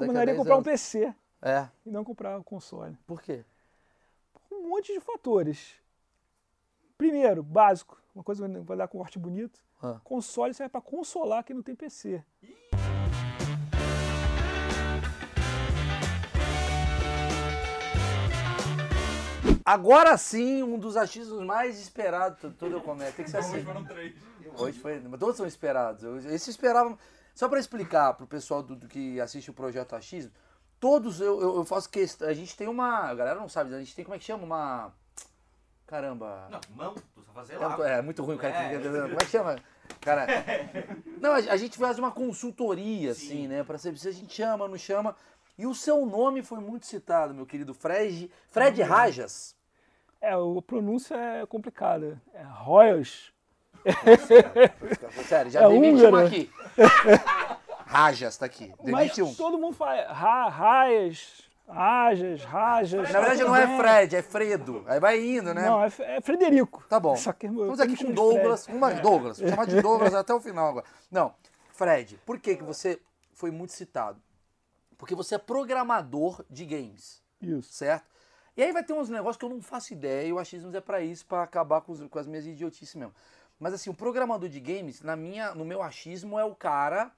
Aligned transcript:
recomendaria 0.00 0.34
10 0.34 0.38
comprar 0.38 0.54
um 0.54 0.58
anos. 0.58 0.66
PC 0.68 1.14
É. 1.42 1.68
e 1.86 1.90
não 1.90 2.04
comprar 2.04 2.38
um 2.38 2.42
console. 2.42 2.96
Por 3.06 3.20
quê? 3.22 3.44
Um 4.50 4.68
monte 4.70 4.92
de 4.92 5.00
fatores. 5.00 5.74
Primeiro, 6.96 7.42
básico, 7.42 8.00
uma 8.14 8.24
coisa 8.24 8.48
que 8.48 8.58
vai 8.60 8.76
dar 8.76 8.88
corte 8.88 9.18
bonito. 9.18 9.60
Ah. 9.82 10.00
Console 10.02 10.52
serve 10.54 10.70
para 10.70 10.80
consolar 10.80 11.44
quem 11.44 11.54
não 11.54 11.62
tem 11.62 11.74
PC. 11.76 12.24
Agora 19.64 20.16
sim, 20.16 20.62
um 20.62 20.78
dos 20.78 20.96
achismos 20.96 21.44
mais 21.44 21.78
esperados. 21.78 22.40
t- 22.40 22.48
Todo 22.58 22.72
eu 22.76 22.80
começo. 22.80 23.12
Tem 23.16 23.24
que 23.24 23.30
ser 23.30 23.38
assim. 23.38 23.56
Hoje 23.56 23.64
foram 23.64 23.84
três. 23.84 24.14
Hoje 24.56 24.78
foi. 24.78 24.98
mas 25.00 25.20
Todos 25.20 25.36
são 25.36 25.46
esperados. 25.46 26.02
Eu- 26.02 26.16
Esse 26.34 26.50
esperavam. 26.50 26.98
Só 27.38 27.48
para 27.48 27.60
explicar 27.60 28.14
pro 28.14 28.26
pessoal 28.26 28.64
do, 28.64 28.74
do 28.74 28.88
que 28.88 29.20
assiste 29.20 29.48
o 29.48 29.54
projeto 29.54 29.94
Achismo, 29.94 30.32
todos 30.80 31.20
eu, 31.20 31.40
eu, 31.40 31.54
eu 31.58 31.64
faço 31.64 31.88
questão. 31.88 32.26
A 32.28 32.32
gente 32.32 32.56
tem 32.56 32.66
uma. 32.66 33.08
A 33.08 33.14
galera 33.14 33.38
não 33.38 33.48
sabe, 33.48 33.72
a 33.72 33.78
gente 33.78 33.94
tem 33.94 34.04
como 34.04 34.16
é 34.16 34.18
que 34.18 34.24
chama? 34.24 34.42
Uma. 34.42 34.92
Caramba. 35.86 36.48
Não, 36.50 36.60
mão, 36.74 36.94
tu 37.14 37.22
só 37.22 37.32
fazer 37.32 37.54
É, 37.54 37.58
lá. 37.58 37.88
é 37.90 38.02
muito 38.02 38.24
ruim 38.24 38.34
o 38.34 38.38
cara 38.40 38.56
É. 38.56 38.76
que 38.76 38.82
Como 38.82 38.96
é 39.12 39.16
que 39.18 39.26
chama? 39.26 39.56
Cara. 40.00 40.26
Não, 41.22 41.30
a, 41.30 41.36
a 41.36 41.56
gente 41.56 41.78
faz 41.78 41.96
uma 41.96 42.10
consultoria, 42.10 43.12
assim, 43.12 43.28
Sim. 43.42 43.46
né? 43.46 43.62
Pra 43.62 43.78
saber 43.78 43.98
se 43.98 44.08
a 44.08 44.12
gente 44.12 44.34
chama, 44.34 44.66
não 44.66 44.76
chama. 44.76 45.14
E 45.56 45.64
o 45.64 45.74
seu 45.76 46.04
nome 46.06 46.42
foi 46.42 46.58
muito 46.58 46.86
citado, 46.86 47.32
meu 47.32 47.46
querido 47.46 47.72
Fred. 47.72 48.28
Fred 48.50 48.82
Rajas. 48.82 49.54
É, 50.20 50.32
a 50.32 50.38
pronúncia 50.66 51.14
é 51.14 51.46
complicada. 51.46 52.20
É 52.34 52.42
Royals. 52.42 53.32
Sério, 55.28 55.52
já 55.52 55.60
É 55.62 55.68
um 55.68 55.78
húngaro. 55.78 56.16
aqui. 56.16 56.50
Rajas 57.86 58.36
tá 58.36 58.46
aqui. 58.46 58.72
Mas 58.82 58.84
Demite 59.12 59.22
um. 59.22 59.34
todo 59.34 59.58
mundo 59.58 59.74
fala 59.74 60.12
ra, 60.12 60.48
Raias, 60.48 61.48
Rajas, 61.66 62.44
Rajas. 62.44 63.10
Na 63.12 63.20
verdade 63.20 63.42
não 63.44 63.56
é 63.56 63.66
bem. 63.66 63.76
Fred, 63.78 64.16
é 64.16 64.22
Fredo. 64.22 64.84
Aí 64.86 65.00
vai 65.00 65.18
indo, 65.20 65.54
né? 65.54 65.66
Não, 65.66 65.82
é, 65.82 65.90
é 65.98 66.20
Frederico. 66.20 66.84
Tá 66.88 67.00
bom. 67.00 67.16
Só 67.16 67.32
que 67.32 67.46
eu 67.46 67.72
aqui 67.72 67.96
com 67.96 68.12
Douglas. 68.12 68.64
Fred. 68.64 68.78
Vamos 68.78 69.00
Douglas. 69.00 69.38
Vou 69.40 69.48
chamar 69.48 69.66
de 69.66 69.80
Douglas 69.82 70.14
até 70.14 70.34
o 70.34 70.40
final 70.40 70.68
agora. 70.68 70.86
Não, 71.10 71.34
Fred, 71.72 72.18
por 72.26 72.38
que, 72.38 72.56
que 72.56 72.62
você 72.64 73.00
foi 73.32 73.50
muito 73.50 73.72
citado? 73.72 74.20
Porque 74.96 75.14
você 75.14 75.36
é 75.36 75.38
programador 75.38 76.44
de 76.50 76.64
games, 76.66 77.22
Isso. 77.40 77.72
certo? 77.72 78.04
E 78.56 78.62
aí 78.62 78.72
vai 78.72 78.82
ter 78.82 78.92
uns 78.92 79.08
negócios 79.08 79.36
que 79.36 79.44
eu 79.44 79.48
não 79.48 79.62
faço 79.62 79.92
ideia 79.92 80.26
e 80.26 80.32
o 80.32 80.38
achismo 80.40 80.76
é 80.76 80.80
pra 80.80 81.00
isso, 81.00 81.24
pra 81.24 81.44
acabar 81.44 81.80
com, 81.80 81.92
os- 81.92 82.04
com 82.08 82.18
as 82.18 82.26
minhas 82.26 82.44
idiotices 82.44 82.96
mesmo. 82.96 83.14
Mas 83.58 83.74
assim, 83.74 83.90
o 83.90 83.94
programador 83.94 84.48
de 84.48 84.60
games, 84.60 85.02
na 85.02 85.16
minha, 85.16 85.54
no 85.54 85.64
meu 85.64 85.82
achismo, 85.82 86.38
é 86.38 86.44
o 86.44 86.54
cara 86.54 87.12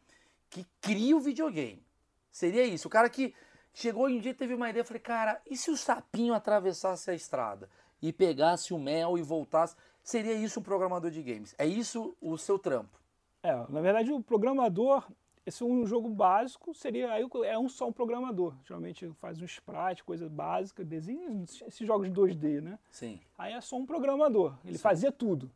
que 0.48 0.66
cria 0.80 1.16
o 1.16 1.20
videogame. 1.20 1.82
Seria 2.30 2.64
isso. 2.64 2.88
O 2.88 2.91
cara 2.91 3.08
que 3.08 3.34
chegou 3.72 4.06
um 4.06 4.19
dia 4.19 4.32
e 4.32 4.34
teve 4.34 4.55
uma 4.55 4.70
ideia, 4.70 4.82
eu 4.82 4.86
falei, 4.86 5.00
cara, 5.00 5.41
e 5.48 5.56
se 5.56 5.70
o 5.70 5.77
sapinho 5.77 6.34
atravessasse 6.34 7.10
a 7.10 7.14
estrada 7.14 7.69
e 8.00 8.12
pegasse 8.12 8.72
o 8.72 8.78
mel 8.78 9.19
e 9.19 9.22
voltasse? 9.22 9.77
Seria 10.02 10.34
isso 10.34 10.60
um 10.60 10.62
programador 10.62 11.10
de 11.10 11.22
games. 11.22 11.55
É 11.58 11.66
isso 11.66 12.16
o 12.20 12.36
seu 12.38 12.58
trampo. 12.58 12.98
É, 13.42 13.54
na 13.69 13.80
verdade, 13.80 14.10
o 14.12 14.22
programador, 14.22 15.06
esse 15.44 15.62
é 15.62 15.66
um 15.66 15.86
jogo 15.86 16.08
básico, 16.08 16.75
seria 16.75 17.12
aí 17.12 17.27
é 17.44 17.58
um 17.58 17.69
só 17.69 17.88
um 17.88 17.92
programador. 17.92 18.54
Geralmente 18.64 19.10
faz 19.20 19.41
um 19.41 19.44
sprite, 19.44 20.04
coisa 20.04 20.28
básica, 20.28 20.84
desenha 20.84 21.28
esses 21.44 21.86
jogos 21.86 22.08
2D, 22.08 22.60
né? 22.60 22.78
Sim. 22.91 23.20
Aí 23.36 23.52
é 23.52 23.60
só 23.60 23.77
um 23.77 23.86
programador. 23.86 24.58
Ele 24.64 24.78
fazia 24.78 25.12
tudo. 25.12 25.50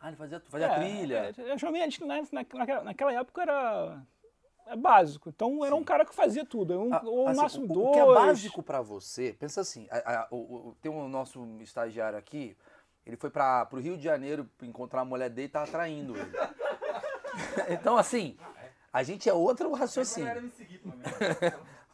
Ah, 0.00 0.08
ele 0.08 0.16
fazia, 0.16 0.40
fazia 0.48 0.66
É, 0.68 0.74
trilha. 0.78 1.34
é, 1.36 1.50
é, 1.52 1.58
geralmente 1.58 2.04
na, 2.04 2.22
naquela, 2.32 2.84
naquela 2.84 3.12
época 3.12 3.42
era 3.42 4.02
é 4.66 4.76
básico. 4.76 5.28
Então 5.30 5.64
era 5.64 5.74
um 5.74 5.82
cara 5.82 6.04
que 6.04 6.14
fazia 6.14 6.44
tudo. 6.44 6.78
Um, 6.78 6.94
Ah, 6.94 7.00
ou 7.04 7.24
no 7.24 7.28
assim, 7.30 7.40
máximo 7.40 7.64
o, 7.64 7.68
dois. 7.68 7.88
o 7.88 7.92
que 7.92 7.98
é 7.98 8.06
básico 8.14 8.62
pra 8.62 8.80
você, 8.80 9.34
pensa 9.38 9.60
assim, 9.60 9.88
a- 9.90 10.20
a- 10.22 10.28
o- 10.30 10.68
o- 10.68 10.76
tem 10.80 10.90
o 10.92 11.08
nosso 11.08 11.44
estagiário 11.60 12.18
aqui, 12.18 12.56
ele 13.04 13.16
foi 13.16 13.30
para 13.30 13.64
pro 13.66 13.80
Rio 13.80 13.96
de 13.96 14.04
Janeiro 14.04 14.48
encontrar 14.62 15.00
a 15.00 15.04
mulher 15.04 15.30
dele 15.30 15.46
e 15.48 15.50
tava 15.50 15.66
traindo 15.70 16.16
ele. 16.16 16.30
então 17.68 17.96
assim, 17.96 18.36
a 18.92 19.02
gente 19.02 19.28
é 19.28 19.32
outro 19.32 19.72
raciocínio. 19.72 20.42
me 20.42 20.50
seguir, 20.50 20.78
pelo 20.78 20.96
menos. 20.96 21.12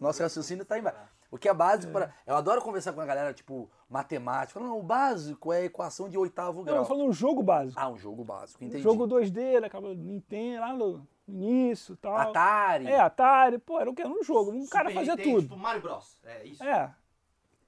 Nosso 0.00 0.22
raciocínio 0.22 0.64
tá 0.64 0.78
embaixo. 0.78 0.98
O 1.34 1.38
que 1.38 1.48
é 1.48 1.52
básico 1.54 1.92
para. 1.92 2.14
Eu 2.24 2.36
adoro 2.36 2.62
conversar 2.62 2.92
com 2.92 3.00
a 3.00 3.04
galera, 3.04 3.34
tipo, 3.34 3.68
matemática. 3.90 4.60
Não, 4.60 4.78
o 4.78 4.82
básico 4.84 5.52
é 5.52 5.58
a 5.58 5.64
equação 5.64 6.08
de 6.08 6.16
oitavo 6.16 6.58
Não, 6.58 6.64
grau. 6.64 6.76
eu 6.76 6.84
falo 6.84 7.04
um 7.04 7.12
jogo 7.12 7.42
básico. 7.42 7.80
Ah, 7.80 7.88
um 7.88 7.98
jogo 7.98 8.22
básico, 8.22 8.62
Um 8.62 8.68
entendi. 8.68 8.82
jogo 8.84 9.04
2D, 9.08 9.36
ele 9.38 9.66
acaba 9.66 9.92
Nintendo, 9.92 10.60
lá 10.60 10.72
no 10.72 11.04
início 11.26 11.94
e 11.94 11.96
tal. 11.96 12.16
Atari. 12.16 12.86
É, 12.86 13.00
Atari, 13.00 13.58
pô, 13.58 13.80
era 13.80 13.90
o 13.90 13.94
quê? 13.94 14.02
Era 14.02 14.12
um 14.12 14.22
jogo. 14.22 14.52
Um 14.52 14.64
cara 14.68 14.90
Super 14.90 15.00
fazia 15.00 15.16
Nintendo, 15.16 15.36
tudo. 15.38 15.42
Tipo 15.48 15.56
Mario 15.56 15.82
Bros. 15.82 16.16
É 16.24 16.46
isso. 16.46 16.62
É. 16.62 16.94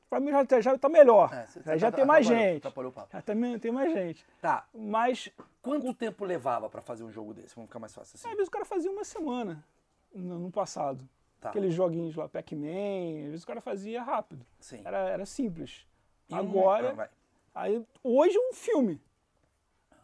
Pra 0.09 0.21
mim 0.21 0.31
já, 0.31 0.61
já 0.61 0.79
tá 0.79 0.89
melhor. 0.89 1.35
É, 1.35 1.47
você- 1.47 1.79
já 1.79 1.91
tá- 1.91 1.97
tem 1.97 2.07
mais 2.07 2.25
gente. 2.25 2.59
atrapalhou 2.59 2.93
o 2.93 2.95
papo. 2.95 3.09
Já 3.13 3.21
também 3.21 3.59
tem 3.59 3.73
mais 3.73 3.93
gente. 3.93 4.25
Tá. 4.41 4.65
Mas, 4.73 5.29
Quanto 5.61 5.93
tempo 5.93 6.25
levava 6.25 6.71
pra 6.71 6.81
fazer 6.81 7.03
um 7.03 7.11
jogo 7.11 7.35
desse? 7.35 7.53
Vamos 7.57 7.69
ficar 7.69 7.81
mais 7.81 7.93
fácil 7.93 8.15
assim. 8.15 8.29
às 8.29 8.35
vezes 8.35 8.47
o 8.47 8.51
cara 8.53 8.65
fazia 8.65 8.89
uma 8.93 9.03
semana 9.03 9.65
no, 10.15 10.39
no 10.39 10.53
passado. 10.53 11.05
Tá. 11.41 11.51
Aqueles 11.51 11.75
joguinhos 11.75 12.15
lá, 12.17 12.29
Pac-Man, 12.29 13.25
às 13.25 13.31
vezes 13.31 13.43
o 13.45 13.47
cara 13.47 13.61
fazia 13.61 14.03
rápido. 14.03 14.45
Sim. 14.59 14.81
Era, 14.85 14.99
era 15.11 15.27
simples. 15.27 15.87
E 16.29 16.35
um- 16.35 16.39
Agora, 16.39 16.91
Ah, 16.91 16.93
vai. 16.93 17.09
aí, 17.55 17.85
hoje 18.03 18.37
é 18.37 18.41
um 18.51 18.53
filme. 18.55 19.01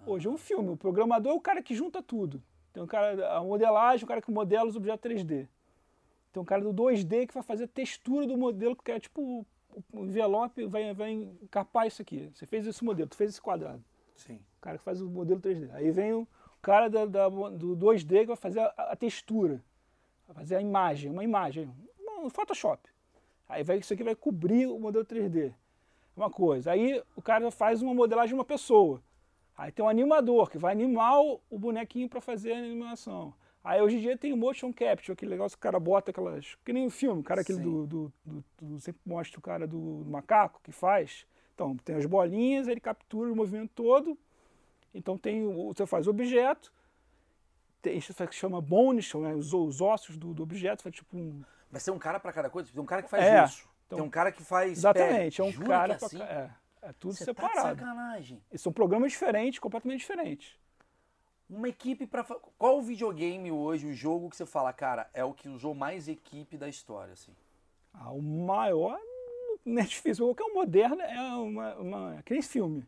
Hoje 0.07 0.27
é 0.27 0.31
um 0.31 0.37
filme. 0.37 0.71
O 0.71 0.77
programador 0.77 1.33
é 1.33 1.35
o 1.37 1.41
cara 1.41 1.63
que 1.63 1.75
junta 1.75 2.03
tudo. 2.03 2.43
Tem 2.73 2.83
um 2.83 2.87
cara, 2.87 3.37
a 3.37 3.43
modelagem, 3.43 4.05
o 4.05 4.09
cara 4.09 4.21
que 4.23 4.31
modela 4.31 4.69
os 4.69 4.77
objetos 4.77 5.01
3D. 5.03 5.49
Tem 6.33 6.41
um 6.43 6.45
cara 6.45 6.63
do 6.63 6.73
2D 6.73 7.27
que 7.27 7.35
vai 7.35 7.43
fazer 7.43 7.65
a 7.65 7.69
textura 7.69 8.27
do 8.27 8.37
modelo, 8.37 8.75
que 8.77 8.91
é 8.91 8.99
tipo 9.01 9.47
o 9.93 10.05
envelope, 10.05 10.67
vai, 10.67 10.93
vai 10.93 11.13
encapar 11.13 11.87
isso 11.87 12.03
aqui. 12.03 12.31
Você 12.35 12.45
fez 12.47 12.67
esse 12.67 12.85
modelo, 12.85 13.09
tu 13.09 13.17
fez 13.17 13.31
esse 13.31 13.41
quadrado. 13.41 13.83
Sim. 14.17 14.35
O 14.59 14.61
cara 14.61 14.77
que 14.79 14.85
faz 14.85 15.01
o 15.01 15.09
modelo 15.09 15.41
3D. 15.41 15.71
Aí 15.73 15.91
vem 15.91 16.13
o 16.13 16.27
cara 16.61 16.89
da, 16.89 17.05
da- 17.07 17.29
do 17.29 17.75
2D 17.77 18.21
que 18.21 18.27
vai 18.27 18.37
fazer 18.37 18.61
a, 18.61 18.67
a 18.93 18.97
textura, 18.97 19.63
vai 20.27 20.37
fazer 20.37 20.57
a 20.57 20.61
imagem, 20.61 21.11
uma 21.11 21.25
imagem, 21.25 21.71
no 22.23 22.31
Photoshop. 22.31 22.89
Aí 23.49 23.63
vai, 23.63 23.79
isso 23.79 23.93
aqui 23.93 24.03
vai 24.03 24.15
cobrir 24.15 24.67
o 24.67 24.79
modelo 24.79 25.05
3D. 25.05 25.53
Uma 26.17 26.31
coisa. 26.31 26.71
Aí 26.73 27.03
o 27.17 27.23
cara 27.23 27.51
faz 27.51 27.83
uma 27.83 27.95
modelagem 27.95 28.29
de 28.29 28.35
uma 28.35 28.45
pessoa. 28.45 29.03
Aí 29.57 29.71
tem 29.71 29.85
um 29.85 29.89
animador 29.89 30.51
que 30.51 30.59
vai 30.59 30.73
animar 30.73 31.21
o, 31.21 31.41
bonequinho 31.51 32.09
para 32.09 32.21
fazer 32.21 32.53
a 32.53 32.59
animação. 32.59 33.35
Aí 33.63 33.81
hoje 33.81 33.97
em 33.97 34.01
dia 34.01 34.17
tem 34.17 34.33
o 34.33 34.37
motion 34.37 34.73
capture, 34.73 35.13
aquele 35.13 35.31
negócio 35.31 35.57
que 35.57 35.61
o 35.61 35.63
cara 35.63 35.79
bota 35.79 36.11
aquelas. 36.11 36.57
Que 36.65 36.73
nem 36.73 36.87
o 36.87 36.91
filme, 36.91 37.21
o 37.21 37.25
cara 37.25 37.43
aquele 37.43 37.61
do, 37.61 37.87
do, 37.87 38.13
do- 38.25 38.45
do- 38.61 38.81
Sempre 38.81 39.01
mostra 39.05 39.39
o 39.39 39.43
cara 39.43 39.67
do, 39.67 40.05
macaco 40.07 40.61
que 40.63 40.73
faz. 40.73 41.27
Então, 41.55 41.77
tem 41.77 41.97
as 41.97 42.07
bolinhas, 42.07 42.67
ele 42.67 42.81
captura 42.81 43.31
o 43.33 43.37
movimento 43.37 43.71
todo. 43.75 44.19
Então 44.95 45.17
tem 45.17 45.45
o, 45.45 45.73
você 45.73 45.87
faz 45.87 46.07
o 46.07 46.11
objeto, 46.11 46.73
isso 47.91 48.15
que 48.27 48.35
chama 48.35 48.61
bones, 48.61 49.05
chama 49.05 49.31
os, 49.35 49.53
os 49.53 49.81
ossos 49.81 50.17
do, 50.17 50.33
do 50.33 50.43
objeto, 50.43 50.83
faz 50.83 50.95
tipo 50.95 51.17
um. 51.17 51.43
Mas 51.71 51.85
tem 51.85 51.93
um 51.93 51.99
cara 51.99 52.21
pra 52.21 52.33
cada 52.33 52.49
coisa? 52.51 52.71
Tem 52.73 52.81
um 52.83 52.87
cara 52.87 53.03
que 53.03 53.11
faz 53.11 53.25
É, 53.25 53.45
isso. 53.45 53.69
então- 53.87 53.99
tem 53.99 54.07
um 54.07 54.11
cara 54.11 54.31
que 54.31 54.43
faz. 54.45 54.73
Exatamente, 54.79 55.41
é 55.41 55.45
um 55.45 55.51
Jura 55.53 55.69
cara 55.69 55.89
que 55.89 55.93
é 55.95 55.99
pra 55.99 56.07
assim? 56.07 56.19
ca- 56.19 56.25
é, 56.25 56.51
é 56.89 56.93
tudo 56.93 57.15
Você 57.15 57.25
tá 57.27 57.33
de 57.33 57.39
separado. 57.49 57.79
sacanagem. 57.81 58.43
E 58.53 58.59
são 58.59 58.73
programas 58.73 59.11
diferentes, 59.13 59.59
completamente 59.59 60.01
diferentes. 60.01 60.55
Uma 61.49 61.69
equipe 61.69 62.07
pra. 62.07 62.25
fa- 62.25 62.39
Qual 62.59 62.79
o 62.79 62.83
videogame 62.83 63.51
hoje, 63.53 63.87
o 63.87 63.93
jogo 63.93 64.31
que 64.31 64.37
você 64.37 64.47
fala, 64.47 64.73
cara, 64.73 65.11
é 65.13 65.25
o 65.25 65.35
que 65.35 65.49
usou 65.49 65.75
mais 65.75 66.09
equipe 66.09 66.57
da 66.57 66.69
história, 66.69 67.13
assim? 67.13 67.33
Ah, 67.93 68.11
o 68.11 68.23
maior 68.23 68.99
não 69.65 69.83
é 69.83 69.85
difícil. 69.85 70.25
Qualquer 70.27 70.45
um 70.45 70.55
moderno 70.55 71.01
é 71.03 71.21
uma, 71.37 71.75
uma, 71.77 72.19
aquele 72.19 72.41
filme. 72.43 72.87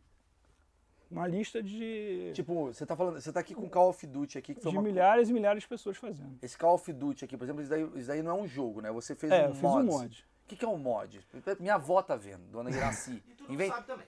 Uma 1.11 1.27
lista 1.27 1.61
de, 1.61 2.31
Tipo, 2.33 2.65
você 2.73 2.85
tá 2.85 2.95
falando. 2.95 3.19
Você 3.21 3.31
tá 3.31 3.39
aqui 3.39 3.53
com 3.53 3.69
Call 3.69 3.89
of 3.89 4.05
Duty 4.07 4.37
aqui, 4.37 4.53
que 4.55 4.61
foi 4.61 4.71
de 4.71 4.77
uma. 4.77 4.83
milhares 4.83 5.29
e 5.29 5.33
milhares 5.33 5.63
de 5.63 5.69
pessoas 5.69 5.97
fazendo. 5.97 6.37
Esse 6.41 6.57
Call 6.57 6.73
of 6.75 6.91
Duty 6.91 7.25
aqui, 7.25 7.37
por 7.37 7.43
exemplo, 7.43 7.61
isso 7.61 7.69
daí, 7.69 7.83
isso 7.95 8.07
daí 8.07 8.21
não 8.23 8.31
é 8.31 8.41
um 8.41 8.47
jogo, 8.47 8.81
né? 8.81 8.91
Você 8.91 9.15
fez 9.15 9.31
É, 9.31 9.43
um 9.45 9.49
eu 9.49 9.53
fiz 9.53 9.61
mod. 9.61 9.79
um 9.81 9.85
mod. 9.91 10.25
O 10.43 10.47
que, 10.47 10.55
que 10.55 10.65
é 10.65 10.67
um 10.67 10.77
mod? 10.77 11.27
Minha 11.59 11.75
avó 11.75 12.01
tá 12.01 12.15
vendo, 12.15 12.43
dona 12.51 12.69
Iraci. 12.69 13.23
E 13.27 13.33
tu 13.35 13.43
não 13.45 13.53
Invent- 13.53 13.73
sabe 13.73 13.87
também. 13.87 14.07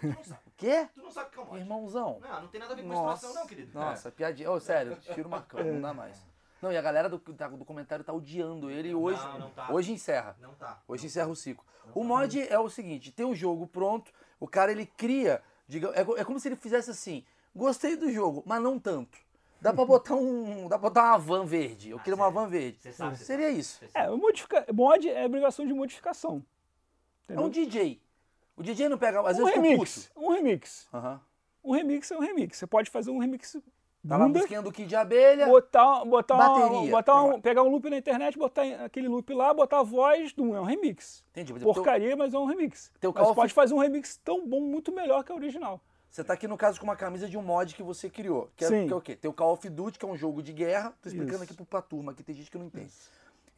Tu 0.00 0.06
não 0.06 0.24
sabe. 0.24 0.40
O 0.46 0.50
quê? 0.56 0.88
Tu 0.94 1.02
não 1.02 1.10
sabe 1.10 1.28
o 1.28 1.30
que 1.32 1.38
é 1.38 1.42
um 1.42 1.46
mod. 1.46 1.58
Irmãozão. 1.60 2.18
Não, 2.20 2.40
não 2.42 2.48
tem 2.48 2.60
nada 2.60 2.72
a 2.72 2.76
ver 2.76 2.82
com 2.82 2.88
Nossa, 2.88 3.10
menstruação, 3.10 3.34
não, 3.42 3.46
querido. 3.48 3.78
Nossa, 3.78 4.10
piadinha. 4.10 4.50
Ô, 4.50 4.60
sério, 4.60 4.96
tira 4.96 5.26
uma 5.26 5.42
cama, 5.42 5.64
não 5.64 5.80
dá 5.80 5.94
mais. 5.94 6.24
Não, 6.62 6.72
e 6.72 6.76
a 6.76 6.82
galera 6.82 7.08
do, 7.08 7.18
da- 7.32 7.48
do 7.48 7.64
comentário 7.64 8.04
tá 8.04 8.12
odiando 8.12 8.70
ele 8.70 8.88
e 8.90 8.94
hoje, 8.94 9.22
Não, 9.24 9.38
não 9.40 9.50
tá. 9.50 9.72
hoje 9.72 9.92
encerra. 9.92 10.36
É. 10.38 10.42
Não 10.42 10.54
tá. 10.54 10.82
Hoje 10.88 11.06
encerra 11.06 11.28
o 11.28 11.36
ciclo. 11.36 11.64
O 11.94 12.02
mod 12.02 12.40
é 12.48 12.58
o 12.58 12.68
seguinte, 12.68 13.12
tem 13.12 13.24
o 13.26 13.34
jogo 13.34 13.66
pronto, 13.66 14.10
o 14.40 14.48
cara 14.48 14.72
ele 14.72 14.86
cria, 14.86 15.40
diga, 15.68 15.92
é, 15.94 16.00
é 16.20 16.24
como 16.24 16.38
se 16.38 16.48
ele 16.48 16.56
fizesse 16.56 16.90
assim, 16.90 17.24
gostei 17.54 17.96
do 17.96 18.10
jogo, 18.10 18.42
mas 18.46 18.62
não 18.62 18.78
tanto. 18.78 19.18
Dá 19.60 19.72
pra 19.72 19.84
botar 19.84 20.14
um, 20.14 20.68
dá 20.68 20.78
pra 20.78 20.88
botar 20.90 21.02
uma 21.10 21.18
van 21.18 21.44
verde, 21.44 21.90
eu 21.90 21.98
queria 21.98 22.14
uma 22.14 22.30
van 22.30 22.48
verde. 22.48 22.78
Você 22.80 22.92
sabe, 22.92 23.16
você 23.16 23.24
Seria 23.24 23.48
sabe. 23.48 23.60
isso. 23.60 23.80
É, 23.94 24.08
modifica... 24.10 24.66
mod 24.72 25.08
é 25.08 25.24
obrigação 25.24 25.66
de 25.66 25.72
modificação. 25.72 26.44
É 27.28 27.32
Entendeu? 27.32 27.46
um 27.46 27.50
DJ. 27.50 28.00
O 28.56 28.62
DJ 28.62 28.88
não 28.88 28.98
pega, 28.98 29.20
às 29.20 29.38
um 29.38 29.44
vezes 29.44 29.60
remix. 29.60 30.10
Um 30.16 30.30
remix. 30.30 30.88
Aham. 30.92 31.20
Um 31.62 31.72
remix 31.72 32.10
é 32.10 32.16
um 32.16 32.20
remix. 32.20 32.58
Você 32.58 32.66
pode 32.66 32.90
fazer 32.90 33.10
um 33.10 33.18
remix 33.18 33.56
Tá 34.08 34.16
lá 34.16 34.24
a 34.24 34.26
bunda, 34.26 34.38
musiquinha 34.38 34.62
do 34.62 34.72
Kid 34.72 34.88
de 34.88 34.96
Abelha. 34.96 35.46
botar, 35.46 36.04
botar, 36.04 36.34
uma- 36.34 36.48
Bateria. 36.68 36.90
botar 36.90 37.22
um- 37.24 37.40
pegar 37.40 37.62
um 37.62 37.68
loop 37.68 37.88
na 37.90 37.96
internet, 37.98 38.38
botar 38.38 38.62
aquele 38.84 39.08
loop 39.08 39.32
lá, 39.34 39.52
botar 39.52 39.80
a 39.80 39.82
voz 39.82 40.32
do 40.32 40.54
é 40.54 40.60
um 40.60 40.64
remix. 40.64 41.24
Entendi. 41.30 41.52
Por 41.52 41.58
exemplo, 41.58 41.74
Porcaria, 41.74 42.14
mas 42.16 42.32
é 42.34 42.38
um 42.38 42.44
remix. 42.44 42.90
teu 43.00 43.12
Mas 43.14 43.32
pode 43.34 43.52
fazer 43.52 43.74
um 43.74 43.78
remix 43.78 44.16
tão 44.24 44.46
bom, 44.46 44.60
muito 44.60 44.92
melhor 44.92 45.24
que 45.24 45.32
a 45.32 45.34
original. 45.34 45.80
Você 46.10 46.24
tá 46.24 46.32
aqui 46.34 46.48
no 46.48 46.56
caso 46.56 46.78
com 46.80 46.86
uma 46.86 46.96
camisa 46.96 47.28
de 47.28 47.36
um 47.36 47.42
mod 47.42 47.74
que 47.74 47.82
você 47.82 48.08
criou. 48.08 48.50
Que 48.56 48.64
é, 48.64 48.68
Sim. 48.68 48.86
que 48.86 48.92
é 48.92 48.96
o 48.96 49.00
quê? 49.00 49.16
Tem 49.16 49.30
o 49.30 49.34
Call 49.34 49.52
of 49.52 49.68
Duty, 49.68 49.98
que 49.98 50.04
é 50.04 50.08
um 50.08 50.16
jogo 50.16 50.42
de 50.42 50.52
guerra. 50.52 50.94
Tô 51.02 51.08
explicando 51.08 51.34
Isso. 51.34 51.44
aqui 51.44 51.54
pro- 51.54 51.66
pra 51.66 51.82
turma, 51.82 52.14
que 52.14 52.22
tem 52.22 52.34
gente 52.34 52.50
que 52.50 52.56
não 52.56 52.66
entende. 52.66 52.90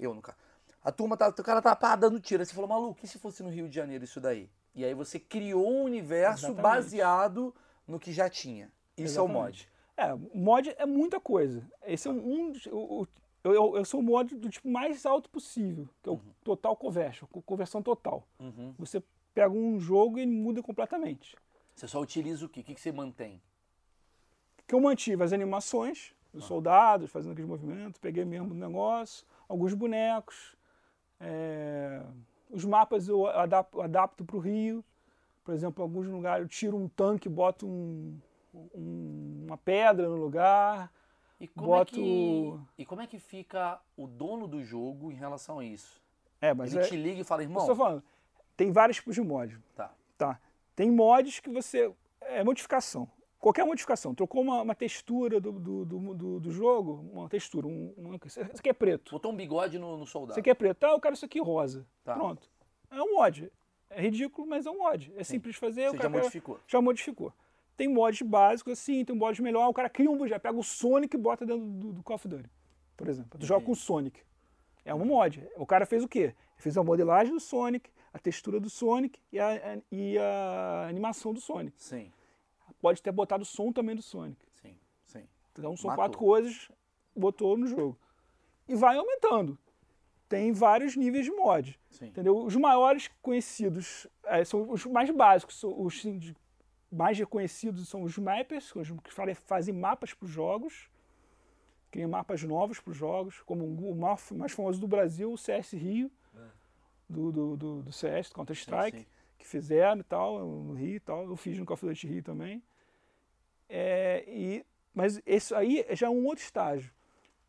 Eu, 0.00 0.12
no 0.14 0.20
caso. 0.22 0.36
A 0.82 0.90
turma, 0.90 1.16
tá, 1.16 1.28
o 1.28 1.32
cara 1.44 1.60
tá 1.60 1.76
pá, 1.76 1.94
dando 1.94 2.18
tiro. 2.18 2.40
Aí 2.42 2.46
você 2.46 2.54
falou, 2.54 2.68
maluco, 2.68 2.98
e 3.02 3.06
se 3.06 3.18
fosse 3.18 3.42
no 3.42 3.50
Rio 3.50 3.68
de 3.68 3.74
Janeiro 3.76 4.02
isso 4.02 4.20
daí? 4.20 4.48
E 4.74 4.84
aí 4.84 4.94
você 4.94 5.18
criou 5.20 5.70
um 5.70 5.82
universo 5.84 6.46
Exatamente. 6.46 6.62
baseado 6.62 7.54
no 7.86 7.98
que 8.00 8.12
já 8.12 8.28
tinha. 8.28 8.72
Isso 8.96 9.18
é 9.18 9.22
o 9.22 9.28
mod. 9.28 9.68
É, 10.00 10.14
mod 10.32 10.72
é 10.78 10.86
muita 10.86 11.18
coisa. 11.18 11.66
Esse 11.84 12.06
é 12.06 12.10
um. 12.12 12.52
dos- 12.52 12.66
o- 12.66 13.02
o- 13.02 13.08
eu, 13.42 13.52
eu, 13.54 13.76
eu 13.78 13.84
sou 13.84 13.98
o 14.00 14.02
mod 14.02 14.34
do 14.36 14.48
tipo 14.48 14.68
mais 14.68 15.04
alto 15.04 15.28
possível, 15.28 15.88
que 16.02 16.08
é 16.08 16.12
o 16.12 16.20
total 16.44 16.76
conversion, 16.76 17.26
co- 17.30 17.42
conversão 17.42 17.82
total. 17.82 18.22
Uhum. 18.38 18.74
Você 18.78 19.02
pega 19.34 19.52
um 19.52 19.78
jogo 19.80 20.18
e 20.18 20.22
ele 20.22 20.30
muda 20.30 20.62
completamente. 20.62 21.36
Você 21.74 21.88
só 21.88 22.00
utiliza 22.00 22.46
o 22.46 22.48
quê? 22.48 22.60
O 22.60 22.64
que, 22.64 22.74
que 22.74 22.80
você 22.80 22.92
mantém? 22.92 23.40
Que 24.68 24.74
eu 24.74 24.80
mantive 24.80 25.22
as 25.24 25.32
animações 25.32 26.14
dos 26.32 26.44
soldados 26.44 27.10
fazendo 27.10 27.32
aqueles 27.32 27.48
movimentos, 27.48 27.98
peguei 28.00 28.24
mesmo 28.24 28.52
o 28.52 28.54
negócio, 28.54 29.26
alguns 29.48 29.72
bonecos, 29.74 30.54
é, 31.18 32.02
os 32.50 32.64
mapas 32.64 33.08
eu 33.08 33.26
adapto, 33.26 33.80
adapto 33.80 34.24
para 34.24 34.36
o 34.36 34.40
Rio. 34.40 34.84
Por 35.44 35.54
exemplo, 35.54 35.82
em 35.82 35.86
alguns 35.88 36.06
lugares 36.06 36.42
eu 36.42 36.48
tiro 36.48 36.76
um 36.76 36.86
tanque, 36.88 37.28
boto 37.28 37.66
um- 37.66 38.18
um- 38.74 39.44
uma 39.46 39.56
pedra 39.56 40.08
no 40.08 40.16
lugar. 40.16 40.92
E 41.40 41.46
como, 41.46 41.68
Boto- 41.68 41.94
é 41.94 41.98
que, 42.02 42.58
e 42.78 42.84
como 42.84 43.00
é 43.00 43.06
que 43.06 43.18
fica 43.18 43.80
o 43.96 44.06
dono 44.08 44.48
do 44.48 44.62
jogo 44.64 45.10
em 45.12 45.14
relação 45.14 45.60
a 45.60 45.64
isso? 45.64 46.00
É, 46.40 46.52
mas 46.52 46.72
Ele 46.74 46.84
é, 46.84 46.88
te 46.88 46.96
liga 46.96 47.20
e 47.20 47.24
fala, 47.24 47.42
irmão, 47.42 47.60
estou 47.60 47.76
falando, 47.76 48.02
tem 48.56 48.72
vários 48.72 48.96
tipos 48.96 49.14
de 49.14 49.20
mod. 49.20 49.56
tá. 49.74 49.92
Tá. 50.16 50.40
Tem 50.74 50.90
mods 50.90 51.38
que 51.40 51.48
você. 51.50 51.92
É 52.20 52.42
modificação. 52.42 53.08
Qualquer 53.38 53.64
modificação. 53.64 54.14
Trocou 54.16 54.42
uma, 54.42 54.62
uma 54.62 54.74
textura 54.74 55.40
do, 55.40 55.52
do, 55.52 55.84
do, 55.84 56.40
do- 56.40 56.50
jogo, 56.50 57.08
uma 57.12 57.28
textura. 57.28 57.68
Um, 57.68 57.94
um, 57.96 58.18
isso 58.26 58.40
aqui 58.40 58.68
é 58.68 58.72
preto. 58.72 59.12
Botou 59.12 59.30
um 59.32 59.36
bigode 59.36 59.78
no, 59.78 59.96
no 59.96 60.04
soldado. 60.06 60.32
Isso 60.32 60.40
aqui 60.40 60.50
é 60.50 60.54
preto. 60.54 60.84
Ah, 60.84 60.90
eu 60.90 61.00
quero 61.00 61.14
isso 61.14 61.24
aqui 61.24 61.40
rosa. 61.40 61.86
Tá. 62.04 62.14
Pronto. 62.14 62.48
É 62.90 63.00
um 63.00 63.14
mod. 63.14 63.50
É 63.90 64.00
ridículo, 64.02 64.46
mas 64.46 64.66
é 64.66 64.70
um 64.72 64.78
mod. 64.78 65.12
É 65.16 65.22
simples 65.22 65.54
de 65.54 65.60
fazer. 65.60 65.88
Você 65.90 65.98
já 65.98 66.08
modificou. 66.08 66.60
Já 66.66 66.80
modificou. 66.80 67.32
Tem 67.78 67.88
mods 67.88 68.20
básicos 68.22 68.72
assim, 68.74 69.04
tem 69.04 69.14
mods 69.16 69.38
melhor. 69.40 69.68
O 69.68 69.72
cara 69.72 69.88
cria 69.88 70.10
um. 70.10 70.26
Já 70.26 70.38
pega 70.38 70.58
o 70.58 70.62
Sonic 70.64 71.16
e 71.16 71.18
bota 71.18 71.46
dentro 71.46 71.64
do, 71.64 71.92
do 71.94 72.02
Call 72.02 72.16
of 72.16 72.26
Duty. 72.28 72.50
Por 72.96 73.08
exemplo. 73.08 73.38
Tu 73.38 73.46
joga 73.46 73.64
com 73.64 73.72
o 73.72 73.76
Sonic. 73.76 74.20
É 74.84 74.92
um 74.92 75.04
mod. 75.04 75.48
O 75.56 75.64
cara 75.64 75.86
fez 75.86 76.02
o 76.02 76.08
quê? 76.08 76.34
Fez 76.56 76.76
a 76.76 76.82
modelagem 76.82 77.32
do 77.32 77.38
Sonic, 77.38 77.88
a 78.12 78.18
textura 78.18 78.58
do 78.58 78.68
Sonic 78.68 79.20
e 79.32 79.38
a, 79.38 79.78
e 79.92 80.18
a 80.18 80.86
animação 80.90 81.32
do 81.32 81.40
Sonic. 81.40 81.80
Sim, 81.80 82.10
Pode 82.80 83.00
ter 83.00 83.12
botado 83.12 83.42
o 83.44 83.46
som 83.46 83.70
também 83.72 83.94
do 83.94 84.02
Sonic. 84.02 84.44
sim, 84.60 84.76
sim. 85.04 85.22
Então 85.52 85.76
são 85.76 85.88
Matou. 85.90 86.02
quatro 86.04 86.18
coisas, 86.18 86.68
botou 87.14 87.56
no 87.56 87.66
jogo. 87.68 87.96
E 88.68 88.74
vai 88.74 88.96
aumentando. 88.96 89.56
Tem 90.28 90.50
vários 90.52 90.96
níveis 90.96 91.24
de 91.26 91.30
mod. 91.30 91.78
Sim. 91.90 92.06
Entendeu? 92.06 92.36
Os 92.44 92.56
maiores 92.56 93.08
conhecidos 93.22 94.06
eh, 94.24 94.44
são 94.44 94.68
os 94.68 94.84
mais 94.86 95.08
básicos, 95.10 95.58
são 95.60 95.80
os 95.80 95.94
de- 95.94 96.36
mais 96.90 97.18
reconhecidos 97.18 97.88
são 97.88 98.02
os 98.02 98.16
mappers, 98.18 98.72
que 99.04 99.12
fa- 99.12 99.34
fazem 99.34 99.74
mapas 99.74 100.14
para 100.14 100.24
os 100.26 100.30
jogos, 100.30 100.90
criam 101.90 102.10
mapas 102.10 102.42
novos 102.42 102.80
para 102.80 102.90
os 102.90 102.96
jogos, 102.96 103.40
como 103.42 103.64
o 103.64 103.94
mais, 103.94 104.52
famoso 104.52 104.80
do 104.80 104.88
Brasil, 104.88 105.32
o 105.32 105.38
CS 105.38 105.72
Rio, 105.72 106.10
do, 107.08 107.32
do, 107.32 107.56
do, 107.56 107.82
do 107.82 107.92
CS, 107.92 108.30
Counter-Strike, 108.32 109.06
que 109.38 109.46
fizeram 109.46 110.00
e 110.00 110.04
tal, 110.04 110.38
no 110.46 110.74
Rio 110.74 110.96
e 110.96 111.00
tal. 111.00 111.24
Eu 111.24 111.36
fiz 111.36 111.58
no 111.58 111.64
Call 111.64 111.74
of 111.74 111.86
Duty 111.86 112.06
Rio 112.06 112.22
também. 112.22 112.62
É, 113.68 114.24
e, 114.26 114.64
mas 114.94 115.20
isso 115.26 115.54
aí 115.54 115.84
já 115.92 116.06
é 116.06 116.10
um 116.10 116.24
outro 116.26 116.42
estágio. 116.44 116.92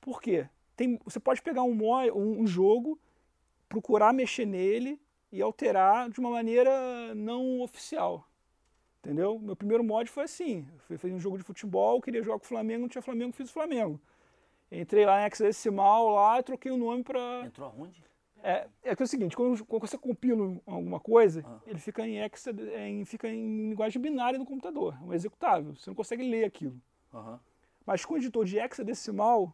Por 0.02 0.22
quê? 0.22 0.48
Tem, 0.76 1.00
você 1.04 1.20
pode 1.20 1.42
pegar 1.42 1.64
um, 1.64 1.78
um, 2.14 2.42
um 2.42 2.48
jogo, 2.48 3.00
procurar 3.68 4.14
mexer 4.14 4.46
nele 4.46 5.02
e 5.32 5.42
alterar 5.42 6.10
de 6.10 6.20
uma 6.20 6.30
maneira 6.30 7.14
não 7.16 7.62
oficial. 7.62 8.29
Entendeu? 9.04 9.40
Meu 9.40 9.56
primeiro 9.56 9.84
mod 9.84 10.10
foi 10.10 10.24
assim. 10.24 10.68
Eu 10.90 11.00
fazer 11.00 11.14
um 11.14 11.20
jogo 11.20 11.38
de 11.38 11.44
futebol, 11.44 12.02
queria 12.02 12.22
jogar 12.22 12.38
com 12.40 12.46
o 12.46 12.48
Flamengo, 12.48 12.82
não 12.82 12.90
tinha 12.90 13.02
Flamengo, 13.02 13.32
fiz 13.32 13.50
o 13.50 13.54
Flamengo. 13.54 14.00
Entrei 14.72 15.06
lá 15.06 15.22
em 15.22 15.26
hexadecimal 15.26 16.10
lá 16.10 16.40
e 16.40 16.44
troquei 16.44 16.72
o 16.72 16.78
nome 16.78 17.04
para 17.04 17.46
Entrou 17.46 17.70
aonde? 17.70 18.04
é, 18.44 18.68
é 18.84 18.96
que 18.96 19.02
é 19.02 19.06
o 19.06 19.08
seguinte, 19.08 19.36
quando, 19.36 19.66
quando 19.66 19.88
você 19.88 19.98
compila 19.98 20.62
alguma 20.66 21.00
coisa, 21.00 21.44
Ah. 21.48 21.60
ele 21.66 21.80
fica 21.80 22.06
em, 22.06 22.20
hexa, 22.20 22.52
em, 22.78 23.04
fica 23.06 23.28
em 23.28 23.70
linguagem 23.70 24.02
binária 24.02 24.38
no 24.38 24.46
computador, 24.46 24.96
um 25.02 25.14
executável. 25.14 25.74
Você 25.76 25.90
não 25.90 25.96
consegue 25.96 26.30
ler 26.30 26.44
aquilo. 26.46 26.80
Mas 27.86 28.06
com 28.06 28.14
o 28.14 28.18
editor 28.18 28.46
de 28.46 28.60
hexadecimal, 28.60 29.52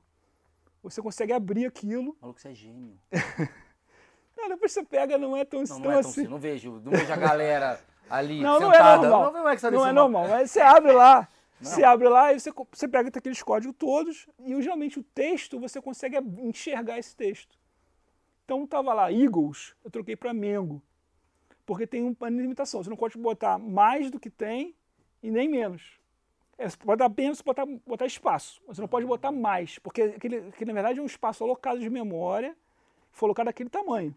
você 0.84 1.02
consegue 1.02 1.32
abrir 1.32 1.66
aquilo. 1.66 2.18
Maluco, 2.20 2.42
você 2.42 2.50
é 2.50 2.54
gênio. 2.56 3.00
Não, 4.38 4.50
depois 4.50 4.74
você 4.74 4.84
pega, 4.84 5.18
não 5.18 5.36
é 5.36 5.46
tão, 5.46 5.64
Não, 5.64 5.80
não 5.80 5.92
é 5.92 6.02
tão 6.02 6.10
assim. 6.10 6.28
Não 6.28 6.38
vejo, 6.38 6.82
não 6.84 6.92
vejo 6.92 7.12
a 7.12 7.16
galera 7.16 7.80
ali 8.10 8.42
Não, 8.42 8.60
não 8.60 8.72
é 8.72 8.76
sentada. 8.76 9.10
normal. 9.10 9.34
Não, 9.34 9.44
não 9.44 9.50
é 9.50 9.56
que 9.56 9.62
você 9.62 9.72
tá 9.72 9.76
Não 9.76 9.86
é 9.86 9.92
normal, 9.92 10.28
mas 10.28 10.52
você 10.52 10.62
abre 10.62 10.92
lá, 10.92 11.28
Não. 11.60 11.72
você 11.72 11.84
abre 11.84 12.08
lá 12.08 12.34
e 12.34 12.40
você, 12.40 12.52
você 12.72 12.88
pega 12.88 13.10
aqueles 13.10 13.42
códigos 13.42 13.76
todos 13.78 14.28
e 14.40 14.62
geralmente 14.62 15.00
o 15.00 15.04
texto 15.04 15.60
você 15.60 15.82
consegue 15.82 16.18
enxergar 16.40 16.98
esse 16.98 17.16
texto. 17.16 17.58
Então 18.44 18.66
tava 18.68 18.94
lá 18.94 19.12
Eagles, 19.12 19.76
eu 19.84 19.90
troquei 19.90 20.16
para 20.16 20.34
Mengo, 20.34 20.82
porque 21.66 21.88
tem 21.88 22.04
uma 22.04 22.30
limitação. 22.30 22.84
Você 22.84 22.90
não 22.90 22.98
pode 22.98 23.18
botar 23.18 23.58
mais 23.58 24.12
do 24.12 24.20
que 24.20 24.30
tem 24.30 24.76
e 25.24 25.32
nem 25.32 25.50
menos. 25.50 26.00
É, 26.58 26.70
você 26.70 26.78
pode 26.78 27.00
dar 27.00 27.10
menos, 27.10 27.42
botar, 27.42 27.66
botar 27.86 28.06
espaço. 28.06 28.62
Você 28.68 28.80
não 28.80 28.88
pode 28.88 29.06
botar 29.06 29.32
mais, 29.32 29.80
porque 29.80 30.04
aquele, 30.04 30.38
aquele, 30.50 30.72
na 30.72 30.74
verdade 30.74 31.00
é 31.00 31.02
um 31.02 31.08
espaço 31.08 31.44
alocado 31.44 31.80
de 31.80 31.90
memória, 31.90 32.56
foi 33.12 33.28
alocado 33.28 33.48
daquele 33.48 33.70
tamanho. 33.70 34.16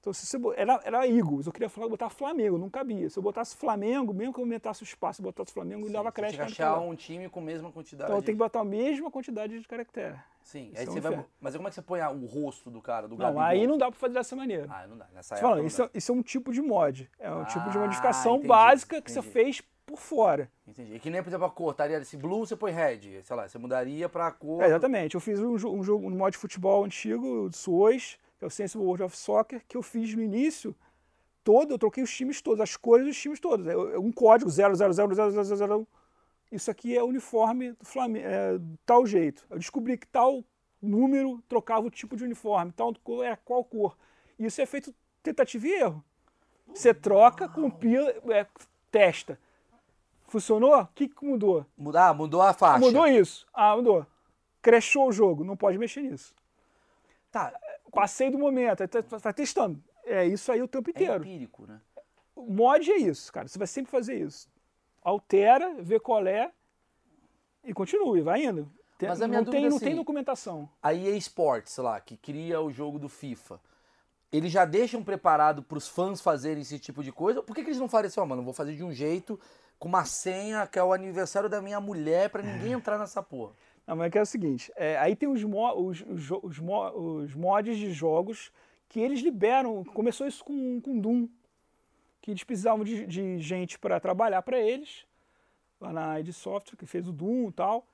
Então, 0.00 0.12
se 0.12 0.24
você, 0.26 0.38
era, 0.56 0.80
era 0.84 1.06
Eagles, 1.08 1.46
eu 1.46 1.52
queria 1.52 1.68
falar- 1.68 1.88
botar 1.88 2.08
Flamengo, 2.08 2.56
não 2.56 2.70
cabia. 2.70 3.10
Se 3.10 3.18
eu 3.18 3.22
botasse 3.22 3.56
Flamengo, 3.56 4.14
mesmo 4.14 4.32
que 4.32 4.38
eu 4.38 4.44
aumentasse 4.44 4.82
o 4.82 4.84
espaço, 4.84 5.20
botasse 5.20 5.52
Flamengo, 5.52 5.86
me 5.86 5.90
dava 5.92 6.08
Você 6.10 6.12
crédito. 6.12 6.38
naquela. 6.38 6.76
achar 6.76 6.80
um 6.80 6.94
time 6.94 7.28
com 7.28 7.40
a 7.40 7.42
mesma 7.42 7.72
quantidade. 7.72 8.08
Então 8.08 8.16
eu 8.18 8.22
tenho 8.22 8.36
que 8.38 8.42
botar 8.44 8.60
a 8.60 8.64
mesma 8.64 9.10
quantidade 9.10 9.58
de 9.58 9.66
caractere. 9.66 10.14
Sim, 10.40 10.70
Isso 10.72 10.80
aí 10.80 10.86
é 10.86 10.86
você 10.90 11.00
vai. 11.00 11.24
Mas 11.40 11.56
como 11.56 11.66
é 11.68 11.70
que 11.70 11.74
você 11.74 11.82
põe 11.82 12.00
o 12.00 12.26
rosto 12.26 12.70
do 12.70 12.80
cara, 12.80 13.06
do 13.08 13.16
Não, 13.16 13.18
Gabigol? 13.18 13.42
aí 13.42 13.66
não 13.66 13.76
dá 13.76 13.90
para 13.90 13.98
fazer 13.98 14.14
dessa 14.14 14.34
maneira. 14.36 14.66
Ah, 14.70 14.86
não 14.86 14.96
dá. 14.96 15.06
Nessa 15.12 15.34
Você 15.34 15.34
época 15.34 15.48
fala, 15.48 15.56
não 15.60 15.66
isso, 15.66 15.82
é, 15.82 15.90
isso 15.92 16.12
é 16.12 16.14
um 16.14 16.22
tipo 16.22 16.52
de 16.52 16.62
mod. 16.62 17.10
É 17.18 17.30
um 17.30 17.44
tipo 17.44 17.68
de 17.68 17.76
Ah, 17.76 17.80
modificação 17.80 18.34
entendi, 18.34 18.48
básica 18.48 19.02
que 19.02 19.10
você 19.10 19.20
fez 19.20 19.62
por 19.84 19.98
fora. 19.98 20.48
Entendi. 20.66 20.94
E 20.94 21.00
que 21.00 21.10
nem, 21.10 21.22
por 21.22 21.28
exemplo, 21.28 21.44
a 21.46 21.50
cor, 21.50 21.72
estaria 21.72 21.98
esse 21.98 22.16
blue, 22.16 22.46
você 22.46 22.54
põe 22.56 22.70
red. 22.72 23.20
Sei 23.24 23.34
lá, 23.36 23.48
você 23.48 23.58
mudaria 23.58 24.08
pra 24.08 24.30
cor. 24.30 24.62
É, 24.62 24.66
exatamente. 24.68 25.16
Eu 25.16 25.20
fiz 25.20 25.40
um, 25.40 25.54
um 25.54 25.82
jogo, 25.82 26.06
um 26.06 26.10
mod 26.16 26.30
de 26.32 26.38
futebol 26.38 26.84
antigo, 26.84 27.48
do 27.50 27.56
SUOS, 27.56 28.16
que 28.38 28.44
é 28.44 28.46
o 28.46 28.50
Sensible 28.50 28.86
World 28.86 29.02
of 29.02 29.16
Soccer, 29.16 29.62
que 29.66 29.76
eu 29.76 29.82
fiz 29.82 30.14
no 30.14 30.22
início 30.22 30.74
todo, 31.42 31.72
eu 31.72 31.78
troquei 31.78 32.02
os 32.04 32.14
times 32.14 32.40
todos, 32.40 32.60
as 32.60 32.76
cores 32.76 33.06
dos 33.06 33.18
times 33.18 33.40
todos. 33.40 33.66
É 33.66 33.98
um 33.98 34.12
código 34.12 34.50
0000000. 34.50 35.86
Isso 36.50 36.70
aqui 36.70 36.96
é 36.96 37.02
o 37.02 37.06
uniforme 37.06 37.72
do 37.72 37.84
Flamengo, 37.84 38.26
é, 38.26 38.58
tal 38.86 39.06
jeito. 39.06 39.44
Eu 39.50 39.58
descobri 39.58 39.98
que 39.98 40.06
tal 40.06 40.44
número 40.80 41.42
trocava 41.48 41.86
o 41.86 41.90
tipo 41.90 42.16
de 42.16 42.24
uniforme, 42.24 42.72
tal 42.72 42.94
cor 43.02 43.24
era 43.24 43.36
qual 43.36 43.64
cor. 43.64 43.96
Isso 44.38 44.60
é 44.60 44.66
feito 44.66 44.94
tentativa 45.22 45.66
e 45.66 45.72
erro. 45.72 46.04
Você 46.72 46.94
troca, 46.94 47.48
compila, 47.48 48.10
é, 48.30 48.46
testa. 48.90 49.38
Funcionou? 50.26 50.78
O 50.78 50.88
que, 50.94 51.08
que 51.08 51.24
mudou? 51.24 51.66
Mudar, 51.76 52.14
mudou 52.14 52.42
a 52.42 52.52
faixa. 52.52 52.78
Mudou 52.78 53.06
isso. 53.06 53.46
Ah, 53.52 53.74
mudou. 53.74 54.06
Crashou 54.60 55.08
o 55.08 55.12
jogo, 55.12 55.44
não 55.44 55.56
pode 55.56 55.78
mexer 55.78 56.02
nisso. 56.02 56.34
Tá, 57.30 57.52
Passei 57.92 58.30
do 58.30 58.38
momento, 58.38 58.82
aí 58.82 58.88
tá, 58.88 59.02
tá 59.02 59.32
testando. 59.32 59.82
É 60.04 60.24
isso 60.26 60.50
aí 60.50 60.62
o 60.62 60.68
tempo 60.68 60.88
é 60.88 60.92
inteiro. 60.92 61.22
empírico, 61.24 61.66
né? 61.66 61.80
O 62.34 62.50
mod 62.52 62.90
é 62.90 62.96
isso, 62.96 63.32
cara. 63.32 63.48
Você 63.48 63.58
vai 63.58 63.66
sempre 63.66 63.90
fazer 63.90 64.18
isso. 64.18 64.48
Altera, 65.02 65.74
vê 65.80 65.98
qual 65.98 66.26
é 66.26 66.50
e 67.64 67.72
continue, 67.74 68.20
vai 68.20 68.44
indo. 68.44 68.70
Tem- 68.96 69.08
Mas 69.08 69.20
a 69.22 69.28
minha 69.28 69.40
não, 69.40 69.44
tem, 69.44 69.60
dúvida 69.60 69.66
é 69.66 69.70
não 69.70 69.78
tem 69.78 69.88
assim, 69.88 69.96
documentação. 69.96 70.68
A 70.82 70.92
EA 70.92 71.16
Sports, 71.16 71.76
lá, 71.78 72.00
que 72.00 72.16
cria 72.16 72.60
o 72.60 72.70
jogo 72.70 72.98
do 72.98 73.08
FIFA, 73.08 73.60
eles 74.32 74.50
já 74.50 74.64
deixam 74.64 75.02
preparado 75.02 75.62
pros 75.62 75.86
fãs 75.88 76.20
fazerem 76.20 76.62
esse 76.62 76.78
tipo 76.78 77.02
de 77.02 77.12
coisa? 77.12 77.42
Por 77.42 77.54
que, 77.54 77.62
que 77.62 77.68
eles 77.70 77.80
não 77.80 77.88
fazem 77.88 78.08
assim, 78.08 78.20
ó, 78.20 78.26
mano, 78.26 78.42
vou 78.42 78.52
fazer 78.52 78.74
de 78.74 78.82
um 78.82 78.92
jeito, 78.92 79.38
com 79.78 79.88
uma 79.88 80.04
senha, 80.04 80.66
que 80.66 80.78
é 80.78 80.82
o 80.82 80.92
aniversário 80.92 81.48
da 81.48 81.62
minha 81.62 81.80
mulher, 81.80 82.28
pra 82.30 82.42
ninguém 82.42 82.72
entrar 82.72 82.98
nessa 82.98 83.22
porra? 83.22 83.52
Não, 83.88 83.96
mas 83.96 84.14
é 84.14 84.18
é 84.18 84.22
o 84.22 84.26
seguinte, 84.26 84.70
é, 84.76 84.98
aí 84.98 85.16
tem 85.16 85.26
os, 85.28 85.42
mo- 85.42 85.72
os, 85.74 86.02
os, 86.02 86.30
os, 86.42 86.58
mo- 86.58 86.90
os 87.22 87.34
mods 87.34 87.78
de 87.78 87.90
jogos 87.90 88.52
que 88.86 89.00
eles 89.00 89.20
liberam. 89.20 89.82
Começou 89.82 90.26
isso 90.26 90.44
com, 90.44 90.78
com 90.78 90.98
Doom, 90.98 91.26
que 92.20 92.30
eles 92.30 92.44
precisavam 92.44 92.84
de, 92.84 93.06
de 93.06 93.38
gente 93.38 93.78
para 93.78 93.98
trabalhar 93.98 94.42
para 94.42 94.60
eles, 94.60 95.06
lá 95.80 95.90
na 95.90 96.20
id 96.20 96.32
Software, 96.32 96.76
que 96.76 96.84
fez 96.84 97.08
o 97.08 97.12
Doom 97.12 97.48
e 97.48 97.52
tal. 97.52 97.86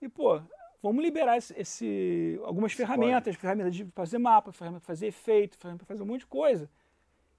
E, 0.00 0.08
pô, 0.08 0.40
vamos 0.82 1.04
liberar 1.04 1.36
esse, 1.36 1.52
esse- 1.60 2.40
algumas 2.42 2.72
ferramentas, 2.72 3.36
ferramentas 3.36 3.76
de 3.76 3.84
fazer 3.94 4.16
mapa, 4.16 4.50
ferramenta 4.50 4.80
para 4.80 4.86
fazer 4.86 5.08
efeito, 5.08 5.58
ferramenta 5.58 5.84
para 5.84 5.94
fazer 5.94 6.04
um 6.04 6.06
monte 6.10 6.20
de 6.20 6.26
coisa. 6.26 6.70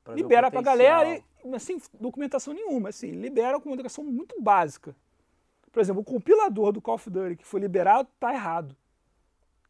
Pra 0.03 0.13
libera 0.13 0.51
pra 0.51 0.61
potencial. 0.61 0.77
galera 0.77 1.23
e, 1.43 1.55
assim, 1.55 1.81
documentação 1.99 2.53
nenhuma, 2.53 2.89
assim, 2.89 3.09
libera 3.09 3.59
com 3.59 3.69
uma 3.69 3.75
documentação 3.75 4.03
muito 4.03 4.39
básica. 4.39 4.95
Por 5.75 5.81
exemplo, 5.81 6.01
o 6.01 6.05
compilador 6.05 6.71
do 6.71 6.79
Call 6.81 6.95
of 6.95 7.09
Duty 7.09 7.35
que 7.35 7.45
foi 7.45 7.59
liberado 7.59 8.07
tá 8.17 8.33
errado. 8.33 8.73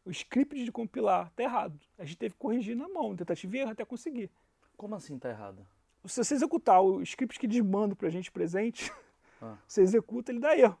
O 0.04 0.10
script 0.12 0.64
de 0.64 0.70
compilar 0.70 1.32
tá 1.34 1.42
errado. 1.42 1.76
A 1.98 2.04
gente 2.04 2.16
teve 2.16 2.32
que 2.34 2.38
corrigir 2.38 2.76
na 2.76 2.88
mão, 2.88 3.16
tentativa 3.16 3.56
e 3.56 3.58
erro 3.58 3.72
até 3.72 3.84
conseguir. 3.84 4.30
Como 4.76 4.94
assim 4.94 5.18
tá 5.18 5.28
errado? 5.30 5.66
Se 6.04 6.22
você 6.22 6.34
executar 6.34 6.80
o 6.80 7.02
script 7.02 7.40
que 7.40 7.46
eles 7.46 7.60
mandam 7.60 7.96
pra 7.96 8.08
gente 8.08 8.30
presente, 8.30 8.92
Ah. 9.42 9.56
você 9.66 9.82
executa, 9.82 10.30
ele 10.30 10.38
dá 10.38 10.56
erro. 10.56 10.78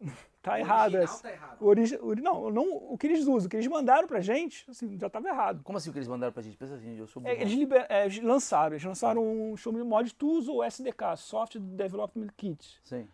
tá 0.42 0.60
errado. 0.60 0.96
original 0.96 1.02
essa. 1.04 1.22
tá 1.22 1.32
errado. 1.32 1.56
O 1.62 1.66
origi- 1.66 1.98
o- 1.98 2.14
não, 2.16 2.50
não, 2.50 2.64
o 2.92 2.98
que 2.98 3.06
eles 3.06 3.20
usam, 3.26 3.46
o 3.46 3.48
que 3.48 3.56
eles 3.56 3.66
mandaram 3.68 4.06
pra 4.06 4.20
gente, 4.20 4.70
assim, 4.70 4.98
já 4.98 5.06
estava 5.06 5.28
errado. 5.28 5.62
Como 5.64 5.78
assim 5.78 5.88
o 5.88 5.92
que 5.94 5.98
eles 5.98 6.08
mandaram 6.08 6.32
pra 6.34 6.42
gente? 6.42 6.58
Pensa 6.58 6.74
assim, 6.74 6.94
eu 6.98 7.06
sou 7.06 7.22
É, 7.26 7.40
eles, 7.40 7.54
liber- 7.54 7.86
é, 7.88 8.04
eles 8.04 8.22
lançaram, 8.22 8.74
eles 8.74 8.84
lançaram 8.84 9.22
um 9.26 9.56
chama 9.56 9.78
de 9.78 9.84
mod 9.84 10.14
tools 10.14 10.46
ou 10.46 10.62
SDK, 10.62 11.16
Software 11.16 11.60
Development 11.62 12.28
Kit, 12.36 12.78
Sim, 12.84 13.08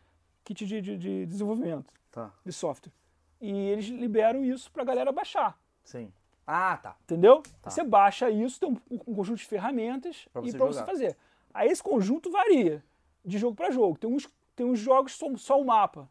kit 0.46 0.64
de, 0.66 0.80
de- 0.80 0.96
de 0.96 1.26
desenvolvimento 1.26 1.92
tá. 2.10 2.32
de 2.44 2.52
software. 2.52 2.92
E 3.40 3.50
eles 3.50 3.86
liberam 3.86 4.44
isso 4.44 4.70
pra 4.72 4.84
galera 4.84 5.12
baixar, 5.12 5.58
Sim. 5.84 6.10
Ah, 6.46 6.76
tá. 6.76 6.96
entendeu? 7.02 7.42
Tá. 7.60 7.68
Você 7.70 7.82
baixa 7.82 8.30
isso, 8.30 8.60
tem 8.60 8.70
um, 8.70 8.76
um 9.08 9.14
conjunto 9.14 9.38
de 9.38 9.44
ferramentas 9.46 10.26
Pra 10.32 10.42
e 10.42 10.52
para 10.52 10.64
você 10.66 10.84
fazer. 10.84 11.16
Aí 11.52 11.68
esse 11.68 11.82
conjunto 11.82 12.30
varia 12.30 12.82
de 13.24 13.36
jogo 13.38 13.56
para 13.56 13.70
jogo. 13.70 13.98
Tem 13.98 14.08
uns, 14.08 14.28
tem 14.54 14.64
uns 14.64 14.78
jogos 14.78 15.16
são 15.18 15.36
só 15.36 15.60
o 15.60 15.64
mapa, 15.64 16.08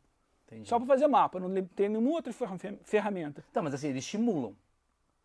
Entendi. 0.48 0.68
só 0.68 0.78
para 0.78 0.86
fazer 0.88 1.08
mapa, 1.08 1.40
não 1.40 1.50
tem 1.68 1.88
nenhuma 1.90 2.12
outra 2.12 2.34
ferra- 2.34 2.58
ferramenta. 2.84 3.44
Tá, 3.54 3.62
mas 3.62 3.74
assim, 3.74 3.88
eles 3.88 4.04
estimulam. 4.04 4.54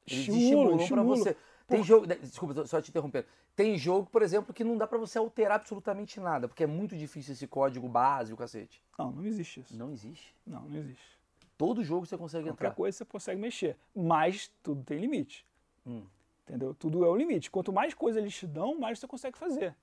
Eles 0.07 0.21
Estimulam, 0.29 0.77
estimulam 0.77 0.81
estimulam. 0.81 1.17
você. 1.17 1.37
Tem 1.71 1.85
jogo. 1.85 2.07
Desculpa, 2.07 2.67
só 2.67 2.81
te 2.81 2.91
interrompendo. 2.91 3.27
Tem 3.55 3.77
jogo, 3.79 4.09
por 4.11 4.23
exemplo, 4.23 4.53
que 4.53 4.65
não 4.65 4.77
dá 4.77 4.87
pra 4.87 4.99
você 4.99 5.19
alterar 5.19 5.57
absolutamente 5.57 6.19
nada, 6.21 6.49
porque 6.49 6.65
é 6.65 6.67
muito 6.67 6.97
difícil 6.97 7.33
esse 7.33 7.47
código 7.47 7.89
base, 7.89 8.33
o 8.33 8.37
cacete. 8.37 8.83
Não, 8.99 9.13
não 9.13 9.25
existe 9.25 9.61
isso. 9.61 9.77
Não 9.77 9.91
existe. 9.93 10.35
Não, 10.47 10.63
não 10.63 10.79
existe. 10.79 11.19
Todo 11.57 11.85
jogo 11.85 12.07
você 12.07 12.17
consegue 12.17 12.45
Qualquer 12.45 12.67
entrar. 12.67 12.75
coisa 12.75 12.99
você 12.99 13.05
consegue 13.05 13.41
mexer, 13.41 13.77
mas 13.95 14.51
tudo 14.63 14.83
tem 14.83 14.99
limite. 14.99 15.45
Hum. 15.87 16.03
Entendeu? 16.49 16.75
Tudo 16.75 17.05
é 17.05 17.09
o 17.09 17.15
limite. 17.15 17.51
Quanto 17.51 17.73
mais 17.73 17.95
coisa 17.95 18.19
eles 18.19 18.35
te 18.35 18.47
dão, 18.47 18.79
mais 18.79 18.99
você 18.99 19.07
consegue 19.07 19.39
fazer. 19.39 19.75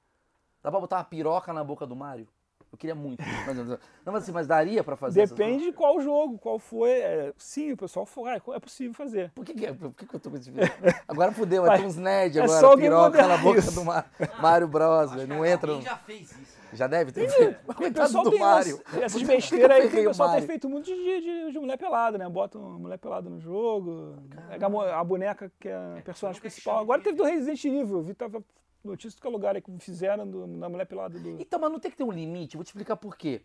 Dá 0.62 0.70
pra 0.72 0.80
botar 0.80 0.98
uma 0.98 1.04
piroca 1.04 1.54
na 1.54 1.64
boca 1.64 1.86
do 1.86 1.96
Mario? 1.96 2.28
Eu 2.72 2.78
queria 2.78 2.94
muito. 2.96 3.24
Mas, 3.46 3.56
não, 3.58 3.78
mas 4.06 4.24
assim, 4.24 4.32
mas 4.34 4.46
daria 4.46 4.84
pra 4.84 4.96
fazer 4.98 5.22
essas 5.22 5.38
Depende 5.38 5.64
de 5.66 5.72
qual 5.72 6.00
jogo, 6.02 6.38
qual 6.38 6.60
foi. 6.60 6.90
É, 6.92 7.34
sim, 7.38 7.72
o 7.72 7.78
pessoal 7.78 8.06
falou, 8.06 8.30
ah, 8.30 8.36
é 8.56 8.60
possível 8.60 8.94
fazer. 8.94 9.32
Por 9.34 9.46
que, 9.46 9.54
que, 9.54 9.66
é- 9.66 9.74
por 9.74 9.94
que, 9.94 10.06
que 10.06 10.14
eu 10.14 10.20
tô 10.20 10.30
com 10.30 10.36
esse 10.36 10.52
vídeo? 10.52 10.70
Agora 11.08 11.32
fudeu, 11.32 11.62
vai 11.64 11.72
Mas 11.72 11.80
ter 11.82 11.88
uns 11.88 11.96
nerd 11.96 12.38
é 12.38 12.44
agora, 12.44 12.60
só 12.60 12.72
alguém 12.72 12.86
piroca 12.90 13.26
na 13.28 13.38
boca 13.38 13.60
isso. 13.60 13.72
do 13.74 13.86
Ma- 13.86 14.04
Mario 14.42 14.68
Bros. 14.68 15.12
Não 15.28 15.46
entra. 15.46 15.74
no- 15.76 15.82
já 15.82 15.96
fez 15.98 16.30
isso. 16.32 16.58
Já 16.74 16.86
deve 16.86 17.14
ter 17.14 17.30
feito. 17.30 17.58
Mas 17.66 17.76
O 17.78 17.80
Coitado 17.80 18.12
do 18.24 18.30
tem 18.32 18.40
Mario. 18.40 18.82
essas- 18.86 19.02
essas 19.02 19.14
que 19.14 19.26
que 19.26 19.32
eu 19.32 19.36
besteiras 19.38 19.72
aí 19.72 19.90
que 19.90 20.00
o 20.02 20.08
pessoal 20.10 20.32
tem 20.36 20.42
feito 20.42 20.70
muito 20.70 20.86
de, 20.86 21.22
de, 21.22 21.52
de 21.54 21.60
mulher 21.60 21.78
pelada, 21.78 22.18
né? 22.18 22.28
Bota 22.28 22.58
uma 22.60 22.78
mulher 22.78 22.98
pelada 23.00 23.30
no 23.30 23.40
jogo, 23.40 24.18
pega 24.50 24.68
a, 24.68 25.04
boneca 25.06 25.50
que 25.58 25.70
é 25.70 25.74
a 26.00 26.02
personagem 26.04 26.42
principal. 26.42 26.80
Agora 26.80 27.02
teve 27.02 27.16
do 27.18 27.24
Resident 27.24 27.64
Evil, 27.64 28.00
eu 28.00 28.04
vi 28.04 28.14
tava 28.14 28.44
notícia 28.88 29.18
do 29.18 29.22
que 29.22 29.28
lugar 29.28 29.56
aí 29.56 29.62
que 29.62 29.72
fizeram 29.80 30.28
do, 30.28 30.48
da 30.48 30.70
mulher 30.70 30.86
pelada 30.86 31.20
do. 31.20 31.42
Então, 31.42 31.60
mas 31.60 31.72
não 31.72 31.80
tem 31.80 31.92
que 31.92 31.98
ter 31.98 32.04
um 32.04 32.12
limite. 32.12 32.58
Vou 32.58 32.64
te 32.64 32.68
explicar 32.68 32.96
por 32.96 33.16
quê. 33.16 33.42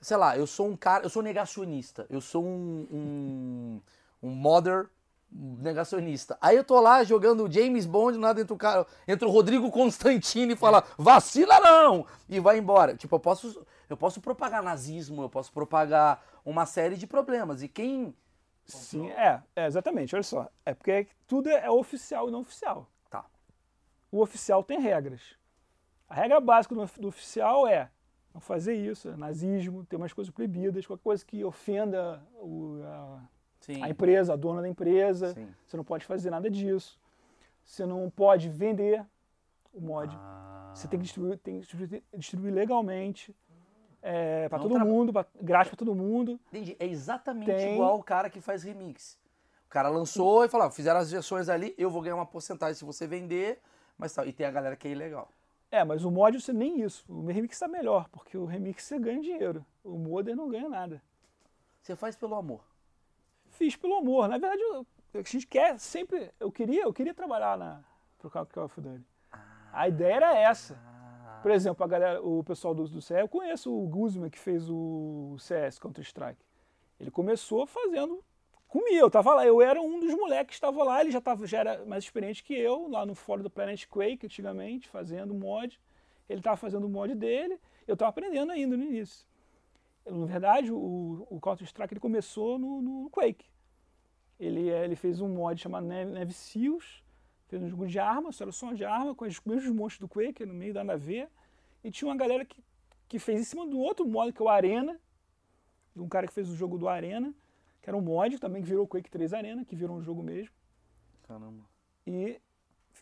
Sei 0.00 0.16
lá, 0.16 0.36
eu 0.36 0.46
sou 0.46 0.68
um 0.68 0.76
cara, 0.76 1.04
eu 1.04 1.10
sou 1.10 1.22
negacionista. 1.22 2.06
Eu 2.10 2.20
sou 2.20 2.44
um, 2.44 2.86
um, 2.90 3.80
um 4.22 4.30
modder 4.30 4.88
negacionista. 5.32 6.36
Aí 6.40 6.56
eu 6.56 6.64
tô 6.64 6.78
lá 6.80 7.02
jogando 7.04 7.50
James 7.50 7.86
Bond, 7.86 8.18
nada 8.18 8.40
entra 8.40 8.54
o 8.54 8.58
cara, 8.58 8.86
entra 9.08 9.26
o 9.26 9.30
Rodrigo 9.30 9.70
Constantino 9.70 10.52
e 10.52 10.56
fala, 10.56 10.84
vacila 10.98 11.58
não! 11.60 12.06
E 12.28 12.38
vai 12.38 12.58
embora. 12.58 12.96
Tipo, 12.96 13.16
eu 13.16 13.20
posso, 13.20 13.66
eu 13.88 13.96
posso 13.96 14.20
propagar 14.20 14.62
nazismo, 14.62 15.22
eu 15.22 15.30
posso 15.30 15.52
propagar 15.52 16.22
uma 16.44 16.66
série 16.66 16.96
de 16.96 17.06
problemas. 17.06 17.62
E 17.62 17.68
quem. 17.68 18.14
Sim, 18.64 19.10
é, 19.10 19.42
é, 19.56 19.66
exatamente, 19.66 20.14
olha 20.14 20.22
só. 20.22 20.48
É 20.64 20.72
porque 20.72 21.08
tudo 21.26 21.48
é 21.48 21.68
oficial 21.70 22.28
e 22.28 22.32
não 22.32 22.40
oficial. 22.40 22.88
O 24.12 24.20
oficial 24.20 24.62
tem 24.62 24.78
regras. 24.78 25.22
A 26.08 26.14
regra 26.14 26.38
básica 26.38 26.74
do, 26.74 27.08
oficial 27.08 27.66
é 27.66 27.90
não 28.34 28.40
fazer 28.40 28.74
isso, 28.74 29.08
é 29.08 29.16
nazismo, 29.16 29.84
ter 29.86 29.96
umas 29.96 30.12
coisas 30.12 30.32
proibidas, 30.32 30.86
qualquer 30.86 31.02
coisa 31.02 31.24
que 31.24 31.42
ofenda 31.42 32.22
o, 32.34 32.80
a, 32.84 33.20
a 33.82 33.88
empresa, 33.88 34.34
a 34.34 34.36
dona 34.36 34.60
da 34.60 34.68
empresa. 34.68 35.32
Sim. 35.32 35.48
Você 35.66 35.76
não 35.76 35.84
pode 35.84 36.04
fazer 36.04 36.28
nada 36.30 36.50
disso. 36.50 37.00
Você 37.64 37.86
não 37.86 38.10
pode 38.10 38.48
vender 38.50 39.04
o 39.72 39.80
mod. 39.80 40.14
Ah. 40.14 40.72
Você 40.74 40.86
tem 40.86 40.98
que 40.98 41.04
distribuir, 41.04 41.38
tem 41.38 41.54
que 41.54 41.60
distribuir, 41.60 42.02
distribuir 42.14 42.52
legalmente. 42.52 43.34
É, 44.02 44.48
para 44.48 44.58
todo 44.58 44.74
tra- 44.74 44.84
mundo, 44.84 45.12
grátis 45.40 45.70
para 45.70 45.76
todo 45.78 45.94
mundo. 45.94 46.38
Entendi. 46.48 46.76
É 46.78 46.86
exatamente 46.86 47.46
Tem- 47.46 47.74
igual 47.74 47.98
o 47.98 48.02
cara 48.02 48.28
que 48.28 48.40
faz 48.40 48.62
remix. 48.64 49.16
O 49.66 49.70
cara 49.70 49.88
lançou 49.88 50.44
e 50.44 50.48
falou, 50.48 50.66
ah, 50.66 50.70
fizeram 50.70 51.00
as 51.00 51.10
versões 51.10 51.48
ali, 51.48 51.74
eu 51.78 51.88
vou 51.88 52.02
ganhar 52.02 52.16
uma 52.16 52.26
porcentagem 52.26 52.74
se 52.74 52.84
você 52.84 53.06
vender, 53.06 53.58
mas 54.02 54.12
tal. 54.12 54.26
E 54.26 54.32
tem 54.32 54.44
a 54.44 54.50
galera 54.50 54.76
que 54.76 54.88
é 54.88 54.90
ilegal. 54.90 55.28
É, 55.70 55.82
mas 55.84 56.04
o 56.04 56.10
mod 56.10 56.38
você 56.38 56.52
nem 56.52 56.82
isso. 56.82 57.04
O 57.08 57.26
remix 57.26 57.54
está 57.56 57.66
melhor, 57.68 58.08
porque 58.10 58.36
o 58.36 58.44
remix 58.44 58.82
você 58.84 58.98
ganha 58.98 59.20
dinheiro. 59.22 59.64
O 59.82 59.96
modder 59.96 60.36
não 60.36 60.48
ganha 60.48 60.68
nada. 60.68 61.00
Você 61.80 61.96
faz 61.96 62.14
pelo 62.16 62.34
amor. 62.34 62.60
Fiz 63.50 63.74
pelo 63.76 63.94
amor. 63.96 64.28
Na 64.28 64.36
verdade, 64.38 64.60
eu- 64.62 64.86
a 65.14 65.22
gente 65.22 65.46
quer 65.46 65.78
sempre. 65.78 66.30
Eu 66.40 66.50
queria, 66.52 66.82
eu 66.82 66.92
queria 66.92 67.14
trabalhar 67.14 67.56
na 67.56 67.80
pro 68.18 68.30
Call 68.30 68.64
of 68.64 68.80
Duty. 68.80 69.04
A 69.72 69.88
ideia 69.88 70.14
era 70.16 70.34
essa. 70.38 70.78
Por 71.42 71.50
exemplo, 71.50 71.82
a 71.84 71.88
galera, 71.88 72.22
o 72.22 72.44
pessoal 72.44 72.74
do, 72.74 72.86
do 72.86 73.00
CS, 73.00 73.20
eu 73.22 73.28
conheço 73.28 73.72
o 73.72 73.86
Guzman 73.88 74.30
que 74.30 74.38
fez 74.38 74.68
o 74.70 75.36
CS 75.38 75.78
Counter 75.78 76.04
Strike. 76.04 76.40
Ele 77.00 77.10
começou 77.10 77.66
fazendo 77.66 78.22
comigo. 78.72 78.96
Eu 78.96 79.10
tava 79.10 79.34
lá, 79.34 79.46
eu 79.46 79.60
era 79.60 79.80
um 79.80 80.00
dos 80.00 80.14
moleques 80.14 80.58
que 80.58 80.64
estava 80.64 80.82
lá, 80.82 81.02
ele 81.02 81.10
já, 81.10 81.20
tava, 81.20 81.46
já 81.46 81.58
era 81.58 81.84
mais 81.84 82.04
experiente 82.04 82.42
que 82.42 82.54
eu, 82.54 82.88
lá 82.88 83.04
no 83.04 83.14
fórum 83.14 83.42
do 83.42 83.50
Planet 83.50 83.86
Quake, 83.86 84.24
antigamente, 84.24 84.88
fazendo 84.88 85.34
mod. 85.34 85.78
Ele 86.28 86.40
estava 86.40 86.56
fazendo 86.56 86.86
o 86.86 86.88
mod 86.88 87.14
dele, 87.14 87.60
eu 87.86 87.92
estava 87.92 88.08
aprendendo 88.08 88.50
ainda 88.50 88.74
no 88.74 88.82
início. 88.82 89.26
Na 90.06 90.24
verdade, 90.24 90.72
o, 90.72 91.26
o 91.30 91.38
Counter 91.38 91.66
Strike 91.66 91.92
ele 91.92 92.00
começou 92.00 92.58
no, 92.58 92.80
no 92.80 93.10
Quake. 93.10 93.44
Ele, 94.40 94.70
eh, 94.70 94.84
ele 94.84 94.96
fez 94.96 95.20
um 95.20 95.28
mod 95.28 95.60
chamado 95.60 95.86
Neve, 95.86 96.32
Seals, 96.32 97.04
fez 97.48 97.62
um 97.62 97.68
jogo 97.68 97.86
de 97.86 97.98
arma, 97.98 98.32
só 98.32 98.44
era 98.44 98.52
só 98.52 98.72
de 98.72 98.84
arma, 98.84 99.14
com 99.14 99.26
os 99.26 99.38
mesmos 99.44 99.76
monstros 99.76 100.00
do 100.00 100.08
Quake, 100.08 100.46
no 100.46 100.54
meio 100.54 100.72
da 100.72 100.82
nave. 100.82 101.28
E 101.84 101.90
tinha 101.90 102.08
uma 102.08 102.16
galera 102.16 102.44
que, 102.44 102.64
que 103.06 103.18
fez 103.18 103.40
em 103.40 103.44
cima 103.44 103.66
do 103.66 103.78
outro 103.78 104.06
mod, 104.06 104.32
que 104.32 104.40
é 104.40 104.44
o 104.44 104.48
Arena, 104.48 104.98
de 105.94 106.00
um 106.00 106.08
cara 106.08 106.26
que 106.26 106.32
fez 106.32 106.48
o 106.48 106.56
jogo 106.56 106.78
do 106.78 106.88
Arena, 106.88 107.32
que 107.82 107.90
era 107.90 107.96
um 107.96 108.00
mod 108.00 108.38
também, 108.38 108.62
que 108.62 108.68
virou 108.68 108.86
Quake 108.86 109.10
3 109.10 109.34
Arena, 109.34 109.64
que 109.64 109.74
virou 109.74 109.96
um 109.96 110.02
jogo 110.02 110.22
mesmo. 110.22 110.54
Caramba. 111.26 111.64
E, 112.06 112.40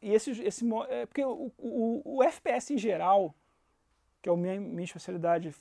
e 0.00 0.12
esse, 0.12 0.30
esse 0.42 0.64
é 0.88 1.06
porque 1.06 1.22
o, 1.22 1.52
o, 1.58 2.16
o 2.16 2.22
FPS 2.22 2.72
em 2.72 2.78
geral, 2.78 3.34
que 4.22 4.28
é 4.28 4.32
a 4.32 4.36
minha, 4.36 4.58
minha 4.58 4.84
especialidade, 4.84 5.54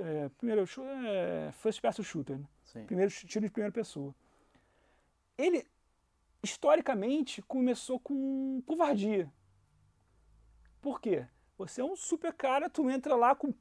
é, 0.00 0.28
primeiro, 0.36 0.64
é, 1.06 1.50
first 1.52 1.80
person 1.80 2.02
shooter, 2.02 2.38
né? 2.38 2.46
Sim. 2.64 2.84
primeiro 2.84 3.10
tiro 3.10 3.46
de 3.46 3.50
primeira 3.50 3.72
pessoa. 3.72 4.14
Ele, 5.38 5.66
historicamente, 6.42 7.40
começou 7.42 7.98
com 7.98 8.62
covardia. 8.66 9.32
Por 10.82 11.00
quê? 11.00 11.26
Você 11.56 11.80
é 11.80 11.84
um 11.84 11.96
super 11.96 12.32
cara, 12.32 12.68
tu 12.68 12.88
entra 12.90 13.16
lá 13.16 13.34
com 13.34 13.52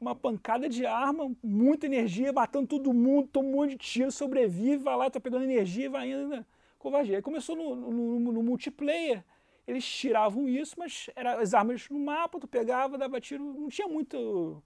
uma 0.00 0.14
pancada 0.14 0.68
de 0.68 0.84
arma, 0.84 1.34
muita 1.42 1.86
energia, 1.86 2.32
matando 2.32 2.66
todo 2.66 2.92
mundo, 2.92 3.28
toma 3.28 3.48
um 3.48 3.52
monte 3.52 3.70
de 3.70 3.76
tiro, 3.78 4.10
sobrevive, 4.12 4.76
vai 4.78 4.96
lá, 4.96 5.10
tá 5.10 5.18
pegando 5.18 5.44
energia 5.44 5.86
e 5.86 5.88
vai 5.88 6.10
indo. 6.10 6.28
Né? 6.28 6.44
Covardia. 6.78 7.16
Aí 7.16 7.22
começou 7.22 7.56
no, 7.56 7.74
no- 7.74 8.18
no- 8.32 8.42
multiplayer, 8.42 9.24
eles 9.66 9.84
tiravam 9.84 10.48
isso, 10.48 10.74
mas 10.78 11.08
era 11.16 11.40
as 11.40 11.54
armas 11.54 11.88
no 11.88 11.98
mapa, 11.98 12.38
tu 12.38 12.46
pegava, 12.46 12.98
dava 12.98 13.20
tiro, 13.20 13.42
não 13.42 13.68
tinha 13.68 13.88
muito 13.88 14.62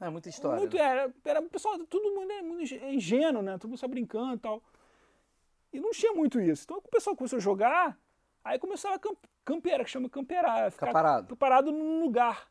É 0.00 0.10
muita 0.10 0.28
história. 0.28 0.58
muito, 0.58 0.76
né? 0.76 0.82
era, 0.82 1.14
era 1.24 1.40
o 1.40 1.48
pessoal, 1.48 1.78
todo 1.86 2.12
mundo 2.14 2.30
é 2.32 2.42
muito 2.42 2.62
ingê- 2.62 2.90
ingênuo, 2.90 3.42
né? 3.42 3.56
Todo 3.58 3.70
mundo 3.70 3.78
só 3.78 3.88
brincando 3.88 4.34
e 4.34 4.38
tal. 4.38 4.62
E 5.72 5.80
não 5.80 5.90
tinha 5.92 6.12
muito 6.12 6.40
isso. 6.40 6.64
Então 6.64 6.78
o 6.78 6.82
pessoal 6.82 7.14
começou 7.16 7.36
a 7.36 7.40
jogar, 7.40 7.96
aí 8.44 8.58
começava 8.58 8.96
a 8.96 8.98
camp 8.98 9.16
campear, 9.44 9.82
que 9.84 9.90
chama 9.90 10.10
camperar. 10.10 10.70
Ficar 10.70 10.92
parado. 10.92 11.36
Parado 11.36 11.72
num 11.72 12.00
lugar. 12.00 12.47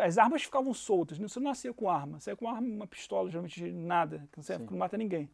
As 0.00 0.18
armas 0.18 0.42
ficavam 0.42 0.72
soltas, 0.72 1.18
né? 1.18 1.26
você 1.26 1.40
não 1.40 1.50
nascia 1.50 1.72
com 1.72 1.90
arma. 1.90 2.20
Você 2.20 2.30
ia 2.30 2.36
com 2.36 2.48
arma, 2.48 2.66
uma 2.66 2.86
pistola, 2.86 3.28
geralmente 3.28 3.70
nada, 3.72 4.28
que 4.32 4.38
não, 4.38 4.66
não 4.70 4.78
mata 4.78 4.96
ninguém. 4.96 5.30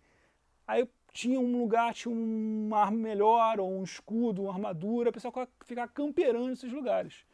Aí 0.66 0.88
tinha 1.12 1.40
um 1.40 1.60
lugar, 1.60 1.94
tinha 1.94 2.14
uma 2.14 2.78
arma 2.80 2.96
melhor, 2.96 3.60
ou 3.60 3.70
um 3.70 3.82
escudo, 3.82 4.42
uma 4.42 4.52
armadura, 4.52 5.10
o 5.10 5.12
pessoal 5.12 5.32
ficava 5.64 5.88
camperando 5.88 6.48
nesses 6.48 6.72
lugares. 6.72 7.24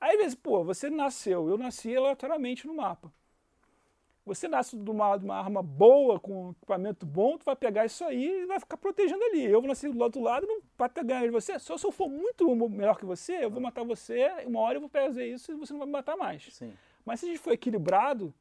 Aí 0.00 0.12
às 0.12 0.18
vezes, 0.18 0.34
pô, 0.34 0.62
você 0.64 0.90
nasceu, 0.90 1.48
eu 1.48 1.56
nasci 1.56 1.96
aleatoriamente 1.96 2.66
no 2.66 2.74
mapa. 2.74 3.12
Você 4.26 4.48
nasce 4.48 4.76
de 4.76 4.90
uma, 4.90 5.16
de 5.16 5.24
uma 5.24 5.36
arma 5.36 5.62
boa, 5.62 6.18
com 6.18 6.50
equipamento 6.50 7.06
bom, 7.06 7.38
tu 7.38 7.44
vai 7.44 7.54
pegar 7.54 7.86
isso 7.86 8.04
aí 8.04 8.42
e 8.42 8.46
vai 8.46 8.58
ficar 8.58 8.76
protegendo 8.76 9.22
ali. 9.22 9.44
Eu 9.44 9.60
vou 9.60 9.68
nascer 9.68 9.88
do 9.88 10.02
outro 10.02 10.20
lado, 10.20 10.44
não 10.48 10.60
vai 10.76 10.88
pegar 10.88 11.22
de 11.22 11.30
você. 11.30 11.56
Só 11.60 11.78
se 11.78 11.86
eu 11.86 11.92
for 11.92 12.08
muito 12.08 12.44
melhor 12.68 12.98
que 12.98 13.04
você, 13.04 13.44
eu 13.44 13.50
vou 13.50 13.60
matar 13.60 13.84
você, 13.84 14.28
uma 14.44 14.58
hora 14.60 14.78
eu 14.78 14.80
vou 14.80 14.90
fazer 14.90 15.32
isso 15.32 15.52
e 15.52 15.54
você 15.54 15.72
não 15.72 15.78
vai 15.78 15.86
me 15.86 15.92
matar 15.92 16.16
mais. 16.16 16.52
Sim, 16.52 16.74
Mas 17.04 17.20
se 17.20 17.26
a 17.26 17.28
gente 17.28 17.38
for 17.38 17.52
equilibrado, 17.52 18.34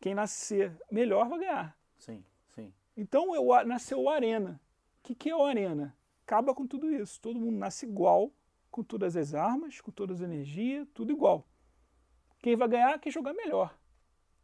quem 0.00 0.14
nascer 0.14 0.74
melhor 0.90 1.28
vai 1.28 1.40
ganhar. 1.40 1.76
sim, 1.98 2.24
sim. 2.54 2.72
Então 2.96 3.34
eu, 3.34 3.44
nasceu 3.66 4.00
o 4.00 4.08
Arena. 4.08 4.58
O 5.00 5.02
que, 5.02 5.14
que 5.14 5.28
é 5.28 5.36
o 5.36 5.44
Arena? 5.44 5.94
Acaba 6.24 6.54
com 6.54 6.66
tudo 6.66 6.90
isso. 6.90 7.20
Todo 7.20 7.38
mundo 7.38 7.58
nasce 7.58 7.84
igual, 7.84 8.32
com 8.70 8.82
todas 8.82 9.18
as 9.18 9.34
armas, 9.34 9.82
com 9.82 9.90
todas 9.90 10.22
as 10.22 10.26
energias, 10.26 10.88
tudo 10.94 11.12
igual. 11.12 11.46
Quem 12.38 12.56
vai 12.56 12.68
ganhar 12.68 12.98
quem 12.98 13.12
jogar 13.12 13.34
melhor. 13.34 13.77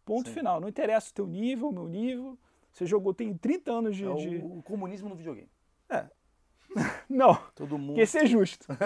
Ponto 0.04 0.28
Sim. 0.28 0.34
final. 0.34 0.60
Não 0.60 0.68
interessa 0.68 1.10
o 1.10 1.14
teu 1.14 1.26
nível, 1.26 1.68
o 1.68 1.72
meu 1.72 1.88
nível. 1.88 2.38
Você 2.72 2.86
jogou, 2.86 3.14
tem 3.14 3.34
30 3.36 3.70
anos 3.72 3.96
de. 3.96 4.04
É 4.04 4.14
de- 4.14 4.36
o, 4.38 4.58
o 4.58 4.62
comunismo 4.62 5.08
no 5.08 5.14
videogame. 5.14 5.48
Não, 7.08 7.34
Todo 7.54 7.78
mundo. 7.78 7.94
quer 7.96 8.06
ser 8.06 8.26
justo. 8.26 8.66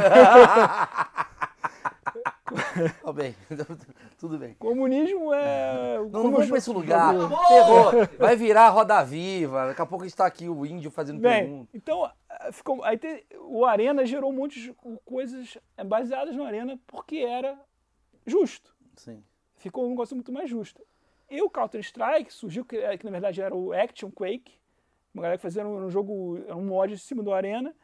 Ó, 3.04 3.12
bem, 3.12 3.34
tudo 4.18 4.38
bem. 4.38 4.54
Comunismo 4.54 5.32
é. 5.34 5.98
Não, 5.98 6.08
não 6.08 6.22
vamos 6.32 6.48
pra 6.48 6.58
esse 6.58 6.70
lugar. 6.70 7.14
Ferrou. 7.46 7.92
Vai 8.18 8.36
virar 8.36 8.68
roda 8.70 9.02
viva. 9.04 9.68
Daqui 9.68 9.82
a 9.82 9.86
pouco 9.86 10.04
a 10.04 10.08
gente 10.08 10.16
tá 10.16 10.26
aqui, 10.26 10.48
o 10.48 10.64
índio 10.64 10.90
fazendo 10.90 11.20
Bem, 11.20 11.42
pergunta. 11.44 11.70
então, 11.74 12.04
ah, 12.28 12.52
ficou, 12.52 12.82
aí 12.84 12.98
o 13.40 13.64
Arena 13.66 14.04
gerou 14.06 14.32
de 14.48 14.74
coisas 15.04 15.58
eh, 15.76 15.84
baseadas 15.84 16.34
no 16.34 16.44
Arena 16.44 16.78
porque 16.86 17.16
era 17.18 17.58
justo. 18.26 18.74
Sim. 18.96 19.22
ficou 19.56 19.86
um 19.86 19.90
negócio 19.90 20.16
muito 20.16 20.32
mais 20.32 20.48
justo. 20.50 20.82
E 21.30 21.42
o 21.42 21.50
Counter-Strike 21.50 22.32
surgiu, 22.32 22.64
que, 22.64 22.76
eh, 22.76 22.96
que 22.96 23.04
na 23.04 23.10
verdade 23.10 23.42
era 23.42 23.54
o 23.54 23.72
Action 23.72 24.10
Quake, 24.10 24.58
uma 25.12 25.22
galera 25.22 25.38
que 25.38 25.42
fazia 25.42 25.66
um, 25.66 25.86
um 25.86 25.90
jogo, 25.90 26.38
um 26.48 26.64
mod 26.64 26.92
em 26.92 26.96
cima 26.96 27.22
do 27.22 27.32
Arena, 27.32 27.74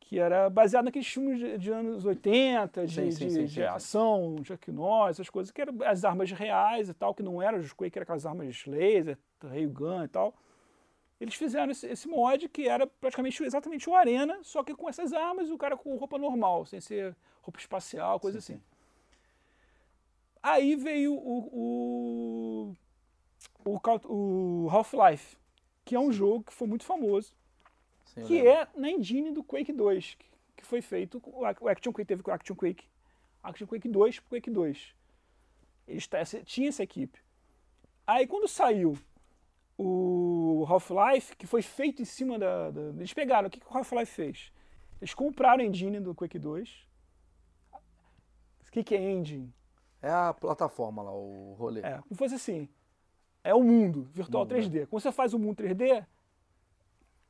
que 0.00 0.18
era 0.18 0.50
baseado 0.50 0.86
naqueles 0.86 1.06
filmes 1.06 1.38
de, 1.38 1.56
de 1.56 1.70
anos 1.70 2.04
80, 2.04 2.86
de, 2.86 2.94
Sim, 2.94 3.10
sim, 3.10 3.26
de- 3.28 3.34
sim, 3.34 3.44
de 3.46 3.62
ação, 3.64 4.36
Chuck 4.44 4.70
Norris, 4.72 5.16
essas 5.16 5.30
coisas, 5.30 5.52
que 5.52 5.60
eram 5.60 5.74
as 5.84 6.04
armas 6.04 6.30
reais 6.32 6.88
e 6.88 6.94
tal, 6.94 7.14
que 7.14 7.22
não 7.22 7.40
eram 7.40 7.58
os 7.58 7.72
Quake, 7.72 7.96
eram 7.96 8.02
aquelas 8.02 8.26
armas 8.26 8.66
laser, 8.66 9.16
railgun 9.42 10.04
e 10.04 10.08
tal. 10.08 10.34
Eles 11.20 11.34
fizeram 11.36 11.70
esse, 11.70 11.86
esse 11.86 12.08
mod 12.08 12.48
que 12.48 12.68
era 12.68 12.86
praticamente 12.86 13.42
exatamente 13.44 13.88
o 13.88 13.94
Arena, 13.94 14.38
só 14.42 14.64
que 14.64 14.74
com 14.74 14.88
essas 14.88 15.12
armas 15.12 15.48
e 15.48 15.52
o 15.52 15.58
cara 15.58 15.76
com 15.76 15.96
roupa 15.96 16.18
normal, 16.18 16.66
sem 16.66 16.80
ser 16.80 17.16
roupa 17.40 17.60
espacial, 17.60 18.18
coisa 18.18 18.40
Sim, 18.40 18.54
assim. 18.54 18.62
Aí 20.46 20.76
veio 20.76 21.14
o, 21.14 22.74
o, 22.74 22.76
o, 23.64 24.64
o 24.66 24.68
Half-Life, 24.70 25.38
que 25.86 25.94
é 25.94 25.98
um 25.98 26.12
jogo 26.12 26.44
que 26.44 26.52
foi 26.52 26.68
muito 26.68 26.84
famoso, 26.84 27.32
Sim, 28.04 28.26
que 28.26 28.46
é 28.46 28.68
na 28.76 28.90
engine 28.90 29.32
do 29.32 29.42
Quake 29.42 29.72
2, 29.72 30.16
que, 30.16 30.26
que 30.58 30.66
foi 30.66 30.82
feito, 30.82 31.18
o 31.24 31.46
Ac- 31.46 31.62
o 31.64 31.68
Action 31.68 31.90
Quake 31.94 32.04
teve 32.06 32.22
com 32.22 32.30
o 32.30 32.34
Action 32.34 32.54
Quake, 32.54 32.84
Action 33.42 33.66
Quake 33.66 33.88
2 33.88 34.20
pro 34.20 34.28
Quake 34.28 34.50
2. 34.50 34.94
Eles 35.88 36.06
essa- 36.12 36.42
tinha 36.42 36.68
essa 36.68 36.82
equipe. 36.82 37.18
Aí 38.06 38.26
quando 38.26 38.46
saiu 38.46 38.98
o 39.78 40.66
Half-Life, 40.68 41.36
que 41.36 41.46
foi 41.46 41.62
feito 41.62 42.02
em 42.02 42.04
cima 42.04 42.38
da, 42.38 42.70
da- 42.70 42.82
Eles 42.90 43.14
pegaram, 43.14 43.48
o 43.48 43.50
que, 43.50 43.60
que 43.60 43.66
o 43.66 43.74
Half-Life 43.78 44.12
fez? 44.12 44.52
Eles 45.00 45.14
compraram 45.14 45.62
a 45.64 45.66
engine 45.66 46.00
do 46.00 46.14
Quake 46.14 46.38
2. 46.38 46.86
O 47.72 48.70
que, 48.70 48.84
que 48.84 48.94
é 48.94 49.10
engine? 49.10 49.50
É 50.04 50.10
a 50.10 50.34
plataforma 50.34 51.02
lá, 51.02 51.12
o 51.12 51.54
rolê. 51.58 51.80
É, 51.80 51.98
como 52.02 52.14
fosse 52.14 52.34
assim. 52.34 52.68
É 53.42 53.54
o 53.54 53.62
mundo 53.62 54.06
virtual 54.12 54.44
Mundo, 54.44 54.54
3D. 54.54 54.86
Quando 54.86 55.02
você 55.02 55.10
faz 55.10 55.32
o 55.32 55.38
mundo 55.38 55.62
3D, 55.62 56.04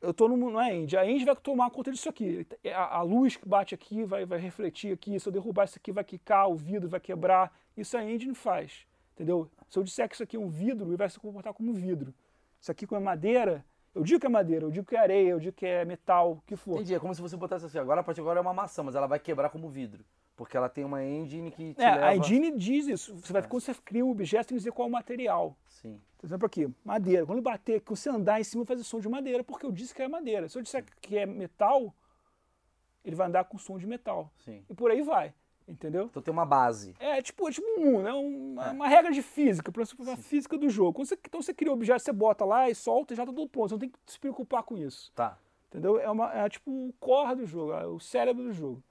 eu 0.00 0.10
estou 0.10 0.28
no 0.28 0.36
mundo, 0.36 0.54
não 0.54 0.60
é 0.60 0.74
End. 0.74 0.96
A 0.96 1.06
End 1.06 1.24
vai 1.24 1.36
tomar 1.36 1.70
conta 1.70 1.92
disso 1.92 2.08
aqui. 2.08 2.44
A, 2.74 2.98
a 2.98 3.02
luz 3.02 3.36
que 3.36 3.48
bate 3.48 3.76
aqui 3.76 4.02
vai, 4.02 4.26
vai 4.26 4.40
refletir 4.40 4.92
aqui. 4.92 5.20
Se 5.20 5.28
eu 5.28 5.32
derrubar 5.32 5.64
isso 5.64 5.78
aqui, 5.78 5.92
vai 5.92 6.02
quicar, 6.02 6.48
o 6.48 6.56
vidro 6.56 6.88
vai 6.88 6.98
quebrar. 6.98 7.56
Isso 7.76 7.96
a 7.96 8.04
Engine 8.04 8.34
faz. 8.34 8.86
Entendeu? 9.14 9.48
Se 9.68 9.78
eu 9.78 9.84
disser 9.84 10.08
que 10.08 10.14
isso 10.16 10.24
aqui 10.24 10.36
é 10.36 10.40
um 10.40 10.48
vidro, 10.48 10.88
ele 10.88 10.96
vai 10.96 11.08
se 11.08 11.20
comportar 11.20 11.54
como 11.54 11.72
vidro. 11.72 12.12
Isso 12.60 12.72
aqui 12.72 12.88
como 12.88 13.00
é 13.00 13.04
madeira, 13.04 13.64
eu 13.94 14.02
digo 14.02 14.18
que 14.18 14.26
é 14.26 14.28
madeira, 14.28 14.64
eu 14.64 14.70
digo 14.72 14.84
que 14.84 14.96
é 14.96 14.98
areia, 14.98 15.30
eu 15.30 15.38
digo 15.38 15.54
que 15.54 15.64
é 15.64 15.84
metal, 15.84 16.32
o 16.32 16.42
que 16.44 16.56
for. 16.56 16.74
Entendi, 16.74 16.94
é 16.94 16.98
como 16.98 17.14
se 17.14 17.22
você 17.22 17.36
botasse 17.36 17.64
assim, 17.66 17.78
agora 17.78 18.00
a 18.00 18.04
partir 18.04 18.16
de 18.16 18.22
agora 18.22 18.40
é 18.40 18.42
uma 18.42 18.52
maçã, 18.52 18.82
mas 18.82 18.96
ela 18.96 19.06
vai 19.06 19.20
quebrar 19.20 19.50
como 19.50 19.68
vidro. 19.68 20.04
Porque 20.36 20.56
ela 20.56 20.68
tem 20.68 20.84
uma 20.84 21.02
engine 21.04 21.50
que 21.50 21.74
É, 21.78 21.94
leva... 21.94 22.06
a 22.06 22.16
Engine 22.16 22.50
diz 22.56 22.88
isso. 22.88 23.16
Você 23.18 23.32
vai, 23.32 23.42
Quando 23.46 23.62
você 23.62 23.74
cria 23.74 24.04
um 24.04 24.10
objeto, 24.10 24.48
tem 24.48 24.56
que 24.56 24.60
dizer 24.60 24.72
qual 24.72 24.86
é 24.86 24.88
o 24.88 24.92
material. 24.92 25.56
Sim, 25.68 26.00
Por 26.18 26.26
exemplo, 26.26 26.46
aqui, 26.46 26.68
madeira. 26.84 27.24
Quando 27.24 27.40
bater, 27.40 27.80
que 27.80 27.90
você 27.90 28.08
andar 28.10 28.40
em 28.40 28.44
cima, 28.44 28.64
vai 28.64 28.74
fazer 28.76 28.84
som 28.84 28.98
de 28.98 29.08
madeira, 29.08 29.44
porque 29.44 29.64
eu 29.64 29.70
disse 29.70 29.94
que 29.94 30.02
é 30.02 30.08
madeira. 30.08 30.48
Se 30.48 30.58
eu 30.58 30.62
disser 30.62 30.84
que 31.00 31.16
é 31.16 31.24
metal, 31.24 31.94
ele 33.04 33.14
vai 33.14 33.28
andar 33.28 33.44
com 33.44 33.58
som 33.58 33.78
de 33.78 33.86
metal. 33.86 34.32
sim. 34.38 34.64
E 34.68 34.74
por 34.74 34.90
aí 34.90 35.02
vai. 35.02 35.32
Entendeu? 35.66 36.06
Então 36.06 36.22
tem 36.22 36.32
uma 36.32 36.44
base. 36.44 36.94
É 36.98 37.22
tipo, 37.22 37.48
é 37.48 37.52
tipo 37.52 37.66
um 37.80 37.84
mundo, 37.84 38.06
é 38.08 38.12
uma, 38.12 38.70
uma 38.72 38.88
regra 38.88 39.10
de 39.10 39.22
física, 39.22 39.72
por 39.72 39.82
exemplo, 39.82 40.10
a 40.10 40.16
física 40.16 40.58
do 40.58 40.68
jogo. 40.68 40.92
Quando 40.92 41.06
você, 41.08 41.18
então 41.26 41.40
você 41.40 41.54
cria 41.54 41.70
o 41.70 41.74
objeto, 41.74 42.02
você 42.02 42.12
bota 42.12 42.44
lá 42.44 42.68
e 42.68 42.74
solta 42.74 43.14
e 43.14 43.16
já 43.16 43.24
tá 43.24 43.32
tudo 43.32 43.48
pronto. 43.48 43.68
Você 43.68 43.74
não 43.74 43.78
tem 43.78 43.88
que 43.88 43.98
se 44.06 44.18
preocupar 44.20 44.62
com 44.62 44.76
isso. 44.76 45.10
Tá. 45.14 45.38
Entendeu? 45.68 45.98
É, 45.98 46.10
uma, 46.10 46.30
é 46.34 46.46
tipo 46.50 46.70
o 46.70 46.92
core 47.00 47.36
do 47.36 47.46
jogo, 47.46 47.72
é 47.72 47.86
o 47.86 47.98
cérebro 47.98 48.42
do 48.44 48.52
jogo. 48.52 48.82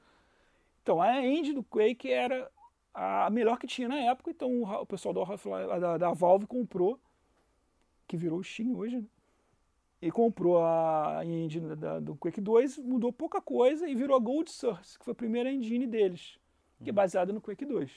Então, 0.84 1.02
a 1.02 1.26
engine 1.26 1.56
do 1.56 1.64
Quake 1.64 2.12
era 2.12 2.52
a 2.94 3.30
melhor 3.30 3.58
que 3.58 3.66
tinha 3.66 3.88
na 3.88 3.98
época, 3.98 4.30
então 4.30 4.62
o, 4.62 4.86
pessoal 4.86 5.14
da, 5.14 5.80
da, 5.80 5.98
da 5.98 6.14
Valve 6.14 6.46
comprou, 6.46 7.00
que 8.06 8.18
virou 8.18 8.40
o 8.40 8.44
Steam 8.44 8.76
hoje, 8.76 8.98
né? 8.98 9.06
E 10.02 10.12
comprou 10.12 10.62
a 10.62 11.22
engine 11.24 11.74
da- 11.78 12.02
do 12.02 12.16
Quake 12.18 12.42
2, 12.42 12.78
mudou 12.80 13.14
pouca 13.14 13.42
coisa 13.42 13.88
e 13.88 13.96
virou 13.96 14.18
a 14.18 14.20
Gold 14.20 14.52
Source, 14.52 15.00
que 15.00 15.06
foi 15.06 15.14
a 15.14 15.16
primeira 15.16 15.50
engine 15.50 15.88
deles, 15.88 16.38
que 16.84 16.90
é 16.90 16.94
baseada 16.94 17.32
no 17.32 17.40
Quake 17.40 17.66
2. 17.66 17.90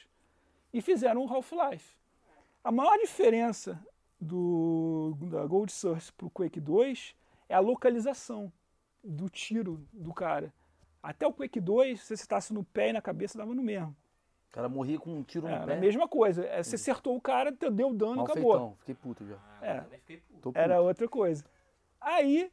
E 0.73 0.81
fizeram 0.81 1.25
o 1.25 1.29
Half-Life. 1.29 1.97
A 2.63 2.71
maior 2.71 2.97
diferença 2.99 3.85
do, 4.21 5.17
da 5.23 5.45
Gold 5.45 5.73
Source 5.73 6.13
para 6.13 6.29
o 6.29 6.31
Quake 6.31 6.61
2 6.61 7.17
é 7.49 7.55
a 7.57 7.61
localização 7.61 8.53
do 9.03 9.29
tiro 9.29 9.85
do 9.93 10.15
cara. 10.15 10.55
Até 11.07 11.25
o 11.25 11.33
Quake 11.33 11.61
2, 11.61 12.01
se 12.01 12.07
você 12.07 12.15
acertasse 12.15 12.53
no 12.53 12.65
pé 12.65 12.89
e 12.89 12.93
na 12.93 13.01
cabeça, 13.01 13.39
dava 13.39 13.55
no 13.55 13.63
mesmo. 13.63 13.95
O 14.51 14.53
cara 14.53 14.69
morria 14.69 14.99
com 14.99 15.13
um 15.15 15.23
tiro 15.23 15.47
É, 15.47 15.51
no 15.51 15.57
era 15.57 15.67
pé. 15.67 15.73
a 15.75 15.77
mesma 15.77 16.09
coisa. 16.09 16.45
É, 16.45 16.61
você 16.61 16.75
acertou 16.75 17.15
o 17.15 17.21
cara, 17.21 17.53
te 17.53 17.71
deu 17.71 17.95
dano, 17.95 18.17
Mal 18.17 18.25
acabou. 18.25 18.53
feitão. 18.53 18.77
Fiquei 18.81 18.95
puto 18.97 19.25
já. 19.25 19.37
Ah, 19.61 19.65
É. 19.65 19.81
fiquei 19.99 20.17
puto. 20.17 20.51
Era 20.59 20.81
outra 20.81 21.07
coisa. 21.09 21.45
Aí, 22.01 22.51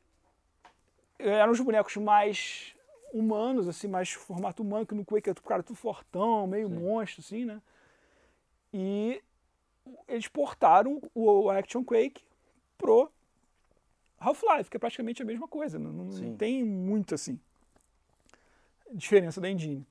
eram 1.18 1.52
os 1.52 1.60
bonecos 1.60 1.96
mais 1.98 2.76
humanos, 3.12 3.68
assim, 3.68 3.88
mais 3.88 4.12
formato 4.12 4.62
humano, 4.62 4.86
que 4.86 4.94
no 4.94 5.04
Quake 5.04 5.30
é 5.30 5.32
o 5.32 5.36
cara 5.42 5.64
tudo 5.64 5.76
fortão, 5.76 6.46
meio 6.46 6.70
Sim. 6.70 6.76
monstro, 6.76 7.22
assim, 7.22 7.46
né? 7.46 7.60
E 8.72 9.20
eles 10.08 10.28
portaram 10.28 11.02
o 11.16 11.50
Action 11.50 11.84
Quake 11.84 12.24
pro 12.78 13.12
Half-Life, 14.20 14.70
que 14.70 14.78
é 14.78 14.80
praticamente 14.80 15.24
a 15.24 15.26
mesma 15.26 15.48
coisa. 15.48 15.80
Não, 15.80 15.92
não 15.92 16.12
Sim. 16.12 16.38
tem 16.38 16.64
muito, 16.64 17.16
assim, 17.16 17.40
diferença 18.94 19.42
da 19.42 19.50
engine. 19.50 19.86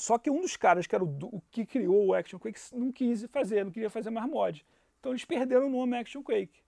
Só 0.00 0.16
que 0.18 0.30
um 0.30 0.40
dos 0.40 0.56
caras 0.56 0.86
que 0.86 0.94
era 0.94 1.04
o, 1.04 1.08
o 1.32 1.42
que 1.50 1.66
criou 1.66 2.06
o 2.06 2.14
Action 2.14 2.38
Quake 2.38 2.60
não 2.72 2.92
quis 2.92 3.24
fazer, 3.30 3.64
não 3.64 3.72
queria 3.72 3.90
fazer 3.90 4.10
mais 4.10 4.28
mod. 4.30 4.64
Então 5.00 5.12
eles 5.12 5.24
perderam 5.24 5.66
o 5.66 5.70
nome 5.70 5.96
Action 5.96 6.22
Quake. 6.22 6.60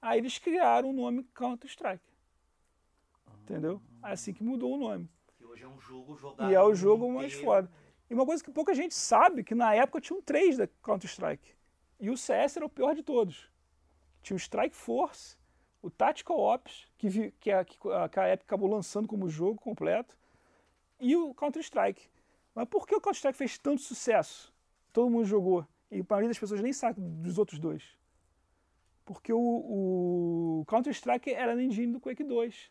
Aí 0.00 0.18
eles 0.18 0.38
criaram 0.38 0.90
o 0.90 0.92
nome 0.92 1.24
Counter-Strike. 1.34 2.02
Entendeu? 3.42 3.80
É 4.04 4.12
assim 4.12 4.32
que 4.32 4.42
mudou 4.42 4.74
o 4.74 4.78
nome. 4.78 5.08
Que 5.36 5.44
hoje 5.44 5.64
é 5.64 5.68
um 5.68 5.80
jogo 5.80 6.16
jogado. 6.16 6.50
E 6.50 6.54
é 6.54 6.62
o 6.62 6.74
jogo 6.74 7.04
mundo 7.06 7.16
mais 7.16 7.32
inteiro. 7.32 7.44
foda. 7.46 7.70
E 8.08 8.14
uma 8.14 8.24
coisa 8.26 8.42
que 8.42 8.50
pouca 8.50 8.74
gente 8.74 8.94
sabe, 8.94 9.44
que 9.44 9.54
na 9.54 9.74
época 9.74 10.00
tinham 10.00 10.20
três 10.22 10.56
da 10.56 10.66
Counter-Strike. 10.82 11.54
E 12.00 12.10
o 12.10 12.16
CS 12.16 12.56
era 12.56 12.66
o 12.66 12.70
pior 12.70 12.94
de 12.94 13.02
todos. 13.02 13.50
Tinha 14.22 14.34
o 14.34 14.38
Strike 14.40 14.74
Force, 14.74 15.36
o 15.82 15.90
Tactical 15.90 16.38
Ops, 16.38 16.86
que, 16.96 17.08
vi- 17.08 17.32
que, 17.38 17.50
a, 17.50 17.64
que 17.64 17.76
a 17.88 18.08
que 18.08 18.20
a 18.20 18.32
Epic 18.32 18.46
acabou 18.46 18.68
lançando 18.68 19.06
como 19.06 19.28
jogo 19.28 19.60
completo, 19.60 20.16
e 21.00 21.16
o 21.16 21.34
Counter-Strike. 21.34 22.08
Mas 22.54 22.68
por 22.68 22.86
que 22.86 22.94
o 22.94 23.00
Counter-Strike 23.00 23.38
fez 23.38 23.58
tanto 23.58 23.80
sucesso? 23.82 24.52
Todo 24.92 25.10
mundo 25.10 25.24
jogou. 25.24 25.66
E 25.90 26.00
a 26.00 26.04
maioria 26.08 26.28
das 26.28 26.38
pessoas 26.38 26.60
nem 26.60 26.72
sabe 26.72 27.00
dos 27.00 27.38
outros 27.38 27.58
dois. 27.58 27.82
Porque 29.04 29.32
o, 29.32 29.38
o 30.60 30.64
Counter-Strike 30.66 31.32
era 31.32 31.54
na 31.56 31.62
engine 31.62 31.92
do 31.92 32.00
Quake 32.00 32.22
2. 32.22 32.70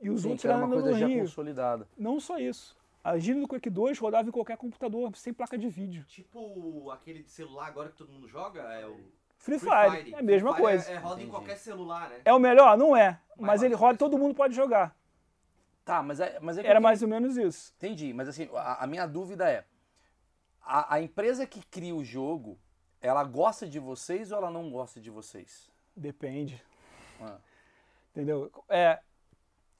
E 0.00 0.10
os 0.10 0.22
Sim, 0.22 0.28
outros 0.28 0.42
que 0.42 0.46
era 0.46 0.56
eram 0.56 0.66
uma 0.66 0.76
no 0.76 0.82
coisa 0.82 0.98
já 0.98 1.06
Rio. 1.06 1.20
consolidada. 1.20 1.88
Não 1.96 2.20
só 2.20 2.38
isso. 2.38 2.76
A 3.02 3.16
engine 3.16 3.40
do 3.40 3.48
Quake 3.48 3.70
2 3.70 3.98
rodava 3.98 4.28
em 4.28 4.32
qualquer 4.32 4.56
computador, 4.56 5.14
sem 5.16 5.32
placa 5.32 5.58
de 5.58 5.68
vídeo. 5.68 6.04
Tipo 6.06 6.90
aquele 6.90 7.22
de 7.22 7.30
celular 7.30 7.66
agora 7.68 7.88
que 7.90 7.96
todo 7.96 8.12
mundo 8.12 8.26
joga, 8.28 8.62
é 8.62 8.86
o 8.86 8.94
Free 9.36 9.58
Free 9.58 9.70
Fire, 9.70 9.96
Fire. 10.04 10.14
é 10.14 10.18
a 10.18 10.22
mesma 10.22 10.52
Free 10.52 10.62
coisa. 10.62 10.90
É, 10.90 10.94
é 10.94 10.96
roda 10.98 11.14
em 11.14 11.16
Entendi. 11.24 11.30
qualquer 11.30 11.56
celular, 11.56 12.08
né? 12.08 12.20
É 12.24 12.32
o 12.32 12.38
melhor? 12.38 12.78
Não 12.78 12.96
é. 12.96 13.20
Mas 13.36 13.46
Mas 13.46 13.62
ele 13.62 13.74
roda 13.74 13.94
em 13.94 13.98
todo 13.98 14.16
mundo 14.18 14.34
pode 14.34 14.54
jogar. 14.54 14.96
Tá, 15.84 16.02
mas 16.02 16.18
é, 16.18 16.38
mas 16.40 16.56
é 16.56 16.66
Era 16.66 16.78
eu 16.78 16.82
mais 16.82 17.02
ou 17.02 17.08
menos 17.08 17.36
isso. 17.36 17.72
Entendi, 17.76 18.12
mas 18.12 18.28
assim, 18.28 18.48
a, 18.54 18.84
a 18.84 18.86
minha 18.86 19.06
dúvida 19.06 19.48
é: 19.48 19.64
a, 20.62 20.94
a 20.94 21.00
empresa 21.02 21.46
que 21.46 21.64
cria 21.66 21.94
o 21.94 22.04
jogo, 22.04 22.58
ela 23.00 23.22
gosta 23.22 23.68
de 23.68 23.78
vocês 23.78 24.32
ou 24.32 24.38
ela 24.38 24.50
não 24.50 24.70
gosta 24.70 25.00
de 25.00 25.10
vocês? 25.10 25.70
Depende. 25.94 26.62
Ah. 27.20 27.38
Entendeu? 28.10 28.50
É, 28.68 28.98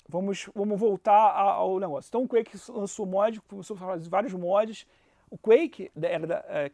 vamos, 0.09 0.51
vamos 0.55 0.79
voltar 0.79 1.33
ao 1.33 1.81
negócio. 1.81 2.09
Então 2.09 2.23
o 2.25 2.29
Quake 2.29 2.59
lançou 2.69 3.07
mod, 3.07 3.41
começou 3.43 3.77
a 3.77 3.79
fazer 3.81 4.09
vários 4.09 4.35
mods. 4.35 4.87
O 5.31 5.39
Quake, 5.39 5.91
era 6.01 6.27
da, 6.27 6.45
é, 6.49 6.71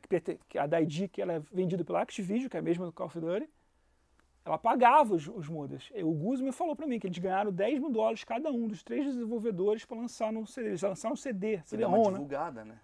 a 0.58 0.66
da 0.66 0.80
ID, 0.80 1.08
que 1.08 1.22
ela 1.22 1.34
é 1.34 1.38
vendida 1.52 1.84
pela 1.84 2.02
Activision, 2.02 2.48
que 2.48 2.56
é 2.56 2.60
a 2.60 2.62
mesma 2.62 2.84
do 2.84 2.92
Call 2.92 3.06
of 3.06 3.20
Duty, 3.20 3.48
ela 4.44 4.56
pagava 4.56 5.14
os, 5.14 5.28
os 5.28 5.48
O 5.48 6.12
Gus 6.12 6.40
me 6.40 6.52
falou 6.52 6.74
pra 6.74 6.86
mim 6.86 6.98
que 6.98 7.06
eles 7.06 7.18
ganharam 7.18 7.52
10 7.52 7.78
mil 7.78 7.90
dólares 7.90 8.24
cada 8.24 8.50
um 8.50 8.66
dos 8.66 8.82
três 8.82 9.04
desenvolvedores 9.04 9.84
para 9.84 9.98
lançar 9.98 10.32
no 10.32 10.46
CD. 10.46 10.68
Eles 10.68 10.82
lançaram 10.82 11.12
um 11.12 11.16
CD, 11.16 11.58
Você 11.58 11.70
CD 11.70 11.82
deu 11.82 11.88
uma 11.88 11.98
ROM, 11.98 12.04
né? 12.06 12.12
divulgada, 12.12 12.64
né? 12.64 12.80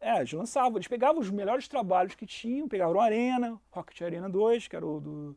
É, 0.00 0.18
eles 0.18 0.32
lançavam, 0.32 0.76
eles 0.76 0.88
pegavam 0.88 1.20
os 1.20 1.30
melhores 1.30 1.68
trabalhos 1.68 2.14
que 2.14 2.26
tinham, 2.26 2.68
pegaram 2.68 2.94
o 2.94 3.00
Arena, 3.00 3.58
Rocket 3.70 4.02
Arena 4.02 4.28
2, 4.28 4.68
que 4.68 4.76
era 4.76 4.84
o 4.84 5.00
do, 5.00 5.36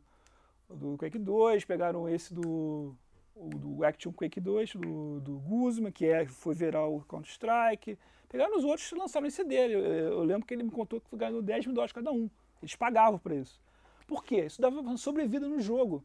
do 0.68 0.98
Quake 0.98 1.18
2, 1.18 1.64
pegaram 1.64 2.08
esse 2.08 2.34
do, 2.34 2.94
o 3.34 3.48
do 3.50 3.84
Action 3.84 4.12
Quake 4.12 4.40
2, 4.40 4.74
do, 4.74 5.20
do 5.20 5.38
Guzman, 5.38 5.92
que 5.92 6.06
é, 6.06 6.26
foi 6.26 6.54
virar 6.54 6.84
o 6.86 7.00
Counter-Strike. 7.02 7.96
Pegaram 8.28 8.56
os 8.56 8.64
outros 8.64 8.90
e 8.90 8.94
lançaram 8.96 9.26
em 9.26 9.30
CD. 9.30 9.54
Eu, 9.54 9.84
eu 9.84 10.24
lembro 10.24 10.44
que 10.44 10.52
ele 10.52 10.64
me 10.64 10.70
contou 10.70 11.00
que 11.00 11.16
ganhou 11.16 11.40
10 11.40 11.66
mil 11.66 11.74
dólares 11.74 11.92
cada 11.92 12.10
um. 12.10 12.28
Eles 12.60 12.74
pagavam 12.74 13.18
por 13.18 13.30
isso. 13.30 13.60
Por 14.06 14.24
quê? 14.24 14.46
Isso 14.46 14.60
dava 14.60 14.96
sobrevida 14.96 15.48
no 15.48 15.60
jogo. 15.60 16.04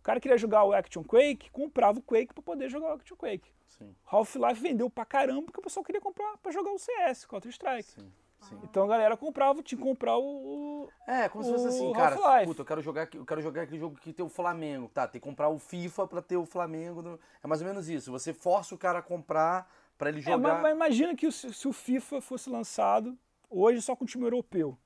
O 0.00 0.02
cara 0.02 0.20
queria 0.20 0.36
jogar 0.36 0.64
o 0.64 0.72
Action 0.72 1.02
Quake, 1.04 1.50
comprava 1.50 1.98
o 1.98 2.02
Quake 2.02 2.34
para 2.34 2.42
poder 2.42 2.68
jogar 2.68 2.88
o 2.88 2.92
Action 2.94 3.16
Quake. 3.16 3.50
Half-Life 4.06 4.60
vendeu 4.60 4.90
pra 4.90 5.04
caramba 5.04 5.42
porque 5.42 5.58
o 5.60 5.62
pessoal 5.62 5.82
queria 5.84 6.00
comprar 6.00 6.36
pra 6.38 6.52
jogar 6.52 6.70
o 6.72 6.78
CS, 6.78 7.24
Counter-Strike. 7.26 7.88
sim, 7.88 8.12
sim. 8.42 8.58
Então 8.64 8.84
a 8.84 8.86
galera 8.86 9.16
comprava, 9.16 9.62
tinha 9.62 9.78
que 9.78 9.82
comprar 9.84 10.16
o. 10.18 10.84
o- 10.84 10.88
É, 11.06 11.28
como 11.28 11.42
se 11.42 11.50
fosse 11.50 11.64
O 11.64 11.68
assim, 11.68 11.92
cara. 11.92 12.44
Puta, 12.44 12.60
eu 12.60 12.66
quero 12.66 12.80
jogar, 12.82 13.08
eu 13.14 13.24
quero 13.24 13.40
jogar 13.40 13.62
aquele 13.62 13.78
jogo 13.80 13.96
que 13.96 14.12
tem 14.12 14.24
o 14.24 14.28
Flamengo. 14.28 14.88
Tá, 14.92 15.08
tem 15.08 15.20
que 15.20 15.26
comprar 15.26 15.48
o 15.48 15.58
FIFA 15.58 16.06
pra 16.06 16.20
ter 16.22 16.36
o 16.36 16.44
Flamengo. 16.44 17.00
no- 17.02 17.18
É 17.42 17.46
mais 17.46 17.60
ou 17.62 17.66
menos 17.66 17.88
isso. 17.88 18.10
Você 18.12 18.32
força 18.34 18.74
o 18.74 18.78
cara 18.78 18.98
a 18.98 19.02
comprar 19.02 19.68
pra 19.96 20.10
ele 20.10 20.18
É, 20.18 20.22
jogar. 20.22 20.38
mas, 20.38 20.62
mas 20.62 20.74
imagina 20.74 21.16
que 21.16 21.26
o- 21.26 21.32
se, 21.32 21.52
se 21.54 21.66
o 21.66 21.72
FIFA 21.72 22.20
fosse 22.20 22.50
lançado 22.50 23.16
hoje 23.48 23.80
só 23.80 23.96
com 23.96 24.04
o 24.04 24.06
time 24.06 24.24
europeu. 24.24 24.76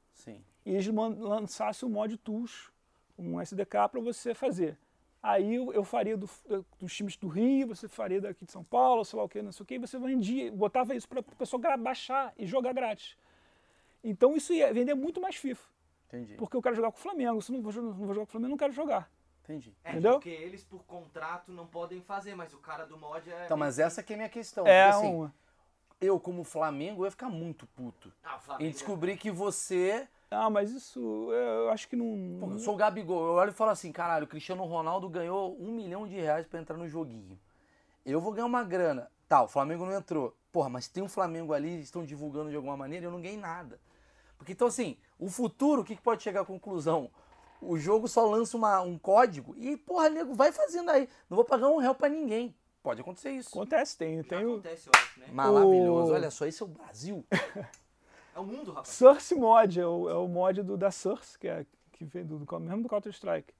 E 0.66 0.72
eles 0.74 0.86
lançassem 0.88 1.88
o 1.88 1.90
mod 1.92 2.14
Tools, 2.18 2.70
um 3.16 3.40
SDK 3.40 3.88
pra 3.90 4.00
você 4.00 4.34
fazer. 4.34 4.76
Aí 5.22 5.54
eu, 5.54 5.72
eu 5.72 5.82
faria 5.84 6.16
do- 6.16 6.28
do- 6.46 6.66
dos 6.78 6.94
times 6.94 7.16
do 7.16 7.26
Rio, 7.28 7.68
você 7.68 7.88
faria 7.88 8.20
daqui 8.20 8.44
de 8.44 8.52
São 8.52 8.62
Paulo, 8.62 9.04
sei 9.04 9.16
lá 9.18 9.24
o 9.24 9.28
que, 9.28 9.40
não 9.40 9.52
sei 9.52 9.62
o 9.64 9.66
que, 9.66 9.74
e 9.74 9.78
você 9.78 9.98
vendia, 9.98 10.52
botava 10.52 10.94
isso 10.94 11.08
pra 11.08 11.22
pessoa 11.22 11.60
gra- 11.60 11.76
baixar 11.76 12.32
e 12.36 12.44
jogar 12.46 12.72
grátis. 12.74 13.16
Então 14.04 14.36
isso 14.36 14.52
ia 14.52 14.72
vender 14.72 14.94
muito 14.94 15.20
mais 15.20 15.36
FIFA. 15.36 15.64
Entendi. 16.08 16.34
Porque 16.34 16.56
eu 16.56 16.62
quero 16.62 16.76
jogar 16.76 16.92
com 16.92 16.98
o 16.98 17.00
Flamengo. 17.00 17.40
Se 17.42 17.50
eu 17.52 17.56
não 17.56 17.62
vou, 17.62 17.82
não 17.82 17.92
vou 17.92 18.06
jogar 18.08 18.20
com 18.26 18.28
o 18.28 18.32
Flamengo, 18.32 18.46
eu 18.48 18.50
não 18.50 18.56
quero 18.58 18.72
jogar. 18.72 19.10
Entendi. 19.42 19.74
É, 19.82 19.90
Entendeu? 19.92 20.12
porque 20.14 20.28
eles, 20.28 20.62
por 20.64 20.84
contrato, 20.84 21.50
não 21.52 21.66
podem 21.66 22.00
fazer, 22.00 22.34
mas 22.36 22.52
o 22.52 22.58
cara 22.58 22.84
do 22.84 22.96
mod 22.98 23.28
é. 23.30 23.44
Então, 23.44 23.56
mas 23.56 23.78
essa 23.78 24.02
que 24.02 24.12
é 24.12 24.16
a 24.16 24.18
minha 24.18 24.28
questão. 24.28 24.64
É 24.66 24.90
porque, 24.92 25.06
assim, 25.06 25.14
um. 25.14 25.30
eu, 26.00 26.20
como 26.20 26.44
Flamengo, 26.44 27.02
eu 27.02 27.06
ia 27.06 27.10
ficar 27.10 27.28
muito 27.28 27.66
puto. 27.68 28.12
Ah, 28.22 28.34
o 28.34 28.36
Em 28.36 28.40
Flamengo. 28.40 28.70
descobrir 28.72 29.16
que 29.16 29.30
você. 29.30 30.06
Ah, 30.30 30.50
mas 30.50 30.70
isso 30.72 31.00
eu 31.32 31.70
acho 31.70 31.88
que 31.88 31.94
não. 31.96 32.38
Pô, 32.40 32.50
eu 32.52 32.58
sou 32.58 32.74
o 32.74 32.76
Gabigol. 32.76 33.26
Eu 33.26 33.32
olho 33.34 33.50
e 33.50 33.54
falo 33.54 33.70
assim, 33.70 33.92
caralho, 33.92 34.24
o 34.24 34.28
Cristiano 34.28 34.64
Ronaldo 34.64 35.08
ganhou 35.08 35.56
um 35.60 35.70
milhão 35.72 36.06
de 36.06 36.14
reais 36.16 36.46
pra 36.46 36.60
entrar 36.60 36.76
no 36.76 36.88
joguinho. 36.88 37.38
Eu 38.04 38.20
vou 38.20 38.32
ganhar 38.32 38.46
uma 38.46 38.64
grana. 38.64 39.10
Tá, 39.28 39.42
o 39.42 39.48
Flamengo 39.48 39.84
não 39.86 39.92
entrou. 39.96 40.36
Porra, 40.52 40.68
mas 40.68 40.88
tem 40.88 41.02
um 41.02 41.08
Flamengo 41.08 41.52
ali, 41.52 41.80
estão 41.80 42.04
divulgando 42.04 42.50
de 42.50 42.56
alguma 42.56 42.76
maneira, 42.76 43.06
eu 43.06 43.10
não 43.10 43.20
ganhei 43.20 43.36
nada. 43.36 43.78
Porque 44.38 44.52
então, 44.52 44.68
assim, 44.68 44.96
o 45.18 45.28
futuro, 45.28 45.82
o 45.82 45.84
que, 45.84 45.96
que 45.96 46.02
pode 46.02 46.22
chegar 46.22 46.42
à 46.42 46.44
conclusão? 46.44 47.10
O 47.60 47.76
jogo 47.78 48.06
só 48.06 48.26
lança 48.26 48.56
uma- 48.56 48.80
um 48.82 48.98
código 48.98 49.54
e, 49.56 49.76
porra, 49.76 50.08
nego, 50.10 50.34
vai 50.34 50.52
fazendo 50.52 50.90
aí. 50.90 51.08
Não 51.28 51.36
vou 51.36 51.44
pagar 51.44 51.68
um 51.68 51.78
real 51.78 51.94
pra 51.94 52.08
ninguém. 52.08 52.54
Pode 52.82 53.00
acontecer 53.00 53.30
isso. 53.30 53.48
Acontece, 53.48 53.96
tem. 53.96 54.22
Tem 54.22 54.44
o 54.44 54.54
acontece, 54.54 54.88
eu 54.88 54.92
acho, 54.94 55.20
né? 55.20 55.26
Maravilhoso. 55.32 56.12
O- 56.12 56.14
Olha 56.14 56.30
só, 56.30 56.46
esse 56.46 56.62
é 56.62 56.66
o 56.66 56.68
Brasil. 56.68 57.24
É 58.36 58.38
o 58.38 58.44
mundo, 58.44 58.68
rapaz. 58.70 58.88
Source 58.88 59.34
Mod, 59.34 59.80
é 59.80 59.86
o, 59.86 60.10
é 60.10 60.14
o 60.14 60.28
mod 60.28 60.62
do, 60.62 60.76
da 60.76 60.90
Source, 60.90 61.38
que, 61.38 61.48
é, 61.48 61.64
que 61.90 62.04
vem 62.04 62.22
do, 62.22 62.38
do, 62.38 62.60
mesmo 62.60 62.82
do 62.82 62.88
Counter-Strike. 62.88 63.54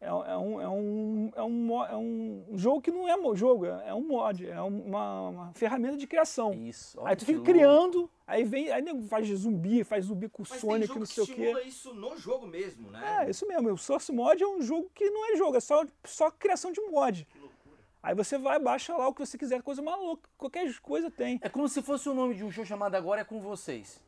É, 0.00 0.12
um- 0.12 0.24
é, 0.24 0.38
um, 0.38 0.60
é, 0.60 0.68
um, 0.68 1.32
é, 1.36 1.42
um, 1.42 1.84
é 1.84 1.96
um 1.96 2.44
jogo 2.54 2.80
que 2.80 2.90
não 2.90 3.06
é 3.06 3.36
jogo, 3.36 3.66
é, 3.66 3.88
é 3.88 3.94
um 3.94 4.06
mod, 4.06 4.48
é 4.48 4.62
um- 4.62 4.86
uma, 4.86 5.28
uma 5.28 5.52
ferramenta 5.52 5.98
de 5.98 6.06
criação. 6.06 6.54
Isso. 6.54 6.98
Aí 7.04 7.14
tu 7.14 7.26
fica 7.26 7.38
louco. 7.38 7.52
criando, 7.52 8.10
aí 8.26 8.42
vem, 8.42 8.70
aí 8.72 8.82
faz 9.06 9.26
zumbi, 9.28 9.84
faz 9.84 10.06
zumbi 10.06 10.30
com 10.30 10.44
Mas 10.48 10.60
Sonic, 10.60 10.98
não 10.98 11.04
sei 11.04 11.22
o 11.22 11.26
quê. 11.26 11.32
estimula 11.32 11.62
isso 11.62 11.92
no 11.94 12.16
jogo 12.16 12.46
mesmo, 12.46 12.90
né? 12.90 13.24
É, 13.26 13.30
isso 13.30 13.46
mesmo. 13.46 13.70
O 13.70 13.76
Source 13.78 14.10
Mod 14.12 14.42
é 14.42 14.46
um 14.46 14.62
jogo 14.62 14.90
que 14.94 15.10
não 15.10 15.32
é 15.32 15.36
jogo, 15.36 15.56
é 15.58 15.60
só, 15.60 15.84
só 16.04 16.30
criação 16.30 16.72
de 16.72 16.80
mod. 16.80 17.26
Que 17.30 17.38
loucura. 17.38 17.56
Aí 18.02 18.14
você 18.14 18.38
vai, 18.38 18.58
baixa 18.58 18.96
lá 18.96 19.08
o 19.08 19.14
que 19.14 19.24
você 19.26 19.36
quiser, 19.36 19.62
coisa 19.62 19.82
maluca, 19.82 20.28
qualquer 20.38 20.72
coisa 20.80 21.10
tem. 21.10 21.38
É 21.42 21.48
como 21.50 21.68
se 21.68 21.82
fosse 21.82 22.08
o 22.08 22.14
nome 22.14 22.34
de 22.34 22.44
um 22.44 22.50
show 22.50 22.64
chamado 22.64 22.94
Agora 22.94 23.20
é 23.22 23.24
com 23.24 23.40
vocês. 23.40 24.05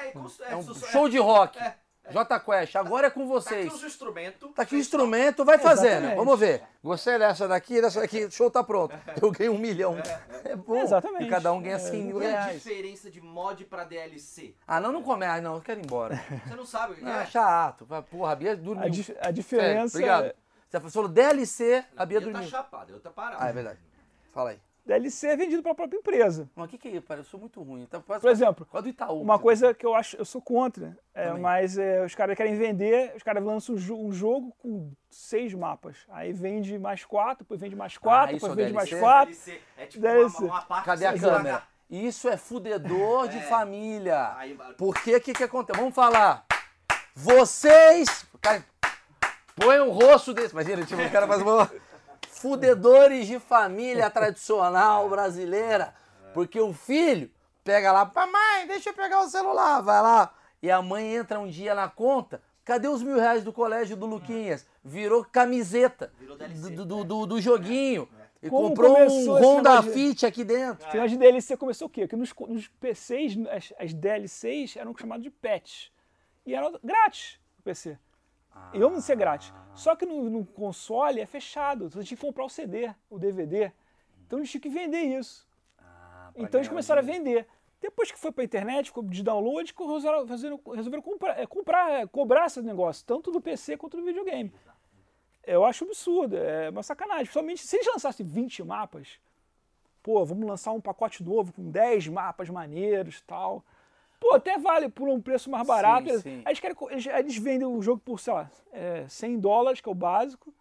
É, 0.00 0.08
e 0.08 0.12
cons- 0.12 0.40
É 0.40 0.56
um 0.56 0.62
su- 0.62 0.86
show 0.86 1.08
de 1.08 1.18
rock. 1.18 1.58
É, 1.58 1.74
J 2.10 2.38
Quest, 2.40 2.76
agora 2.76 3.06
é 3.06 3.10
com 3.10 3.20
Tá 3.20 3.24
aqui 3.24 3.32
vocês. 3.32 3.72
os 3.72 3.82
instrumentos. 3.82 4.50
Tá 4.54 4.62
aqui 4.62 4.74
o 4.76 4.78
instrumento, 4.78 5.42
vai 5.42 5.56
fazendo. 5.56 5.90
Exatamente. 6.04 6.16
Vamos 6.16 6.38
ver. 6.38 6.62
Gostei 6.82 7.18
dessa 7.18 7.48
daqui, 7.48 7.80
dessa 7.80 8.00
daqui. 8.02 8.30
Show 8.30 8.50
tá 8.50 8.62
pronto. 8.62 8.94
Eu 9.22 9.30
ganhei 9.30 9.48
um 9.48 9.56
milhão. 9.56 9.96
É 10.44 10.54
bom. 10.54 10.82
Exatamente. 10.82 11.24
E 11.24 11.30
cada 11.30 11.50
um 11.54 11.62
ganha 11.62 11.76
É, 11.76 11.78
100 11.78 12.02
mil 12.02 12.16
Qual 12.18 12.22
é 12.28 12.34
a 12.36 12.44
reais. 12.44 12.62
diferença 12.62 13.10
de 13.10 13.22
mod 13.22 13.64
pra 13.64 13.84
DLC? 13.84 14.54
Ah, 14.68 14.80
não, 14.80 14.92
não 14.92 15.02
come. 15.02 15.24
Ah, 15.24 15.40
não, 15.40 15.54
eu 15.54 15.60
quero 15.62 15.80
ir 15.80 15.84
embora. 15.86 16.14
Você 16.46 16.54
não 16.54 16.66
sabe 16.66 16.92
o 16.92 16.96
que 16.96 17.04
Ah, 17.06 17.22
é? 17.22 17.26
chato. 17.26 17.86
Porra, 18.10 18.32
a 18.32 18.36
Bia 18.36 18.52
A, 18.52 18.54
dormiu. 18.54 18.84
a 18.86 18.92
Sério, 19.02 19.32
diferença. 19.32 19.96
obrigado. 19.96 20.34
Você 20.70 20.90
falou 20.90 21.08
DLC, 21.08 21.84
a 21.96 22.04
Bia 22.04 22.18
Eu 22.18 22.22
tá 22.22 22.28
dormiu. 22.32 22.50
chapado, 22.50 22.92
eu 22.92 23.00
tá 23.00 23.08
parado. 23.10 23.36
Ah, 23.42 23.48
é 23.48 23.52
verdade. 23.52 23.78
Fala 24.30 24.50
aí. 24.50 24.60
DLC 24.86 25.28
é 25.28 25.36
vendido 25.36 25.62
para 25.62 25.72
a 25.72 25.74
própria 25.74 25.96
empresa. 25.98 26.48
Mas 26.54 26.66
o 26.66 26.68
que 26.68 26.76
que 26.76 26.88
é 26.88 26.90
isso? 26.92 27.06
Cara, 27.06 27.20
eu 27.20 27.24
sou 27.24 27.40
muito 27.40 27.62
ruim. 27.62 27.86
Tá, 27.86 28.00
quase, 28.00 28.20
Por 28.20 28.30
exemplo, 28.30 28.66
quase 28.70 28.84
do 28.84 28.90
Itaú. 28.90 29.22
uma 29.22 29.38
coisa 29.38 29.72
que 29.72 29.86
eu 29.86 29.94
acho, 29.94 30.16
eu 30.16 30.24
sou 30.24 30.42
contra, 30.42 30.96
é, 31.14 31.32
mas 31.32 31.78
é, 31.78 32.04
os 32.04 32.14
caras 32.14 32.36
querem 32.36 32.54
vender, 32.54 33.14
os 33.16 33.22
caras 33.22 33.42
lançam 33.42 33.74
um, 33.74 33.78
jo- 33.78 33.96
um 33.98 34.12
jogo 34.12 34.54
com 34.58 34.92
seis 35.10 35.54
mapas. 35.54 35.98
Aí 36.10 36.32
vende 36.34 36.78
mais 36.78 37.02
quatro, 37.04 37.44
depois 37.44 37.60
vende 37.60 37.74
mais 37.74 37.96
quatro, 37.96 38.36
isso 38.36 38.44
é 38.44 38.48
depois 38.50 38.66
vende 38.66 38.74
mais 38.76 38.90
DLC? 38.90 39.02
quatro. 39.04 39.34
DLC 39.34 39.60
é 39.78 39.86
tipo 39.86 40.02
DLC. 40.02 40.44
uma, 40.44 40.52
uma 40.54 40.62
parte 40.62 40.84
Cadê 40.84 41.06
a 41.06 41.18
câmera? 41.18 41.62
Isso 41.88 42.28
é 42.28 42.36
fudedor 42.36 43.28
de 43.28 43.38
É. 43.40 43.42
família. 43.42 44.32
Aí, 44.36 44.58
Porque 44.76 45.16
o 45.16 45.20
que, 45.20 45.32
que 45.32 45.44
acontece? 45.44 45.78
Vamos 45.78 45.94
falar. 45.94 46.44
Vocês. 47.14 48.26
Cara, 48.40 48.64
põe 49.56 49.80
um 49.80 49.90
rosto 49.90 50.34
desse. 50.34 50.52
Imagina, 50.52 50.84
tipo, 50.84 51.00
o 51.00 51.10
cara 51.10 51.26
faz 51.26 51.40
uma. 51.40 51.70
Fudedores 52.48 53.26
de 53.26 53.38
família 53.40 54.10
tradicional 54.10 55.08
brasileira. 55.10 55.94
Porque 56.34 56.60
o 56.60 56.72
filho 56.72 57.30
pega 57.62 57.90
lá, 57.90 58.10
mamãe, 58.14 58.66
deixa 58.66 58.90
eu 58.90 58.94
pegar 58.94 59.20
o 59.22 59.28
celular. 59.28 59.80
Vai 59.80 60.02
lá. 60.02 60.34
E 60.62 60.70
a 60.70 60.82
mãe 60.82 61.14
entra 61.16 61.40
um 61.40 61.48
dia 61.48 61.74
na 61.74 61.88
conta. 61.88 62.42
Cadê 62.64 62.86
os 62.88 63.02
mil 63.02 63.16
reais 63.18 63.42
do 63.42 63.52
colégio 63.52 63.96
do 63.96 64.06
Luquinhas? 64.06 64.66
Virou 64.82 65.24
camiseta 65.24 66.12
Virou 66.18 66.36
DLC. 66.36 66.70
do, 66.70 66.84
do, 66.84 67.04
do, 67.04 67.26
do 67.26 67.40
joguinho. 67.40 68.08
E 68.42 68.50
Como 68.50 68.68
comprou 68.68 68.94
um 69.10 69.30
Honda 69.38 69.80
de- 69.80 69.90
Fit 69.90 70.26
aqui 70.26 70.44
dentro. 70.44 70.86
Final 70.90 71.08
de 71.08 71.16
DLC 71.16 71.56
começou 71.56 71.86
o 71.86 71.90
quê? 71.90 72.06
Que 72.06 72.14
nos, 72.14 72.30
nos 72.46 72.68
PCs, 72.68 73.36
as, 73.50 73.72
as 73.78 73.94
DLCs 73.94 74.76
eram 74.76 74.94
chamadas 74.94 75.22
de 75.22 75.30
patch. 75.30 75.88
E 76.44 76.54
eram 76.54 76.78
grátis 76.84 77.38
no 77.56 77.64
PC. 77.64 77.98
E 78.72 78.78
vamos 78.78 79.04
ser 79.04 79.16
grátis. 79.16 79.52
Só 79.74 79.94
que 79.96 80.06
no, 80.06 80.28
no 80.30 80.44
console 80.44 81.20
é 81.20 81.26
fechado. 81.26 81.90
Você 81.90 82.02
tinha 82.04 82.16
que 82.16 82.24
comprar 82.24 82.44
o 82.44 82.48
CD, 82.48 82.92
o 83.10 83.18
DVD. 83.18 83.72
Então 84.26 84.38
eles 84.38 84.50
tinham 84.50 84.62
que 84.62 84.68
vender 84.68 85.02
isso. 85.02 85.46
Ah, 85.78 86.30
Então 86.36 86.58
eles 86.60 86.68
começaram 86.68 87.00
a 87.00 87.02
dinheiro. 87.04 87.24
vender. 87.24 87.46
Depois 87.80 88.10
que 88.10 88.18
foi 88.18 88.32
pra 88.32 88.42
internet, 88.44 88.86
ficou 88.86 89.02
de 89.02 89.22
download, 89.22 89.74
resolveram, 89.78 90.60
resolveram 90.74 91.02
comprar, 91.02 91.38
é, 91.38 91.46
comprar, 91.46 91.90
é, 91.90 92.06
cobrar 92.06 92.46
esse 92.46 92.62
negócio, 92.62 93.04
tanto 93.04 93.30
do 93.30 93.40
PC 93.42 93.76
quanto 93.76 93.96
do 93.98 94.04
videogame. 94.04 94.50
Eu 95.46 95.64
acho 95.66 95.84
absurdo, 95.84 96.34
é 96.36 96.70
uma 96.70 96.82
sacanagem. 96.82 97.24
Principalmente 97.24 97.60
se 97.66 97.76
eles 97.76 97.86
lançassem 97.86 98.24
20 98.24 98.62
mapas, 98.64 99.20
pô, 100.02 100.24
vamos 100.24 100.46
lançar 100.48 100.72
um 100.72 100.80
pacote 100.80 101.22
novo 101.22 101.52
com 101.52 101.70
10 101.70 102.08
mapas 102.08 102.48
maneiros 102.48 103.18
e 103.18 103.24
tal. 103.24 103.62
Pô, 104.24 104.36
até 104.36 104.56
vale 104.56 104.88
por 104.88 105.06
um 105.06 105.20
preço 105.20 105.50
mais 105.50 105.66
barato. 105.66 106.08
Sim, 106.08 106.20
sim. 106.20 106.42
Aí 106.46 106.52
eles, 106.52 106.60
querem 106.60 106.74
eles, 106.88 107.06
eles 107.06 107.36
vendem 107.36 107.68
o 107.68 107.82
jogo 107.82 108.00
por, 108.02 108.18
sei 108.18 108.32
lá, 108.32 108.50
é, 108.72 109.04
100 109.06 109.38
dólares, 109.38 109.82
que 109.82 109.88
é 109.88 109.92
o 109.92 109.94
básico, 109.94 110.54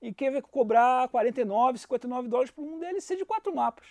e 0.00 0.12
quer 0.12 0.42
cobrar 0.42 1.08
49, 1.08 1.78
59 1.78 2.26
dólares 2.26 2.50
por 2.50 2.62
um 2.62 2.80
DLC 2.80 3.14
de 3.14 3.24
quatro 3.24 3.54
mapas. 3.54 3.86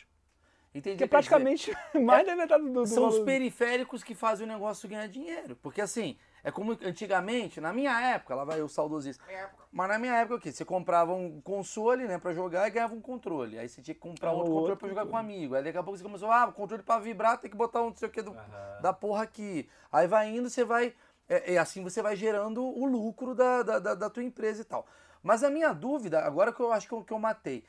Entendi, 0.75 0.97
Que 0.97 1.05
é 1.05 1.07
quer 1.07 1.19
dizer, 1.19 1.29
praticamente 1.29 1.71
mais 2.03 2.27
da 2.27 2.35
metade 2.35 2.65
do, 2.65 2.69
do 2.69 2.85
São 2.85 3.07
os 3.07 3.19
periféricos 3.19 4.03
que 4.03 4.13
fazem 4.13 4.45
o 4.45 4.49
negócio 4.49 4.89
ganhar 4.89 5.07
dinheiro. 5.07 5.55
Porque 5.61 5.79
assim, 5.79 6.17
É 6.43 6.51
como 6.51 6.71
antigamente, 6.71 7.61
na 7.61 7.71
minha 7.71 7.99
época, 8.01 8.33
lá 8.33 8.43
vai 8.43 8.61
o 8.61 8.67
saudosista. 8.67 9.23
Mas 9.71 9.87
na 9.87 9.99
minha 9.99 10.15
época 10.15 10.35
o 10.35 10.39
quê? 10.39 10.51
Você 10.51 10.65
comprava 10.65 11.13
um 11.13 11.39
console, 11.41 12.05
né, 12.05 12.17
pra 12.17 12.33
jogar 12.33 12.67
e 12.67 12.71
ganhava 12.71 12.93
um 12.93 13.01
controle. 13.01 13.57
Aí 13.59 13.69
você 13.69 13.81
tinha 13.81 13.93
que 13.93 14.01
comprar 14.01 14.31
outro 14.31 14.43
o 14.43 14.45
controle 14.45 14.71
outro 14.71 14.77
pra 14.77 14.89
jogar 14.89 15.05
com 15.05 15.13
um 15.13 15.19
amigo. 15.19 15.55
Aí 15.55 15.63
daqui 15.63 15.77
a 15.77 15.83
pouco 15.83 15.97
você 15.97 16.03
começou, 16.03 16.31
ah, 16.31 16.47
o 16.47 16.53
controle 16.53 16.83
pra 16.83 16.99
vibrar 16.99 17.37
tem 17.37 17.49
que 17.49 17.55
botar 17.55 17.81
um 17.81 17.89
não 17.89 17.95
sei 17.95 18.07
o 18.07 18.11
que 18.11 18.21
do, 18.21 18.31
Aham. 18.31 18.81
da 18.81 18.91
porra 18.91 19.23
aqui. 19.23 19.69
Aí 19.91 20.07
vai 20.07 20.29
indo, 20.29 20.49
você 20.49 20.63
vai. 20.63 20.93
É, 21.29 21.53
é 21.53 21.57
assim 21.57 21.83
você 21.83 22.01
vai 22.01 22.15
gerando 22.15 22.63
o 22.63 22.85
lucro 22.85 23.35
da, 23.35 23.63
da, 23.63 23.79
da, 23.79 23.95
da 23.95 24.09
tua 24.09 24.23
empresa 24.23 24.61
e 24.61 24.65
tal. 24.65 24.85
Mas 25.23 25.43
a 25.43 25.49
minha 25.49 25.71
dúvida, 25.71 26.21
agora 26.21 26.51
que 26.51 26.59
eu 26.59 26.73
acho 26.73 26.87
que 26.87 26.93
eu, 26.93 27.03
que 27.03 27.13
eu 27.13 27.19
matei, 27.19 27.63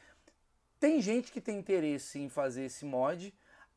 tem 0.81 1.01
gente 1.01 1.31
que 1.31 1.41
tem 1.41 1.59
interesse 1.59 2.19
em 2.19 2.29
fazer 2.29 2.65
esse 2.65 2.85
mod 2.85 3.33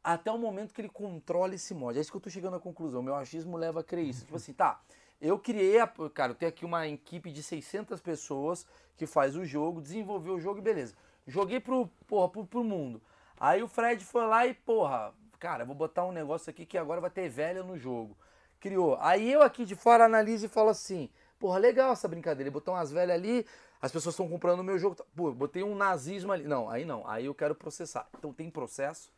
até 0.05 0.31
o 0.31 0.37
momento 0.37 0.71
que 0.71 0.79
ele 0.79 0.89
controla 0.89 1.55
esse 1.55 1.73
mod. 1.73 1.97
É 1.97 2.01
isso 2.01 2.11
que 2.11 2.17
eu 2.17 2.21
tô 2.21 2.29
chegando 2.29 2.55
à 2.55 2.59
conclusão. 2.59 3.01
Meu 3.01 3.15
achismo 3.15 3.57
leva 3.57 3.79
a 3.79 3.83
crer 3.83 4.05
isso. 4.05 4.23
Tipo 4.23 4.35
assim, 4.35 4.53
tá, 4.53 4.79
eu 5.19 5.39
criei, 5.39 5.79
a, 5.79 5.87
cara, 6.13 6.31
eu 6.31 6.35
tenho 6.35 6.49
aqui 6.49 6.63
uma 6.63 6.87
equipe 6.87 7.31
de 7.31 7.41
600 7.41 7.99
pessoas 8.01 8.67
que 8.95 9.07
faz 9.07 9.35
o 9.35 9.43
jogo, 9.43 9.81
desenvolveu 9.81 10.35
o 10.35 10.39
jogo 10.39 10.59
e 10.59 10.61
beleza. 10.61 10.93
Joguei 11.25 11.59
pro, 11.59 11.89
porra, 12.05 12.29
pro, 12.29 12.45
pro 12.45 12.63
mundo. 12.63 13.01
Aí 13.39 13.63
o 13.63 13.67
Fred 13.67 14.05
foi 14.05 14.27
lá 14.27 14.45
e, 14.45 14.53
porra, 14.53 15.11
cara, 15.39 15.65
vou 15.65 15.73
botar 15.73 16.05
um 16.05 16.11
negócio 16.11 16.51
aqui 16.51 16.67
que 16.67 16.77
agora 16.77 17.01
vai 17.01 17.09
ter 17.09 17.27
velha 17.27 17.63
no 17.63 17.75
jogo. 17.75 18.15
Criou. 18.59 18.97
Aí 19.01 19.31
eu 19.31 19.41
aqui 19.41 19.65
de 19.65 19.73
fora 19.73 20.05
analiso 20.05 20.45
e 20.45 20.49
falo 20.49 20.69
assim, 20.69 21.09
porra, 21.39 21.57
legal 21.57 21.91
essa 21.91 22.07
brincadeira. 22.07 22.43
Ele 22.43 22.53
botou 22.53 22.75
umas 22.75 22.91
velhas 22.91 23.15
ali, 23.15 23.43
as 23.81 23.91
pessoas 23.91 24.13
estão 24.13 24.29
comprando 24.29 24.59
o 24.59 24.63
meu 24.63 24.77
jogo. 24.77 24.97
Pô, 25.15 25.31
botei 25.31 25.63
um 25.63 25.75
nazismo 25.75 26.31
ali. 26.31 26.43
Não, 26.43 26.69
aí 26.69 26.85
não. 26.85 27.07
Aí 27.07 27.25
eu 27.25 27.33
quero 27.33 27.55
processar. 27.55 28.07
Então 28.15 28.31
tem 28.31 28.51
processo? 28.51 29.14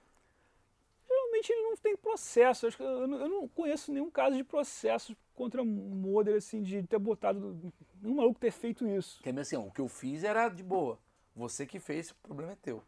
Geralmente 1.41 1.51
ele 1.51 1.61
não 1.63 1.75
tem 1.77 1.95
processo. 1.95 2.67
Eu, 2.79 3.07
não- 3.07 3.19
eu 3.19 3.29
não 3.29 3.47
conheço 3.47 3.91
nenhum 3.91 4.09
caso 4.09 4.35
de 4.35 4.43
processo 4.43 5.15
contra 5.35 5.63
modder, 5.63 6.35
assim, 6.35 6.61
de 6.61 6.83
ter 6.83 6.97
botado. 6.99 7.59
Nenhum 8.01 8.15
maluco 8.15 8.39
ter 8.39 8.51
feito 8.51 8.87
isso. 8.87 9.21
Que 9.21 9.29
é 9.29 9.31
meio 9.31 9.41
assim, 9.41 9.55
o 9.57 9.71
que 9.71 9.81
eu 9.81 9.87
fiz 9.87 10.23
era 10.23 10.49
de 10.49 10.63
boa. 10.63 10.97
Você 11.35 11.65
que 11.65 11.79
fez, 11.79 12.11
o 12.11 12.15
problema 12.15 12.53
é 12.53 12.55
teu. 12.55 12.81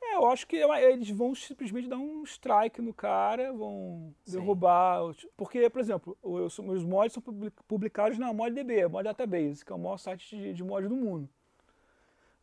É, 0.00 0.16
eu 0.16 0.26
acho 0.26 0.46
que 0.46 0.56
eles 0.56 1.10
vão 1.10 1.34
simplesmente 1.34 1.88
dar 1.88 1.96
um 1.98 2.22
strike 2.24 2.80
no 2.82 2.92
cara, 2.92 3.52
vão 3.52 4.14
Sim. 4.24 4.38
derrubar. 4.38 5.00
Porque, 5.36 5.68
por 5.70 5.80
exemplo, 5.80 6.16
os 6.22 6.58
meus 6.58 6.84
mods 6.84 7.12
são 7.14 7.22
publi- 7.22 7.50
publicados 7.66 8.18
na 8.18 8.32
ModDB, 8.32 8.86
Mod 8.88 9.04
Database, 9.04 9.64
que 9.64 9.72
é 9.72 9.74
o 9.74 9.78
maior 9.78 9.96
site 9.98 10.36
de, 10.36 10.54
de 10.54 10.62
mod 10.64 10.86
do 10.86 10.96
mundo. 10.96 11.28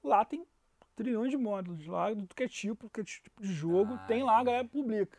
Lá 0.04 0.24
tem 0.26 0.46
trilhões 0.96 1.30
de 1.32 1.38
módulos, 1.38 1.86
lá 1.86 2.14
do 2.14 2.28
que 2.34 2.44
é 2.44 2.48
tipo, 2.48 2.90
que 2.90 3.02
é 3.02 3.04
tipo 3.04 3.42
de 3.42 3.54
jogo, 3.54 3.94
Ah, 3.94 4.06
tem 4.08 4.24
lá, 4.24 4.40
a 4.40 4.44
galera 4.44 4.68
publica. 4.68 5.18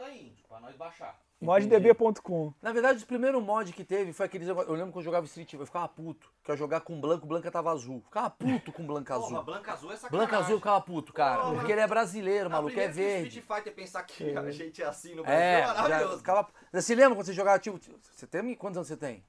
Anota 0.00 0.04
aí, 0.06 0.34
pra 0.48 0.60
nós 0.60 0.74
baixar. 0.76 1.18
moddb.com. 1.40 2.52
Na 2.62 2.72
verdade, 2.72 3.02
o 3.04 3.06
primeiro 3.06 3.40
mod 3.40 3.72
que 3.72 3.84
teve 3.84 4.12
foi 4.12 4.26
aqueles. 4.26 4.48
Eu 4.48 4.54
lembro 4.72 4.92
quando 4.92 4.96
eu 4.96 5.02
jogava 5.02 5.26
Street 5.26 5.52
eu 5.54 5.66
ficava 5.66 5.88
puto. 5.88 6.30
Que 6.42 6.50
eu 6.50 6.54
ia 6.54 6.58
jogar 6.58 6.80
com 6.80 6.98
branco, 7.00 7.26
Blanca 7.26 7.50
tava 7.50 7.70
azul. 7.70 8.00
Ficava 8.04 8.30
puto 8.30 8.72
com 8.72 8.86
Blanca 8.86 9.14
Porra, 9.14 9.26
azul. 9.26 9.42
Blanca 9.44 9.72
Azul 9.72 9.92
é 9.92 9.96
sacanagem. 9.96 10.18
Blanca 10.28 10.38
azul 10.44 10.54
eu 10.54 10.58
ficava 10.58 10.80
puto, 10.80 11.12
cara. 11.12 11.42
Porra. 11.42 11.54
porque 11.56 11.72
ele 11.72 11.80
é 11.80 11.86
brasileiro, 11.86 12.50
maluco, 12.50 12.70
é 12.70 12.88
primeira 12.88 12.92
que 12.94 13.00
o 13.00 13.02
verde. 13.22 13.38
Street 13.38 13.46
Fighter 13.58 13.74
pensar 13.74 14.02
que 14.04 14.36
a 14.36 14.50
gente 14.50 14.82
é 14.82 14.86
assim 14.86 15.14
no 15.14 15.22
Brasil 15.22 15.40
É, 15.40 15.60
é 15.60 15.66
já 15.66 15.74
maravilhoso. 15.82 16.18
ficava. 16.18 16.48
Você 16.72 16.94
lembra 16.94 17.14
quando 17.16 17.26
você 17.26 17.32
jogava, 17.32 17.58
tipo, 17.58 17.78
você 18.02 18.26
tem 18.26 18.42
quantos 18.54 18.76
anos 18.78 18.88
você 18.88 18.96
tem? 18.96 19.22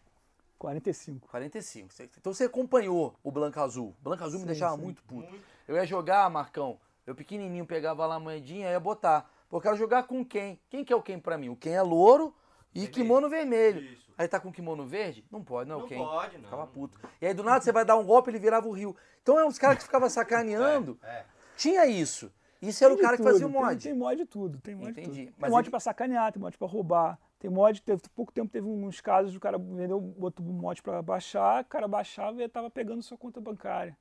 45. 0.58 1.28
45. 1.28 1.92
Você- 1.94 2.10
Então 2.18 2.34
você 2.34 2.44
acompanhou 2.46 3.16
o 3.24 3.32
Blanca 3.32 3.62
Azul. 3.64 3.96
Blanca 4.02 4.26
Azul 4.26 4.40
me 4.40 4.44
Sim, 4.46 4.52
deixava 4.52 4.76
sim. 4.76 4.82
muito 4.84 5.02
puto. 5.04 5.30
Muito. 5.30 5.44
Eu 5.68 5.76
ia 5.76 5.86
jogar, 5.86 6.30
Marcão, 6.30 6.80
eu 7.08 7.16
pequenininho 7.16 7.66
pegava 7.66 8.06
lá 8.06 8.16
a 8.16 8.20
moedinha 8.20 8.68
e 8.68 8.72
ia 8.72 8.80
botar. 8.80 9.28
Pô, 9.52 9.58
eu 9.58 9.62
quero 9.62 9.76
jogar 9.76 10.04
com 10.04 10.24
quem? 10.26 10.58
Quem 10.70 10.84
que 10.86 10.94
é 10.94 10.96
o 10.96 11.02
quem 11.02 11.20
pra 11.20 11.38
mim? 11.38 11.50
O 11.50 11.56
quem 11.58 11.74
é 11.76 11.82
louro 11.82 12.34
e 12.74 12.80
Vermelho. 12.80 12.94
kimono 12.94 13.30
vermelho. 13.30 13.82
Isso. 13.82 14.10
Aí 14.18 14.26
tá 14.28 14.40
com 14.40 14.50
kimono 14.52 14.86
verde? 14.88 15.26
Não 15.30 15.44
pode, 15.44 15.68
não 15.70 15.76
é 15.76 15.78
o 15.80 15.82
Não 15.82 15.88
quem. 15.90 15.98
pode, 15.98 16.38
não. 16.38 16.46
Ficava 16.46 16.66
puto. 16.68 16.98
E 17.22 17.26
aí 17.28 17.34
do 17.34 17.44
nada 17.44 17.60
você 17.62 17.70
vai 17.74 17.84
dar 17.84 17.98
um 17.98 18.06
golpe, 18.06 18.30
ele 18.32 18.40
virava 18.40 18.66
o 18.68 18.72
rio. 18.72 18.96
Então 19.22 19.38
é 19.38 19.46
uns 19.46 19.60
caras 19.60 19.78
que 19.80 19.84
ficavam 19.84 20.10
sacaneando. 20.10 20.98
É. 21.04 21.26
Tinha 21.58 21.86
isso. 21.86 22.32
Isso 22.62 22.82
era 22.82 22.94
o 22.94 22.96
Tem 22.96 23.04
cara 23.06 23.18
que 23.18 23.24
fazia 23.24 23.46
o 23.46 23.50
tudo, 23.50 23.58
tem- 23.60 23.66
mod. 23.70 23.84
Tem, 23.84 23.94
mod 23.94 24.16
de 24.16 24.26
tudo, 24.26 24.62
tem 24.62 24.74
mod 24.76 24.94
de 24.94 25.02
Entendi. 25.02 25.26
tudo. 25.26 25.36
Tem 25.42 25.50
mod 25.50 25.64
ele- 25.66 25.70
pra 25.72 25.80
sacanear, 25.82 26.32
tem 26.32 26.42
mod 26.42 26.58
pra 26.58 26.68
roubar. 26.68 27.20
Tem 27.38 27.50
mod, 27.52 27.82
teve 27.82 28.02
pouco 28.16 28.32
tempo 28.32 28.50
teve 28.50 28.68
uns 28.68 29.02
casos 29.02 29.34
do 29.34 29.40
cara 29.40 29.58
vendeu, 29.58 30.00
botou 30.00 30.46
um 30.46 30.54
mod 30.54 30.82
pra 30.82 31.02
baixar, 31.02 31.64
o 31.64 31.66
cara 31.66 31.90
baixava 31.90 32.42
e 32.42 32.48
tava 32.48 32.70
pegando 32.70 33.02
sua 33.04 33.18
conta 33.18 33.42
bancária. 33.42 33.98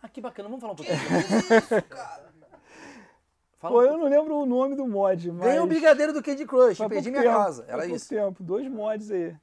Ah, 0.00 0.08
que 0.08 0.20
bacana. 0.20 0.48
Vamos 0.48 0.60
falar 0.60 0.74
um 0.74 0.76
pouquinho. 0.76 0.96
Fala 3.62 3.74
Pô, 3.76 3.82
eu 3.84 3.96
não 3.96 4.08
lembro 4.08 4.34
o 4.34 4.44
nome 4.44 4.74
do 4.74 4.84
mod, 4.88 5.30
mas. 5.30 5.46
Ganhei 5.46 5.60
o 5.60 5.66
brigadeiro 5.68 6.12
do 6.12 6.20
Candy 6.20 6.44
Crush, 6.44 6.78
perdi 6.88 7.12
minha 7.12 7.22
tempo, 7.22 7.32
casa. 7.36 7.64
Era 7.68 7.86
isso. 7.86 8.08
tempo, 8.08 8.42
dois 8.42 8.66
mods 8.68 9.08
aí. 9.08 9.36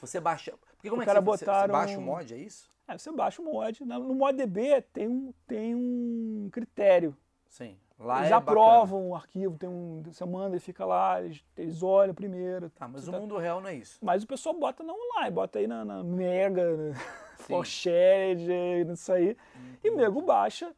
Você 0.00 0.18
baixa. 0.18 0.54
Porque 0.76 0.88
como 0.88 1.00
O 1.00 1.02
é 1.02 1.06
cara 1.06 1.18
que 1.18 1.26
você, 1.26 1.38
você 1.40 1.44
botaram 1.44 1.72
baixa 1.72 1.98
o 1.98 2.00
mod, 2.00 2.32
é 2.32 2.38
isso? 2.38 2.70
Aí 2.88 2.98
você 2.98 3.12
baixa 3.12 3.42
o 3.42 3.44
mod. 3.44 3.84
No 3.84 4.14
ModDB 4.14 4.80
tem 4.90 5.06
um, 5.06 5.34
tem 5.46 5.74
um 5.74 6.48
critério. 6.50 7.14
Sim. 7.50 7.76
Lá 7.98 8.20
eles 8.20 8.28
é 8.28 8.30
bacana. 8.30 8.58
aprovam 8.58 9.10
o 9.10 9.14
arquivo, 9.14 9.58
tem 9.58 9.68
um, 9.68 10.02
você 10.10 10.24
manda 10.24 10.56
e 10.56 10.60
fica 10.60 10.86
lá, 10.86 11.22
eles, 11.22 11.44
eles 11.58 11.82
olham 11.82 12.14
primeiro. 12.14 12.70
Tá, 12.70 12.88
mas 12.88 13.02
Você 13.04 13.10
o 13.10 13.12
tá- 13.12 13.20
mundo 13.20 13.36
real 13.36 13.60
não 13.60 13.68
é 13.68 13.74
isso. 13.74 13.98
Mas 14.00 14.22
o 14.22 14.26
pessoal 14.26 14.54
bota 14.54 14.82
na 14.82 14.94
online, 14.94 15.30
bota 15.30 15.58
aí 15.58 15.66
na, 15.66 15.84
na 15.84 16.02
Mega, 16.02 16.74
na 16.74 16.94
Forshared, 17.36 18.48
nisso 18.86 19.12
aí. 19.12 19.36
E 19.84 19.90
o 19.90 19.96
nego 19.96 20.22
baixa 20.22 20.74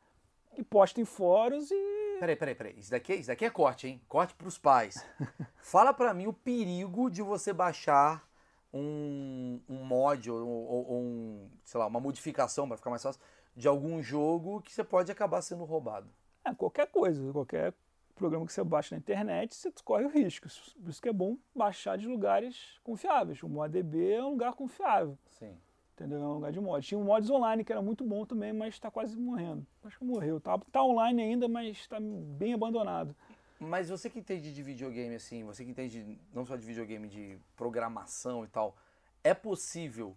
e 0.57 0.63
posta 0.63 1.01
em 1.01 1.05
fóruns 1.05 1.71
e. 1.71 2.19
Peraí, 2.21 2.37
peraí, 2.37 2.55
peraí. 2.55 2.75
Isso 2.79 2.91
daqui, 2.91 3.15
isso 3.15 3.29
daqui 3.29 3.45
é 3.45 3.51
corte, 3.51 3.89
hein? 3.89 4.01
Corte 4.09 4.35
pros 4.35 4.57
pais. 4.59 5.05
Fala 5.63 5.93
pra 5.93 6.15
mim 6.15 6.27
o 6.27 6.33
perigo 6.33 7.11
de 7.11 7.23
você 7.23 7.53
baixar 7.53 8.29
um, 8.73 9.61
um 9.69 9.85
mod 9.85 10.31
ou, 10.31 10.47
ou- 10.47 10.87
ou 10.91 11.01
um, 11.03 11.51
sei 11.65 11.79
lá, 11.81 11.87
uma 11.87 12.01
modificação, 12.01 12.67
pra 12.69 12.77
ficar 12.77 12.91
mais 12.91 13.03
fácil, 13.03 13.21
de 13.55 13.69
algum 13.69 14.03
jogo 14.03 14.61
que 14.63 14.73
você 14.73 14.83
pode 14.85 15.11
acabar 15.11 15.43
sendo 15.43 15.65
roubado. 15.65 16.09
É, 16.45 16.55
qualquer 16.55 16.87
coisa, 16.89 17.33
qualquer 17.33 17.75
programa 18.15 18.47
que 18.47 18.53
você 18.53 18.63
baixa 18.65 18.95
na 18.95 18.99
internet, 18.99 19.55
você 19.55 19.73
corre 19.85 20.05
o 20.05 20.09
risco. 20.09 20.49
Por 20.81 20.91
isso 20.91 21.03
que 21.03 21.09
é 21.09 21.13
bom 21.13 21.37
baixar 21.55 21.97
de 21.99 22.07
lugares 22.07 22.79
confiáveis. 22.83 23.43
O 23.43 23.49
ModDB 23.49 24.13
é 24.13 24.23
um 24.25 24.31
lugar 24.31 24.55
confiável, 24.55 25.19
Sim. 25.29 25.57
Entendeu? 26.03 26.23
É 26.23 26.27
um 26.27 26.35
lugar 26.35 26.53
de 26.53 26.61
mod. 26.61 26.87
Tinha 26.87 26.99
um 26.99 27.05
mods 27.05 27.31
online 27.31 27.65
que 27.65 27.73
era 27.73 27.81
muito 27.81 28.05
bom 28.05 28.27
também, 28.27 28.53
mas 28.53 28.75
está 28.75 28.91
quase 28.91 29.17
morrendo. 29.17 29.65
Acho 29.85 29.99
que 29.99 30.05
morreu. 30.05 30.41
Tá, 30.41 30.59
tá 30.71 30.83
online 30.83 31.23
ainda, 31.23 31.49
mas 31.49 31.77
está 31.77 31.99
bem 32.01 32.55
abandonado. 32.55 33.15
Mas 33.61 33.89
você 33.89 34.11
que 34.11 34.19
entende 34.19 34.53
de 34.53 34.63
videogame, 34.63 35.15
assim, 35.15 35.45
você 35.45 35.65
que 35.65 35.71
entende 35.71 36.19
não 36.35 36.45
só 36.45 36.57
de 36.57 36.67
videogame, 36.67 37.09
de 37.09 37.39
programação 37.57 38.45
e 38.45 38.49
tal, 38.49 38.77
é 39.23 39.33
possível 39.33 40.17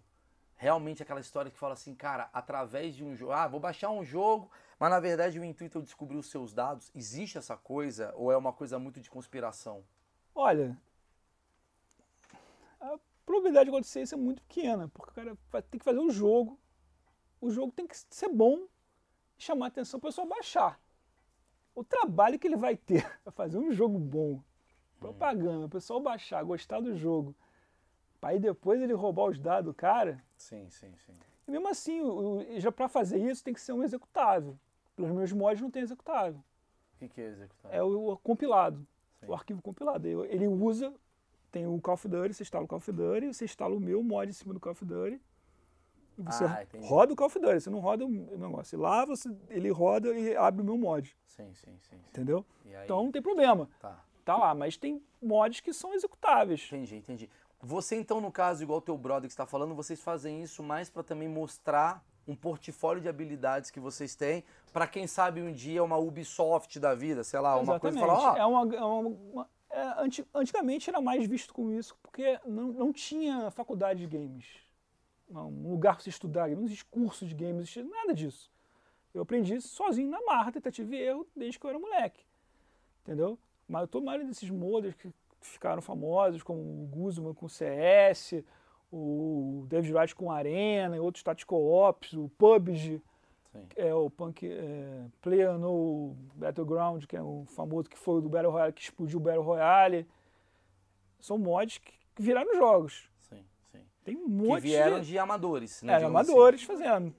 realmente 0.56 1.02
aquela 1.02 1.20
história 1.20 1.50
que 1.50 1.58
fala 1.58 1.74
assim, 1.74 1.94
cara, 1.94 2.28
através 2.32 2.96
de 2.96 3.04
um 3.04 3.14
jogo, 3.14 3.32
ah, 3.32 3.46
vou 3.46 3.60
baixar 3.60 3.90
um 3.90 4.04
jogo, 4.04 4.50
mas 4.80 4.90
na 4.90 4.98
verdade 4.98 5.38
o 5.38 5.44
intuito 5.44 5.78
é 5.78 5.82
descobrir 5.82 6.16
os 6.16 6.28
seus 6.28 6.52
dados. 6.52 6.90
Existe 6.94 7.38
essa 7.38 7.56
coisa 7.56 8.12
ou 8.16 8.32
é 8.32 8.36
uma 8.36 8.52
coisa 8.52 8.78
muito 8.78 9.00
de 9.00 9.08
conspiração? 9.08 9.84
Olha, 10.34 10.76
probabilidade 13.26 13.64
de 13.68 13.70
acontecer 13.76 14.02
isso 14.02 14.14
é 14.14 14.18
muito 14.18 14.40
pequena, 14.42 14.88
porque 14.88 15.10
o 15.10 15.14
cara 15.14 15.36
vai 15.50 15.60
ter 15.60 15.78
que 15.78 15.84
fazer 15.84 15.98
o 15.98 16.10
jogo. 16.10 16.58
O 17.40 17.50
jogo 17.50 17.72
tem 17.72 17.86
que 17.86 17.96
ser 18.10 18.28
bom 18.28 18.66
e 19.38 19.42
chamar 19.42 19.66
a 19.66 19.68
atenção 19.68 20.00
para 20.00 20.06
o 20.08 20.10
pessoal 20.10 20.26
baixar. 20.26 20.80
O 21.74 21.84
trabalho 21.84 22.38
que 22.38 22.46
ele 22.46 22.56
vai 22.56 22.76
ter 22.76 23.04
para 23.22 23.32
fazer 23.32 23.58
um 23.58 23.70
jogo 23.70 23.98
bom, 23.98 24.40
propaganda, 24.98 25.66
o 25.66 25.68
pessoal 25.68 26.00
baixar, 26.00 26.42
gostar 26.44 26.80
do 26.80 26.94
jogo, 26.96 27.34
para 28.20 28.30
aí 28.30 28.38
depois 28.40 28.80
ele 28.80 28.94
roubar 28.94 29.24
os 29.28 29.38
dados 29.38 29.66
do 29.70 29.74
cara. 29.74 30.24
Sim, 30.36 30.70
sim, 30.70 30.94
sim. 30.96 31.12
E 31.46 31.50
mesmo 31.50 31.68
assim, 31.68 32.00
o- 32.00 32.38
o- 32.38 32.60
já 32.60 32.72
para 32.72 32.88
fazer 32.88 33.18
isso 33.18 33.44
tem 33.44 33.52
que 33.52 33.60
ser 33.60 33.72
um 33.72 33.84
executável. 33.84 34.58
Pelos 34.96 35.10
meus 35.12 35.32
mods 35.32 35.60
não 35.60 35.70
tem 35.70 35.82
executável. 35.82 36.42
O 36.94 36.98
que, 36.98 37.08
que 37.08 37.20
é 37.20 37.24
executar? 37.26 37.74
É 37.74 37.82
o, 37.82 38.12
o 38.12 38.16
compilado, 38.16 38.86
Sim. 39.20 39.26
o 39.26 39.34
arquivo 39.34 39.60
compilado. 39.60 40.08
Ele 40.24 40.48
usa, 40.48 40.94
tem 41.56 41.66
o 41.66 41.80
Call 41.80 41.94
of 41.94 42.06
Duty, 42.06 42.34
você 42.34 42.42
instala 42.42 42.64
o 42.64 42.68
Call 42.68 42.76
of 42.78 42.92
Duty, 42.92 43.32
você 43.32 43.44
instala 43.46 43.74
o 43.74 43.80
meu 43.80 44.02
mod 44.02 44.28
em 44.28 44.32
cima 44.32 44.52
do 44.52 44.60
Call 44.60 44.72
of 44.72 44.84
Duty. 44.84 45.20
E 46.18 46.22
você 46.22 46.44
Ah, 46.44 46.66
roda 46.82 47.12
o 47.12 47.16
Call 47.16 47.26
of 47.28 47.38
Duty, 47.38 47.60
você 47.60 47.70
não 47.70 47.78
roda 47.80 48.04
o 48.04 48.08
negócio. 48.38 48.78
Lá 48.78 49.04
você, 49.06 49.34
ele 49.48 49.70
roda 49.70 50.12
e 50.18 50.36
abre 50.36 50.60
o 50.60 50.64
meu 50.64 50.76
mod, 50.76 51.16
Sim, 51.26 51.52
sim, 51.54 51.72
sim. 51.78 51.78
sim. 51.90 51.96
entendeu? 52.08 52.44
E 52.64 52.72
Então 52.84 53.02
não 53.04 53.10
tem 53.12 53.22
problema. 53.22 53.68
tá. 53.80 54.02
Tá 54.24 54.36
lá, 54.36 54.54
mas 54.56 54.76
tem 54.76 55.00
mods 55.22 55.60
que 55.60 55.72
são 55.72 55.94
executáveis. 55.94 56.66
Entendi, 56.66 56.96
entendi. 56.96 57.30
Você 57.60 57.94
então, 57.96 58.20
no 58.20 58.30
caso, 58.32 58.62
igual 58.62 58.78
o 58.78 58.82
teu 58.82 58.98
brother 58.98 59.28
que 59.28 59.32
está 59.32 59.46
falando, 59.46 59.72
vocês 59.74 60.00
fazem 60.02 60.42
isso 60.42 60.62
mais 60.64 60.90
para 60.90 61.02
também 61.04 61.28
mostrar 61.28 62.04
um 62.26 62.34
portfólio 62.34 63.00
de 63.00 63.08
habilidades 63.08 63.70
que 63.70 63.78
vocês 63.78 64.16
têm, 64.16 64.42
para 64.72 64.86
quem 64.88 65.06
sabe 65.06 65.40
um 65.40 65.52
dia 65.52 65.82
uma 65.84 65.96
Ubisoft 65.96 66.78
da 66.80 66.92
vida, 66.92 67.22
sei 67.22 67.38
lá, 67.38 67.56
uma 67.56 67.78
coisa 67.78 67.96
Exatamente. 67.98 68.20
falar, 68.20 68.32
ó, 68.34 68.36
É 68.36 68.44
uma, 68.46 68.62
uma- 68.62 69.08
uma- 69.08 69.48
é, 69.76 70.02
anti- 70.02 70.26
antigamente 70.34 70.88
era 70.88 71.00
mais 71.00 71.26
visto 71.26 71.52
com 71.52 71.70
isso, 71.70 71.96
porque 72.02 72.40
não, 72.46 72.72
não 72.72 72.92
tinha 72.92 73.50
faculdade 73.50 74.00
de 74.00 74.06
games. 74.06 74.46
Um 75.28 75.70
lugar 75.70 75.94
para 75.94 76.04
você 76.04 76.10
estudar, 76.10 76.48
não 76.48 76.64
existe 76.64 76.84
curso 76.86 77.26
de 77.26 77.34
games, 77.34 77.76
nada 77.76 78.14
disso. 78.14 78.50
Eu 79.12 79.22
aprendi 79.22 79.60
sozinho 79.60 80.08
na 80.08 80.20
marra, 80.22 80.52
tentativa 80.52 80.94
e 80.94 80.98
erro, 80.98 81.26
desde 81.34 81.58
que 81.58 81.66
eu 81.66 81.70
era 81.70 81.78
moleque. 81.78 82.24
Entendeu? 83.02 83.38
Mas 83.68 83.88
toda 83.90 84.06
maioria 84.06 84.26
desses 84.26 84.48
modders 84.48 84.94
que 84.94 85.12
ficaram 85.40 85.82
famosos, 85.82 86.42
como 86.42 86.60
o 86.60 86.86
Guzman 86.86 87.34
com 87.34 87.48
CS, 87.48 88.44
o 88.90 89.64
David 89.68 89.92
Wright 89.92 90.14
com 90.14 90.30
Arena 90.30 90.96
e 90.96 91.00
outros 91.00 91.22
Tactical 91.22 91.62
Ops, 91.62 92.12
o 92.14 92.28
PUBG, 92.38 93.02
Sim. 93.56 93.66
é 93.76 93.94
o 93.94 94.10
Punk 94.10 94.46
é, 94.46 95.06
Player 95.20 95.58
no 95.58 96.14
Battleground, 96.34 97.04
que 97.04 97.16
é 97.16 97.22
o 97.22 97.44
famoso 97.46 97.88
que 97.88 97.98
foi 97.98 98.18
o 98.18 98.20
do 98.20 98.28
Battle 98.28 98.52
Royale, 98.52 98.72
que 98.72 98.82
explodiu 98.82 99.18
o 99.18 99.22
Battle 99.22 99.42
Royale. 99.42 100.06
São 101.20 101.38
mods 101.38 101.78
que 101.78 101.92
viraram 102.18 102.54
jogos. 102.54 103.08
Sim, 103.28 103.44
sim. 103.72 103.80
Tem 104.04 104.16
um 104.16 104.54
Que 104.54 104.60
vieram 104.60 105.00
de 105.00 105.06
de 105.08 105.18
amadores, 105.18 105.82
né? 105.82 105.94
é, 105.94 105.96
digamos 105.96 106.20
assim. 106.20 106.30
amadores 106.32 106.62
fazendo. 106.62 107.14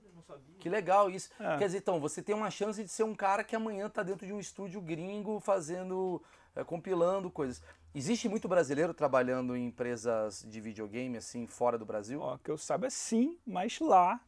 Que 0.58 0.68
legal 0.68 1.08
isso. 1.08 1.30
É. 1.38 1.56
Quer 1.56 1.66
dizer, 1.66 1.78
então, 1.78 2.00
você 2.00 2.20
tem 2.20 2.34
uma 2.34 2.50
chance 2.50 2.82
de 2.82 2.88
ser 2.88 3.04
um 3.04 3.14
cara 3.14 3.44
que 3.44 3.54
amanhã 3.54 3.88
tá 3.88 4.02
dentro 4.02 4.26
de 4.26 4.32
um 4.32 4.40
estúdio 4.40 4.80
gringo 4.80 5.38
fazendo, 5.40 6.20
eh, 6.54 6.64
compilando 6.64 7.30
coisas. 7.30 7.62
Existe 7.94 8.28
muito 8.28 8.48
brasileiro 8.48 8.92
trabalhando 8.92 9.56
em 9.56 9.66
empresas 9.66 10.44
de 10.48 10.60
videogame, 10.60 11.16
assim, 11.16 11.46
fora 11.46 11.78
do 11.78 11.86
Brasil? 11.86 12.20
Ó, 12.20 12.36
que 12.38 12.50
eu 12.50 12.58
saiba 12.58 12.90
sim, 12.90 13.38
mas 13.46 13.78
lá 13.78 14.20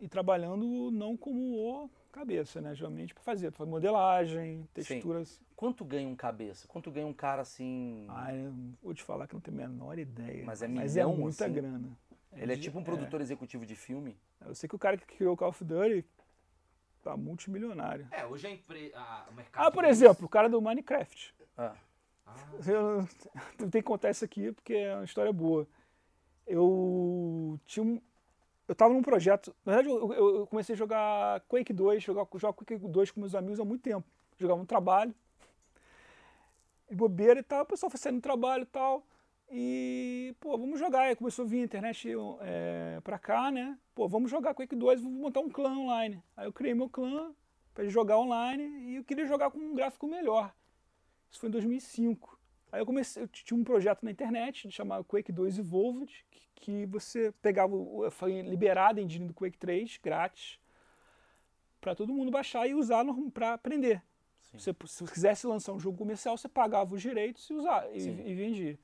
e 0.00 0.08
trabalhando 0.08 0.90
não 0.90 1.16
como 1.16 1.40
o 1.84 1.90
cabeça, 2.12 2.60
né? 2.60 2.74
Geralmente 2.74 3.14
para 3.14 3.22
fazer, 3.22 3.50
pra 3.50 3.58
fazer 3.58 3.70
modelagem, 3.70 4.68
texturas. 4.74 5.40
Quanto 5.56 5.84
ganha 5.84 6.08
um 6.08 6.16
cabeça? 6.16 6.66
Quanto 6.68 6.90
ganha 6.90 7.06
um 7.06 7.12
cara 7.12 7.42
assim? 7.42 8.06
Ah, 8.08 8.34
eu 8.34 8.52
vou 8.82 8.94
te 8.94 9.02
falar 9.02 9.26
que 9.26 9.34
eu 9.34 9.36
não 9.36 9.40
tenho 9.42 9.56
a 9.56 9.68
menor 9.68 9.98
ideia. 9.98 10.44
Mas 10.44 10.62
é 10.62 10.68
mas 10.68 10.94
milhão, 10.94 11.12
é 11.12 11.16
muita 11.16 11.44
assim? 11.44 11.54
grana. 11.54 11.98
Ele 12.32 12.52
é 12.52 12.56
de- 12.56 12.62
tipo 12.62 12.78
um 12.78 12.84
produtor 12.84 13.20
executivo 13.20 13.66
de 13.66 13.74
filme? 13.74 14.16
Eu 14.44 14.54
sei 14.54 14.68
que 14.68 14.76
o 14.76 14.78
cara 14.78 14.96
que 14.96 15.04
criou 15.06 15.34
o 15.34 15.36
Call 15.36 15.48
of 15.48 15.64
Duty 15.64 16.04
tá 17.02 17.16
multimilionário. 17.16 18.06
É, 18.10 18.24
hoje 18.26 18.46
a 18.46 18.50
empre... 18.50 18.92
a- 18.94 19.26
o 19.30 19.34
mercado. 19.34 19.66
Ah, 19.66 19.70
por 19.70 19.82
deles- 19.82 20.00
exemplo, 20.02 20.26
o 20.26 20.28
cara 20.28 20.48
do 20.48 20.60
Minecraft. 20.60 21.34
Ah, 21.56 21.74
Ah, 22.26 22.34
Eu 22.66 23.00
eu 23.00 23.06
tenho 23.58 23.70
que 23.70 23.82
contar 23.82 24.10
isso 24.10 24.24
aqui 24.24 24.52
porque 24.52 24.74
é 24.74 24.94
uma 24.94 25.04
história 25.04 25.32
boa. 25.32 25.66
Eu 26.46 27.58
tinha 27.66 27.82
um. 27.84 28.00
Eu 28.68 28.74
tava 28.74 28.92
num 28.92 29.02
projeto. 29.02 29.54
Na 29.64 29.76
verdade, 29.76 29.88
eu, 29.94 30.12
eu- 30.12 30.46
comecei 30.46 30.74
a 30.74 30.76
jogar 30.78 31.40
Quake 31.48 31.72
2, 31.72 32.02
jogar, 32.02 32.26
jogar 32.34 32.52
Quake 32.52 32.76
2 32.76 33.10
com 33.10 33.20
meus 33.20 33.34
amigos 33.34 33.58
há 33.58 33.64
muito 33.64 33.82
tempo. 33.82 34.06
Jogava 34.38 34.60
no 34.60 34.66
trabalho. 34.66 35.14
E 36.90 36.94
bobeira 36.94 37.40
e 37.40 37.42
tal, 37.42 37.62
o 37.62 37.66
pessoal 37.66 37.90
foi 37.90 37.98
saindo 37.98 38.18
do 38.18 38.22
trabalho 38.22 38.62
e 38.62 38.66
tal. 38.66 39.04
E, 39.50 40.34
pô, 40.40 40.56
vamos 40.58 40.78
jogar. 40.78 41.02
Aí 41.02 41.16
começou 41.16 41.44
a 41.44 41.48
vir 41.48 41.60
a 41.62 41.64
internet 41.64 42.08
é, 42.40 43.00
pra 43.02 43.18
cá, 43.18 43.50
né? 43.50 43.78
Pô, 43.94 44.06
vamos 44.06 44.30
jogar 44.30 44.54
Quake 44.54 44.76
2, 44.76 45.00
vamos 45.00 45.18
montar 45.18 45.40
um 45.40 45.48
clã 45.48 45.70
online. 45.76 46.22
Aí 46.36 46.46
eu 46.46 46.52
criei 46.52 46.74
meu 46.74 46.88
clã 46.88 47.34
pra 47.74 47.86
jogar 47.88 48.18
online 48.18 48.64
e 48.90 48.96
eu 48.96 49.04
queria 49.04 49.26
jogar 49.26 49.50
com 49.50 49.58
um 49.58 49.74
gráfico 49.74 50.06
melhor. 50.06 50.54
Isso 51.30 51.40
foi 51.40 51.48
em 51.48 51.52
2005. 51.52 52.37
Aí 52.70 52.80
eu 52.80 52.86
comecei, 52.86 53.22
eu 53.22 53.28
tinha 53.28 53.58
um 53.58 53.64
projeto 53.64 54.02
na 54.02 54.10
internet 54.10 54.70
chamado 54.70 55.04
Quake 55.04 55.32
2 55.32 55.58
Evolved, 55.58 56.24
que, 56.30 56.48
que 56.54 56.86
você 56.86 57.32
pegava, 57.40 57.74
foi 58.10 58.42
liberado 58.42 59.00
a 59.00 59.02
engine 59.02 59.26
do 59.26 59.34
Quake 59.34 59.56
3, 59.56 59.98
grátis, 60.02 60.58
para 61.80 61.94
todo 61.94 62.12
mundo 62.12 62.30
baixar 62.30 62.66
e 62.68 62.74
usar 62.74 63.04
para 63.32 63.54
aprender. 63.54 64.02
Você, 64.52 64.72
se 64.86 65.04
você 65.04 65.12
quisesse 65.12 65.46
lançar 65.46 65.72
um 65.72 65.80
jogo 65.80 65.96
comercial, 65.96 66.36
você 66.36 66.48
pagava 66.48 66.94
os 66.94 67.02
direitos 67.02 67.48
e, 67.48 67.54
usar, 67.54 67.86
e, 67.92 67.98
e 67.98 68.34
vendia. 68.34 68.78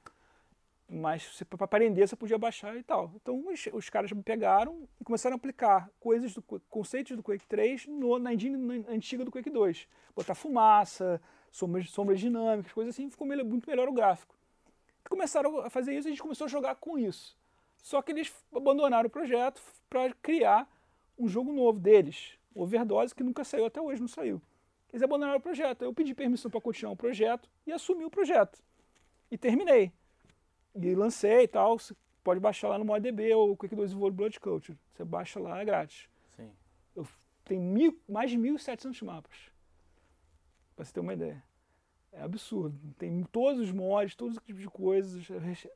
Mas 0.88 1.42
para 1.48 1.64
aprender, 1.64 2.06
você 2.06 2.14
podia 2.14 2.36
baixar 2.36 2.76
e 2.76 2.82
tal. 2.82 3.10
Então 3.16 3.42
os, 3.48 3.68
os 3.72 3.88
caras 3.88 4.12
me 4.12 4.22
pegaram 4.22 4.86
e 5.00 5.04
começaram 5.04 5.34
a 5.34 5.36
aplicar 5.36 5.90
coisas 5.98 6.34
do 6.34 6.42
conceitos 6.42 7.16
do 7.16 7.22
Quake 7.22 7.46
3 7.46 7.86
no, 7.86 8.18
na 8.18 8.34
engine 8.34 8.56
na- 8.56 8.90
antiga 8.92 9.24
do 9.24 9.30
Quake 9.30 9.48
2. 9.50 9.88
Botar 10.14 10.34
fumaça, 10.34 11.20
sombras, 11.54 11.88
sombras 11.88 12.18
dinâmicas, 12.18 12.72
coisas 12.72 12.94
assim, 12.94 13.08
ficou 13.08 13.26
muito 13.26 13.70
melhor 13.70 13.88
o 13.88 13.92
gráfico. 13.92 14.34
Começaram 15.08 15.60
a 15.60 15.70
fazer 15.70 15.96
isso 15.96 16.08
e 16.08 16.10
a 16.10 16.12
gente 16.12 16.22
começou 16.22 16.46
a 16.46 16.48
jogar 16.48 16.74
com 16.74 16.98
isso. 16.98 17.36
Só 17.80 18.02
que 18.02 18.10
eles 18.10 18.34
abandonaram 18.52 19.06
o 19.06 19.10
projeto 19.10 19.62
para 19.88 20.12
criar 20.14 20.68
um 21.16 21.28
jogo 21.28 21.52
novo 21.52 21.78
deles, 21.78 22.36
Overdose, 22.54 23.14
que 23.14 23.22
nunca 23.22 23.44
saiu 23.44 23.66
até 23.66 23.80
hoje, 23.80 24.00
não 24.00 24.08
saiu. 24.08 24.42
Eles 24.92 25.02
abandonaram 25.02 25.38
o 25.38 25.42
projeto. 25.42 25.82
Eu 25.82 25.94
pedi 25.94 26.12
permissão 26.12 26.50
para 26.50 26.60
continuar 26.60 26.92
o 26.92 26.96
projeto 26.96 27.48
e 27.64 27.72
assumi 27.72 28.04
o 28.04 28.10
projeto. 28.10 28.60
E 29.30 29.38
terminei. 29.38 29.92
E 30.74 30.94
lancei 30.94 31.42
e 31.42 31.48
tal. 31.48 31.78
Você 31.78 31.94
pode 32.24 32.40
baixar 32.40 32.68
lá 32.68 32.78
no 32.78 32.84
ModDB 32.84 33.32
ou 33.34 33.56
Quick 33.56 33.76
2 33.76 33.92
Evolve 33.92 34.16
Blood 34.16 34.40
Culture. 34.40 34.76
Você 34.92 35.04
baixa 35.04 35.38
lá, 35.38 35.60
é 35.60 35.64
grátis. 35.64 36.08
Sim. 36.36 36.50
Tem 37.44 37.60
mil, 37.60 38.00
mais 38.08 38.30
de 38.30 38.38
1.700 38.38 39.04
mapas. 39.04 39.53
Pra 40.76 40.84
você 40.84 40.92
ter 40.92 41.00
uma 41.00 41.12
ideia. 41.12 41.42
É 42.12 42.22
absurdo. 42.22 42.78
Tem 42.96 43.22
todos 43.32 43.60
os 43.60 43.72
mods, 43.72 44.14
todos 44.14 44.36
os 44.36 44.42
tipos 44.44 44.62
de 44.62 44.68
coisas, 44.68 45.26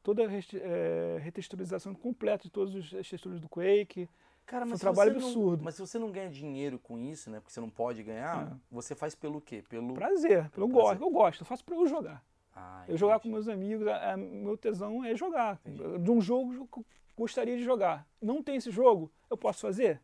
toda 0.02 0.22
a 0.22 0.30
é, 0.56 1.18
retexturização 1.20 1.94
completa 1.94 2.44
de 2.44 2.50
todas 2.50 2.74
as 2.94 3.08
texturas 3.08 3.40
do 3.40 3.48
Quake. 3.48 4.08
Cara, 4.46 4.64
um 4.64 4.68
mas 4.68 4.78
se 4.78 4.84
trabalho 4.84 5.12
você 5.14 5.18
não- 5.20 5.26
absurdo. 5.26 5.64
mas 5.64 5.74
se 5.74 5.80
você 5.80 5.98
não 5.98 6.10
ganha 6.10 6.30
dinheiro 6.30 6.78
com 6.78 6.96
isso, 6.98 7.28
né? 7.28 7.40
Porque 7.40 7.52
você 7.52 7.60
não 7.60 7.68
pode 7.68 8.02
ganhar, 8.02 8.52
É. 8.52 8.56
você 8.70 8.94
faz 8.94 9.14
pelo 9.14 9.40
quê? 9.40 9.62
Pelo. 9.68 9.94
Prazer. 9.94 10.44
Eu 10.44 10.50
Prazer. 10.50 10.72
gosto, 10.72 11.02
eu 11.02 11.10
gosto. 11.10 11.40
Eu 11.42 11.46
faço 11.46 11.64
pra 11.64 11.74
eu 11.74 11.86
jogar. 11.86 12.24
Ah, 12.54 12.84
Eu 12.88 12.96
jogar 12.96 13.20
com 13.20 13.28
meus 13.28 13.48
amigos, 13.48 13.86
a- 13.86 14.12
a- 14.12 14.16
meu 14.16 14.56
tesão 14.56 15.04
é 15.04 15.14
jogar. 15.14 15.60
Entendi. 15.66 15.98
De 15.98 16.10
um 16.10 16.20
jogo 16.20 16.66
que 16.66 16.78
eu 16.80 16.86
gostaria 17.16 17.56
de 17.56 17.62
jogar. 17.64 18.06
Não 18.22 18.42
tem 18.42 18.56
esse 18.56 18.70
jogo, 18.70 19.10
eu 19.28 19.36
posso 19.36 19.60
fazer? 19.60 20.00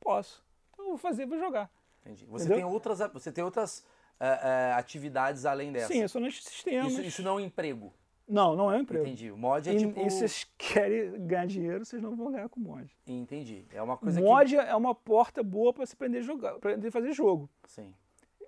Posso. 0.00 0.44
Então 0.72 0.84
eu 0.86 0.88
vou 0.90 0.98
fazer, 0.98 1.26
vou 1.26 1.38
jogar. 1.38 1.70
Entendi. 2.00 2.24
Você 2.26 2.44
Entendeu? 2.46 2.64
tem 2.66 2.72
outras, 2.74 2.98
você 3.12 3.30
tem 3.32 3.44
outras 3.44 3.84
é, 4.20 4.26
é, 4.70 4.72
atividades 4.74 5.44
além 5.46 5.72
dessa. 5.72 5.88
Sim, 5.88 6.02
eu 6.02 6.08
sou 6.08 6.20
nos 6.20 6.42
sistemas. 6.42 6.92
isso, 6.92 7.02
isso 7.02 7.22
não 7.22 7.32
é 7.32 7.34
um 7.34 7.40
emprego. 7.40 7.92
Não, 8.28 8.56
não 8.56 8.72
é 8.72 8.76
um 8.76 8.80
emprego. 8.80 9.04
Entendi. 9.04 9.30
O 9.30 9.36
mod 9.36 9.68
é 9.70 9.74
E, 9.74 9.78
tipo. 9.78 10.00
e 10.00 10.10
se 10.10 10.18
vocês 10.18 10.46
querem 10.58 11.26
ganhar 11.26 11.46
dinheiro, 11.46 11.84
vocês 11.84 12.02
não 12.02 12.16
vão 12.16 12.32
ganhar 12.32 12.48
com 12.48 12.58
mod. 12.58 12.90
Entendi. 13.06 13.64
É 13.72 13.80
uma 13.80 13.96
coisa 13.96 14.20
mod 14.20 14.56
é 14.56 14.74
uma 14.74 14.94
porta 14.94 15.42
boa 15.44 15.72
para 15.72 15.86
você 15.86 15.92
aprender 15.94 16.18
a 16.18 16.22
jogar, 16.22 16.54
aprender 16.56 16.88
a 16.88 16.92
fazer 16.92 17.12
jogo. 17.12 17.48
que. 17.62 17.70
Sim. 17.70 17.94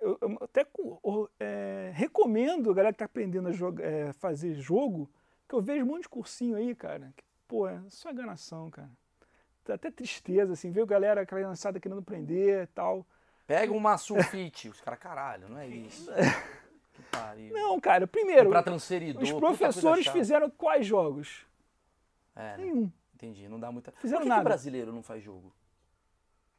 Eu, 0.01 0.17
eu 0.21 0.37
até 0.41 0.65
o- 0.77 1.27
é, 1.39 1.91
recomendo 1.93 2.71
a 2.71 2.73
galera 2.73 2.93
que 2.93 2.95
está 2.95 3.05
aprendendo 3.05 3.47
a 3.49 3.51
joga- 3.51 3.83
é, 3.85 4.11
fazer 4.13 4.53
jogo, 4.53 5.09
que 5.47 5.53
eu 5.55 5.61
vejo 5.61 5.83
um 5.83 5.87
monte 5.87 6.03
de 6.03 6.09
cursinho 6.09 6.55
aí, 6.55 6.73
cara, 6.75 7.11
que, 7.17 7.23
pô, 7.47 7.67
é 7.67 7.79
só 7.89 8.09
enganação, 8.11 8.69
cara. 8.69 8.89
Até 9.67 9.91
tristeza, 9.91 10.53
assim, 10.53 10.71
ver 10.71 10.81
a 10.81 10.85
galera, 10.85 11.21
aquela 11.21 11.41
criançada 11.41 11.79
querendo 11.79 11.99
aprender 11.99 12.63
e 12.63 12.67
tal. 12.67 13.05
Pega 13.49 13.73
uma 13.73 13.97
sulfite. 13.97 14.69
Os 14.69 14.79
caras, 14.79 14.99
caralho, 14.99 15.49
não 15.49 15.57
é 15.57 15.67
isso. 15.67 16.05
que 16.93 17.01
pariu. 17.09 17.51
Não, 17.51 17.79
cara, 17.79 18.05
primeiro, 18.05 18.47
Pra 18.51 18.61
transferidor. 18.61 19.23
os 19.23 19.31
professores 19.31 20.05
fizeram 20.05 20.51
quais 20.51 20.85
jogos? 20.85 21.47
É, 22.35 22.41
né? 22.41 22.57
Nenhum, 22.57 22.91
entendi. 23.11 23.49
Não 23.49 23.59
dá 23.59 23.71
muita. 23.71 23.91
Fizeram 23.93 24.19
Por 24.19 24.25
que, 24.25 24.25
que 24.25 24.29
nada. 24.29 24.41
o 24.41 24.43
brasileiro 24.43 24.93
não 24.93 25.01
faz 25.01 25.23
jogo? 25.23 25.51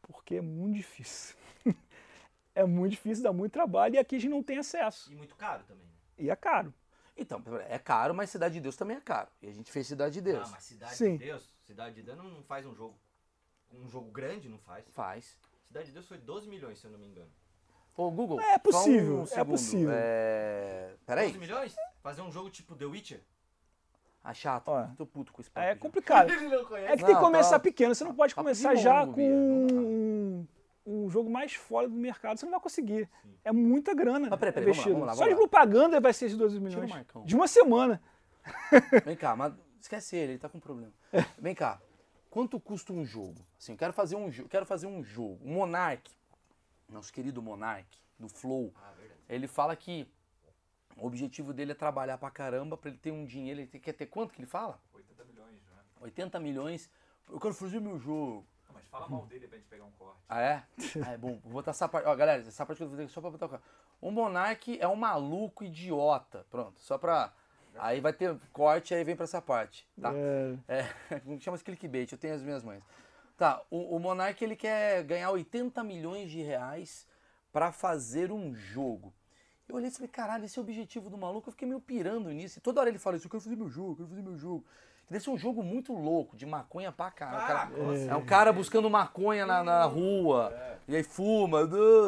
porque 0.09 0.35
é 0.35 0.41
muito 0.41 0.75
difícil. 0.79 1.37
é 2.57 2.65
muito 2.65 2.91
difícil, 2.91 3.23
dá 3.23 3.33
muito 3.33 3.53
trabalho 3.53 3.95
e 3.95 3.99
aqui 3.99 4.17
a 4.17 4.19
gente 4.19 4.33
não 4.33 4.43
tem 4.43 4.59
acesso. 4.59 5.13
E 5.13 5.15
muito 5.15 5.37
caro 5.37 5.63
também. 5.63 5.87
né? 5.87 5.93
E 6.19 6.29
é 6.29 6.35
caro. 6.35 6.75
Então, 7.17 7.41
é 7.69 7.79
caro, 7.79 8.13
mas 8.13 8.31
Cidade 8.31 8.55
de 8.55 8.61
Deus 8.61 8.75
também 8.75 8.97
é 8.97 9.01
caro. 9.01 9.29
E 9.41 9.47
a 9.47 9.53
gente 9.53 9.71
fez 9.71 9.87
Cidade 9.87 10.15
de 10.15 10.21
Deus. 10.23 10.49
Ah, 10.49 10.51
mas 10.51 10.65
Cidade 10.65 10.97
Sim. 10.97 11.17
de 11.17 11.25
Deus, 11.27 11.55
Cidade 11.65 11.95
de 11.95 12.03
Deus 12.03 12.19
não, 12.19 12.25
não 12.25 12.43
faz 12.43 12.67
um 12.67 12.75
jogo. 12.75 12.99
Um 13.73 13.89
jogo 13.89 14.11
grande 14.11 14.49
não 14.49 14.59
faz. 14.59 14.85
Faz. 14.89 15.39
Cidade 15.71 15.87
de 15.87 15.93
Deus 15.93 16.09
foi 16.09 16.19
12 16.19 16.49
milhões, 16.49 16.81
se 16.81 16.85
eu 16.85 16.91
não 16.91 16.99
me 16.99 17.07
engano. 17.07 17.31
Ô, 17.97 18.11
Google. 18.11 18.41
É 18.41 18.59
possível, 18.59 19.21
um 19.21 19.41
é 19.41 19.45
possível. 19.45 19.91
É... 19.95 20.95
Peraí. 21.07 21.27
12 21.29 21.39
milhões? 21.39 21.77
Fazer 22.03 22.23
um 22.23 22.33
jogo 22.33 22.51
tipo 22.51 22.75
The 22.75 22.87
Witcher? 22.87 23.21
Ah, 24.25 24.35
chato. 24.35 24.67
Ó. 24.67 24.89
Tô 24.99 25.07
puto 25.07 25.33
com 25.33 25.41
esse 25.41 25.49
papo 25.49 25.65
É 25.69 25.75
já. 25.75 25.79
complicado. 25.79 26.29
Ele 26.35 26.49
não 26.49 26.65
conhece. 26.65 26.93
É 26.93 26.97
que 26.97 27.05
tem 27.05 27.07
que 27.07 27.13
Não, 27.13 27.21
começar 27.21 27.51
tá- 27.51 27.61
pequeno, 27.61 27.95
você 27.95 28.03
não 28.03 28.13
pode 28.13 28.35
papo 28.35 28.45
começar 28.47 28.75
de 28.75 28.83
já 28.83 29.07
com 29.07 29.21
um, 29.23 30.47
um 30.85 31.09
jogo 31.09 31.31
mais 31.31 31.55
fora 31.55 31.89
do 31.89 31.95
mercado, 31.95 32.37
você 32.37 32.47
não 32.47 32.51
vai 32.51 32.61
conseguir. 32.61 33.09
É 33.45 33.53
muita 33.53 33.95
grana 33.95 34.27
Mas 34.29 34.41
peraí, 34.41 34.53
peraí, 34.53 34.73
vamos 34.73 34.85
lá, 34.87 34.93
vamos 34.93 35.07
lá, 35.07 35.15
Só 35.15 35.29
de 35.29 35.37
propaganda 35.37 36.01
vai 36.01 36.13
ser 36.13 36.27
esses 36.27 36.37
12 36.37 36.59
Tira 36.69 36.81
o 36.81 36.83
milhões. 36.83 37.07
De 37.25 37.37
uma 37.37 37.47
semana. 37.47 38.03
Vem 39.05 39.15
cá, 39.17 39.37
mas 39.37 39.55
esquece 39.81 40.17
ele, 40.17 40.33
ele 40.33 40.39
tá 40.41 40.49
com 40.49 40.59
problema. 40.59 40.93
Vem 41.39 41.55
cá. 41.55 41.81
Quanto 42.31 42.61
custa 42.61 42.93
um 42.93 43.05
jogo? 43.05 43.45
Assim, 43.59 43.73
eu 43.73 43.79
quero 43.79 43.93
fazer 43.93 44.15
um 44.17 44.31
jogo, 44.31 44.49
quero 44.49 44.65
fazer 44.65 44.87
um 44.87 45.03
jogo. 45.03 45.45
O 45.45 45.49
Monark, 45.49 46.09
nosso 46.89 47.13
querido 47.13 47.43
Monark, 47.43 47.89
do 48.19 48.29
Flow, 48.29 48.73
Ah, 48.77 48.93
ele 49.29 49.49
fala 49.49 49.75
que 49.75 50.09
o 50.97 51.07
objetivo 51.07 51.53
dele 51.53 51.73
é 51.73 51.75
trabalhar 51.75 52.19
pra 52.19 52.31
caramba 52.31 52.77
pra 52.77 52.91
ele 52.91 52.99
ter 52.99 53.11
um 53.11 53.25
dinheiro. 53.25 53.61
Ele 53.61 53.67
quer 53.67 53.93
ter 53.95 54.07
quanto 54.07 54.33
que 54.33 54.41
ele 54.41 54.47
fala? 54.47 54.81
80 54.95 55.25
milhões 55.25 55.61
já. 55.65 56.05
80 56.05 56.41
milhões. 56.41 56.91
Eu 57.29 57.41
quero 57.41 57.55
fazer 57.55 57.81
meu 57.81 57.99
jogo. 57.99 58.47
Não, 58.69 58.75
mas 58.75 58.87
fala 58.87 59.09
mal 59.09 59.27
dele 59.27 59.49
pra 59.49 59.59
gente 59.59 59.69
pegar 59.69 59.85
um 59.85 59.91
corte. 59.93 60.21
Ah, 60.29 60.41
é? 60.41 60.65
Ah, 61.05 61.13
é 61.13 61.19
bom. 61.19 61.39
Vou 61.43 61.53
botar 61.55 61.73
essa 61.73 61.89
parte. 61.89 62.07
Ó, 62.07 62.15
galera, 62.15 62.43
essa 62.43 62.65
parte 62.65 62.79
que 62.79 62.85
eu 62.85 62.89
vou 62.89 62.97
fazer 62.97 63.09
só 63.09 63.21
pra 63.21 63.31
botar 63.31 63.47
o 63.47 63.49
cara. 63.49 63.63
O 64.01 64.11
Monark 64.11 64.79
é 64.81 64.87
um 64.87 64.97
maluco 64.97 65.65
idiota. 65.65 66.47
Pronto, 66.49 66.81
só 66.81 66.97
pra. 66.97 67.33
Aí 67.79 68.01
vai 68.01 68.13
ter 68.13 68.37
corte, 68.53 68.95
aí 68.95 69.05
vem 69.05 69.17
pra 69.17 69.25
essa 69.25 69.41
parte. 69.41 69.87
Tá? 70.01 70.13
É, 70.15 70.55
É, 71.11 71.21
como 71.21 71.39
que 71.39 71.45
chama 71.45 71.55
esse 71.57 71.65
clickbait? 71.65 72.11
Eu 72.13 72.19
tenho 72.19 72.35
as 72.35 72.43
minhas 72.43 72.63
mães. 72.63 72.83
Tá, 73.37 73.63
o, 73.71 73.97
o 73.97 73.99
Monark 73.99 74.43
ele 74.45 74.55
quer 74.57 75.03
ganhar 75.05 75.31
80 75.31 75.83
milhões 75.83 76.31
de 76.31 76.43
reais 76.43 77.07
pra 77.53 77.73
fazer 77.73 78.31
um 78.31 78.55
jogo. 78.55 79.13
Eu 79.69 79.77
olhei 79.77 79.89
e 79.89 79.93
falei, 79.93 80.09
caralho, 80.09 80.45
esse 80.45 80.59
é 80.59 80.61
o 80.61 80.65
objetivo 80.65 81.09
do 81.09 81.17
maluco. 81.17 81.49
Eu 81.49 81.53
fiquei 81.53 81.67
meio 81.67 81.81
pirando 81.81 82.29
nisso. 82.31 82.59
E 82.59 82.61
toda 82.61 82.81
hora 82.81 82.91
ele 82.91 82.99
fala 82.99 83.17
isso, 83.17 83.27
eu 83.27 83.31
quero 83.31 83.43
fazer 83.43 83.57
meu 83.57 83.69
jogo, 83.69 83.93
eu 83.93 83.97
quero 83.97 84.09
fazer 84.09 84.23
meu 84.23 84.37
jogo. 84.37 84.65
Deve 85.09 85.25
ser 85.25 85.31
um 85.31 85.39
jogo 85.39 85.63
muito 85.63 85.93
louco, 85.93 86.37
de 86.37 86.47
maconha 86.47 86.93
pra 86.93 87.11
cara- 87.11 87.63
Ah, 87.63 87.67
com 87.67 87.93
é 87.93 88.15
um 88.17 88.25
cara 88.25 88.53
buscando 88.53 88.89
maconha 88.91 89.45
na, 89.45 89.65
na 89.65 89.85
rua, 89.85 90.55
e 90.87 90.95
aí 90.95 91.03
fuma, 91.03 91.63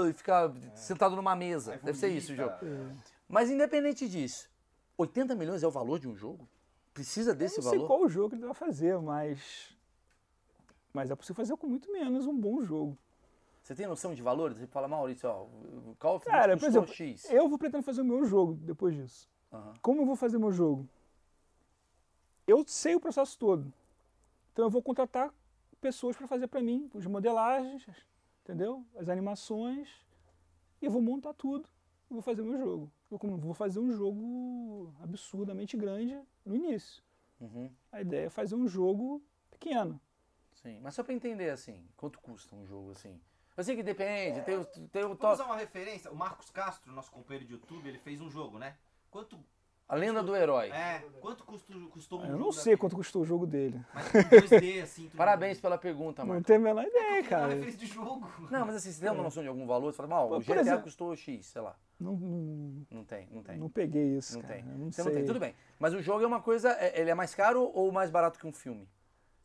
e 0.08 0.12
fica 0.12 0.52
sentado 0.76 1.16
numa 1.16 1.34
mesa. 1.34 1.80
Deve 1.82 1.98
ser 1.98 2.08
isso 2.08 2.32
o 2.32 2.36
jogo. 2.36 2.52
Mas 3.28 3.50
independente 3.50 4.08
disso, 4.08 4.48
80 5.02 5.34
milhões 5.34 5.62
é 5.62 5.66
o 5.66 5.70
valor 5.70 5.98
de 5.98 6.08
um 6.08 6.14
jogo? 6.14 6.48
Precisa 6.94 7.34
desse 7.34 7.58
eu 7.58 7.64
não 7.64 7.70
sei 7.70 7.78
valor? 7.78 7.88
qual 7.88 8.02
o 8.02 8.08
jogo 8.08 8.34
ele 8.34 8.44
vai 8.44 8.54
fazer, 8.54 8.98
mas. 9.00 9.76
Mas 10.92 11.10
é 11.10 11.14
possível 11.14 11.36
fazer 11.36 11.56
com 11.56 11.66
muito 11.66 11.90
menos 11.92 12.26
um 12.26 12.38
bom 12.38 12.62
jogo. 12.62 12.96
Você 13.62 13.74
tem 13.74 13.86
noção 13.86 14.14
de 14.14 14.22
valores? 14.22 14.58
Você 14.58 14.66
fala, 14.66 14.88
Maurício, 14.88 15.28
ó, 15.28 15.44
o 15.44 15.96
Call 15.98 16.16
of 16.16 16.26
Cara, 16.26 16.56
por 16.56 16.66
exemplo, 16.66 16.92
X. 16.92 17.30
eu 17.30 17.48
vou 17.48 17.58
pretendo 17.58 17.82
fazer 17.82 18.02
o 18.02 18.04
meu 18.04 18.24
jogo 18.24 18.54
depois 18.54 18.94
disso. 18.94 19.28
Aham. 19.52 19.74
Como 19.80 20.02
eu 20.02 20.06
vou 20.06 20.16
fazer 20.16 20.38
meu 20.38 20.50
jogo? 20.52 20.88
Eu 22.46 22.64
sei 22.66 22.94
o 22.94 23.00
processo 23.00 23.38
todo. 23.38 23.72
Então 24.52 24.64
eu 24.66 24.70
vou 24.70 24.82
contratar 24.82 25.32
pessoas 25.80 26.16
para 26.16 26.26
fazer 26.26 26.46
para 26.48 26.60
mim 26.60 26.90
as 26.94 27.06
modelagens, 27.06 27.86
entendeu? 28.42 28.84
As 28.96 29.08
animações. 29.08 29.88
E 30.80 30.86
eu 30.86 30.90
vou 30.90 31.00
montar 31.00 31.32
tudo 31.32 31.68
e 32.10 32.14
vou 32.14 32.22
fazer 32.22 32.42
meu 32.42 32.58
jogo. 32.58 32.90
Eu 33.12 33.36
vou 33.36 33.52
fazer 33.52 33.78
um 33.78 33.92
jogo 33.92 34.94
absurdamente 35.02 35.76
grande 35.76 36.18
no 36.46 36.56
início. 36.56 37.02
Uhum, 37.40 37.70
A 37.90 38.00
ideia 38.00 38.26
é 38.26 38.30
fazer 38.30 38.54
um 38.54 38.66
jogo 38.66 39.22
pequeno. 39.50 40.00
sim. 40.54 40.78
Mas 40.80 40.94
só 40.94 41.02
pra 41.02 41.12
entender, 41.12 41.50
assim, 41.50 41.84
quanto 41.96 42.18
custa 42.20 42.54
um 42.56 42.64
jogo 42.64 42.92
assim? 42.92 43.20
Eu 43.54 43.62
sei 43.64 43.76
que 43.76 43.82
depende, 43.82 44.40
tem 44.42 44.56
o, 44.56 44.64
tem 44.64 45.02
o 45.02 45.08
Vamos 45.08 45.18
to- 45.18 45.28
usar 45.30 45.44
uma 45.44 45.56
referência. 45.56 46.10
O 46.10 46.16
Marcos 46.16 46.48
Castro, 46.50 46.90
nosso 46.92 47.10
companheiro 47.10 47.44
de 47.46 47.52
YouTube, 47.52 47.86
ele 47.86 47.98
fez 47.98 48.20
um 48.22 48.30
jogo, 48.30 48.58
né? 48.58 48.76
Quanto, 49.10 49.38
A 49.86 49.94
lenda 49.94 50.22
do 50.22 50.34
herói. 50.34 50.70
é, 50.70 51.00
quanto 51.20 51.44
custou, 51.44 51.88
custou 51.90 52.20
um 52.20 52.24
Eu 52.24 52.30
jogo 52.30 52.44
não 52.44 52.52
sei 52.52 52.76
quanto 52.78 52.96
custou 52.96 53.20
o 53.22 53.26
jogo 53.26 53.46
dele. 53.46 53.84
Mas 53.92 54.08
com 54.10 54.18
2D, 54.20 54.82
assim. 54.82 55.02
tudo 55.08 55.16
Parabéns 55.18 55.60
pela 55.60 55.76
pergunta, 55.76 56.22
Não 56.22 56.30
Marco. 56.30 56.46
tenho 56.46 56.60
a 56.60 56.62
menor 56.62 56.84
ideia, 56.86 57.18
É 57.18 57.22
cara. 57.24 57.54
Não, 58.50 58.64
mas 58.66 58.76
assim, 58.76 58.90
você 58.90 59.02
tem 59.02 59.10
uma 59.10 59.22
noção 59.22 59.42
de 59.42 59.48
algum 59.50 59.66
valor? 59.66 59.92
Você 59.92 59.96
fala, 59.98 60.08
mal, 60.08 60.30
o 60.32 60.40
GTA 60.40 60.60
exemplo- 60.60 60.84
custou 60.84 61.14
X, 61.14 61.44
sei 61.46 61.60
lá. 61.60 61.76
Não, 62.02 62.16
não, 62.16 62.86
Não 62.90 63.04
tem, 63.04 63.28
não 63.30 63.42
tem. 63.42 63.56
não 63.58 63.68
peguei 63.70 64.16
isso, 64.16 64.34
Não 64.34 64.42
cara. 64.42 64.54
tem. 64.54 64.64
Eu 64.66 64.78
Não 64.78 64.90
Você 64.92 65.02
sei. 65.02 65.12
não 65.12 65.18
tem, 65.18 65.26
tudo 65.26 65.40
bem. 65.40 65.54
Mas 65.78 65.94
o 65.94 66.02
jogo 66.02 66.22
é 66.24 66.26
uma 66.26 66.42
coisa, 66.42 66.70
é- 66.72 67.00
ele 67.00 67.10
é 67.10 67.14
mais 67.14 67.34
caro 67.34 67.70
ou 67.74 67.90
mais 67.92 68.10
barato 68.10 68.38
que 68.38 68.46
um 68.46 68.52
filme? 68.52 68.88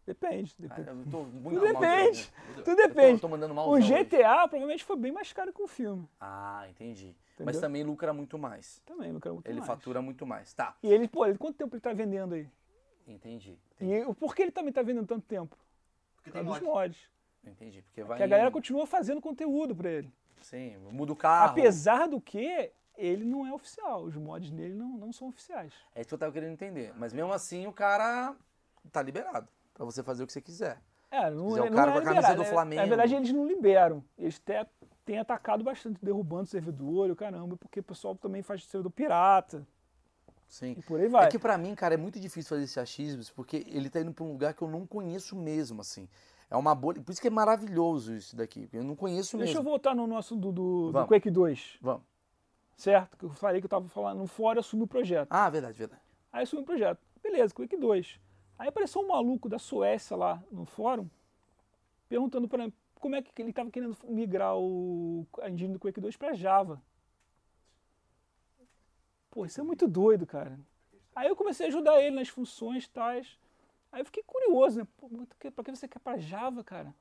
Depende. 0.06 0.56
Ah, 0.60 0.62
depende. 0.76 0.90
eu 0.90 1.12
tô 1.12 1.24
muito 1.24 1.60
Tudo 1.60 1.68
depende. 1.74 2.10
hoje. 2.10 2.32
Tudo 2.56 2.60
Eu 2.72 2.76
tô- 2.78 2.88
depende. 2.88 3.22
tô 3.22 3.28
mandando 3.28 3.54
mal 3.54 3.70
O 3.70 3.78
GTA 3.80 4.48
provavelmente 4.48 4.84
foi 4.86 4.96
bem 4.98 5.12
mais 5.12 5.34
caro 5.34 5.52
que 5.52 5.62
o 5.62 5.68
filme. 5.68 6.08
Ah, 6.20 6.66
entendi. 6.70 7.14
Mas 7.40 7.40
Entendeu? 7.50 7.62
também 7.62 7.84
lucra 7.84 8.14
muito 8.14 8.38
mais. 8.38 8.80
Também, 8.86 9.20
quero 9.20 9.36
muito 9.36 9.48
Ele 9.48 9.60
mais. 9.60 9.68
fatura 9.68 10.02
muito 10.02 10.26
mais. 10.26 10.54
Tá, 10.54 10.76
E 10.82 10.88
ele, 10.88 11.08
pô, 11.08 11.26
ele, 11.26 11.38
quanto 11.38 11.58
tempo 11.58 11.76
ele 11.76 11.82
tá 11.82 11.92
vendendo 11.94 12.34
aí? 12.36 12.48
entendi. 13.08 13.58
E 13.80 14.02
o 14.04 14.14
por 14.16 14.34
que 14.36 14.42
ele 14.42 14.52
também 14.52 14.72
tá 14.74 14.82
vendendo 14.82 15.06
tanto 15.08 15.26
tempo? 15.26 15.56
Porque 16.16 16.32
Por 16.32 16.38
tem 16.38 16.44
causa 16.46 16.60
dos 16.60 16.68
mod. 16.68 16.88
mods. 16.88 17.10
Entendi. 17.46 17.82
Porque 17.82 18.04
vai. 18.04 18.18
Que 18.18 18.24
a 18.24 18.28
galera 18.28 18.50
continua 18.52 18.86
fazendo 18.88 19.22
conteúdo 19.22 19.76
pra 19.76 19.90
ele. 19.92 20.12
Sim, 20.42 20.78
muda 20.92 21.12
o 21.14 21.16
carro. 21.16 21.52
Apesar 21.52 22.08
do 22.08 22.20
que, 22.22 22.72
ele 22.98 23.26
não 23.26 23.46
é 23.46 23.54
oficial. 23.54 24.04
Os 24.04 24.16
mods 24.16 24.52
dele 24.52 24.74
não, 24.74 24.98
não 24.98 25.12
são 25.14 25.28
oficiais. 25.28 25.74
É 25.94 26.02
isso 26.02 26.08
que 26.08 26.14
eu 26.14 26.18
tava 26.20 26.32
querendo 26.32 26.54
entender. 26.54 26.94
Mas 26.98 27.14
mesmo 27.14 27.32
assim, 27.34 27.68
o 27.68 27.74
cara 27.74 28.36
tá 28.92 29.02
liberado. 29.02 29.48
Pra 29.74 29.86
você 29.86 30.02
fazer 30.02 30.24
o 30.24 30.28
que 30.28 30.34
você 30.34 30.42
quiser. 30.42 30.82
É, 31.12 31.30
não, 31.30 31.48
Quiser 31.50 31.62
o 31.62 31.66
é- 31.66 31.70
não 31.70 31.78
cara 31.78 31.92
é 31.92 31.94
com 31.94 32.00
a 32.00 32.04
camisa 32.04 32.20
liberado. 32.28 32.36
do 32.38 32.44
É- 32.44 32.52
Flamengo. 32.52 32.82
Na 32.82 32.88
verdade, 32.88 33.16
eles 33.16 33.32
não 33.32 33.46
liberam. 33.48 34.04
Eles 34.18 34.42
até 34.44 34.66
têm 35.06 35.20
atacado 35.20 35.64
bastante, 35.64 36.04
derrubando 36.04 36.48
servidor, 36.48 37.08
e 37.08 37.12
o 37.12 37.16
caramba, 37.16 37.56
porque 37.56 37.80
o 37.80 37.84
pessoal 37.84 38.16
também 38.16 38.42
faz 38.42 38.66
servidor 38.66 38.90
pirata. 38.92 39.66
Sim. 40.48 40.76
E 40.78 40.82
por 40.82 41.00
aí 41.00 41.08
vai. 41.08 41.26
É 41.26 41.30
que 41.30 41.38
pra 41.40 41.58
mim, 41.58 41.76
cara, 41.76 41.94
é 41.94 41.98
muito 41.98 42.20
difícil 42.20 42.50
fazer 42.50 42.64
esse 42.64 42.80
achismo, 42.80 43.22
porque 43.36 43.66
ele 43.70 43.90
tá 43.90 44.00
indo 44.02 44.14
pra 44.14 44.24
um 44.24 44.32
lugar 44.32 44.54
que 44.54 44.62
eu 44.62 44.68
não 44.70 44.86
conheço 44.88 45.36
mesmo, 45.36 45.82
assim. 45.82 46.08
É 46.50 46.56
uma 46.56 46.74
bolha. 46.74 47.02
Por 47.02 47.12
isso 47.12 47.22
que 47.22 47.28
é 47.28 47.32
maravilhoso 47.32 48.14
isso 48.16 48.36
daqui. 48.36 48.70
Eu 48.72 48.84
não 48.84 48.96
conheço 48.96 49.38
Deixa 49.38 49.54
eu 49.54 49.58
mesmo. 49.58 49.70
voltar 49.70 49.94
no 49.96 50.08
nosso 50.08 50.36
do, 50.36 50.52
do, 50.52 50.92
do. 50.92 51.08
Quake 51.08 51.30
2, 51.30 51.78
Vamos. 51.82 52.04
certo? 52.76 53.18
Que 53.18 53.26
eu 53.26 53.30
falei 53.32 53.60
que 53.60 53.66
eu 53.66 53.70
tava 53.70 53.88
falando 53.90 54.20
no 54.20 54.28
fórum, 54.28 54.56
eu 54.56 54.60
assumi 54.62 54.84
o 54.84 54.88
projeto. 54.88 55.28
Ah, 55.30 55.50
verdade, 55.50 55.78
verdade. 55.78 56.02
Aí 56.32 56.40
eu 56.40 56.44
assumi 56.44 56.62
o 56.62 56.66
projeto. 56.66 57.00
Beleza, 57.22 57.54
Quake 57.54 57.76
2. 57.76 58.20
Aí 58.58 58.68
apareceu 58.70 59.02
um 59.02 59.08
maluco 59.08 59.50
da 59.50 59.60
Suécia 59.60 60.16
lá 60.16 60.42
no 60.52 60.66
fórum, 60.66 61.08
perguntando 62.08 62.48
pra 62.48 62.66
mim 62.66 62.74
como 62.96 63.16
é 63.16 63.22
que 63.22 63.42
ele 63.42 63.54
tava 63.54 63.70
querendo 63.70 63.96
migrar 64.06 64.58
o, 64.58 65.28
a 65.42 65.50
engine 65.50 65.74
do 65.74 65.80
Quake 65.80 66.00
2 66.00 66.16
pra 66.16 66.34
Java. 66.34 66.82
Pô, 69.30 69.46
isso 69.46 69.60
é 69.60 69.64
muito 69.64 69.88
doido, 69.88 70.26
cara. 70.26 70.58
Aí 71.16 71.28
eu 71.28 71.36
comecei 71.36 71.66
a 71.66 71.70
ajudar 71.70 72.02
ele 72.02 72.16
nas 72.16 72.30
funções 72.30 72.88
tais. 72.88 73.38
Aí 73.98 74.02
eu 74.02 74.06
fiquei 74.06 74.22
curioso, 74.22 74.78
né? 74.78 74.88
Pô, 74.96 75.10
pra 75.56 75.64
que 75.64 75.76
você 75.76 75.88
quer 75.88 75.98
pra 75.98 76.20
Java, 76.20 76.64
cara? 76.64 76.94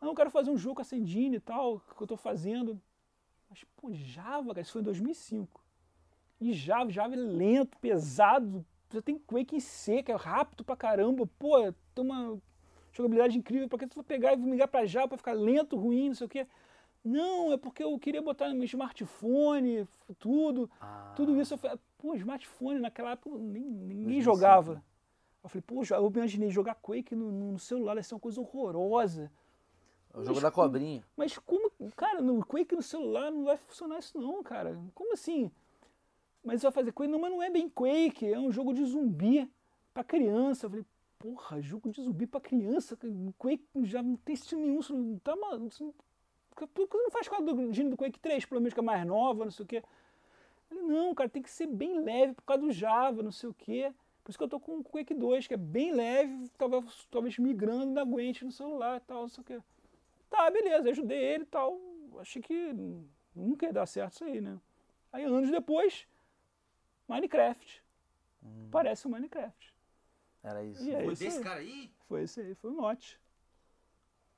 Não, 0.00 0.08
eu 0.08 0.14
quero 0.16 0.32
fazer 0.32 0.50
um 0.50 0.58
jogo 0.58 0.74
com 0.74 0.80
essa 0.80 0.96
engine 0.96 1.36
e 1.36 1.40
tal, 1.40 1.80
que 1.96 2.02
eu 2.02 2.08
tô 2.08 2.16
fazendo. 2.16 2.82
Mas, 3.48 3.62
pô, 3.76 3.92
Java, 3.92 4.48
cara, 4.48 4.62
isso 4.62 4.72
foi 4.72 4.80
em 4.80 4.84
2005. 4.84 5.64
E 6.40 6.52
Java, 6.52 6.90
Java 6.90 7.14
é 7.14 7.16
lento, 7.16 7.78
pesado. 7.78 8.66
Você 8.88 9.00
tem 9.00 9.16
Quake 9.16 9.54
em 9.54 9.60
C, 9.60 10.02
que 10.02 10.10
é 10.10 10.16
rápido 10.16 10.64
pra 10.64 10.74
caramba. 10.74 11.24
Pô, 11.38 11.72
tem 11.94 12.04
uma 12.04 12.36
jogabilidade 12.92 13.38
incrível. 13.38 13.68
Pra 13.68 13.78
que 13.78 13.86
tu 13.86 13.94
vai 13.94 14.04
pegar 14.04 14.32
e 14.32 14.36
migrar 14.38 14.66
pra 14.66 14.86
Java 14.86 15.06
pra 15.06 15.18
ficar 15.18 15.34
lento, 15.34 15.76
ruim, 15.76 16.08
não 16.08 16.16
sei 16.16 16.26
o 16.26 16.30
quê? 16.30 16.48
Não, 17.04 17.52
é 17.52 17.56
porque 17.56 17.84
eu 17.84 17.96
queria 17.96 18.20
botar 18.20 18.48
no 18.48 18.56
meu 18.56 18.64
smartphone, 18.64 19.86
tudo. 20.18 20.68
Ah, 20.80 21.12
Tudo 21.14 21.40
isso 21.40 21.54
eu 21.54 21.58
falei, 21.58 21.78
pô, 21.96 22.16
smartphone, 22.16 22.80
naquela 22.80 23.12
época 23.12 23.38
nem, 23.38 23.62
ninguém 23.62 24.20
2005. 24.20 24.24
jogava. 24.24 24.84
Eu 25.46 25.48
falei, 25.48 25.62
pô, 25.64 25.82
eu 25.94 26.12
imaginei 26.12 26.50
jogar 26.50 26.74
Quake 26.74 27.14
no, 27.14 27.30
no 27.30 27.58
celular, 27.58 27.94
deve 27.94 28.06
ser 28.06 28.14
uma 28.14 28.20
coisa 28.20 28.40
horrorosa. 28.40 29.30
É 30.12 30.18
o 30.18 30.24
jogo 30.24 30.40
da 30.40 30.50
cobrinha. 30.50 31.04
Mas 31.16 31.38
como, 31.38 31.70
cara, 31.94 32.20
no 32.20 32.44
Quake 32.44 32.74
no 32.74 32.82
celular 32.82 33.30
não 33.30 33.44
vai 33.44 33.56
funcionar 33.56 34.00
isso 34.00 34.18
não, 34.18 34.42
cara. 34.42 34.76
Como 34.92 35.12
assim? 35.12 35.48
Mas 36.42 36.62
vai 36.62 36.72
fazer 36.72 36.90
Quake? 36.90 37.12
Não, 37.12 37.20
mas 37.20 37.30
não 37.30 37.40
é 37.40 37.48
bem 37.48 37.68
Quake, 37.68 38.26
é 38.26 38.36
um 38.36 38.50
jogo 38.50 38.74
de 38.74 38.84
zumbi 38.84 39.48
pra 39.94 40.02
criança. 40.02 40.66
Eu 40.66 40.70
falei, 40.70 40.86
porra, 41.16 41.60
jogo 41.62 41.90
de 41.90 42.02
zumbi 42.02 42.26
pra 42.26 42.40
criança? 42.40 42.98
Quake 43.38 43.64
já 43.84 44.02
não 44.02 44.16
tem 44.16 44.34
sentido 44.34 44.62
nenhum, 44.62 44.80
isso 44.80 44.96
não 44.96 45.16
tá 45.20 45.36
maluco. 45.36 45.72
não- 45.80 45.94
faz 47.12 47.28
com 47.28 47.44
do, 47.44 47.62
engine 47.62 47.90
do 47.90 47.96
Quake 47.96 48.18
3, 48.18 48.44
pelo 48.44 48.60
menos 48.60 48.74
que 48.74 48.80
é 48.80 48.82
mais 48.82 49.06
nova, 49.06 49.44
não 49.44 49.52
sei 49.52 49.62
o 49.64 49.68
quê? 49.68 49.80
Falei, 50.68 50.82
não, 50.82 51.14
cara, 51.14 51.28
tem 51.28 51.40
que 51.40 51.50
ser 51.50 51.68
bem 51.68 52.00
leve 52.00 52.34
por 52.34 52.42
causa 52.42 52.62
do 52.64 52.72
Java, 52.72 53.22
não 53.22 53.30
sei 53.30 53.48
o 53.48 53.54
quê. 53.54 53.92
Por 54.26 54.30
isso 54.30 54.38
que 54.38 54.42
eu 54.42 54.48
tô 54.48 54.58
com 54.58 54.78
o 54.78 54.82
Quake 54.82 55.14
2, 55.14 55.46
que 55.46 55.54
é 55.54 55.56
bem 55.56 55.92
leve, 55.92 56.48
talvez, 56.58 57.06
talvez 57.12 57.38
migrando, 57.38 57.84
ainda 57.84 58.00
aguente 58.00 58.44
no 58.44 58.50
celular 58.50 58.96
e 58.96 59.00
tal, 59.06 59.20
não 59.22 59.28
sei 59.28 59.40
o 59.40 59.44
quê. 59.44 59.60
Tá, 60.28 60.50
beleza, 60.50 60.90
ajudei 60.90 61.16
ele 61.16 61.44
e 61.44 61.46
tal. 61.46 61.78
Achei 62.18 62.42
que 62.42 62.72
nunca 63.32 63.66
ia 63.66 63.72
dar 63.72 63.86
certo 63.86 64.14
isso 64.14 64.24
aí, 64.24 64.40
né? 64.40 64.58
Aí 65.12 65.22
anos 65.22 65.48
depois, 65.48 66.08
Minecraft. 67.06 67.84
Parece 68.72 69.06
o 69.06 69.10
Minecraft. 69.10 69.72
Era 70.42 70.64
isso. 70.64 70.82
E 70.84 70.90
é 70.92 71.04
Foi 71.04 71.12
isso 71.12 71.22
desse 71.22 71.38
aí. 71.38 71.44
cara 71.44 71.60
aí? 71.60 71.90
Foi 72.08 72.22
esse 72.24 72.40
aí, 72.40 72.54
foi 72.56 72.72
o 72.72 72.74
Notch. 72.74 73.14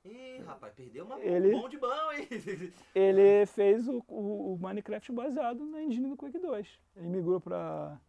Ih, 0.05 0.37
rapaz, 0.45 0.71
perdeu 0.75 1.03
uma 1.03 1.19
Ele- 1.19 1.55
um 1.55 1.61
bom 1.61 1.67
de 1.67 1.79
bom, 1.79 2.11
hein? 2.11 2.27
Ele 2.93 3.43
fez 3.47 3.87
o, 3.87 4.03
o- 4.07 4.53
o 4.53 4.59
Minecraft 4.59 5.11
baseado 5.13 5.65
na 5.65 5.81
engine 5.81 6.09
do 6.09 6.15
Quake 6.15 6.37
2. 6.37 6.79
Ele 6.95 7.07
migrou 7.07 7.41
para 7.41 7.99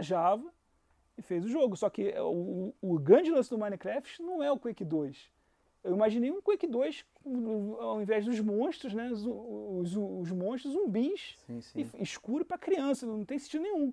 Java 0.00 0.52
e 1.18 1.22
fez 1.22 1.44
o 1.44 1.48
jogo. 1.48 1.76
Só 1.76 1.90
que 1.90 2.14
o, 2.20 2.72
o 2.80 2.98
grande 2.98 3.30
lance 3.30 3.50
do 3.50 3.58
Minecraft 3.58 4.22
não 4.22 4.42
é 4.42 4.50
o 4.50 4.58
Quake 4.58 4.84
2. 4.84 5.30
Eu 5.84 5.94
imaginei 5.94 6.30
um 6.30 6.40
Quake 6.40 6.66
2 6.66 7.04
com- 7.14 7.76
ao 7.80 8.00
invés 8.00 8.24
dos 8.24 8.38
monstros, 8.40 8.94
né? 8.94 9.10
Os, 9.10 9.24
os, 9.26 9.96
os 9.96 10.32
monstros 10.32 10.72
zumbis 10.74 11.36
Sim, 11.46 11.60
sim. 11.60 11.86
e 11.98 12.02
escuro 12.02 12.44
para 12.44 12.58
criança, 12.58 13.06
não 13.06 13.24
tem 13.24 13.38
sentido 13.38 13.62
nenhum. 13.62 13.92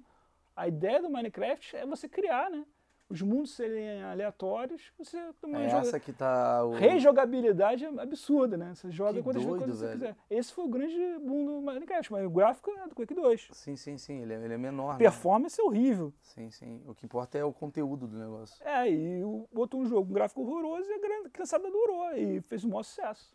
A 0.55 0.67
ideia 0.67 1.01
do 1.01 1.09
Minecraft 1.09 1.75
é 1.75 1.85
você 1.85 2.07
criar, 2.07 2.49
né? 2.49 2.65
Os 3.07 3.21
mundos 3.21 3.51
serem 3.53 4.01
aleatórios, 4.03 4.91
você 4.97 5.17
também 5.39 5.61
É 5.65 5.69
joga- 5.69 5.81
essa 5.87 5.99
que 5.99 6.11
tá. 6.11 6.65
O... 6.65 6.71
Rejogabilidade 6.71 7.85
é 7.85 7.87
absurda, 8.01 8.57
né? 8.57 8.73
Você 8.73 8.89
joga 8.89 9.13
Que 9.13 9.21
quantas 9.21 9.43
vezes 9.43 9.47
doido, 9.59 9.61
quando 9.63 9.75
você 9.77 9.85
velho. 9.85 9.99
quiser. 9.99 10.15
Esse 10.27 10.51
foi 10.53 10.65
o 10.65 10.67
grande 10.67 11.19
boom 11.19 11.45
do 11.45 11.61
Minecraft, 11.61 12.11
mas 12.11 12.25
o 12.25 12.29
gráfico 12.31 12.71
é 12.71 12.87
do 12.87 12.95
Quake 12.95 13.13
2. 13.13 13.47
Sim, 13.51 13.75
sim, 13.75 13.97
sim. 13.99 14.21
Ele 14.23 14.33
é, 14.33 14.43
ele 14.43 14.53
é 14.55 14.57
menor. 14.57 14.93
né? 14.93 14.97
Performance 14.97 15.61
é 15.61 15.63
horrível. 15.63 16.11
Sim, 16.21 16.49
sim. 16.49 16.81
O 16.87 16.95
que 16.95 17.05
importa 17.05 17.37
é 17.37 17.43
o 17.45 17.53
conteúdo 17.53 18.07
do 18.07 18.17
negócio. 18.17 18.57
É, 18.67 18.89
e 18.89 19.21
botou 19.53 19.81
um 19.81 19.85
jogo, 19.85 20.09
um 20.09 20.13
gráfico 20.13 20.41
horroroso 20.41 20.89
e 20.89 20.93
a 21.25 21.29
criançada 21.29 21.67
adorou 21.67 22.11
e 22.17 22.41
fez 22.41 22.63
o 22.63 22.69
maior 22.69 22.81
sucesso. 22.83 23.31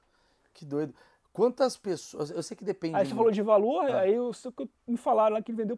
Que 0.52 0.64
doido. 0.64 0.92
Quantas 1.40 1.74
pessoas. 1.78 2.30
Eu 2.30 2.42
sei 2.42 2.54
que 2.54 2.62
depende. 2.64 2.94
Aí 2.96 3.06
você 3.06 3.14
falou 3.14 3.30
de 3.30 3.40
valor, 3.40 3.90
Ah. 3.90 4.00
aí 4.00 4.12
eu, 4.12 4.30
sei 4.34 4.52
que 4.52 4.68
me 4.86 4.98
falaram 4.98 5.36
lá 5.36 5.42
que 5.42 5.50
ele 5.50 5.56
vendeu 5.56 5.74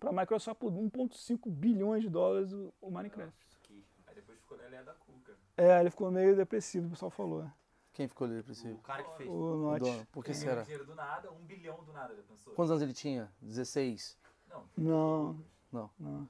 para 0.00 0.08
a 0.08 0.12
Microsoft 0.14 0.58
por 0.58 0.72
1,5 0.72 1.50
bilhões 1.50 2.02
de 2.02 2.08
dólares 2.08 2.50
o, 2.54 2.72
o 2.80 2.90
Minecraft. 2.90 3.34
Aí 4.06 4.14
depois 4.14 4.38
ficou 4.38 4.56
na 4.56 4.82
da 4.82 4.94
cuca. 4.94 5.36
É, 5.58 5.78
ele 5.80 5.90
ficou 5.90 6.10
meio 6.10 6.34
depressivo, 6.34 6.86
o 6.86 6.90
pessoal 6.90 7.10
falou. 7.10 7.44
Quem 7.92 8.08
ficou 8.08 8.26
O 8.26 8.30
depressivo? 8.30 8.78
cara 8.78 9.02
que 9.02 9.16
fez. 9.18 9.28
O 9.28 9.32
O 9.34 9.56
Notch. 9.56 9.80
dono. 9.82 10.06
Por 10.10 10.24
que 10.24 10.30
Ele 10.30 10.38
será? 10.38 10.62
dinheiro 10.62 10.86
do 10.86 10.94
nada, 10.94 11.30
um 11.32 11.44
bilhão 11.44 11.84
do 11.84 11.92
nada, 11.92 12.14
pensou? 12.26 12.54
Quantos 12.54 12.70
anos 12.70 12.82
ele 12.82 12.94
tinha? 12.94 13.30
16? 13.42 14.16
Não, 14.48 14.64
Não, 14.74 15.36
Não. 15.70 15.90
não. 16.00 16.28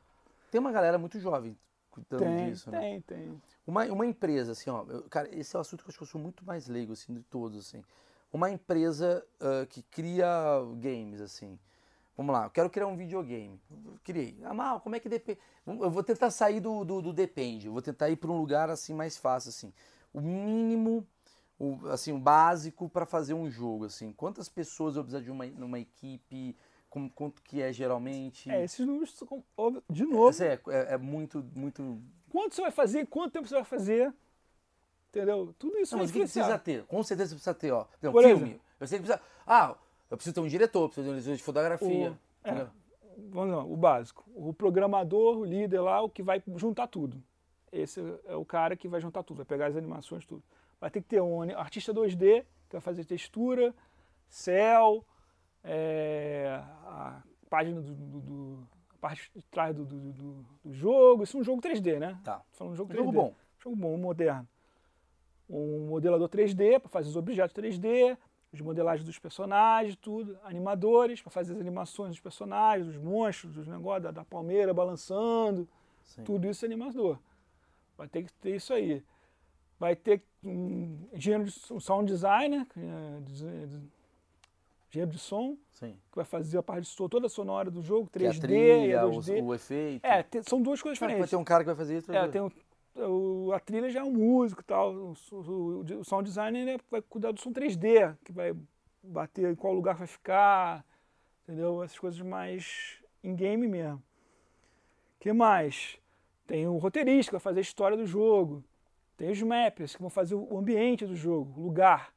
Tem 0.51 0.59
uma 0.61 0.73
galera 0.73 0.99
muito 0.99 1.21
jovem 1.21 1.57
cuidando 1.93 2.25
Tem, 2.25 2.51
disso, 2.51 2.71
né? 2.73 2.81
tem, 2.81 3.01
tem. 3.03 3.43
Uma, 3.65 3.85
uma 3.85 4.05
empresa, 4.05 4.51
assim, 4.51 4.69
ó, 4.69 4.85
eu- 4.89 5.05
cara, 5.05 5.29
esse 5.33 5.55
é 5.55 5.59
o 5.59 5.61
assunto 5.61 5.85
que 5.85 5.89
eu 5.89 5.91
acho 5.91 5.99
que 5.99 6.03
eu 6.05 6.09
sou 6.09 6.21
muito 6.21 6.45
mais 6.45 6.67
leigo, 6.67 6.93
assim, 6.95 7.15
de 7.15 7.23
todos, 7.23 7.57
assim. 7.59 7.85
Uma 8.33 8.51
empresa 8.51 9.25
ah, 9.41 9.67
que 9.69 9.83
cria 9.83 10.27
games, 10.77 11.21
assim. 11.21 11.59
Vamos 12.17 12.33
lá, 12.33 12.47
eu 12.47 12.51
quero 12.51 12.69
criar 12.69 12.89
um 12.89 12.97
videogame. 12.97 13.61
Criei. 14.03 14.37
Ah, 14.43 14.53
mal, 14.53 14.81
como 14.81 14.97
é 14.97 15.01
que 15.01 15.09
depende? 15.09 15.39
Eu 15.65 15.89
vou 15.89 16.03
tentar 16.03 16.31
sair 16.31 16.59
do, 16.59 16.85
do, 16.85 17.01
do 17.01 17.13
depende. 17.13 17.69
Eu 17.69 17.73
vou 17.73 17.81
tentar 17.81 18.11
ir 18.11 18.17
para 18.17 18.29
um 18.29 18.37
lugar, 18.37 18.69
assim, 18.71 18.93
mais 18.93 19.17
fácil, 19.17 19.51
assim. 19.51 19.73
O 20.13 20.21
mínimo, 20.21 21.07
o, 21.59 21.79
assim, 21.89 22.13
o 22.13 22.19
básico 22.19 22.89
para 22.89 23.07
fazer 23.07 23.35
um 23.35 23.49
jogo, 23.49 23.85
assim. 23.85 24.13
Quantas 24.13 24.49
pessoas 24.49 24.97
eu 24.97 25.05
preciso 25.05 25.23
de 25.23 25.31
uma, 25.31 25.47
numa 25.47 25.79
equipe? 25.79 26.57
Como, 26.91 27.09
quanto 27.09 27.41
que 27.41 27.63
é 27.63 27.73
geralmente? 27.73 28.51
É, 28.51 28.65
esses 28.65 28.85
números, 28.85 29.15
de 29.89 30.05
novo, 30.05 30.43
é, 30.43 30.59
é, 30.69 30.95
é 30.95 30.99
muito, 30.99 31.45
muito 31.55 32.03
quanto 32.29 32.55
você 32.55 32.63
vai 32.63 32.71
fazer, 32.71 33.07
quanto 33.07 33.33
tempo 33.33 33.47
você 33.47 33.55
vai 33.55 33.65
fazer, 33.65 34.13
entendeu? 35.11 35.55
Tudo 35.59 35.79
isso 35.79 35.93
Não, 35.95 35.99
vai 35.99 36.05
mas 36.05 36.11
o 36.11 36.13
que 36.13 36.19
que 36.21 36.25
precisa 36.25 36.59
ter? 36.59 36.85
Com 36.85 37.03
certeza 37.03 37.35
precisa 37.35 37.55
ter, 37.55 37.73
ó. 37.73 37.87
Não, 38.03 38.13
Por 38.13 38.23
filme. 38.23 38.43
exemplo. 38.45 38.61
Eu 38.81 38.87
sei 38.87 38.99
que 38.99 39.05
precisa. 39.05 39.25
Ah, 39.47 39.75
eu 40.11 40.17
preciso 40.17 40.35
ter 40.35 40.41
um 40.41 40.47
diretor, 40.49 40.89
preciso 40.89 41.07
ter 41.07 41.13
um 41.13 41.19
diretor 41.19 41.37
de 41.37 41.43
fotografia. 41.43 42.11
O- 42.45 42.49
é. 42.49 42.67
Vamos 43.31 43.57
lá, 43.57 43.65
o 43.65 43.77
básico. 43.77 44.25
O 44.35 44.53
programador, 44.55 45.39
o 45.39 45.45
líder 45.45 45.81
lá, 45.81 46.01
o 46.03 46.09
que 46.09 46.23
vai 46.23 46.41
juntar 46.57 46.87
tudo. 46.87 47.21
Esse 47.73 48.01
é 48.27 48.37
o 48.37 48.45
cara 48.45 48.77
que 48.77 48.87
vai 48.89 49.01
juntar 49.01 49.23
tudo, 49.25 49.39
vai 49.39 49.47
pegar 49.47 49.67
as 49.67 49.77
animações, 49.77 50.25
tudo. 50.25 50.43
Vai 50.81 50.89
ter 50.91 51.03
que 51.03 51.09
ter 51.09 51.21
um 51.21 51.43
artista 51.59 51.93
2D, 51.93 52.45
que 52.69 52.73
vai 52.77 52.81
fazer 52.81 53.05
textura, 53.05 53.75
céu, 54.29 55.05
é, 55.65 56.63
a 56.87 57.21
página 57.51 57.81
do, 57.81 57.93
do- 57.95 58.21
do- 58.21 58.69
a 58.95 58.99
parte 59.01 59.31
de 59.35 59.43
trás 59.47 59.75
do, 59.75 59.85
do- 59.85 60.45
jogo. 60.73 61.25
Isso 61.25 61.37
é 61.37 61.41
um 61.41 61.45
jogo 61.45 61.61
3D, 61.61 61.99
né? 61.99 62.19
Tá. 62.23 62.39
Tô 62.53 62.57
falando 62.59 62.77
jogo 62.77 62.93
Um 62.93 62.95
3D. 62.95 63.05
jogo 63.05 63.13
bom. 63.13 63.35
Jogo 63.59 63.77
bom, 63.77 63.97
moderno. 63.97 64.49
Um 65.49 65.87
modelador 65.89 66.29
3D 66.29 66.79
para 66.79 66.89
fazer 66.91 67.09
os 67.09 67.17
objetos 67.17 67.55
3D, 67.55 68.17
as 68.53 68.61
modelagens 68.61 69.05
dos 69.05 69.19
personagens, 69.19 69.97
tudo. 69.97 70.39
Animadores 70.43 71.23
para 71.23 71.31
fazer 71.31 71.55
as 71.55 71.61
animações 71.61 72.11
dos 72.11 72.21
personagens, 72.21 72.87
dos 72.87 72.97
monstros, 72.97 73.55
dos 73.55 73.67
negócios, 73.67 74.03
da, 74.05 74.11
da 74.11 74.25
palmeira 74.25 74.73
balançando. 74.75 75.69
Sim. 76.05 76.23
Tudo 76.25 76.49
isso 76.49 76.65
é 76.65 76.67
animador. 76.67 77.19
Vai 77.97 78.09
ter 78.09 78.23
que 78.25 78.33
ter 78.35 78.57
isso 78.57 78.73
aí. 78.73 79.03
Vai 79.79 79.95
ter 79.97 80.23
um 80.45 80.99
engenheiro 81.13 81.45
de 81.45 81.55
um 81.73 81.79
sound 81.81 82.11
designer, 82.11 82.67
é 82.77 83.21
engenheiro 84.91 85.11
de 85.13 85.19
som, 85.19 85.57
Sim. 85.71 85.93
que 86.11 86.17
vai 86.17 86.25
fazer 86.25 86.59
a 86.59 86.63
parte 86.63 86.83
de 86.83 86.89
som, 86.89 87.09
toda 87.09 87.27
a 87.27 87.31
sonora 87.31 87.71
do 87.71 87.83
jogo, 87.83 88.09
Que 88.11 88.25
é 88.25 88.31
3D 88.31 88.37
a 88.37 88.41
trilha, 88.41 88.87
e 89.03 89.05
o, 89.05 89.11
2D. 89.11 89.43
o 89.45 89.55
efeito. 89.55 90.05
É, 90.05 90.23
te- 90.23 90.43
são 90.49 90.61
duas 90.63 90.81
coisas 90.81 90.97
diferentes. 90.97 91.21
vai 91.21 91.29
ter 91.29 91.37
um 91.37 91.45
cara 91.45 91.63
que 91.63 91.67
vai 91.67 91.77
fazer 91.77 91.99
isso. 91.99 92.11
É, 92.13 92.27
tem 92.29 92.41
o, 92.41 92.51
o- 92.97 93.53
a 93.53 93.61
trilha 93.61 93.91
já 93.91 94.01
é 94.01 94.05
um 94.05 94.13
músico 94.13 94.63
tal. 94.65 94.93
O, 94.95 95.15
o, 95.33 95.81
o 96.01 96.05
sound 96.05 96.29
designer 96.29 96.69
ele 96.69 96.83
vai 96.91 97.03
cuidar 97.03 97.33
do 97.33 97.41
som 97.41 97.53
3D, 97.53 98.15
que 98.25 98.33
vai 98.33 98.55
bater 99.03 99.51
em 99.53 99.55
qual 99.55 99.73
lugar 99.75 99.97
vai 99.97 100.07
ficar, 100.07 100.85
entendeu? 101.45 101.83
Essas 101.83 101.99
coisas 101.99 102.21
mais 102.21 102.99
em 103.25 103.35
game 103.37 103.67
mesmo. 103.69 104.03
que 105.21 105.33
mais? 105.33 105.99
Tem 106.47 106.67
o 106.67 106.77
roteirista 106.79 107.31
que 107.31 107.35
vai 107.35 107.41
fazer 107.41 107.61
a 107.61 107.63
história 107.63 107.97
do 107.97 108.07
jogo. 108.07 108.65
Tem 109.17 109.31
os 109.31 109.43
mappers 109.43 109.95
que 109.95 110.01
vão 110.03 110.11
fazer 110.11 110.35
o 110.35 110.59
ambiente 110.59 111.07
do 111.07 111.15
jogo, 111.17 111.61
o 111.61 111.65
lugar. 111.65 112.13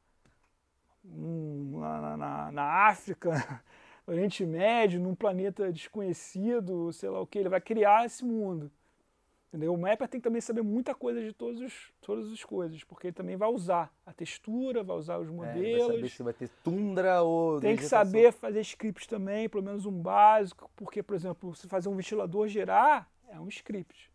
Na, 1.04 2.16
na, 2.16 2.52
na 2.52 2.62
África, 2.88 3.30
Oriente 4.06 4.44
Médio, 4.46 5.00
num 5.00 5.14
planeta 5.14 5.72
desconhecido, 5.72 6.92
sei 6.92 7.08
lá 7.10 7.20
o 7.20 7.26
que. 7.26 7.38
Ele 7.38 7.48
vai 7.48 7.60
criar 7.60 8.04
esse 8.06 8.24
mundo. 8.24 8.70
Entendeu? 9.52 9.74
O 9.74 9.76
mapper 9.76 10.08
tem 10.08 10.18
que 10.18 10.24
também 10.24 10.40
saber 10.40 10.62
muita 10.62 10.94
coisa 10.94 11.20
de 11.20 11.30
todos 11.34 11.60
os, 11.60 11.92
todas 12.00 12.32
as 12.32 12.42
coisas, 12.42 12.82
porque 12.84 13.08
ele 13.08 13.12
também 13.14 13.36
vai 13.36 13.50
usar 13.50 13.92
a 14.06 14.10
textura, 14.10 14.82
vai 14.82 14.96
usar 14.96 15.18
os 15.18 15.28
É, 15.28 15.30
vai 15.30 15.36
modelos. 15.54 15.94
saber 15.94 16.08
se 16.08 16.22
vai 16.22 16.32
ter 16.32 16.48
tundra 16.64 17.20
ou. 17.22 17.60
Tem 17.60 17.76
que 17.76 17.82
vegetação. 17.82 18.06
saber 18.12 18.32
fazer 18.32 18.60
scripts 18.62 19.06
também, 19.06 19.50
pelo 19.50 19.62
menos 19.62 19.84
um 19.84 19.92
básico, 19.92 20.70
porque, 20.74 21.02
por 21.02 21.14
exemplo, 21.14 21.54
se 21.54 21.68
fazer 21.68 21.90
um 21.90 21.96
ventilador 21.96 22.48
gerar, 22.48 23.10
é 23.28 23.38
um 23.38 23.46
script. 23.48 24.10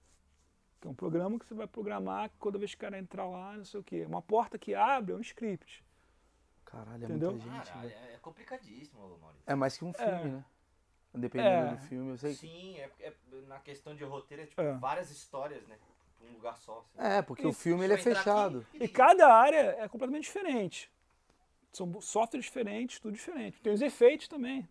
Que 0.82 0.88
é 0.88 0.90
um 0.90 0.96
programa 0.96 1.38
que 1.38 1.46
você 1.46 1.54
vai 1.54 1.68
programar 1.68 2.32
toda 2.40 2.58
vez 2.58 2.72
que 2.74 2.78
o 2.78 2.82
cara 2.82 2.98
entrar 2.98 3.28
lá, 3.28 3.56
não 3.58 3.66
sei 3.66 3.80
o 3.80 3.84
quê. 3.84 4.06
Uma 4.08 4.24
porta 4.24 4.58
que 4.58 4.74
abre 4.74 5.14
é 5.14 5.16
um 5.16 5.22
script. 5.22 5.86
Caralho, 6.66 7.04
é 7.04 7.06
Entendeu? 7.06 7.32
muita 7.34 7.46
gente. 7.48 7.68
Caralho, 7.72 7.90
velho. 7.90 8.02
é, 8.10 8.14
é 8.16 8.18
complicadíssimo, 8.18 9.00
Maurício. 9.22 9.44
É 9.46 9.54
mais 9.56 9.78
que 9.78 9.86
um 9.86 9.94
filme, 9.94 10.12
É. 10.12 10.26
né? 10.26 10.46
Dependendo 11.14 11.68
É. 11.68 11.72
do 11.72 11.78
filme, 11.78 12.12
eu 12.12 12.18
sei. 12.18 12.34
Sim, 12.36 12.78
é, 12.78 12.92
é- 13.00 13.14
na 13.48 13.60
questão 13.60 13.96
de 13.96 14.04
roteiro 14.04 14.44
é 14.44 14.46
tipo 14.46 14.62
É. 14.62 14.74
várias 14.78 15.10
histórias, 15.10 15.66
né? 15.68 15.78
Pra 16.20 16.28
um 16.30 16.34
lugar 16.34 16.58
só. 16.58 16.86
Assim. 16.98 17.08
É, 17.08 17.22
porque 17.22 17.46
o 17.48 17.54
filme 17.54 17.84
ele 17.86 17.94
é 17.94 17.98
fechado. 17.98 18.66
aqui 18.74 18.84
E 18.84 18.88
cada 18.88 19.32
área 19.34 19.76
é 19.80 19.88
completamente 19.88 20.24
diferente. 20.26 20.92
São 21.72 22.00
softwares 22.02 22.46
diferentes, 22.46 23.00
tudo 23.00 23.14
diferente. 23.14 23.60
Tem 23.62 23.72
os 23.74 23.82
efeitos 23.82 24.28
também. 24.28 24.68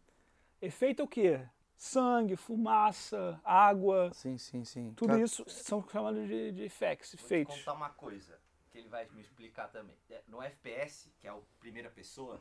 Efeito 0.61 1.03
é 1.03 1.05
o 1.05 1.09
quê? 1.09 1.41
Sangue, 1.76 2.37
fumaça, 2.37 3.39
água, 3.45 4.11
Sim, 4.14 4.39
sim, 4.39 4.64
sim. 4.64 4.93
tudo 4.97 5.11
Cara, 5.11 5.20
isso 5.22 5.45
são 5.49 5.87
chamados 5.89 6.26
de, 6.26 6.53
de 6.53 6.62
effects, 6.64 7.12
Vou 7.12 7.18
te 7.18 7.24
efeitos. 7.24 7.59
contar 7.59 7.72
uma 7.74 7.91
coisa 7.91 8.39
que 8.72 8.78
ele 8.78 8.89
vai 8.89 9.07
me 9.12 9.20
explicar 9.20 9.68
também. 9.68 9.95
É, 10.11 10.22
No 10.26 10.41
FPS, 10.43 11.11
que 11.20 11.28
é 11.28 11.32
o 11.32 11.43
primeira 11.61 11.91
pessoa, 11.91 12.41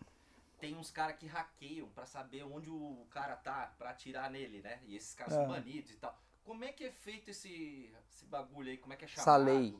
tem 0.60 0.76
uns 0.76 0.92
caras 0.92 1.18
que 1.18 1.26
hackeiam 1.28 1.90
pra 1.90 2.06
saber 2.06 2.44
onde 2.44 2.70
o 2.70 3.06
cara 3.10 3.36
tá, 3.36 3.74
pra 3.78 3.90
atirar 3.92 4.30
nele, 4.30 4.62
né? 4.62 4.82
E 4.86 4.96
esses 4.96 5.14
caras 5.14 5.34
É. 5.34 5.38
são 5.38 5.48
banidos 5.48 5.92
e 5.92 5.98
tal. 5.98 6.18
Como 6.44 6.64
é 6.64 6.72
que 6.72 6.84
é 6.86 6.92
feito 6.92 7.30
esse, 7.30 7.92
esse 8.10 8.26
bagulho 8.26 8.70
aí? 8.70 8.78
Como 8.78 8.94
é 8.94 8.96
que 8.96 9.06
é 9.06 9.08
chamado? 9.08 9.22
Essa 9.22 9.38
lei. 9.38 9.78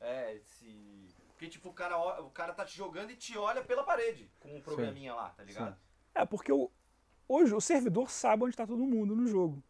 É, 0.00 0.34
esse... 0.34 1.14
Porque, 1.28 1.48
tipo, 1.48 1.68
o 1.68 1.72
cara, 1.72 1.96
o 2.20 2.30
cara 2.30 2.52
tá 2.52 2.64
te 2.64 2.76
jogando 2.76 3.10
e 3.10 3.16
te 3.16 3.38
olha 3.38 3.62
pela 3.62 3.84
parede 3.84 4.28
com 4.40 4.56
um 4.56 4.60
programinha 4.60 5.14
lá, 5.14 5.30
tá 5.30 5.44
ligado? 5.44 5.76
É, 6.12 6.24
porque 6.26 6.50
o, 6.52 6.68
hoje 7.28 7.54
o 7.54 7.60
servidor 7.60 8.10
sabe 8.10 8.42
onde 8.42 8.54
está 8.54 8.66
todo 8.66 8.84
mundo 8.84 9.14
no 9.14 9.26
jogo. 9.28 9.62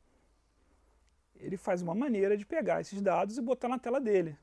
Ele 1.36 1.59
faz 1.59 1.82
uma 1.82 1.94
maneira 1.94 2.36
de 2.36 2.46
pegar 2.46 2.80
esses 2.80 3.00
dados 3.02 3.36
e 3.36 3.42
botar 3.42 3.68
na 3.68 3.78
tela 3.78 4.00
dele. 4.00 4.36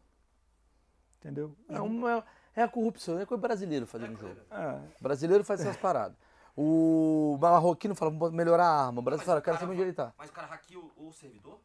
Entendeu? 1.18 1.58
É, 1.68 1.82
uma, 1.82 2.24
é 2.56 2.62
a 2.64 2.68
corrupção, 2.68 3.20
é 3.20 3.26
coisa 3.26 3.42
brasileiro 3.42 3.86
fazer 3.86 4.10
no 4.10 4.18
jogo. 4.18 4.36
É, 4.52 4.80
O 5.00 5.04
brasileiro 5.04 5.44
faz 5.44 5.62
essas 5.62 5.78
paradas. 5.78 6.18
O 6.58 7.38
marroquino 7.42 7.94
fala, 7.96 8.12
vamos 8.12 8.32
melhorar 8.34 8.66
a 8.66 8.86
arma. 8.88 9.00
O 9.00 9.04
brasileiro 9.04 9.26
fala, 9.26 9.42
quero 9.42 9.58
cara 9.58 9.60
saber 9.60 9.74
onde 9.74 9.82
ele 9.82 9.94
tá. 9.94 10.14
Mas 10.18 10.30
o 10.30 10.34
cara 10.34 10.48
hackeia 10.48 10.80
o, 10.80 11.08
o 11.08 11.12
servidor? 11.14 11.60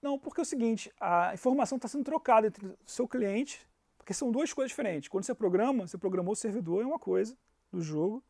Não, 0.00 0.18
porque 0.18 0.40
é 0.40 0.42
o 0.42 0.44
seguinte, 0.44 0.92
a 1.00 1.32
informação 1.32 1.76
está 1.76 1.86
sendo 1.86 2.02
trocada 2.04 2.48
entre 2.48 2.66
o 2.66 2.76
seu 2.84 3.06
cliente, 3.06 3.64
porque 3.96 4.12
são 4.12 4.32
duas 4.32 4.52
coisas 4.52 4.70
diferentes. 4.70 5.08
Quando 5.08 5.22
você 5.24 5.32
programa, 5.34 5.86
você 5.86 5.96
programou 5.96 6.32
o 6.32 6.36
servidor 6.36 6.82
é 6.82 6.86
uma 6.86 6.98
coisa 6.98 7.36
do 7.70 7.80
jogo, 7.80 8.20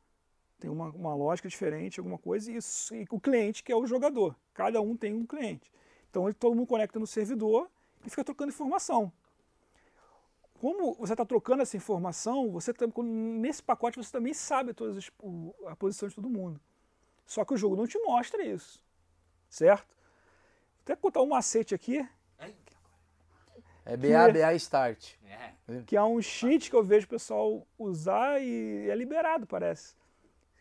tem 0.60 0.70
uma, 0.70 0.90
uma 0.90 1.14
lógica 1.14 1.48
diferente, 1.48 1.98
alguma 1.98 2.18
coisa, 2.18 2.52
e, 2.52 2.56
isso- 2.56 2.94
e 2.94 3.06
o 3.10 3.18
cliente 3.18 3.62
que 3.64 3.72
é 3.72 3.76
o 3.76 3.86
jogador. 3.86 4.36
Cada 4.52 4.82
um 4.82 4.94
tem 4.94 5.14
um 5.14 5.24
cliente. 5.24 5.72
Então 6.10 6.26
ele- 6.26 6.34
todo 6.34 6.54
mundo 6.54 6.66
conecta 6.66 6.98
no 6.98 7.06
servidor 7.06 7.70
e 8.04 8.10
fica 8.10 8.22
trocando 8.22 8.50
informação. 8.52 9.10
Como 10.62 10.94
você 10.94 11.12
está 11.14 11.24
trocando 11.26 11.60
essa 11.60 11.76
informação, 11.76 12.48
você 12.52 12.72
quando- 12.72 13.02
nesse 13.02 13.60
pacote 13.60 13.96
você 13.96 14.12
também 14.12 14.32
sabe 14.32 14.72
todas 14.72 14.96
as, 14.96 15.10
o- 15.20 15.52
a 15.66 15.74
posição 15.74 16.08
de 16.08 16.14
todo 16.14 16.30
mundo. 16.30 16.60
Só 17.26 17.44
que 17.44 17.52
o 17.52 17.56
jogo 17.56 17.74
não 17.74 17.84
te 17.84 17.98
mostra 17.98 18.44
isso, 18.44 18.80
certo? 19.50 19.88
Vou 19.88 20.82
até 20.84 20.94
contar 20.94 21.20
um 21.20 21.26
macete 21.26 21.74
aqui, 21.74 22.08
É 23.84 23.96
BA, 23.96 24.32
BA 24.32 24.54
Start. 24.54 25.14
É. 25.26 25.82
que 25.84 25.96
é 25.96 26.02
um 26.04 26.22
cheat 26.22 26.70
que 26.70 26.76
eu 26.76 26.84
vejo 26.84 27.06
o 27.06 27.10
pessoal 27.10 27.66
usar 27.76 28.40
e 28.40 28.88
é 28.88 28.94
liberado, 28.94 29.48
parece. 29.48 29.96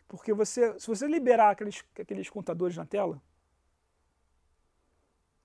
Porque 0.08 0.32
você, 0.32 0.76
se 0.80 0.88
você 0.88 1.06
liberar 1.06 1.50
aqueles, 1.50 1.84
aqueles 1.96 2.28
contadores 2.28 2.76
na 2.76 2.84
tela, 2.84 3.22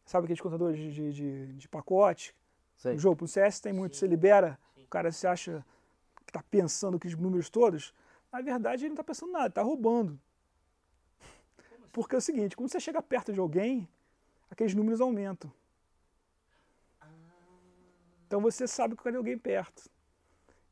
sabe 0.04 0.26
aqueles 0.26 0.42
contadores 0.42 0.80
de, 0.80 0.92
de, 0.92 1.14
de- 1.14 1.54
de 1.54 1.70
pacote? 1.70 2.34
Sei. 2.78 2.94
No 2.94 3.00
jogo, 3.00 3.16
pro 3.18 3.28
CS 3.28 3.60
tem 3.60 3.74
muito, 3.74 3.98
você 3.98 4.08
libera, 4.08 4.58
o 4.78 4.88
cara 4.88 5.12
se 5.12 5.28
acha 5.28 5.66
que 6.26 6.30
está 6.30 6.44
pensando 6.44 6.98
aqueles 6.98 7.18
números 7.18 7.50
todos, 7.50 7.94
na 8.32 8.42
verdade 8.42 8.84
ele 8.84 8.90
não 8.90 8.94
está 8.94 9.04
pensando 9.04 9.32
nada, 9.32 9.48
está 9.48 9.62
roubando. 9.62 10.20
Porque 11.92 12.16
é 12.16 12.20
o 12.20 12.22
seguinte, 12.22 12.56
quando 12.56 12.70
você 12.70 12.80
chega 12.80 13.02
perto 13.02 13.34
de 13.34 13.40
alguém, 13.40 13.90
aqueles 14.52 14.76
números 14.76 15.02
aumentam. 15.02 15.52
Então 18.28 18.42
você 18.42 18.68
sabe 18.68 18.96
que 18.96 19.04
tem 19.04 19.16
alguém 19.16 19.38
perto. 19.38 19.90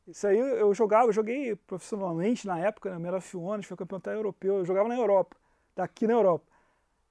Isso 0.06 0.26
aí 0.26 0.38
eu 0.38 0.72
jogava, 0.72 1.08
eu 1.08 1.12
joguei 1.12 1.56
profissionalmente 1.56 2.46
na 2.46 2.58
época, 2.58 2.90
na 2.90 2.98
Medal 2.98 3.18
of 3.18 3.36
Honor, 3.36 3.64
foi 3.64 3.76
campeonato 3.76 4.10
europeu, 4.10 4.58
eu 4.58 4.64
jogava 4.64 4.88
na 4.88 4.96
Europa, 4.96 5.36
daqui 5.74 6.06
na 6.06 6.12
Europa. 6.12 6.46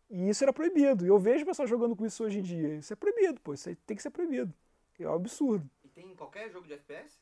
E 0.09 0.29
isso 0.29 0.43
era 0.43 0.53
proibido. 0.53 1.03
E 1.03 1.09
eu 1.09 1.19
vejo 1.19 1.43
o 1.43 1.47
pessoal 1.47 1.67
jogando 1.67 1.95
com 1.95 2.05
isso 2.05 2.23
hoje 2.23 2.39
em 2.39 2.41
dia. 2.41 2.75
Isso 2.75 2.93
é 2.93 2.95
proibido, 2.95 3.41
pô, 3.41 3.53
isso 3.53 3.67
aí 3.67 3.75
tem 3.75 3.97
que 3.97 4.03
ser 4.03 4.11
proibido. 4.11 4.53
É 4.99 5.09
um 5.09 5.13
absurdo. 5.13 5.69
E 5.83 5.89
tem 5.89 6.11
em 6.11 6.15
qualquer 6.15 6.49
jogo 6.49 6.67
de 6.67 6.73
FPS? 6.73 7.17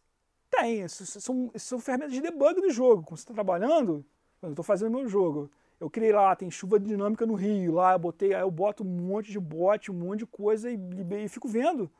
Tem, 0.49 0.87
são, 0.87 1.51
são 1.55 1.79
ferramentas 1.79 2.13
de 2.13 2.21
debug 2.21 2.61
do 2.61 2.69
jogo. 2.69 3.03
Quando 3.03 3.17
você 3.17 3.23
está 3.23 3.33
trabalhando, 3.33 4.05
eu 4.41 4.49
estou 4.49 4.63
fazendo 4.63 4.95
meu 4.95 5.07
jogo, 5.07 5.49
eu 5.79 5.89
criei 5.89 6.11
lá, 6.11 6.35
tem 6.35 6.51
chuva 6.51 6.79
dinâmica 6.79 7.25
no 7.25 7.33
Rio, 7.33 7.73
lá 7.73 7.93
eu 7.93 7.99
botei, 7.99 8.33
aí 8.33 8.41
eu 8.41 8.51
boto 8.51 8.83
um 8.83 8.87
monte 8.87 9.31
de 9.31 9.39
bot, 9.39 9.91
um 9.91 9.95
monte 9.95 10.19
de 10.19 10.25
coisa 10.27 10.69
e, 10.69 10.77
e 11.23 11.27
fico 11.27 11.47
vendo 11.47 11.91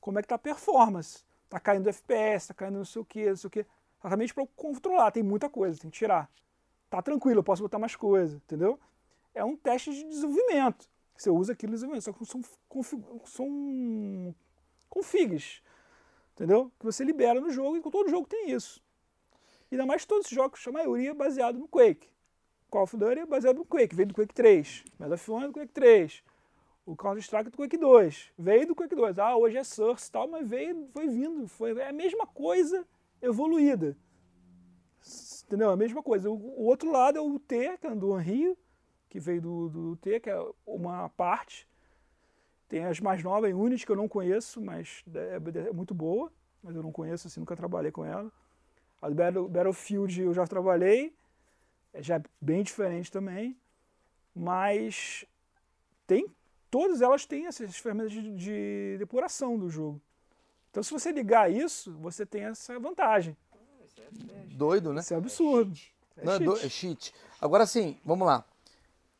como 0.00 0.18
é 0.18 0.22
que 0.22 0.28
tá 0.28 0.34
a 0.34 0.38
performance. 0.38 1.24
Tá 1.48 1.58
caindo 1.58 1.88
FPS, 1.88 2.48
tá 2.48 2.54
caindo 2.54 2.76
não 2.76 2.84
sei 2.84 3.02
o 3.02 3.04
que, 3.04 3.28
não 3.28 3.36
sei 3.36 3.48
o 3.48 3.50
que. 3.50 3.66
Exatamente 4.00 4.34
para 4.34 4.46
controlar, 4.54 5.10
tem 5.10 5.22
muita 5.22 5.48
coisa, 5.48 5.80
tem 5.80 5.90
que 5.90 5.98
tirar. 5.98 6.30
Tá 6.88 7.00
tranquilo, 7.00 7.40
eu 7.40 7.44
posso 7.44 7.62
botar 7.62 7.78
mais 7.78 7.96
coisa, 7.96 8.36
entendeu? 8.36 8.78
É 9.34 9.44
um 9.44 9.56
teste 9.56 9.92
de 9.92 10.04
desenvolvimento. 10.04 10.88
Você 11.16 11.30
usa 11.30 11.52
aquilo 11.52 11.70
no 11.70 11.76
desenvolvimento, 11.76 12.04
só 12.04 12.12
que 12.12 12.24
são, 12.24 12.40
config, 12.68 13.04
são 15.00 15.02
configs, 15.02 15.62
entendeu? 16.32 16.70
Que 16.78 16.84
você 16.84 17.04
libera 17.04 17.40
no 17.40 17.50
jogo 17.50 17.76
e 17.76 17.80
todo 17.80 18.10
jogo 18.10 18.26
tem 18.26 18.50
isso. 18.50 18.82
Ainda 19.70 19.86
mais 19.86 20.04
todos 20.04 20.26
os 20.26 20.32
jogos, 20.32 20.66
a 20.66 20.72
maioria 20.72 21.10
é 21.10 21.14
baseado 21.14 21.58
no 21.58 21.68
Quake. 21.68 22.08
Call 22.68 22.84
of 22.84 22.96
Duty 22.96 23.20
é 23.20 23.26
baseado 23.26 23.56
no 23.56 23.64
Quake, 23.64 23.94
veio 23.94 24.08
do 24.08 24.14
Quake 24.14 24.34
3. 24.34 24.84
Medal 24.98 25.14
of 25.14 25.30
Honor 25.30 25.44
é 25.44 25.46
do 25.48 25.52
Quake 25.54 25.72
3. 25.72 26.24
O 26.86 26.96
Counter-Strike 26.96 27.48
é 27.48 27.50
do 27.50 27.56
Quake 27.56 27.76
2. 27.76 28.32
Veio 28.38 28.66
do 28.66 28.74
Quake 28.74 28.94
2. 28.94 29.18
Ah, 29.18 29.36
hoje 29.36 29.56
é 29.56 29.64
Source 29.64 30.08
e 30.08 30.12
tal, 30.12 30.28
mas 30.28 30.48
veio, 30.48 30.88
foi 30.92 31.08
vindo. 31.08 31.46
Foi, 31.46 31.76
é 31.78 31.88
a 31.88 31.92
mesma 31.92 32.26
coisa 32.26 32.86
evoluída. 33.22 33.96
Entendeu? 35.44 35.70
A 35.70 35.76
mesma 35.76 36.02
coisa. 36.02 36.30
O, 36.30 36.34
o 36.34 36.64
outro 36.64 36.90
lado 36.90 37.18
é 37.18 37.20
o 37.20 37.38
T, 37.38 37.78
que 37.78 37.86
é 37.86 37.94
do 37.94 38.12
Unreal, 38.12 38.56
que 39.08 39.18
veio 39.20 39.40
do, 39.40 39.68
do 39.68 39.96
T, 39.96 40.20
que 40.20 40.30
é 40.30 40.38
uma 40.66 41.08
parte. 41.10 41.68
Tem 42.70 42.86
as 42.86 43.00
mais 43.00 43.22
novas, 43.22 43.50
em 43.50 43.52
Unity, 43.52 43.84
que 43.84 43.92
eu 43.92 43.96
não 43.96 44.08
conheço, 44.08 44.62
mas 44.62 45.04
é, 45.14 45.40
é 45.68 45.72
muito 45.72 45.92
boa. 45.92 46.32
Mas 46.62 46.74
eu 46.74 46.82
não 46.82 46.92
conheço, 46.92 47.26
assim, 47.26 47.40
nunca 47.40 47.56
trabalhei 47.56 47.90
com 47.90 48.04
ela. 48.04 48.32
A 49.02 49.08
do 49.08 49.48
Battlefield 49.48 50.22
eu 50.22 50.32
já 50.32 50.46
trabalhei 50.46 51.12
é 51.92 52.02
já 52.02 52.22
bem 52.40 52.62
diferente 52.62 53.10
também, 53.10 53.56
mas 54.34 55.24
tem 56.06 56.26
todas 56.70 57.02
elas 57.02 57.26
têm 57.26 57.46
essas 57.46 57.76
ferramentas 57.76 58.12
de, 58.12 58.36
de 58.36 58.96
depuração 58.98 59.58
do 59.58 59.68
jogo. 59.68 60.00
Então, 60.70 60.82
se 60.82 60.92
você 60.92 61.10
ligar 61.10 61.50
isso, 61.50 61.92
você 61.94 62.24
tem 62.24 62.44
essa 62.44 62.78
vantagem. 62.78 63.36
Doido, 64.52 64.92
né? 64.92 65.00
Isso 65.00 65.14
é 65.14 65.16
absurdo. 65.16 65.76
É 66.16 66.24
Não, 66.24 66.34
é, 66.34 66.38
cheat. 66.38 66.66
é 66.66 66.68
cheat. 66.68 67.14
Agora 67.40 67.66
sim, 67.66 67.98
vamos 68.04 68.26
lá. 68.26 68.44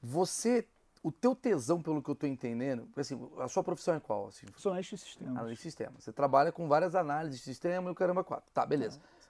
Você, 0.00 0.64
o 1.02 1.10
teu 1.10 1.34
tesão, 1.34 1.80
pelo 1.80 2.02
que 2.02 2.10
eu 2.10 2.14
estou 2.14 2.28
entendendo, 2.28 2.88
assim, 2.96 3.18
a 3.38 3.48
sua 3.48 3.64
profissão 3.64 3.94
é 3.94 4.00
qual? 4.00 4.26
Assim? 4.26 4.46
Sou 4.56 4.70
analista 4.70 4.96
de 4.96 5.02
sistemas. 5.02 5.36
Analista 5.36 5.56
de 5.56 5.62
sistemas. 5.62 6.04
Você 6.04 6.12
trabalha 6.12 6.52
com 6.52 6.68
várias 6.68 6.94
análises 6.94 7.38
de 7.38 7.44
sistema 7.44 7.88
e 7.88 7.92
o 7.92 7.94
caramba 7.94 8.22
quatro. 8.22 8.50
Tá, 8.52 8.66
beleza. 8.66 9.00
É 9.16 9.20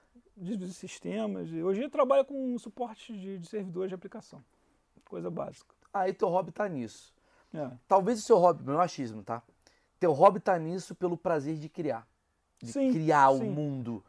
de 0.43 0.73
sistemas. 0.73 1.49
Hoje 1.51 1.83
eu 1.83 1.89
trabalho 1.89 2.25
com 2.25 2.57
suporte 2.57 3.13
de, 3.13 3.37
de 3.37 3.47
servidores 3.47 3.89
de 3.89 3.95
aplicação. 3.95 4.43
Coisa 5.05 5.29
básica. 5.29 5.73
Aí 5.93 6.13
teu 6.13 6.29
hobby 6.29 6.51
tá 6.51 6.67
nisso. 6.67 7.13
É. 7.53 7.69
Talvez 7.87 8.19
o 8.19 8.21
seu 8.21 8.37
hobby, 8.37 8.63
meu 8.63 8.79
achismo, 8.79 9.23
tá? 9.23 9.43
Teu 9.99 10.13
hobby 10.13 10.39
tá 10.39 10.57
nisso 10.57 10.95
pelo 10.95 11.17
prazer 11.17 11.57
de 11.57 11.69
criar. 11.69 12.07
De 12.61 12.71
sim, 12.71 12.91
criar 12.91 13.29
o 13.29 13.39
sim. 13.39 13.49
mundo. 13.49 14.03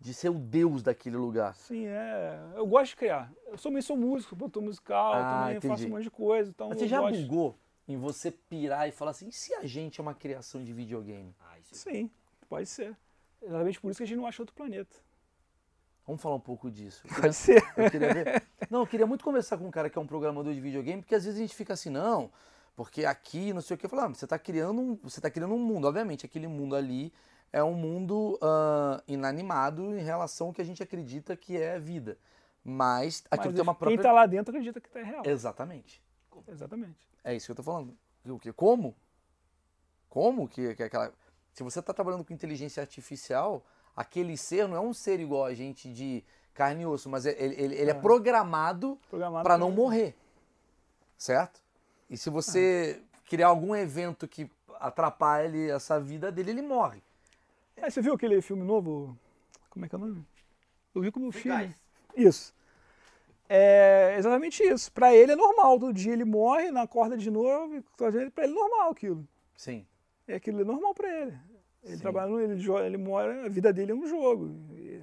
De 0.00 0.14
ser 0.14 0.28
o 0.28 0.34
deus 0.34 0.82
daquele 0.82 1.16
lugar. 1.16 1.54
Sim, 1.54 1.86
é. 1.86 2.38
Eu 2.54 2.66
gosto 2.66 2.90
de 2.90 2.96
criar. 2.96 3.32
Eu 3.46 3.58
também 3.58 3.82
sou 3.82 3.96
músico, 3.96 4.36
produtor 4.36 4.62
musical, 4.62 5.12
Ah, 5.14 5.40
também 5.40 5.56
entendi. 5.56 5.68
faço 5.68 5.86
um 5.86 5.90
monte 5.90 6.02
de 6.04 6.10
coisa. 6.10 6.50
Então 6.50 6.68
Mas 6.68 6.78
você 6.78 6.86
já 6.86 7.00
gosto. 7.00 7.20
bugou 7.20 7.58
em 7.88 7.96
você 7.96 8.30
pirar 8.30 8.88
e 8.88 8.92
falar 8.92 9.10
assim, 9.10 9.28
e 9.28 9.32
se 9.32 9.52
a 9.54 9.66
gente 9.66 9.98
é 9.98 10.02
uma 10.02 10.14
criação 10.14 10.62
de 10.62 10.72
videogame? 10.72 11.34
Ah, 11.40 11.58
isso 11.58 11.74
Sim, 11.74 12.10
pode 12.48 12.68
ser. 12.68 12.96
Exatamente 13.42 13.80
por 13.80 13.90
isso 13.90 13.98
que 13.98 14.04
a 14.04 14.06
gente 14.06 14.18
não 14.18 14.26
acha 14.26 14.40
outro 14.42 14.54
planeta. 14.54 14.96
Vamos 16.06 16.22
falar 16.22 16.36
um 16.36 16.40
pouco 16.40 16.70
disso. 16.70 17.02
Eu 17.06 17.20
Pode 17.20 17.34
ser. 17.34 17.62
Eu 17.76 17.90
queria 17.90 18.14
ver. 18.14 18.42
Não, 18.70 18.80
eu 18.80 18.86
queria 18.86 19.06
muito 19.06 19.24
conversar 19.24 19.58
com 19.58 19.66
um 19.66 19.70
cara 19.70 19.90
que 19.90 19.98
é 19.98 20.00
um 20.00 20.06
programador 20.06 20.54
de 20.54 20.60
videogame, 20.60 21.02
porque 21.02 21.14
às 21.14 21.24
vezes 21.24 21.38
a 21.38 21.42
gente 21.42 21.54
fica 21.54 21.72
assim, 21.74 21.90
não, 21.90 22.30
porque 22.76 23.04
aqui, 23.04 23.52
não 23.52 23.60
sei 23.60 23.74
o 23.74 23.78
que, 23.78 23.84
eu 23.86 23.90
falo, 23.90 24.02
ah, 24.02 24.08
você 24.08 24.24
está 24.24 24.38
criando 24.38 24.80
um, 24.80 24.94
você 25.02 25.20
tá 25.20 25.30
criando 25.30 25.54
um 25.54 25.58
mundo. 25.58 25.86
Obviamente, 25.86 26.24
aquele 26.24 26.46
mundo 26.46 26.76
ali 26.76 27.12
é 27.52 27.62
um 27.62 27.74
mundo 27.74 28.38
ah, 28.42 29.02
inanimado 29.06 29.96
em 29.96 30.02
relação 30.02 30.48
ao 30.48 30.52
que 30.52 30.60
a 30.60 30.64
gente 30.64 30.82
acredita 30.82 31.36
que 31.36 31.56
é 31.56 31.78
vida. 31.78 32.18
Mas 32.64 33.24
aquilo 33.30 33.52
Mas 33.52 33.54
tem 33.54 33.62
uma 33.62 33.74
Quem 33.74 33.78
própria. 33.78 33.96
está 33.96 34.12
lá 34.12 34.26
dentro 34.26 34.50
acredita 34.50 34.80
que 34.80 34.88
está 34.88 35.02
real. 35.02 35.22
Exatamente. 35.24 36.02
Exatamente. 36.46 37.08
É 37.24 37.34
isso 37.34 37.46
que 37.46 37.52
eu 37.52 37.56
tô 37.56 37.62
falando. 37.62 37.96
O 38.26 38.38
quê? 38.38 38.52
Como? 38.52 38.94
Como 40.08 40.48
que, 40.48 40.74
que 40.74 40.82
aquela. 40.82 41.12
Se 41.52 41.62
você 41.62 41.80
está 41.80 41.92
trabalhando 41.92 42.24
com 42.24 42.32
inteligência 42.32 42.80
artificial, 42.80 43.64
aquele 43.96 44.36
ser 44.36 44.68
não 44.68 44.76
é 44.76 44.80
um 44.80 44.92
ser 44.92 45.18
igual 45.18 45.44
a 45.44 45.54
gente 45.54 45.92
de 45.92 46.24
carne 46.54 46.82
e 46.82 46.86
osso, 46.86 47.08
mas 47.08 47.24
ele, 47.24 47.54
ele, 47.54 47.74
ele 47.74 47.90
é. 47.90 47.94
É. 47.94 47.94
programado 47.94 48.98
Programado 49.08 49.44
para 49.44 49.56
não 49.56 49.70
morrer. 49.70 50.14
Certo? 51.16 51.60
E 52.08 52.16
se 52.16 52.30
você 52.30 53.02
criar 53.26 53.48
algum 53.48 53.74
evento 53.74 54.26
que 54.28 54.50
atrapalhe 54.78 55.70
essa 55.70 56.00
vida 56.00 56.30
dele, 56.30 56.50
ele 56.50 56.62
morre. 56.62 57.02
É, 57.80 57.90
você 57.90 58.00
viu 58.00 58.14
aquele 58.14 58.40
filme 58.40 58.64
novo? 58.64 59.16
Como 59.70 59.84
é 59.84 59.88
que 59.88 59.94
é 59.94 59.98
o 59.98 60.00
nome? 60.00 60.24
Eu 60.94 61.02
vi 61.02 61.10
como 61.12 61.30
filme. 61.32 61.66
Guys. 61.66 61.76
Isso. 62.16 62.54
É 63.48 64.14
exatamente 64.18 64.62
isso. 64.62 64.90
Pra 64.92 65.14
ele 65.14 65.32
é 65.32 65.36
normal. 65.36 65.78
Todo 65.78 65.92
dia 65.92 66.12
ele 66.12 66.24
morre, 66.24 66.70
na 66.70 66.86
corda 66.86 67.16
de 67.16 67.30
novo. 67.30 67.82
Pra 67.96 68.08
ele 68.08 68.32
é 68.36 68.46
normal 68.46 68.90
aquilo. 68.90 69.26
Sim. 69.56 69.86
É 70.26 70.34
aquilo 70.34 70.60
é 70.60 70.64
normal 70.64 70.94
pra 70.94 71.08
ele. 71.08 71.38
Ele 71.84 71.96
Sim. 71.96 72.02
trabalha, 72.02 72.28
no- 72.28 72.40
ele, 72.40 72.58
joga, 72.58 72.84
ele 72.84 72.98
mora, 72.98 73.46
a 73.46 73.48
vida 73.48 73.72
dele 73.72 73.92
é 73.92 73.94
um 73.94 74.06
jogo. 74.06 74.54
E 74.72 75.00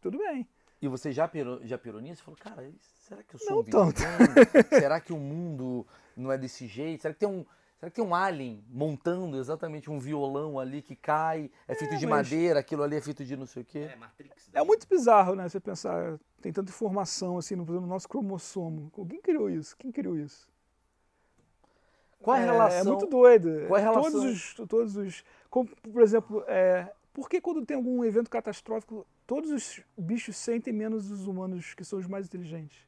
tudo 0.00 0.18
bem. 0.18 0.48
E 0.80 0.88
você 0.88 1.12
já 1.12 1.28
pirou, 1.28 1.60
já 1.64 1.76
pirou 1.76 2.00
nisso? 2.00 2.22
Falou, 2.22 2.38
cara, 2.40 2.68
será 3.06 3.22
que 3.22 3.34
eu 3.34 3.38
sou 3.40 3.50
Não 3.50 3.58
um 3.58 3.62
videogame? 3.62 4.68
será 4.70 5.00
que 5.00 5.12
o 5.12 5.18
mundo 5.18 5.86
não 6.16 6.32
é 6.32 6.38
desse 6.38 6.66
jeito? 6.66 7.02
Será 7.02 7.12
que 7.12 7.20
tem 7.20 7.28
um, 7.28 7.44
será 7.82 7.90
que 7.90 7.96
tem 7.96 8.04
um 8.04 8.14
alien 8.14 8.64
montando 8.70 9.36
exatamente 9.36 9.90
um 9.90 9.98
violão 9.98 10.56
ali 10.56 10.80
que 10.80 10.94
cai, 10.94 11.50
é 11.66 11.74
feito 11.74 11.94
É, 11.94 11.96
de 11.96 12.06
mas- 12.06 12.28
madeira, 12.30 12.60
aquilo 12.60 12.84
ali 12.84 12.94
é 12.94 13.00
feito 13.00 13.24
de 13.24 13.36
não 13.36 13.44
sei 13.44 13.62
o 13.62 13.64
quê? 13.64 13.88
É 13.92 13.96
Matrix. 13.96 14.48
É 14.52 14.62
muito 14.62 14.86
bizarro, 14.88 15.34
né? 15.34 15.48
Você 15.48 15.58
pensar, 15.58 16.16
tem 16.40 16.52
tanta 16.52 16.70
informação 16.70 17.38
assim 17.38 17.56
no, 17.56 17.64
no 17.64 17.86
nosso 17.86 18.08
cromossomo. 18.08 18.88
Quem 19.10 19.20
criou 19.20 19.50
isso? 19.50 19.76
Quem 19.76 19.90
criou 19.90 20.16
isso? 20.16 20.48
Qual 22.20 22.36
a 22.36 22.40
É- 22.40 22.44
relação? 22.44 22.78
É 22.78 22.84
muito 22.84 23.06
doido. 23.06 23.66
Qual 23.66 23.80
é 23.80 23.84
a 23.84 23.92
Todos 23.92 24.12
relação? 24.12 24.30
os, 24.32 24.54
todos 24.54 24.96
os, 24.96 25.24
como, 25.50 25.68
por 25.68 26.02
exemplo, 26.02 26.44
é, 26.46 26.92
por 27.12 27.28
que 27.28 27.40
quando 27.40 27.66
tem 27.66 27.76
algum 27.76 28.04
evento 28.04 28.30
catastrófico, 28.30 29.04
todos 29.26 29.50
os 29.50 29.80
bichos 29.98 30.36
sentem 30.36 30.72
menos 30.72 31.10
os 31.10 31.26
humanos 31.26 31.74
que 31.74 31.82
são 31.84 31.98
os 31.98 32.06
mais 32.06 32.26
inteligentes? 32.26 32.78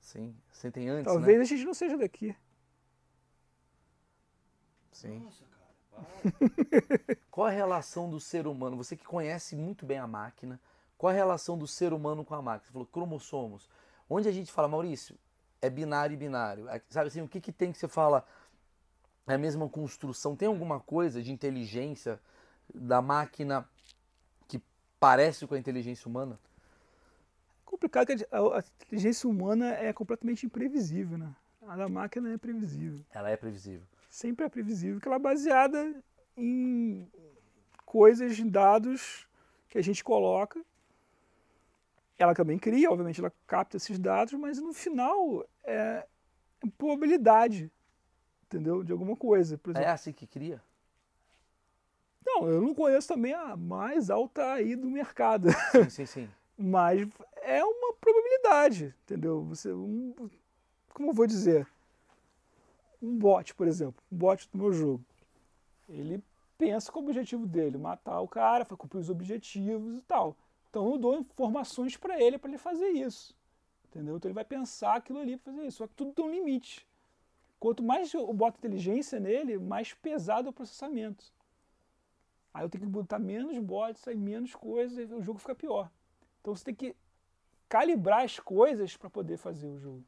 Sim, 0.00 0.36
sentem 0.52 0.90
antes, 0.90 1.10
Talvez 1.10 1.38
né? 1.38 1.44
a 1.44 1.46
gente 1.46 1.64
não 1.64 1.72
seja 1.72 1.96
daqui. 1.96 2.36
Sim. 4.92 5.20
Nossa, 5.20 5.44
cara. 5.46 5.62
Qual 7.30 7.46
a 7.46 7.50
relação 7.50 8.08
do 8.08 8.20
ser 8.20 8.46
humano? 8.46 8.76
Você 8.76 8.96
que 8.96 9.04
conhece 9.04 9.56
muito 9.56 9.84
bem 9.84 9.98
a 9.98 10.06
máquina, 10.06 10.60
qual 10.96 11.10
a 11.10 11.14
relação 11.14 11.58
do 11.58 11.66
ser 11.66 11.92
humano 11.92 12.24
com 12.24 12.34
a 12.34 12.40
máquina? 12.40 12.66
Você 12.66 12.72
falou 12.72 12.86
cromossomos. 12.86 13.68
Onde 14.08 14.28
a 14.28 14.32
gente 14.32 14.52
fala, 14.52 14.68
Maurício, 14.68 15.18
é 15.60 15.68
binário 15.68 16.14
e 16.14 16.16
binário. 16.16 16.68
É, 16.68 16.80
Sabe 16.88 17.08
assim, 17.08 17.22
o 17.22 17.28
que, 17.28 17.40
que 17.40 17.50
tem 17.50 17.72
que 17.72 17.78
você 17.78 17.88
fala? 17.88 18.24
É 19.26 19.34
a 19.34 19.38
mesma 19.38 19.68
construção? 19.68 20.36
Tem 20.36 20.46
alguma 20.46 20.78
coisa 20.78 21.22
de 21.22 21.32
inteligência 21.32 22.20
da 22.72 23.02
máquina 23.02 23.68
que 24.46 24.62
parece 25.00 25.46
com 25.46 25.54
a 25.54 25.58
inteligência 25.58 26.08
humana? 26.08 26.38
complicado 27.64 28.06
que 28.06 28.26
a 28.30 28.62
inteligência 28.84 29.28
humana 29.28 29.70
é 29.74 29.92
completamente 29.92 30.44
imprevisível, 30.44 31.16
né? 31.16 31.34
A 31.66 31.76
da 31.76 31.88
máquina 31.88 32.32
é 32.32 32.36
previsível. 32.36 33.00
Ela 33.12 33.30
é 33.30 33.36
previsível. 33.36 33.86
Sempre 34.12 34.44
é 34.44 34.48
previsível, 34.50 34.96
porque 34.96 35.08
ela 35.08 35.16
é 35.16 35.18
baseada 35.18 36.04
em 36.36 37.10
coisas, 37.86 38.38
em 38.38 38.46
dados 38.46 39.26
que 39.70 39.78
a 39.78 39.82
gente 39.82 40.04
coloca. 40.04 40.62
Ela 42.18 42.34
também 42.34 42.58
cria, 42.58 42.90
obviamente, 42.90 43.20
ela 43.20 43.32
capta 43.46 43.78
esses 43.78 43.98
dados, 43.98 44.34
mas 44.34 44.58
no 44.58 44.74
final 44.74 45.48
é 45.64 46.06
probabilidade, 46.76 47.72
entendeu? 48.44 48.84
De 48.84 48.92
alguma 48.92 49.16
coisa. 49.16 49.56
Por 49.56 49.74
É 49.78 49.88
assim 49.88 50.12
que 50.12 50.26
cria? 50.26 50.62
Não, 52.22 52.46
eu 52.46 52.60
não 52.60 52.74
conheço 52.74 53.08
também 53.08 53.32
a 53.32 53.56
mais 53.56 54.10
alta 54.10 54.52
aí 54.52 54.76
do 54.76 54.90
mercado. 54.90 55.48
Sim, 55.72 55.88
sim, 55.88 56.06
sim. 56.06 56.30
Mas 56.58 57.08
é 57.36 57.64
uma 57.64 57.94
probabilidade, 57.94 58.94
entendeu? 59.04 59.42
Você, 59.44 59.72
um, 59.72 60.14
como 60.92 61.08
eu 61.08 61.14
vou 61.14 61.26
dizer? 61.26 61.66
Um 63.02 63.18
bot, 63.18 63.54
por 63.54 63.66
exemplo, 63.66 64.02
um 64.10 64.16
bot 64.16 64.48
do 64.52 64.58
meu 64.58 64.72
jogo. 64.72 65.04
Ele 65.88 66.22
pensa 66.56 66.92
com 66.92 67.00
o 67.00 67.02
objetivo 67.02 67.46
dele, 67.46 67.76
matar 67.76 68.20
o 68.20 68.28
cara, 68.28 68.64
cumprir 68.64 69.00
os 69.00 69.10
objetivos 69.10 69.98
e 69.98 70.02
tal. 70.02 70.36
Então 70.70 70.90
eu 70.92 70.98
dou 70.98 71.18
informações 71.18 71.96
para 71.96 72.22
ele 72.22 72.38
para 72.38 72.48
ele 72.48 72.58
fazer 72.58 72.88
isso. 72.90 73.34
Entendeu? 73.86 74.16
Então 74.16 74.28
ele 74.28 74.34
vai 74.34 74.44
pensar 74.44 74.94
aquilo 74.94 75.18
ali 75.18 75.36
para 75.36 75.52
fazer 75.52 75.66
isso. 75.66 75.78
Só 75.78 75.86
que 75.86 75.94
tudo 75.94 76.12
tem 76.12 76.24
um 76.24 76.30
limite. 76.30 76.86
Quanto 77.58 77.82
mais 77.82 78.14
eu 78.14 78.32
boto 78.32 78.58
inteligência 78.58 79.20
nele, 79.20 79.58
mais 79.58 79.92
pesado 79.92 80.48
é 80.48 80.50
o 80.50 80.52
processamento. 80.52 81.32
Aí 82.54 82.64
eu 82.64 82.68
tenho 82.68 82.84
que 82.84 82.90
botar 82.90 83.18
menos 83.18 83.56
bots, 83.58 84.06
aí 84.06 84.16
menos 84.16 84.54
coisas, 84.54 85.10
e 85.10 85.14
o 85.14 85.22
jogo 85.22 85.38
fica 85.38 85.54
pior. 85.54 85.90
Então 86.40 86.54
você 86.54 86.64
tem 86.64 86.74
que 86.74 86.96
calibrar 87.68 88.24
as 88.24 88.38
coisas 88.38 88.96
para 88.96 89.08
poder 89.08 89.36
fazer 89.36 89.66
o 89.66 89.78
jogo. 89.78 90.04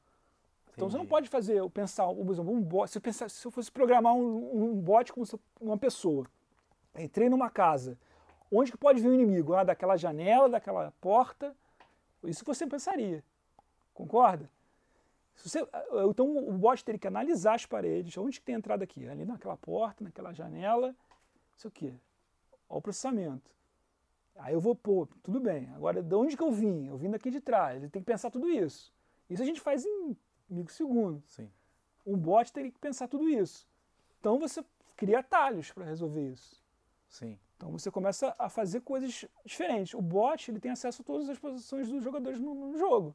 Então 0.75 0.91
você 0.91 0.97
não 0.99 1.07
pode 1.07 1.29
fazer, 1.29 1.69
pensar, 1.71 2.07
por 2.13 2.31
exemplo, 2.33 2.53
um 2.53 2.61
bot. 2.61 2.91
Se 2.91 2.99
eu, 2.99 3.03
pensar, 3.03 3.29
se 3.31 3.47
eu 3.47 3.51
fosse 3.51 3.71
programar 3.71 4.15
um, 4.15 4.65
um 4.73 4.75
bot 4.75 5.13
como 5.13 5.25
se- 5.25 5.39
uma 5.61 5.79
pessoa, 5.79 6.27
entrei 6.99 7.29
numa 7.29 7.49
casa, 7.49 7.97
onde 8.51 8.73
que 8.73 8.77
pode 8.79 9.01
vir 9.01 9.09
o 9.09 9.15
inimigo? 9.15 9.55
Ah, 9.55 9.63
daquela 9.65 9.97
janela, 9.97 10.49
daquela 10.49 10.93
porta. 11.01 11.55
Isso 12.25 12.45
você 12.45 12.67
pensaria. 12.67 13.23
Concorda? 13.93 14.51
Você- 15.37 15.67
então 16.11 16.37
o 16.37 16.53
bot 16.53 16.85
teria 16.85 16.99
que 16.99 17.07
analisar 17.07 17.55
as 17.55 17.67
paredes, 17.67 18.17
onde 18.19 18.41
que 18.41 18.45
tem 18.47 18.57
entrada 18.57 18.83
aqui? 18.83 19.07
Ali 19.09 19.25
naquela 19.25 19.57
porta, 19.57 20.03
naquela 20.03 20.33
janela, 20.33 20.95
isso 21.57 21.69
aqui. 21.69 21.95
Olha 22.69 22.79
o 22.79 22.83
processamento. 22.83 23.53
Aí 24.37 24.55
eu 24.55 24.61
vou 24.61 24.75
pôr, 24.75 25.07
tudo 25.23 25.39
bem. 25.39 25.71
Agora, 25.77 26.03
de 26.03 26.15
onde 26.17 26.37
que 26.37 26.43
eu 26.43 26.51
vim? 26.51 26.89
Eu 26.89 26.97
vim 26.97 27.11
daqui 27.11 27.31
de 27.31 27.41
trás. 27.41 27.77
Ele 27.81 27.89
tem 27.91 28.03
que 28.03 28.07
pensar 28.07 28.31
tudo 28.31 28.49
isso. 28.49 28.93
Isso 29.31 29.41
a 29.43 29.47
gente 29.47 29.61
faz 29.61 29.85
em 29.85 30.17
microsegundos. 30.49 31.25
Sim. 31.29 31.51
Um 32.07 32.17
bot 32.17 32.53
teria 32.53 32.71
que 32.71 32.79
pensar 32.79 33.09
tudo 33.09 33.29
isso. 33.29 33.67
Então 34.21 34.39
você 34.39 34.65
cria 34.97 35.21
atalhos 35.21 35.71
para 35.73 35.85
resolver 35.85 36.29
isso. 36.31 36.63
Sim. 37.09 37.39
Então 37.57 37.71
você 37.71 37.91
começa 37.91 38.35
a 38.39 38.49
fazer 38.49 38.81
coisas 38.81 39.25
diferentes. 39.45 39.95
O 39.95 40.03
bot 40.03 40.51
ele 40.51 40.61
tem 40.61 40.71
acesso 40.71 41.03
a 41.03 41.05
todas 41.05 41.29
as 41.29 41.39
posições 41.39 41.89
dos 41.89 42.03
jogadores 42.03 42.39
no, 42.41 42.55
no 42.55 42.77
jogo. 42.79 43.15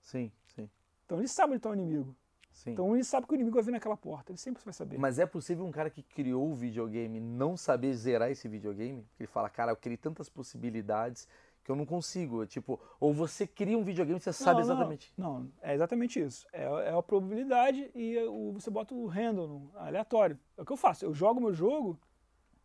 Sim, 0.00 0.30
sim, 0.46 0.68
Então 1.06 1.18
ele 1.18 1.28
sabe 1.28 1.52
onde 1.52 1.58
está 1.58 1.70
o 1.70 1.74
inimigo. 1.74 2.14
sim. 2.52 2.72
Então 2.72 2.94
ele 2.94 3.02
sabe 3.02 3.26
que 3.26 3.32
o 3.32 3.36
inimigo 3.36 3.54
vai 3.54 3.64
vir 3.64 3.70
naquela 3.72 3.96
porta. 3.96 4.30
Ele 4.32 4.38
sempre 4.38 4.62
vai 4.62 4.72
saber. 4.74 4.98
Mas 4.98 5.18
é 5.18 5.24
possível 5.26 5.64
um 5.64 5.70
cara 5.72 5.88
que 5.88 6.02
criou 6.02 6.50
o 6.50 6.54
videogame 6.54 7.18
não 7.20 7.56
saber 7.56 7.94
zerar 7.94 8.30
esse 8.30 8.46
videogame? 8.46 9.06
Ele 9.18 9.26
fala, 9.26 9.48
cara, 9.48 9.72
eu 9.72 9.76
criei 9.76 9.96
tantas 9.96 10.28
possibilidades 10.28 11.26
que 11.64 11.70
eu 11.70 11.76
não 11.76 11.86
consigo. 11.86 12.46
Tipo, 12.46 12.78
ou 13.00 13.12
você 13.12 13.46
cria 13.46 13.76
um 13.76 13.82
videogame 13.82 14.18
e 14.18 14.22
você 14.22 14.32
sabe 14.32 14.60
Não, 14.60 14.66
não, 14.66 14.74
exatamente. 14.74 15.12
Não, 15.16 15.52
é 15.62 15.74
exatamente 15.74 16.20
isso. 16.20 16.46
É, 16.52 16.64
é 16.64 16.90
a 16.90 17.02
probabilidade 17.02 17.90
e 17.94 18.18
o, 18.18 18.52
você 18.52 18.70
bota 18.70 18.94
o 18.94 19.06
random, 19.06 19.70
aleatório. 19.74 20.38
É 20.56 20.62
o 20.62 20.64
que 20.64 20.72
eu 20.72 20.76
faço. 20.76 21.04
Eu 21.04 21.14
jogo 21.14 21.40
meu 21.40 21.54
jogo, 21.54 21.98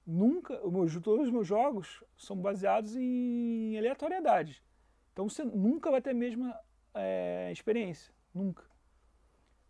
nunca. 0.06 0.54
O 0.66 0.70
meu, 0.70 1.02
todos 1.02 1.28
os 1.28 1.32
meus 1.32 1.48
jogos 1.48 2.04
são 2.18 2.36
baseados 2.36 2.96
em 2.96 3.78
aleatoriedade. 3.78 4.62
Então 5.14 5.30
você 5.30 5.44
nunca 5.44 5.90
vai 5.90 6.02
ter 6.02 6.12
a 6.12 6.14
mesma 6.14 6.60
é, 6.94 7.50
experiência. 7.52 8.14
Nunca. 8.34 8.64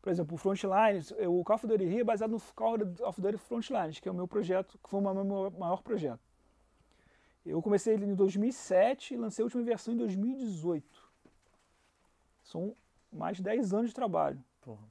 Por 0.01 0.09
exemplo, 0.09 0.35
o 0.35 1.39
o 1.39 1.43
Call 1.43 1.55
of 1.55 1.67
Duty 1.67 1.85
Rio 1.85 1.99
é 1.99 2.03
baseado 2.03 2.31
no 2.31 2.39
Call 2.55 2.77
of 3.05 3.21
Duty 3.21 3.37
Frontlines, 3.37 3.99
que 3.99 4.07
é 4.07 4.11
o 4.11 4.15
meu 4.15 4.27
projeto, 4.27 4.79
que 4.81 4.89
foi 4.89 4.99
o 5.01 5.03
meu 5.03 5.51
maior 5.51 5.83
projeto. 5.83 6.28
Eu 7.45 7.61
comecei 7.61 7.93
ele 7.93 8.05
em 8.05 8.13
2007 8.15 9.13
e 9.13 9.17
lancei 9.17 9.41
a 9.43 9.45
última 9.45 9.63
versão 9.63 9.93
em 9.93 9.97
2018. 9.97 10.85
São 12.43 12.75
mais 13.11 13.37
de 13.37 13.43
10 13.43 13.73
anos 13.73 13.89
de 13.89 13.95
trabalho. 13.95 14.43
Porra. 14.61 14.83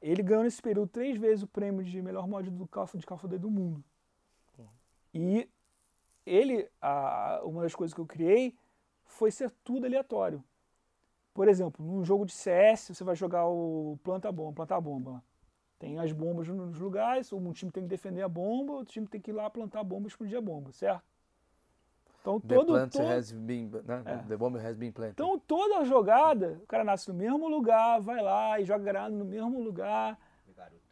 Ele 0.00 0.22
ganhou 0.22 0.44
nesse 0.44 0.60
período 0.60 0.88
três 0.88 1.16
vezes 1.18 1.42
o 1.42 1.46
prêmio 1.46 1.82
de 1.84 2.00
melhor 2.02 2.28
mod 2.28 2.48
do 2.50 2.66
Call 2.68 2.84
of, 2.84 2.98
de 2.98 3.06
Call 3.06 3.18
do 3.18 3.50
mundo. 3.50 3.82
E 5.14 5.48
ele, 6.24 6.68
a- 6.80 7.40
uma 7.44 7.62
das 7.62 7.74
coisas 7.74 7.94
que 7.94 8.00
eu 8.00 8.06
criei 8.06 8.54
foi 9.04 9.30
ser 9.30 9.50
tudo 9.64 9.86
aleatório. 9.86 10.44
Por 11.32 11.48
exemplo, 11.48 11.84
num 11.84 12.04
jogo 12.04 12.24
de 12.26 12.32
CS, 12.32 12.94
você 12.94 13.04
vai 13.04 13.16
jogar 13.16 13.46
o 13.46 13.98
planta 14.02 14.30
bomba, 14.30 14.52
plantar 14.54 14.80
bomba. 14.80 15.22
Tem 15.78 15.98
as 15.98 16.12
bombas 16.12 16.48
nos 16.48 16.78
lugares, 16.78 17.32
um 17.32 17.52
time 17.52 17.70
tem 17.70 17.82
que 17.82 17.88
defender 17.88 18.22
a 18.22 18.28
bomba, 18.28 18.72
outro 18.74 18.92
time 18.92 19.06
tem 19.06 19.20
que 19.20 19.30
ir 19.30 19.34
lá 19.34 19.48
plantar 19.50 19.80
a 19.80 19.84
bomba 19.84 20.06
e 20.06 20.08
explodir 20.08 20.38
a 20.38 20.40
bomba, 20.40 20.72
certo? 20.72 21.04
Então 22.26 22.40
The 22.40 22.54
todo, 22.56 22.66
plant 22.72 22.92
todo, 22.92 23.06
has 23.06 23.30
been, 23.30 23.70
né? 23.84 24.02
É. 24.04 24.16
The 24.26 24.36
bomb 24.36 24.56
has 24.56 24.76
been 24.76 24.90
planted. 24.90 25.12
então 25.12 25.38
toda 25.38 25.84
jogada, 25.84 26.58
o 26.60 26.66
cara 26.66 26.82
nasce 26.82 27.06
no 27.08 27.14
mesmo 27.14 27.46
lugar, 27.48 28.00
vai 28.00 28.20
lá 28.20 28.58
e 28.58 28.64
joga 28.64 28.82
granada 28.82 29.14
no 29.14 29.24
mesmo 29.24 29.60
lugar, 29.62 30.18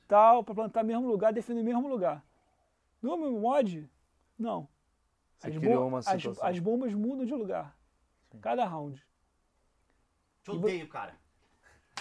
tal, 0.06 0.44
para 0.44 0.54
plantar 0.54 0.82
no 0.84 0.86
mesmo 0.88 1.08
lugar, 1.08 1.32
defender 1.32 1.60
no 1.62 1.66
mesmo 1.66 1.88
lugar. 1.88 2.24
No 3.02 3.16
meu 3.16 3.32
mod, 3.32 3.90
não. 4.38 4.68
você 5.40 5.48
As, 5.50 5.58
criou 5.58 5.88
uma 5.88 5.98
as- 5.98 6.04
situação. 6.06 6.46
as 6.48 6.58
bombas 6.60 6.94
mudam 6.94 7.24
de 7.26 7.34
lugar. 7.34 7.76
Cada 8.40 8.64
round. 8.64 9.04
Te 10.44 10.52
odeio, 10.52 10.86
cara. 10.88 11.14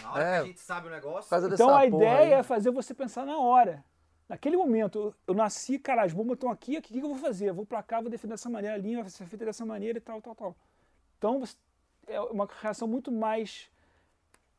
Na 0.02 0.12
hora 0.12 0.24
É. 0.24 0.38
que 0.38 0.44
a 0.44 0.48
gente 0.48 0.60
sabe 0.60 0.88
o 0.88 0.92
negócio. 0.92 1.36
Então 1.52 1.70
a 1.70 1.74
porra 1.74 1.86
ideia 1.88 2.20
aí. 2.20 2.32
é 2.34 2.44
fazer 2.44 2.70
você 2.72 2.94
pensar 2.94 3.26
na 3.26 3.38
hora. 3.40 3.84
Naquele 4.28 4.56
momento, 4.58 5.14
eu, 5.28 5.34
nasci, 5.34 5.78
cara, 5.78 6.04
as 6.04 6.14
bombas 6.14 6.36
estão 6.36 6.50
aqui, 6.50 6.78
o 6.78 6.82
que, 6.82 6.94
que 6.94 7.00
eu 7.00 7.10
vou 7.10 7.18
fazer? 7.18 7.50
Eu 7.50 7.54
vou 7.54 7.66
pra 7.66 7.84
cá, 7.84 8.00
vou 8.02 8.10
defender 8.10 8.34
dessa 8.34 8.50
maneira, 8.50 8.76
a 8.76 8.80
linha 8.80 9.02
vai 9.02 9.10
ser 9.10 9.26
feita 9.26 9.46
dessa 9.46 9.66
maneira 9.66 9.98
e 9.98 10.02
tal, 10.02 10.22
tal, 10.22 10.34
tal. 10.36 10.56
Então 11.18 11.44
é 12.08 12.20
uma 12.22 12.48
reação 12.62 12.88
muito 12.88 13.12
mais 13.12 13.70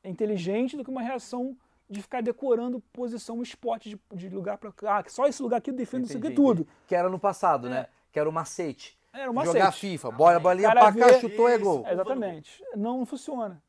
inteligente 0.02 0.76
do 0.76 0.84
que 0.84 0.90
uma 0.90 1.02
reação 1.02 1.56
de 1.88 2.00
ficar 2.02 2.22
decorando 2.22 2.80
posição, 2.92 3.42
spot 3.42 3.84
de, 3.86 3.98
de 4.12 4.28
lugar 4.28 4.58
pra 4.58 4.72
cá. 4.72 4.98
Ah, 4.98 5.04
só 5.08 5.26
esse 5.26 5.42
lugar 5.42 5.58
aqui 5.58 5.70
eu 5.70 5.74
defendo 5.74 6.04
isso 6.04 6.16
aqui 6.18 6.30
tudo. 6.30 6.66
Que 6.86 6.94
era 6.94 7.08
no 7.08 7.18
passado, 7.18 7.66
É. 7.66 7.70
né? 7.70 7.86
Que 8.12 8.18
era 8.18 8.28
o 8.28 8.32
macete. 8.32 8.98
Era 9.12 9.26
Jogar 9.26 9.46
macete. 9.46 9.78
FIFA. 9.80 10.10
Bola, 10.10 10.40
bolinha 10.40 10.68
Cara 10.68 10.92
pra 10.92 11.06
cá, 11.08 11.20
chutou, 11.20 11.48
é 11.48 11.58
gol. 11.58 11.86
Exatamente. 11.88 12.62
Não, 12.76 12.98
não 12.98 13.06
funciona. 13.06 13.62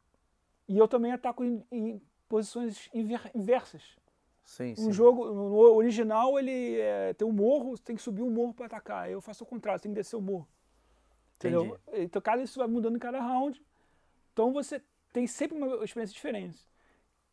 E 0.67 0.77
eu 0.77 0.87
também 0.87 1.11
ataco 1.11 1.43
em, 1.43 1.63
em 1.71 2.01
posições 2.27 2.89
inver- 2.93 3.31
inversas. 3.35 3.83
Sim, 4.45 4.71
Um 4.73 4.75
sim. 4.75 4.91
jogo, 4.93 5.33
no 5.33 5.55
original, 5.75 6.37
ele 6.37 6.79
é, 6.79 7.13
tem 7.15 7.27
um 7.27 7.31
morro, 7.31 7.75
você 7.75 7.83
tem 7.83 7.95
que 7.95 8.01
subir 8.01 8.21
um 8.21 8.29
morro 8.29 8.53
para 8.53 8.67
atacar. 8.67 9.09
Eu 9.09 9.19
faço 9.19 9.43
o 9.43 9.47
contrário, 9.47 9.79
você 9.79 9.83
tem 9.83 9.91
que 9.91 9.99
descer 9.99 10.15
o 10.15 10.21
morro. 10.21 10.47
Entendeu? 11.35 11.79
Então, 11.93 12.21
cada 12.21 12.41
isso 12.43 12.59
vai 12.59 12.67
mudando 12.67 12.95
em 12.95 12.99
cada 12.99 13.19
round. 13.19 13.61
Então, 14.31 14.53
você 14.53 14.81
tem 15.11 15.25
sempre 15.27 15.57
uma 15.57 15.83
experiência 15.83 16.13
diferente. 16.13 16.59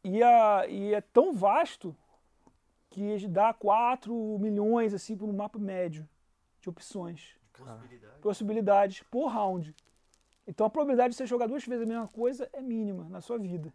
E, 0.03 0.23
a, 0.23 0.67
e 0.67 0.95
é 0.95 1.01
tão 1.01 1.33
vasto 1.33 1.95
que 2.91 3.29
dá 3.29 3.53
4 3.53 4.13
milhões, 4.39 4.93
assim, 4.93 5.17
por 5.17 5.29
um 5.29 5.33
mapa 5.33 5.59
médio 5.59 6.09
de 6.61 6.69
opções, 6.69 7.37
Possibilidade. 7.53 8.21
possibilidades 8.21 9.03
por 9.11 9.27
round. 9.29 9.75
Então, 10.47 10.67
a 10.67 10.71
probabilidade 10.71 11.11
de 11.11 11.17
você 11.17 11.27
jogar 11.27 11.47
duas 11.47 11.65
vezes 11.65 11.85
a 11.85 11.89
mesma 11.89 12.09
coisa 12.09 12.49
é 12.53 12.61
mínima 12.61 13.09
na 13.09 13.21
sua 13.21 13.39
vida. 13.39 13.73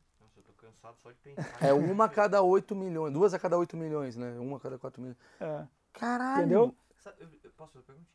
Cansado 0.77 0.97
só 1.01 1.11
de 1.11 1.17
pensar. 1.19 1.57
É 1.61 1.73
uma 1.73 2.05
a 2.05 2.09
cada 2.09 2.41
8 2.41 2.75
milhões. 2.75 3.13
Duas 3.13 3.33
a 3.33 3.39
cada 3.39 3.57
8 3.57 3.75
milhões, 3.75 4.15
né? 4.15 4.37
Uma 4.39 4.57
a 4.57 4.59
cada 4.59 4.77
4 4.77 5.01
milhões. 5.01 5.17
É, 5.39 5.65
Caralho. 5.93 6.39
entendeu? 6.41 6.75
Sabe, 6.97 7.17
eu, 7.23 7.29
eu 7.43 7.51
posso 7.51 7.73
fazer 7.73 7.91
uma 7.91 8.05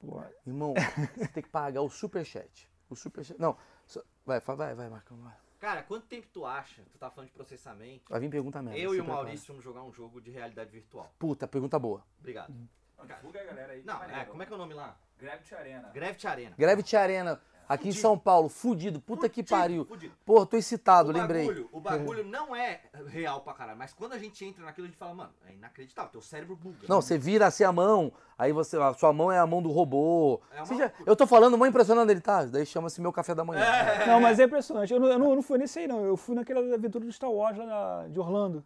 perguntinha? 0.00 0.32
Irmão, 0.46 0.74
você 1.16 1.28
tem 1.28 1.42
que 1.42 1.48
pagar 1.48 1.80
o 1.82 1.88
superchat. 1.90 2.68
O 2.90 2.96
superchat. 2.96 3.38
Não. 3.40 3.56
só- 3.86 4.02
Vai, 4.26 4.40
vai, 4.40 4.74
vai, 4.74 4.88
Marcão. 4.88 5.16
Vai, 5.18 5.32
Cara, 5.60 5.82
quanto 5.84 6.06
tempo 6.06 6.26
tu 6.32 6.44
acha? 6.44 6.82
Tu 6.92 6.98
tá 6.98 7.08
falando 7.10 7.28
de 7.28 7.34
processamento. 7.34 8.10
vai 8.10 8.18
vir 8.18 8.28
pergunta 8.30 8.60
merda. 8.60 8.78
eu 8.78 8.94
e 8.94 9.00
o 9.00 9.04
prepara. 9.04 9.22
Maurício 9.22 9.46
vamos 9.48 9.62
jogar 9.64 9.82
um 9.84 9.92
jogo 9.92 10.20
de 10.20 10.30
realidade 10.30 10.70
virtual. 10.70 11.12
Puta, 11.18 11.46
pergunta 11.46 11.78
boa. 11.78 12.04
Obrigado. 12.18 12.52
Não, 12.98 13.06
divulga 13.06 13.40
a 13.40 13.44
galera 13.44 13.72
aí. 13.72 13.84
Não, 13.84 14.02
é, 14.02 14.24
como 14.24 14.42
é 14.42 14.46
que 14.46 14.52
é 14.52 14.54
o 14.56 14.58
nome 14.58 14.74
lá? 14.74 14.96
Gravity 15.18 15.54
Arena. 15.54 15.88
Gravity 15.90 16.26
Arena. 16.26 16.54
Gravity 16.58 16.96
Arena, 16.96 17.40
aqui 17.68 17.88
em 17.88 17.92
São 17.92 18.18
Paulo, 18.18 18.48
fudido. 18.48 19.00
Puta 19.00 19.28
que 19.28 19.42
Fudido, 19.42 19.48
pariu. 19.60 19.84
fudido. 19.84 20.14
Pô, 20.24 20.44
tô 20.46 20.56
excitado, 20.56 21.10
o 21.10 21.12
lembrei. 21.12 21.46
bagulho, 21.46 21.68
o 21.72 21.80
bagulho 21.80 22.24
não 22.24 22.54
é 22.54 22.80
real 23.06 23.40
pra 23.40 23.52
caralho, 23.54 23.78
mas 23.78 23.92
quando 23.92 24.12
a 24.12 24.18
gente 24.18 24.44
entra 24.44 24.64
naquilo, 24.64 24.86
a 24.86 24.90
gente 24.90 24.98
fala, 24.98 25.14
mano, 25.14 25.30
é 25.48 25.52
inacreditável, 25.54 26.10
teu 26.10 26.20
cérebro 26.22 26.56
buga. 26.56 26.86
Não, 26.88 27.00
você 27.00 27.16
vira 27.18 27.46
assim 27.46 27.64
a 27.64 27.72
mão, 27.72 28.12
aí 28.38 28.52
você, 28.52 28.76
a 28.76 28.92
sua 28.94 29.12
mão 29.12 29.30
é 29.32 29.38
a 29.38 29.46
mão 29.46 29.62
do 29.62 29.70
robô. 29.70 30.40
É 30.52 30.64
já- 30.76 30.92
eu 31.06 31.14
tô 31.16 31.26
falando, 31.26 31.56
mó 31.58 31.66
impressionando 31.66 32.10
ele, 32.10 32.20
tá? 32.20 32.44
Daí 32.44 32.64
chama-se 32.66 33.00
meu 33.00 33.12
café 33.12 33.34
da 33.34 33.44
manhã. 33.44 33.62
Não, 34.06 34.20
mas 34.20 34.38
é 34.38 34.44
impressionante. 34.44 34.92
Eu 34.92 35.00
não, 35.00 35.08
eu 35.08 35.18
não, 35.18 35.30
eu 35.30 35.36
não 35.36 35.42
fui 35.42 35.58
nesse 35.58 35.78
aí, 35.78 35.86
não. 35.88 36.04
Eu 36.04 36.16
fui 36.16 36.34
naquela 36.34 36.60
aventura 36.74 37.04
do 37.04 37.12
Star 37.12 37.30
Wars 37.30 37.56
lá 37.58 37.66
na- 37.66 38.08
de 38.08 38.18
Orlando. 38.18 38.64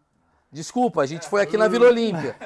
Desculpa, 0.51 1.03
a 1.03 1.07
gente 1.07 1.29
foi 1.29 1.43
aqui 1.43 1.57
na 1.57 1.69
Vila 1.69 1.87
Olímpia. 1.89 2.37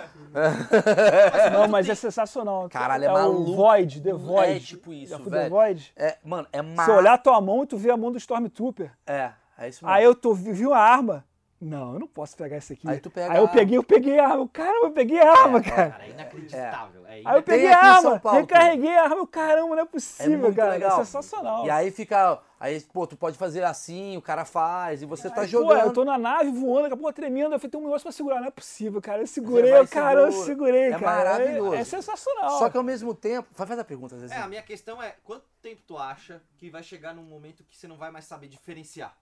Não, 1.53 1.69
mas 1.69 1.89
é 1.89 1.95
sensacional. 1.95 2.69
Caralho, 2.69 3.05
é 3.05 3.07
é 3.07 3.13
maluco. 3.13 3.51
o 3.51 3.57
Void, 3.57 4.01
The 4.01 4.13
Void. 4.13 4.53
É 4.53 4.61
tipo 4.61 4.93
isso, 4.93 5.19
velho. 5.19 5.31
The 5.31 5.49
Void? 5.49 5.93
É, 5.97 6.19
mano, 6.25 6.49
é 6.53 6.63
Você 6.63 6.69
massa. 6.75 6.93
olhar 6.93 7.13
a 7.15 7.19
tua 7.19 7.41
mão 7.41 7.63
e 7.63 7.67
tu 7.67 7.77
vê 7.77 7.91
a 7.91 7.97
mão 7.97 8.11
do 8.11 8.19
Stormtrooper. 8.19 8.91
É, 9.07 9.31
é 9.59 9.69
isso 9.69 9.85
mesmo. 9.85 9.89
Aí 9.97 10.05
eu 10.05 10.15
tô, 10.15 10.35
vi 10.35 10.67
uma 10.67 10.79
arma. 10.79 11.25
Não, 11.61 11.93
eu 11.93 11.99
não 12.01 12.07
posso 12.07 12.35
pegar 12.39 12.57
isso 12.57 12.73
aqui. 12.73 12.89
Aí 12.89 12.99
tu 12.99 13.11
pega 13.11 13.35
Aí 13.35 13.39
eu 13.39 13.47
peguei, 13.47 13.77
eu 13.77 13.83
peguei 13.83 14.19
a 14.19 14.29
arma. 14.29 14.49
Caramba, 14.49 14.87
eu 14.87 14.91
peguei 14.93 15.21
a 15.21 15.31
arma, 15.31 15.61
cara. 15.63 15.91
Cara, 15.91 16.07
é 16.07 16.11
inacreditável. 16.11 17.07
É, 17.07 17.11
Aí 17.13 17.17
eu 17.19 17.21
inacreditável. 17.21 17.43
peguei 17.43 17.73
a 17.73 17.79
arma, 17.79 18.21
Paulo, 18.21 18.41
recarreguei 18.41 18.97
a 18.97 19.03
arma. 19.05 19.27
Caramba, 19.27 19.69
não 19.69 19.79
é 19.79 19.83
É 19.83 19.85
possível, 19.85 20.39
muito 20.39 20.57
cara. 20.57 20.71
legal. 20.71 21.01
É 21.01 21.05
sensacional. 21.05 21.67
E 21.67 21.71
aí 21.71 21.91
fica. 21.91 22.41
Aí, 22.59 22.81
pô, 22.93 23.07
tu 23.07 23.15
pode 23.17 23.37
fazer 23.37 23.63
assim, 23.63 24.17
o 24.17 24.23
cara 24.23 24.45
faz, 24.47 25.03
e 25.03 25.07
você 25.07 25.29
tá 25.31 25.43
Aí, 25.43 25.49
jogando. 25.49 25.81
Pô, 25.81 25.87
eu 25.87 25.93
tô 25.93 26.05
na 26.05 26.17
nave 26.17 26.51
voando, 26.51 26.83
daqui 26.85 26.95
a 26.95 26.97
pouco 26.97 27.13
tremendo, 27.13 27.55
eu 27.55 27.59
falei, 27.59 27.71
tem 27.71 27.81
um 27.81 27.85
negócio 27.85 28.03
pra 28.05 28.13
segurar. 28.13 28.41
Não 28.41 28.49
é 28.49 28.51
possível, 28.51 29.01
cara. 29.03 29.23
Eu 29.23 29.27
segurei, 29.27 29.71
vai 29.71 29.81
eu, 29.81 29.89
cara, 29.89 30.21
eu 30.21 30.33
segurei, 30.33 30.85
É 30.85 30.99
cara. 30.99 31.03
maravilhoso. 31.03 31.75
É, 31.75 31.81
é 31.81 31.85
sensacional. 31.85 32.59
Só 32.59 32.71
que 32.71 32.77
ao 32.79 32.83
mesmo 32.83 33.15
tempo. 33.15 33.49
Vai 33.55 33.67
fazer 33.67 33.83
a 33.83 33.85
pergunta, 33.85 34.15
às 34.15 34.23
vezes. 34.23 34.35
É, 34.35 34.41
a 34.41 34.49
minha 34.49 34.63
questão 34.63 35.03
é, 35.03 35.15
quanto 35.25 35.45
tempo 35.61 35.83
tu 35.87 35.99
acha 35.99 36.41
que 36.57 36.71
vai 36.71 36.83
chegar 36.83 37.15
num 37.15 37.23
momento 37.23 37.63
que 37.65 37.77
você 37.77 37.87
não 37.87 37.97
vai 37.97 38.11
mais 38.11 38.25
saber 38.25 38.49
diferenciar? 38.49 39.15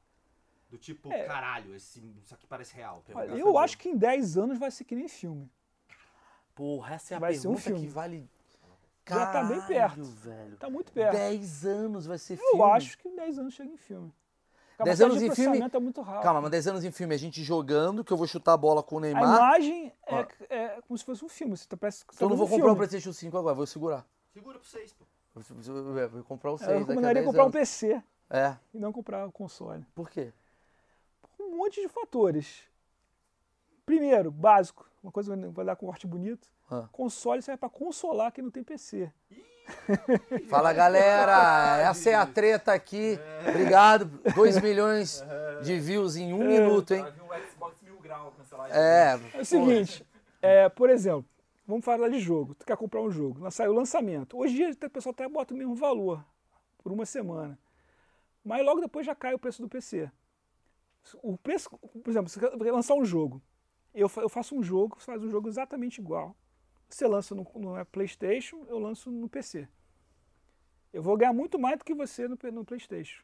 Do 0.71 0.77
tipo, 0.77 1.11
É. 1.11 1.25
caralho, 1.25 1.75
esse, 1.75 1.99
isso 2.23 2.35
aqui 2.35 2.47
parece 2.47 2.75
real. 2.75 3.03
Olha, 3.15 3.31
eu 3.33 3.57
acho 3.57 3.79
que 3.79 3.89
em 3.89 3.97
10 3.97 4.37
anos 4.37 4.59
vai 4.59 4.71
ser 4.71 4.85
que 4.85 4.95
nem 4.95 5.09
filme. 5.09 5.51
Porra, 6.55 6.95
essa 6.97 7.15
é 7.15 7.17
a 7.17 7.21
Vai 7.21 7.35
ser 7.35 7.49
um 7.49 7.55
pergunta 7.55 7.71
que 7.71 7.77
filme. 7.79 7.89
vale. 7.89 8.31
Já 9.09 9.27
tá 9.33 9.43
bem 9.45 9.59
Caralho, 9.61 9.67
perto. 9.67 10.03
velho. 10.05 10.57
Tá 10.59 10.69
muito 10.69 10.93
perto. 10.93 11.13
10 11.13 11.65
anos 11.65 12.05
vai 12.05 12.19
ser 12.19 12.35
Eu 12.35 12.39
filme. 12.51 12.63
acho 12.73 12.99
que 12.99 13.09
10 13.09 13.39
anos 13.39 13.55
chega 13.55 13.73
em 13.73 13.77
filme. 13.79 14.13
A 14.79 14.85
10 14.85 14.99
capacidade 14.99 15.03
anos 15.11 15.19
de 15.19 15.27
em 15.27 15.35
filme- 15.35 15.71
é 15.73 15.81
muito 15.81 16.01
rápido. 16.03 16.23
Calma, 16.23 16.41
mas 16.43 16.51
10 16.51 16.67
anos 16.69 16.85
em 16.85 16.91
filme, 16.93 17.15
a 17.15 17.19
gente 17.19 17.43
jogando, 17.43 18.05
que 18.05 18.13
eu 18.13 18.17
vou 18.19 18.27
chutar 18.27 18.53
a 18.53 18.57
bola 18.57 18.83
com 18.83 18.97
o 18.97 18.99
A 18.99 19.01
Neymar. 19.01 19.23
imagem 19.23 19.93
é, 20.07 20.15
Ó. 20.15 20.27
é 20.51 20.81
como 20.83 20.99
se 20.99 21.05
fosse 21.05 21.25
um 21.25 21.29
filme. 21.29 21.57
Você 21.57 21.67
tá, 21.67 21.77
parece 21.77 22.05
Então 22.05 22.15
eu 22.17 22.29
tá 22.29 22.29
não 22.29 22.37
vou 22.37 22.47
um 22.47 22.51
comprar 22.51 22.65
o 22.67 22.69
filme. 22.75 22.77
PlayStation 22.77 23.13
5 23.15 23.39
agora, 23.39 23.55
vou 23.55 23.67
segurar. 23.67 24.07
Segura 24.35 24.59
pra 24.59 24.69
vocês, 24.69 24.93
pô. 24.93 25.07
Vou, 25.35 26.25
comprar 26.25 26.53
o 26.53 26.59
6 26.59 26.69
Eu 26.71 26.75
daqui 26.81 26.83
a 26.85 26.89
recomendaria 26.91 27.23
10 27.23 27.27
comprar 27.27 27.45
um. 27.47 27.51
PC 27.51 28.03
É, 28.29 28.57
e 28.75 28.79
não 28.79 28.93
comprar 28.93 29.27
o 29.27 29.33
console. 29.33 29.85
por 29.95 30.11
quê? 30.11 30.33
Um 31.49 31.57
monte 31.57 31.81
de 31.81 31.89
fatores. 31.89 32.63
Primeiro, 33.87 34.31
básico, 34.31 34.89
uma 35.03 35.11
coisa 35.11 35.37
que 35.37 35.47
vai 35.49 35.65
dar 35.65 35.77
com 35.77 35.87
corte 35.87 36.07
bonito. 36.07 36.47
Ah. 36.71 36.87
Console 36.93 37.41
serve 37.41 37.59
para 37.59 37.71
consolar 37.71 38.31
quem 38.31 38.45
não 38.45 38.51
tem 38.51 38.63
PC. 38.63 39.11
Fala 40.49 40.73
galera, 40.73 41.79
essa 41.81 42.11
é 42.11 42.15
a 42.15 42.27
treta 42.27 42.73
aqui. 42.73 43.19
Obrigado. 43.49 44.07
2 44.35 44.61
milhões 44.63 45.25
de 45.63 45.79
views 45.81 46.17
em 46.17 46.33
um 46.33 46.47
minuto, 46.47 46.93
hein? 46.93 47.03
Um 47.03 47.29
É, 48.71 49.19
É 49.35 49.41
o 49.41 49.45
seguinte, 49.45 50.07
é, 50.41 50.69
por 50.69 50.91
exemplo, 50.91 51.25
vamos 51.67 51.85
falar 51.85 52.09
de 52.09 52.19
jogo. 52.19 52.55
Tu 52.55 52.67
quer 52.67 52.77
comprar 52.77 53.01
um 53.01 53.11
jogo, 53.11 53.51
saiu 53.51 53.73
o 53.73 53.75
lançamento. 53.75 54.39
Hoje 54.39 54.55
em 54.55 54.57
dia 54.57 54.87
o 54.87 54.91
pessoal 54.91 55.13
até 55.13 55.29
bota 55.29 55.55
o 55.55 55.57
mesmo 55.57 55.75
valor 55.75 56.23
por 56.83 56.93
uma 56.93 57.07
semana. 57.07 57.59
Mas 58.45 58.65
logo 58.65 58.81
depois 58.81 59.05
já 59.05 59.15
cai 59.15 59.35
o 59.35 59.39
preço 59.39 59.61
do 59.63 59.69
PC. 59.69 60.11
O 61.23 61.37
preço, 61.37 61.71
por 61.71 62.09
exemplo, 62.09 62.29
você 62.29 62.41
quer 62.41 62.73
lançar 62.73 62.95
um 62.95 63.05
jogo. 63.05 63.43
Eu, 63.95 64.11
eu 64.17 64.29
faço 64.29 64.57
um 64.57 64.63
jogo, 64.63 64.97
você 64.99 65.07
faz 65.07 65.23
um 65.23 65.31
jogo 65.31 65.49
exatamente 65.49 66.01
igual. 66.01 66.37
Você 66.89 67.07
lança 67.07 67.35
no, 67.35 67.47
no 67.55 67.87
PlayStation, 67.87 68.65
eu 68.69 68.79
lanço 68.79 69.11
no 69.11 69.29
PC. 69.29 69.69
Eu 70.93 71.03
vou 71.03 71.17
ganhar 71.17 71.33
muito 71.33 71.59
mais 71.59 71.79
do 71.79 71.85
que 71.85 71.95
você 71.95 72.27
no, 72.27 72.39
no 72.53 72.65
PlayStation. 72.65 73.23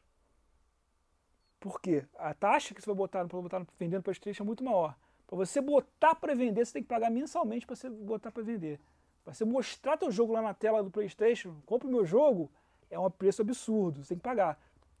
Por 1.59 1.81
quê? 1.81 2.05
A 2.15 2.33
taxa 2.33 2.75
que 2.75 2.81
você 2.81 2.85
vai 2.85 2.95
botar 2.95 3.25
para 3.25 3.41
botar 3.41 3.65
vendendo 3.79 4.03
PlayStation 4.03 4.43
é 4.43 4.45
muito 4.45 4.63
maior. 4.63 4.95
Para 5.25 5.37
você 5.37 5.59
botar 5.59 6.13
para 6.13 6.35
vender, 6.35 6.65
você 6.65 6.73
tem 6.73 6.83
que 6.83 6.89
pagar 6.89 7.09
mensalmente 7.09 7.65
para 7.65 7.75
você 7.75 7.89
botar 7.89 8.31
para 8.31 8.43
vender. 8.43 8.79
Para 9.23 9.33
você 9.33 9.43
mostrar 9.43 9.97
teu 9.97 10.11
jogo 10.11 10.33
lá 10.33 10.41
na 10.41 10.53
tela 10.53 10.83
do 10.83 10.91
PlayStation, 10.91 11.55
compre 11.65 11.87
o 11.87 11.91
meu 11.91 12.05
jogo, 12.05 12.51
é 12.91 12.99
um 12.99 13.09
preço 13.09 13.41
absurdo, 13.41 14.03
você 14.03 14.09
tem 14.09 14.17
que 14.17 14.23
pagar. 14.23 14.59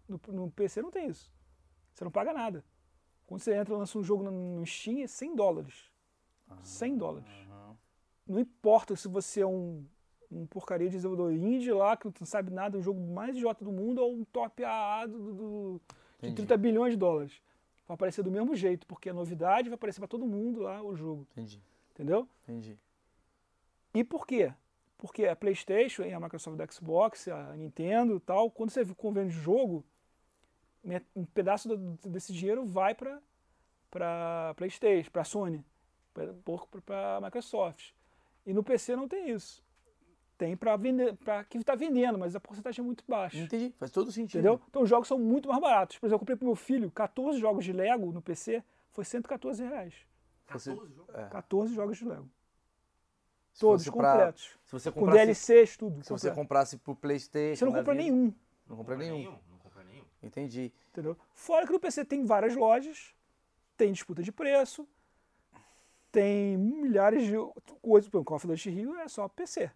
No, 0.09 0.19
no 0.29 0.49
PC 0.49 0.81
não 0.81 0.89
tem 0.89 1.07
isso. 1.09 1.31
Você 1.93 2.03
não 2.03 2.11
paga 2.11 2.33
nada. 2.33 2.63
Quando 3.27 3.41
você 3.41 3.55
entra 3.55 3.73
e 3.73 3.77
lança 3.77 3.97
um 3.97 4.03
jogo 4.03 4.23
no, 4.23 4.65
Steam, 4.65 4.99
é 5.03 5.07
100 5.07 5.35
dólares. 5.35 5.89
100 6.63 6.97
dólares. 6.97 7.27
Não 8.27 8.39
importa 8.39 8.95
se 8.95 9.07
você 9.07 9.41
é 9.41 9.45
um, 9.47 9.83
um 10.31 10.45
porcaria 10.45 10.87
de 10.89 10.95
desenvolvedor 10.95 11.31
indie 11.33 11.71
lá, 11.71 11.95
que 11.97 12.05
não 12.05 12.25
sabe 12.25 12.51
nada, 12.51 12.77
o 12.77 12.81
jogo 12.81 12.99
mais 12.99 13.35
idiota 13.35 13.63
do 13.63 13.71
mundo, 13.71 13.99
ou 14.01 14.13
um 14.15 14.23
top 14.25 14.63
AA 14.63 15.05
do, 15.07 15.33
do- 15.33 15.81
de 16.21 16.27
Entendi. 16.27 16.35
30 16.47 16.57
bilhões 16.57 16.93
de 16.93 16.97
dólares. 16.97 17.41
Vai 17.87 17.93
aparecer 17.95 18.23
do 18.23 18.31
mesmo 18.31 18.55
jeito, 18.55 18.87
porque 18.87 19.09
é 19.09 19.13
novidade, 19.13 19.69
vai 19.69 19.75
aparecer 19.75 19.99
para 19.99 20.07
todo 20.07 20.25
mundo 20.25 20.61
lá 20.61 20.81
o 20.81 20.95
jogo. 20.95 21.27
entendi, 21.33 21.61
Entendeu? 21.93 22.27
entendi. 22.43 22.77
E 23.93 24.03
por 24.03 24.25
quê? 24.25 24.51
Porque 24.97 25.25
a 25.25 25.35
PlayStation, 25.35 26.03
a 26.03 26.19
Microsoft 26.19 26.57
da 26.57 26.65
Xbox, 26.67 27.27
a 27.27 27.55
Nintendo 27.55 28.15
e 28.15 28.19
tal, 28.19 28.49
quando 28.49 28.71
você 28.71 28.83
convende 28.95 29.29
jogo, 29.33 29.83
um 31.15 31.25
pedaço 31.25 31.67
do- 31.67 32.09
desse 32.09 32.31
dinheiro 32.33 32.65
vai 32.65 32.93
para 32.95 33.19
para 33.89 34.53
PlayStation, 34.57 35.09
para 35.09 35.23
Sony, 35.23 35.63
para 36.85 37.17
a 37.17 37.21
Microsoft. 37.21 37.91
E 38.45 38.53
no 38.53 38.61
PC 38.63 38.93
não 38.95 39.07
tem 39.07 39.29
isso. 39.29 39.63
Tem 40.37 40.55
para 40.57 40.75
vender, 40.75 41.15
para 41.15 41.45
quem 41.45 41.61
está 41.61 41.75
vendendo, 41.75 42.19
mas 42.19 42.35
a 42.35 42.39
porcentagem 42.41 42.81
é 42.83 42.85
muito 42.85 43.05
baixa. 43.07 43.37
Entendi, 43.37 43.73
faz 43.79 43.89
todo 43.91 44.11
sentido. 44.11 44.39
Entendeu? 44.41 44.61
Então 44.69 44.81
os 44.81 44.89
jogos 44.89 45.07
são 45.07 45.17
muito 45.17 45.47
mais 45.47 45.61
baratos. 45.61 45.97
Por 45.97 46.07
exemplo, 46.07 46.15
eu 46.15 46.19
comprei 46.19 46.35
pro 46.35 46.45
meu 46.47 46.55
filho 46.57 46.91
14 46.91 47.39
jogos 47.39 47.63
de 47.63 47.71
Lego 47.71 48.11
no 48.11 48.21
PC, 48.21 48.61
foi 48.91 49.05
114 49.05 49.63
reais. 49.63 49.93
Você- 50.51 50.71
14 50.75 50.93
jogos. 50.93 51.15
É. 51.15 51.27
14 51.29 51.73
jogos 51.73 51.97
de 51.97 52.05
Lego. 52.05 52.29
Se 53.53 53.61
Todos 53.61 53.85
fosse 53.85 53.97
pra- 53.97 54.11
completos. 54.11 54.59
Se 54.65 54.71
você 54.73 54.91
Com 54.91 54.99
comprasse, 54.99 55.19
DLCs, 55.25 55.77
tudo. 55.77 56.03
se 56.03 56.09
você 56.09 56.27
completo. 56.27 56.35
comprasse 56.35 56.77
pro 56.79 56.95
PlayStation. 56.97 57.55
Você 57.59 57.65
não 57.65 57.71
compra 57.71 57.93
vida- 57.93 58.03
nenhum, 58.03 58.33
Não 58.67 58.75
compra 58.75 58.97
nenhum. 58.97 59.39
Entendi. 60.25 60.73
entendeu? 60.91 61.15
Fora 61.33 61.65
que 61.65 61.71
no 61.71 61.79
PC 61.79 62.03
tem 62.03 62.25
várias 62.25 62.55
lojas, 62.55 63.13
tem 63.77 63.91
disputa 63.91 64.23
de 64.23 64.31
preço, 64.31 64.87
tem 66.11 66.57
milhares 66.57 67.27
de 67.27 67.35
coisas. 67.81 68.07
Exemplo, 68.07 68.23
Call 68.23 68.37
of 68.37 68.47
Duty 68.47 68.69
Rio 68.69 68.95
é 68.97 69.07
só 69.07 69.27
PC. 69.29 69.71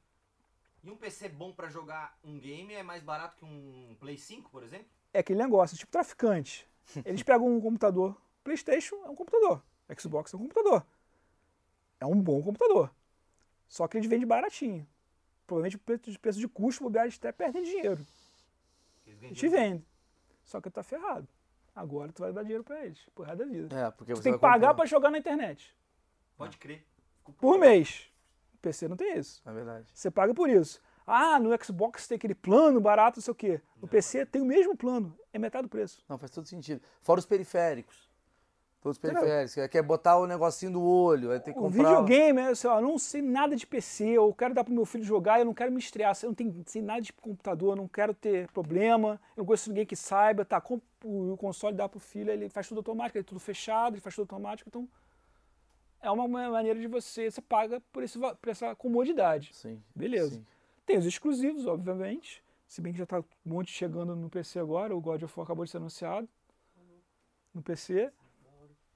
E 0.84 0.90
um 0.90 0.96
PC 0.96 1.30
bom 1.30 1.52
pra 1.52 1.70
jogar 1.70 2.18
um 2.24 2.40
game 2.40 2.74
é 2.74 2.82
mais 2.82 3.04
barato 3.04 3.36
que 3.36 3.46
um 3.46 3.96
Play 4.00 4.18
5, 4.18 4.50
por 4.50 4.64
exemplo? 4.64 4.88
É 5.14 5.20
aquele 5.20 5.40
negócio, 5.40 5.78
tipo 5.78 5.92
traficante. 5.92 6.68
Eles 7.06 7.22
pegam 7.22 7.48
um 7.48 7.62
computador, 7.62 8.20
PlayStation 8.44 8.96
é 9.06 9.10
um 9.10 9.16
computador, 9.16 9.62
Xbox 9.98 10.34
é 10.34 10.38
um 10.38 10.40
computador. 10.40 10.86
É 12.00 12.06
um 12.06 12.20
bom 12.20 12.42
computador. 12.42 12.90
Só 13.68 13.88
que 13.88 13.98
eles 13.98 14.10
vendem 14.10 14.26
baratinho. 14.26 14.88
Provavelmente 15.46 15.76
o 15.76 15.80
preço 16.20 16.40
de, 16.40 16.48
custo, 16.48 16.84
bobear, 16.84 17.06
eles 17.06 17.18
até 17.18 17.32
perdem 17.32 17.64
dinheiro. 17.64 18.06
Eles 19.06 19.20
vendem 19.20 19.34
te. 19.34 19.86
Só 20.50 20.60
que 20.60 20.68
tá 20.72 20.82
ferrado. 20.82 21.28
Agora 21.76 22.12
tu 22.12 22.24
vai 22.24 22.34
dar 22.34 22.42
dinheiro 22.42 22.64
pra 22.64 22.84
eles, 22.84 23.00
por 23.14 23.24
resto 23.28 23.38
da 23.38 23.46
vida. 23.46 23.80
É, 23.80 23.92
porque 23.92 24.14
Tu 24.14 24.18
você 24.18 24.24
tem 24.24 24.34
que 24.34 24.40
pagar 24.40 24.70
comprar. 24.70 24.74
pra 24.74 24.86
jogar 24.88 25.12
na 25.12 25.20
internet. 25.20 25.76
Pode 26.36 26.58
crer. 26.58 26.84
Por 27.40 27.60
mês. 27.60 28.10
O 28.56 28.58
PC 28.58 28.88
não 28.88 28.98
tem 28.98 29.16
isso. 29.16 29.44
É 29.46 29.54
verdade. 29.54 29.88
Você 29.94 30.10
paga 30.10 30.34
por 30.34 30.50
isso. 30.50 30.82
Ah, 31.06 31.40
no 31.40 31.52
Xbox 31.64 32.08
tem 32.08 32.16
aquele 32.16 32.34
plano 32.34 32.82
barato, 32.82 33.20
não 33.20 33.22
sei 33.24 33.32
o 33.32 33.36
quê. 33.36 33.62
No 33.80 33.88
PC 33.88 34.26
tem 34.26 34.42
o 34.42 34.46
mesmo 34.46 34.76
plano. 34.76 35.16
É 35.32 35.38
metade 35.38 35.68
do 35.68 35.70
preço. 35.70 36.04
Não, 36.10 36.18
faz 36.18 36.32
todo 36.32 36.48
sentido. 36.48 36.82
Fora 37.00 37.20
os 37.20 37.28
periféricos. 37.28 38.09
Todos 38.82 38.98
Entendeu? 38.98 39.22
periféricos. 39.22 39.70
Quer- 39.72 39.84
botar 39.84 40.18
o 40.18 40.26
negocinho 40.26 40.72
do 40.72 40.82
olho, 40.82 41.32
aí 41.32 41.40
tem 41.42 41.54
que 41.54 41.60
O 41.60 41.64
comprar. 41.64 41.84
videogame, 41.84 42.40
é, 42.40 42.56
sei 42.56 42.70
lá, 42.70 42.78
eu 42.78 42.82
não 42.82 42.98
sei 42.98 43.22
nada 43.22 43.54
de 43.56 43.68
PC, 43.68 44.06
eu 44.12 44.34
quero 44.34 44.54
dar 44.54 44.64
pro 44.64 44.74
meu 44.74 44.86
filho 44.86 45.04
jogar, 45.04 45.38
eu 45.40 45.46
não 45.46 45.54
quero 45.54 45.70
me 45.72 45.80
estrear, 45.80 46.18
eu 46.24 46.28
não 46.30 46.34
tenho, 46.34 46.64
sei 46.66 46.82
nada 46.82 47.02
de 47.02 47.12
computador, 47.12 47.72
eu 47.74 47.76
não 47.76 47.88
quero 47.90 48.14
ter 48.14 48.48
problema, 48.52 49.20
eu 49.36 49.42
não 49.42 49.46
conheço 49.46 49.70
ninguém 49.70 49.86
que 49.86 49.98
saiba, 49.98 50.46
tá, 50.46 50.64
o, 51.04 51.36
console, 51.38 51.76
dá 51.76 51.90
pro 51.90 52.00
filho, 52.00 52.32
ele 52.32 52.48
faz 52.48 52.70
tudo 52.70 52.78
automático, 52.78 53.18
ele 53.18 53.24
é 53.24 53.28
tudo 53.28 53.40
fechado, 53.40 53.96
ele 53.96 54.02
faz 54.02 54.16
tudo 54.16 54.24
automático, 54.24 54.70
então 54.70 54.88
é 56.02 56.10
uma 56.10 56.26
ma- 56.26 56.50
maneira 56.50 56.80
de 56.80 56.88
você, 56.88 57.30
você 57.30 57.42
paga 57.42 57.82
por, 57.92 58.02
esse, 58.02 58.18
por 58.18 58.48
essa 58.50 58.74
comodidade. 58.76 59.50
Sim. 59.54 59.84
Beleza. 59.94 60.36
sim. 60.36 60.46
Tem 60.86 60.98
os 60.98 61.06
exclusivos, 61.06 61.68
obviamente, 61.68 62.42
se 62.66 62.80
bem 62.82 62.94
que 62.94 63.00
já 63.00 63.06
tá 63.06 63.20
um 63.20 63.24
monte 63.44 63.72
chegando 63.74 64.16
no 64.16 64.30
PC 64.30 64.58
agora, 64.58 64.96
o 64.96 65.02
God 65.02 65.22
of 65.24 65.34
War 65.38 65.44
acabou 65.44 65.66
de 65.66 65.72
ser 65.72 65.78
anunciado 65.78 66.30
no 67.54 67.62
PC. 67.62 68.12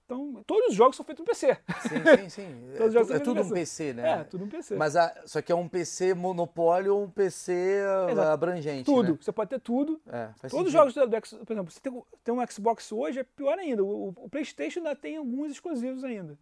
Então, 0.05 0.43
todos 0.45 0.69
os 0.69 0.75
jogos 0.75 0.95
são 0.97 1.05
feitos 1.05 1.21
no 1.21 1.25
PC. 1.25 1.57
Sim, 1.81 2.23
sim, 2.23 2.29
sim. 2.29 2.75
É, 2.77 2.83
os 2.83 3.07
tu- 3.07 3.13
é 3.13 3.19
tudo 3.19 3.41
um 3.41 3.49
PC, 3.49 3.93
né? 3.93 4.09
É, 4.19 4.23
tudo 4.25 4.45
no 4.45 4.51
PC. 4.51 4.75
Mas 4.75 4.95
a, 4.97 5.23
só 5.25 5.41
que 5.41 5.51
é 5.51 5.55
um 5.55 5.67
PC 5.69 6.13
monopólio 6.13 6.95
ou 6.97 7.03
um 7.03 7.09
PC 7.09 7.81
Exato. 8.11 8.21
abrangente. 8.29 8.83
tudo. 8.85 9.13
Né? 9.13 9.17
Você 9.21 9.31
pode 9.31 9.49
ter 9.49 9.59
tudo. 9.59 10.01
É, 10.07 10.25
Todos 10.27 10.43
os 10.43 10.51
sentido. 10.51 10.69
jogos 10.69 10.93
do, 10.93 11.07
do 11.07 11.15
X- 11.15 11.33
por 11.45 11.53
exemplo, 11.53 11.71
você 11.71 11.79
tem, 11.79 12.03
tem 12.23 12.33
um 12.33 12.45
Xbox 12.47 12.91
hoje, 12.91 13.19
é 13.19 13.23
pior 13.23 13.57
ainda. 13.57 13.83
O, 13.83 14.09
o 14.09 14.29
PlayStation 14.29 14.79
ainda 14.81 14.95
tem 14.95 15.15
alguns 15.17 15.51
exclusivos 15.53 16.03
ainda. 16.03 16.37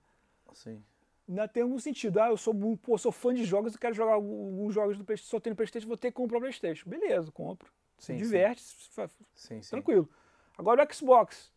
Sim. 0.53 0.83
Ainda 1.29 1.47
tem 1.47 1.61
algum 1.63 1.77
sentido. 1.77 2.19
Ah, 2.19 2.29
eu 2.29 2.37
sou, 2.37 2.53
pô, 2.81 2.97
sou 2.97 3.11
fã 3.11 3.31
de 3.33 3.45
jogos, 3.45 3.73
eu 3.73 3.79
quero 3.79 3.93
jogar 3.93 4.13
alguns 4.13 4.73
jogos 4.73 4.97
do 4.97 5.05
PlayStation, 5.05 5.29
só 5.29 5.39
tenho 5.39 5.55
PlayStation, 5.55 5.87
vou 5.87 5.95
ter 5.97 6.09
que 6.09 6.15
comprar 6.17 6.37
o 6.39 6.41
PlayStation. 6.41 6.89
Beleza, 6.89 7.31
compro. 7.31 7.71
Se 7.99 8.07
Sim, 8.07 8.13
sim. 8.13 8.23
diverte, 8.23 8.61
se 8.61 8.89
Sim, 9.35 9.61
sim. 9.61 9.69
tranquilo. 9.69 10.09
Agora 10.57 10.83
o 10.85 10.93
Xbox. 10.93 11.51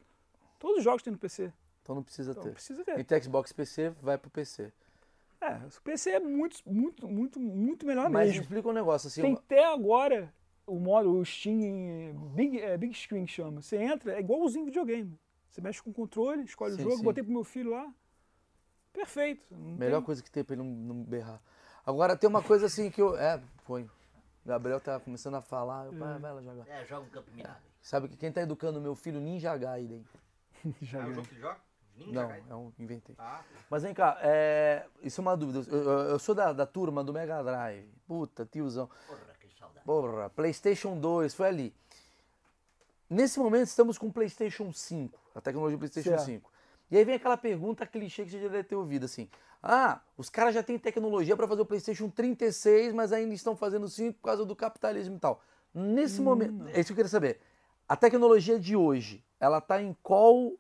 Todos 0.59 0.79
os 0.79 0.85
jogos 0.85 1.03
tem 1.03 1.11
no 1.13 1.19
PC. 1.19 1.51
Então 1.85 1.95
não 1.95 2.03
precisa 2.03 2.31
Então 2.31 2.43
ter. 2.43 2.53
precisa 2.53 2.83
ter. 2.83 2.99
Entre 2.99 3.23
Xbox 3.23 3.51
e 3.51 3.55
PC, 3.55 3.91
vai 4.01 4.17
pro 4.17 4.31
PC. 4.31 4.73
É, 5.39 5.57
o 5.57 5.83
PC 5.83 6.11
é 6.13 6.19
muito, 6.19 6.57
muito, 6.67 7.07
muito, 7.07 7.39
muito 7.39 7.87
melhor 7.87 8.09
Mas 8.09 8.23
me 8.23 8.27
mesmo. 8.29 8.43
explica 8.43 8.69
um 8.69 8.73
negócio 8.73 9.07
assim. 9.09 9.21
Tem 9.21 9.31
uma- 9.33 9.39
até 9.39 9.67
agora 9.67 10.33
o 10.67 10.79
modo, 10.79 11.13
o 11.15 11.23
Steam 11.27 12.15
Big, 12.35 12.59
é, 12.59 12.79
Big 12.79 12.95
Screen 12.95 13.27
que 13.27 13.33
chama. 13.33 13.61
Você 13.61 13.77
entra, 13.77 14.15
é 14.15 14.21
igualzinho 14.21 14.65
videogame. 14.65 15.15
Você 15.51 15.61
mexe 15.61 15.83
com 15.83 15.91
o 15.91 15.95
controle, 15.95 16.43
escolhe 16.45 16.73
Sim, 16.75 16.81
o 16.81 16.85
jogo, 16.85 16.97
sim. 16.97 17.03
botei 17.05 17.23
pro 17.23 17.33
meu 17.33 17.45
filho 17.45 17.73
lá. 17.73 17.93
Perfeito. 18.93 19.45
não 19.51 19.77
Melhor 19.77 19.99
tem- 19.99 20.07
coisa 20.07 20.23
que 20.23 20.31
tem 20.31 20.43
pra 20.43 20.55
ele 20.55 20.63
não, 20.63 20.71
não 20.71 21.03
berrar. 21.05 21.41
Agora 21.85 22.17
tem 22.17 22.29
uma 22.31 22.43
coisa 22.43 22.67
assim 22.67 22.91
que 22.91 23.03
eu. 23.03 23.17
É, 23.17 23.43
põe. 23.67 23.89
Gabriel 24.47 24.81
tá 24.81 24.99
começando 25.01 25.35
a 25.35 25.43
falar. 25.43 25.87
Eu, 25.87 25.93
vai, 25.93 26.19
vai 26.19 26.33
lá 26.33 26.43
jogar. 26.43 26.67
É, 26.69 26.85
joga 26.87 27.07
um 27.07 27.11
campo 27.11 27.31
minado. 27.35 27.57
Sabe 27.83 28.09
que 28.09 28.17
quem 28.17 28.33
tá 28.33 28.41
educando 28.41 28.81
meu 28.81 28.95
filho 28.95 29.21
Ninja 29.21 29.55
Gaiden? 29.57 30.05
Já 30.81 30.99
É 30.99 31.01
o 31.01 31.05
ganhei. 31.05 31.15
jogo 31.17 31.29
que 31.29 31.35
joga? 31.41 31.59
Ninja 31.97 32.13
Não, 32.23 32.29
Gaiden? 32.29 32.51
é 32.51 32.55
um 32.55 32.73
inventei. 32.79 33.15
Ah, 33.19 33.43
Mas 33.71 33.83
vem 33.83 33.95
cá, 33.95 34.19
é, 34.23 34.85
isso 35.03 35.21
é 35.21 35.23
uma 35.23 35.37
dúvida. 35.37 35.65
Eu, 35.71 35.83
eu- 35.83 35.91
eu 36.11 36.19
sou 36.19 36.35
da, 36.35 36.53
da 36.53 36.67
turma 36.67 37.03
do 37.05 37.13
Mega 37.13 37.43
Drive. 37.43 37.89
Puta, 38.07 38.45
tiozão. 38.45 38.89
porra, 39.07 39.21
que 39.41 39.49
saudade. 39.59 39.85
Porra, 39.87 40.31
PlayStation 40.31 40.99
2, 40.99 41.35
foi 41.35 41.49
ali. 41.49 41.75
Nesse 43.09 43.39
momento 43.39 43.67
estamos 43.69 43.99
com 43.99 44.09
o 44.09 44.13
PlayStation 44.13 44.73
5, 44.73 45.19
a 45.35 45.41
tecnologia 45.41 45.79
PlayStation 45.79 46.11
Certo. 46.11 46.25
5. 46.25 46.51
E 46.91 46.97
aí 46.97 47.05
vem 47.05 47.15
aquela 47.15 47.37
pergunta 47.37 47.87
clichê 47.87 48.25
que 48.25 48.31
você 48.31 48.41
já 48.41 48.49
deve 48.49 48.65
ter 48.65 48.75
ouvido 48.77 49.05
assim: 49.05 49.29
Ah, 49.63 50.01
os 50.17 50.29
caras 50.29 50.55
já 50.55 50.63
têm 50.63 50.79
tecnologia 50.79 51.37
para 51.37 51.47
fazer 51.47 51.63
o 51.63 51.67
PlayStation 51.67 52.09
36, 52.11 52.93
mas 52.93 53.13
ainda 53.13 53.35
estão 53.35 53.57
fazendo 53.57 53.89
5 53.89 54.19
por 54.19 54.25
causa 54.27 54.45
do 54.45 54.57
capitalismo 54.57 55.17
e 55.17 55.19
tal. 55.21 55.41
Nesse 55.73 56.21
momento, 56.21 56.67
é 56.69 56.81
isso 56.81 56.89
que 56.89 56.93
eu 56.93 56.97
queria 56.97 57.09
saber. 57.09 57.41
A 57.89 57.97
tecnologia 57.97 58.59
de 58.59 58.75
hoje, 58.77 59.25
ela 59.41 59.61
tá 59.61 59.83
em 59.83 59.95
qual 60.03 60.53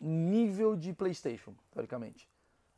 nível 0.00 0.76
de 0.76 0.92
PlayStation, 0.92 1.54
teoricamente? 1.72 2.28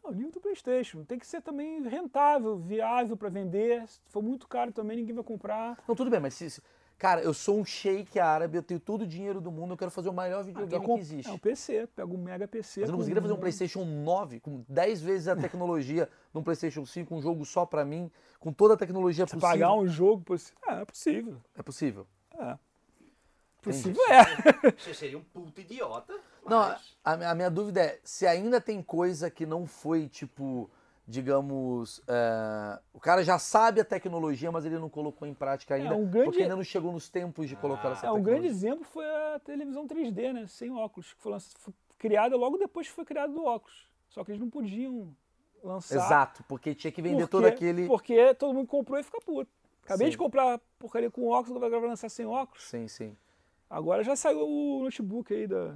O 0.02 0.12
nível 0.12 0.32
do 0.32 0.40
PlayStation. 0.40 1.04
Tem 1.04 1.18
que 1.18 1.26
ser 1.26 1.42
também 1.42 1.82
rentável, 1.82 2.56
viável 2.56 3.16
para 3.16 3.28
vender. 3.28 3.86
Se 3.88 4.00
for 4.08 4.22
muito 4.22 4.48
caro 4.48 4.72
também, 4.72 4.96
ninguém 4.96 5.14
vai 5.14 5.24
comprar. 5.24 5.78
Não, 5.86 5.94
tudo 5.94 6.10
bem, 6.10 6.18
mas 6.20 6.32
se, 6.34 6.48
se- 6.48 6.62
cara, 6.96 7.20
eu 7.20 7.34
sou 7.34 7.58
um 7.60 7.64
shake 7.64 8.18
árabe, 8.18 8.56
eu 8.56 8.62
tenho 8.62 8.80
todo 8.80 9.02
o 9.02 9.06
dinheiro 9.06 9.38
do 9.40 9.50
mundo, 9.52 9.74
eu 9.74 9.76
quero 9.76 9.90
fazer 9.90 10.08
o 10.08 10.12
maior 10.14 10.38
Ah, 10.40 10.42
videogame 10.44 10.82
então, 10.84 10.94
que 10.94 11.00
existe. 11.00 11.28
É 11.28 11.32
um 11.34 11.38
PC, 11.38 11.86
pega 11.94 12.08
um 12.10 12.16
mega 12.16 12.48
PC. 12.48 12.80
Mas 12.80 12.88
eu 12.88 12.92
não 12.92 12.98
conseguiria 12.98 13.20
fazer 13.20 13.34
um 13.34 13.38
PlayStation 13.38 13.84
9 13.84 14.40
com 14.40 14.64
10 14.66 15.02
vezes 15.02 15.28
a 15.28 15.36
tecnologia 15.36 16.08
de 16.32 16.38
um 16.38 16.42
PlayStation 16.42 16.86
5, 16.86 17.14
um 17.14 17.20
jogo 17.20 17.44
só 17.44 17.66
pra 17.66 17.84
mim, 17.84 18.10
com 18.40 18.50
toda 18.50 18.74
a 18.74 18.76
tecnologia 18.78 19.26
Você 19.26 19.34
possível. 19.36 19.48
pagar 19.50 19.74
um 19.74 19.86
jogo. 19.86 20.22
possi- 20.24 20.54
Ah, 20.66 20.80
é 20.80 20.84
possível. 20.86 21.36
É 21.54 21.62
possível. 21.62 22.06
É. 22.38 22.56
Possível 23.60 24.00
é. 24.10 24.70
Você 24.78 24.94
seria 24.94 25.18
um 25.18 25.22
puto 25.24 25.60
idiota. 25.60 26.14
Não, 26.48 26.76
a, 27.04 27.30
a 27.30 27.34
minha 27.34 27.50
dúvida 27.50 27.80
é 27.82 28.00
se 28.04 28.26
ainda 28.26 28.60
tem 28.60 28.82
coisa 28.82 29.30
que 29.30 29.44
não 29.46 29.66
foi, 29.66 30.08
tipo, 30.08 30.70
digamos. 31.06 32.02
é, 32.06 32.78
o 32.92 33.00
cara 33.00 33.22
já 33.24 33.38
sabe 33.38 33.80
a 33.80 33.84
tecnologia, 33.84 34.50
mas 34.52 34.64
ele 34.64 34.78
não 34.78 34.88
colocou 34.88 35.26
em 35.26 35.34
prática 35.34 35.74
ainda. 35.74 35.94
um 35.94 36.06
grande- 36.06 36.24
Porque 36.24 36.42
ainda 36.42 36.56
não 36.56 36.64
chegou 36.64 36.92
nos 36.92 37.08
tempos 37.08 37.48
de 37.48 37.56
colocar 37.56 37.88
Ah, 37.88 37.92
essa 37.92 38.06
É, 38.06 38.10
um 38.10 38.14
tecnologia. 38.16 38.32
grande 38.40 38.46
exemplo 38.48 38.84
foi 38.84 39.04
a 39.06 39.40
televisão 39.44 39.86
3D, 39.86 40.32
né? 40.32 40.46
Sem 40.46 40.70
óculos, 40.70 41.12
que 41.14 41.20
foi, 41.20 41.32
lanç- 41.32 41.54
foi 41.58 41.74
criada 41.98 42.36
logo 42.36 42.58
depois 42.58 42.86
que 42.88 42.92
foi 42.94 43.04
criado 43.04 43.32
do 43.32 43.44
óculos. 43.44 43.88
Só 44.08 44.24
que 44.24 44.30
eles 44.30 44.40
não 44.40 44.48
podiam 44.50 45.14
lançar. 45.62 45.96
Exato, 45.96 46.44
porque 46.48 46.74
tinha 46.74 46.92
que 46.92 47.02
vender 47.02 47.22
porque, 47.26 47.30
todo 47.30 47.46
aquele. 47.46 47.86
Porque 47.86 48.34
todo 48.34 48.54
mundo 48.54 48.66
comprou 48.66 48.98
e 48.98 49.02
fica 49.02 49.18
puto. 49.20 49.50
Acabei 49.82 50.06
Sim. 50.08 50.10
de 50.12 50.18
comprar 50.18 50.60
porcaria 50.78 51.10
com 51.10 51.26
óculos, 51.28 51.56
agora 51.56 51.80
vai 51.80 51.88
lançar 51.88 52.08
sem 52.10 52.26
óculos. 52.26 52.62
Sim, 52.68 52.86
sim. 52.86 53.16
Agora 53.70 54.02
já 54.04 54.14
saiu 54.16 54.46
o 54.46 54.84
notebook 54.84 55.32
aí 55.32 55.46
da, 55.46 55.74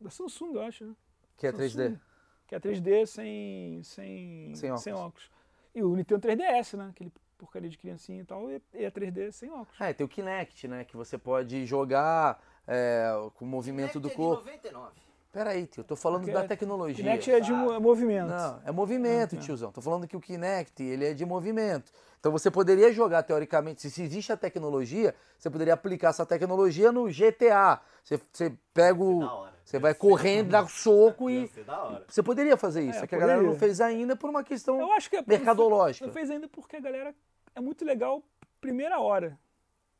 da 0.00 0.10
Samsung, 0.10 0.54
eu 0.54 0.62
acho, 0.62 0.84
né? 0.84 0.94
Que 1.36 1.46
é 1.46 1.52
Samsung, 1.52 1.64
3D. 1.64 2.00
Que 2.46 2.54
é 2.54 2.60
3D 2.60 3.06
sem, 3.06 3.82
sem, 3.82 4.54
Sem 4.54 4.92
óculos. 4.92 5.30
E 5.74 5.82
o 5.82 5.94
Nintendo 5.94 6.20
3DS, 6.26 6.76
né? 6.76 6.88
Aquele 6.90 7.12
porcaria 7.36 7.68
de 7.68 7.78
criancinha 7.78 8.20
e 8.22 8.24
tal, 8.24 8.50
e 8.50 8.60
é 8.74 8.90
3D 8.90 9.30
sem 9.32 9.50
óculos. 9.50 9.80
É, 9.80 9.92
tem 9.92 10.04
o 10.04 10.08
Kinect, 10.08 10.66
né? 10.66 10.84
Que 10.84 10.96
você 10.96 11.16
pode 11.18 11.64
jogar 11.66 12.42
é, 12.66 13.08
com 13.34 13.44
o 13.44 13.48
movimento 13.48 14.00
do 14.00 14.08
Kinect 14.08 14.20
é 14.20 14.24
de 14.24 14.28
corpo. 14.28 14.44
99. 14.44 14.92
Peraí, 15.30 15.66
tio, 15.66 15.82
eu 15.82 15.84
tô 15.84 15.94
falando 15.94 16.22
Porque 16.22 16.32
da 16.32 16.44
é- 16.44 16.48
tecnologia. 16.48 16.96
Kinect 17.04 17.30
é 17.30 17.38
de 17.38 17.52
mo- 17.52 17.78
movimento. 17.78 18.28
Não, 18.30 18.62
é 18.64 18.72
movimento, 18.72 19.34
Ah, 19.36 19.38
tá. 19.38 19.44
tiozão. 19.44 19.70
Tô 19.70 19.82
falando 19.82 20.08
que 20.08 20.16
o 20.16 20.20
Kinect, 20.20 20.82
ele 20.82 21.04
é 21.04 21.12
de 21.14 21.24
movimento. 21.24 21.92
Então 22.18 22.32
você 22.32 22.50
poderia 22.50 22.90
jogar, 22.92 23.22
teoricamente, 23.22 23.88
se, 23.88 24.02
existe 24.02 24.32
a 24.32 24.36
tecnologia, 24.36 25.14
você 25.38 25.50
poderia 25.50 25.74
aplicar 25.74 26.08
essa 26.08 26.24
tecnologia 26.26 26.90
no 26.90 27.08
GTA. 27.08 27.80
Você, 28.02 28.18
você 28.32 28.52
pega 28.72 29.00
o... 29.04 29.20
Da 29.20 29.32
hora. 29.34 29.57
Você 29.68 29.78
vai 29.78 29.92
correndo, 29.92 30.48
dá 30.48 30.66
soco 30.66 31.28
e... 31.28 31.46
ser 31.48 31.62
da 31.62 31.78
hora. 31.78 32.04
Você 32.08 32.22
poderia 32.22 32.56
fazer 32.56 32.88
isso, 32.88 33.00
É, 33.00 33.02
é 33.02 33.06
que 33.06 33.14
a 33.14 33.18
galera 33.18 33.42
não 33.42 33.54
fez 33.54 33.82
ainda 33.82 34.16
por 34.16 34.30
uma 34.30 34.42
questão 34.42 34.80
Eu 34.80 34.90
acho 34.92 35.10
que 35.10 35.16
é- 35.16 35.24
mercadológica. 35.26 36.06
Não 36.06 36.12
fez 36.14 36.30
ainda 36.30 36.48
porque 36.48 36.76
a 36.76 36.80
galera 36.80 37.14
é 37.54 37.60
muito 37.60 37.84
legal 37.84 38.22
primeira 38.62 38.98
hora. 38.98 39.38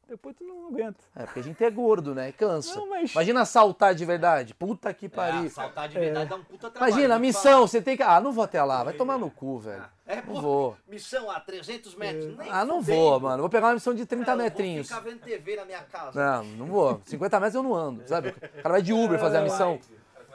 Depois 0.09 0.35
tu 0.35 0.43
não 0.45 0.69
aguenta. 0.69 0.99
É, 1.15 1.25
porque 1.25 1.41
a 1.41 1.43
gente 1.43 1.63
é 1.63 1.71
gordo, 1.71 2.15
né? 2.15 2.33
Cansa. 2.33 2.75
Não, 2.77 2.89
mas- 2.89 3.13
Imagina 3.13 3.43
assaltar 3.43 3.95
de 3.95 4.05
verdade. 4.07 4.55
Puta 4.55 4.95
que 4.95 5.05
É, 5.05 5.09
pariu. 5.11 5.47
assaltar 5.47 5.87
de 5.87 5.99
verdade 5.99 6.31
dá 6.31 6.37
um 6.37 6.43
puta 6.45 6.71
trabalho. 6.71 6.93
Imagina, 6.93 7.15
a 7.17 7.19
missão, 7.19 7.67
você 7.67 7.83
tem 7.83 7.95
que. 7.95 8.03
Ah, 8.03 8.19
não 8.19 8.33
vou 8.33 8.43
até 8.45 8.63
lá, 8.63 8.83
vai 8.83 8.95
tomar 8.95 9.19
no 9.19 9.31
cu, 9.31 9.59
velho. 9.59 9.85
É, 10.07 10.17
Não 10.17 10.23
pô, 10.23 10.41
vou. 10.41 10.77
Missão 10.89 11.31
a 11.31 11.39
300 11.39 11.95
metros. 11.95 12.35
Nem 12.39 12.49
Ah, 12.51 12.65
não 12.65 12.81
vou, 12.81 13.21
mano. 13.21 13.43
Vou 13.43 13.51
pegar 13.51 13.67
uma 13.67 13.75
missão 13.75 13.93
de 13.95 14.07
30 14.07 14.31
É, 14.31 14.33
eu 14.33 14.39
metrinhos. 14.39 14.89
Vou 14.89 14.99
ficar 14.99 15.11
vendo 15.11 15.21
TV 15.21 15.57
na 15.57 15.67
minha 15.67 15.83
casa. 15.83 16.19
Não, 16.19 16.45
não 16.57 16.67
vou. 16.67 17.03
50 17.05 17.39
metros 17.39 17.55
eu 17.57 17.63
não 17.63 17.75
ando, 17.75 18.03
sabe? 18.09 18.31
O 18.31 18.63
cara 18.63 18.71
vai 18.71 18.81
de 18.83 18.95
Uber 18.95 19.19
fazer 19.21 19.37
a 19.37 19.43
missão. 19.43 19.79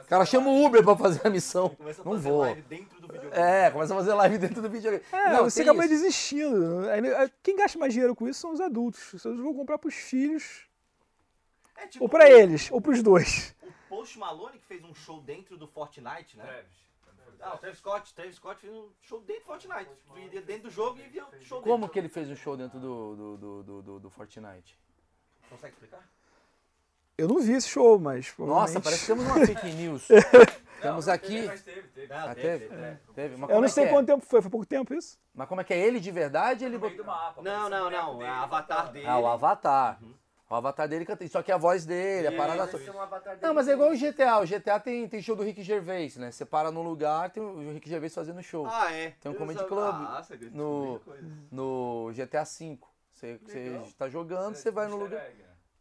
O 0.04 0.06
cara 0.06 0.24
chama 0.26 0.50
o 0.50 0.64
Uber 0.64 0.84
pra 0.84 0.94
fazer 0.96 1.26
a 1.26 1.30
missão. 1.30 1.70
Começa 1.70 2.02
a 2.02 2.04
Não 2.04 2.12
fazer 2.12 2.28
vou. 2.28 2.40
live 2.42 2.62
dentro 2.62 3.00
do 3.00 3.08
videogame. 3.12 3.42
É, 3.42 3.70
começa 3.70 3.94
a 3.94 3.96
fazer 3.96 4.14
live 4.14 4.38
dentro 4.38 4.62
do 4.62 4.68
videogame. 4.70 5.04
É, 5.12 5.32
não, 5.32 5.44
você 5.44 5.62
acaba 5.62 5.80
isso. 5.84 5.88
desistindo. 5.94 6.88
Aí, 6.90 7.30
Quem 7.42 7.56
gasta 7.56 7.78
mais 7.78 7.92
dinheiro 7.92 8.14
com 8.14 8.28
isso 8.28 8.40
são 8.40 8.52
os 8.52 8.60
adultos. 8.60 9.12
Os 9.14 9.24
adultos 9.24 9.44
vão 9.44 9.54
comprar 9.54 9.78
pros 9.78 9.94
filhos, 9.94 10.66
É 11.76 11.86
tipo 11.86 12.04
ou 12.04 12.08
pra 12.08 12.28
eles, 12.30 12.70
ou 12.70 12.80
pros 12.80 13.02
dois. 13.02 13.54
O 13.62 13.72
Post 13.88 14.18
Malone 14.18 14.58
que 14.58 14.66
fez 14.66 14.84
um 14.84 14.94
show 14.94 15.20
dentro 15.22 15.56
do 15.56 15.66
Fortnite, 15.66 16.36
né? 16.36 16.44
Travis. 16.44 16.84
Ah, 17.40 17.54
o 17.54 17.58
Travis 17.58 17.78
Scott. 17.78 18.14
Travis 18.14 18.36
Scott 18.36 18.60
fez 18.60 18.72
um 18.72 18.88
show 19.02 19.20
dentro 19.20 19.42
do 19.42 19.46
Fortnite. 19.46 19.90
Tu 20.12 20.18
iria 20.18 20.42
dentro 20.42 20.62
do 20.64 20.70
jogo 20.70 20.98
e 20.98 21.02
via 21.08 21.24
o 21.24 21.42
show 21.42 21.60
Como 21.62 21.76
dentro. 21.78 21.92
que 21.92 21.98
ele 21.98 22.08
fez 22.08 22.30
um 22.30 22.36
show 22.36 22.56
dentro 22.56 22.78
do, 22.78 23.16
do, 23.16 23.36
do, 23.62 23.82
do- 23.82 24.00
do 24.00 24.10
Fortnite? 24.10 24.78
Consegue 25.50 25.72
explicar? 25.74 26.08
Eu 27.16 27.28
não 27.28 27.40
vi 27.40 27.52
esse 27.52 27.68
show, 27.68 27.98
mas. 27.98 28.32
Nossa, 28.38 28.80
parece 28.80 29.02
que 29.02 29.06
temos 29.06 29.24
uma 29.24 29.34
fake 29.46 29.72
news. 29.72 30.08
Temos 30.82 31.08
aqui. 31.08 31.46
Mas 31.46 31.62
teve, 31.62 31.82
teve. 31.88 32.08
Não, 32.12 32.16
Ah, 32.16 32.34
teve, 32.34 32.66
teve? 32.66 32.68
teve. 32.68 32.96
Teve. 33.14 33.34
Eu 33.42 33.48
não 33.48 33.64
é 33.64 33.68
sei 33.68 33.84
é? 33.84 33.88
quanto 33.88 34.06
tempo 34.06 34.26
foi, 34.26 34.42
foi 34.42 34.50
pouco 34.50 34.66
tempo 34.66 34.92
isso? 34.92 35.18
Mas 35.32 35.48
como 35.48 35.60
é 35.60 35.64
que 35.64 35.72
é 35.72 35.78
ele 35.78 36.00
de 36.00 36.10
verdade? 36.10 36.64
Ele 36.64 36.76
botou... 36.76 37.04
mapa. 37.04 37.40
Não, 37.40 37.70
não, 37.70 37.90
não. 37.90 38.22
É 38.22 38.30
o 38.30 38.42
avatar 38.42 38.92
dele. 38.92 39.06
Ah, 39.06 39.18
o 39.18 39.26
Avatar. 39.26 39.98
O 40.50 40.54
Avatar 40.54 40.86
dele 40.88 41.04
canta. 41.06 41.26
Só 41.28 41.42
que 41.42 41.50
a 41.50 41.56
voz 41.56 41.86
dele, 41.86 42.26
a 42.26 42.32
parada. 42.32 42.62
É 42.62 42.64
um 42.64 42.78
dele. 42.78 42.90
Não, 43.40 43.54
mas 43.54 43.66
é 43.68 43.72
igual 43.72 43.90
o 43.92 43.96
GTA. 43.96 44.40
O 44.40 44.46
GTA 44.46 44.78
tem, 44.78 45.08
tem 45.08 45.22
show 45.22 45.34
do 45.34 45.42
Rick 45.42 45.62
Gervais, 45.62 46.16
né? 46.16 46.30
Você 46.30 46.44
para 46.44 46.70
num 46.70 46.82
lugar, 46.82 47.30
tem 47.30 47.42
o 47.42 47.72
Rick 47.72 47.88
Gervais 47.88 48.14
fazendo 48.14 48.42
show. 48.42 48.66
Ah, 48.66 48.92
é. 48.92 49.14
Tem 49.20 49.30
um 49.30 49.34
Eu 49.34 49.38
comedy 49.38 49.64
club 49.64 49.94
Nossa, 50.00 50.36
que 50.36 50.50
no- 50.50 51.00
coisa. 51.04 51.24
No 51.50 52.10
GTA 52.14 52.42
V. 52.44 52.78
Você, 53.10 53.38
você 53.38 53.80
tá 53.96 54.08
jogando, 54.08 54.52
É 54.52 54.56
você 54.56 54.70
vai 54.70 54.86
no 54.88 54.96
lugar. 54.96 55.24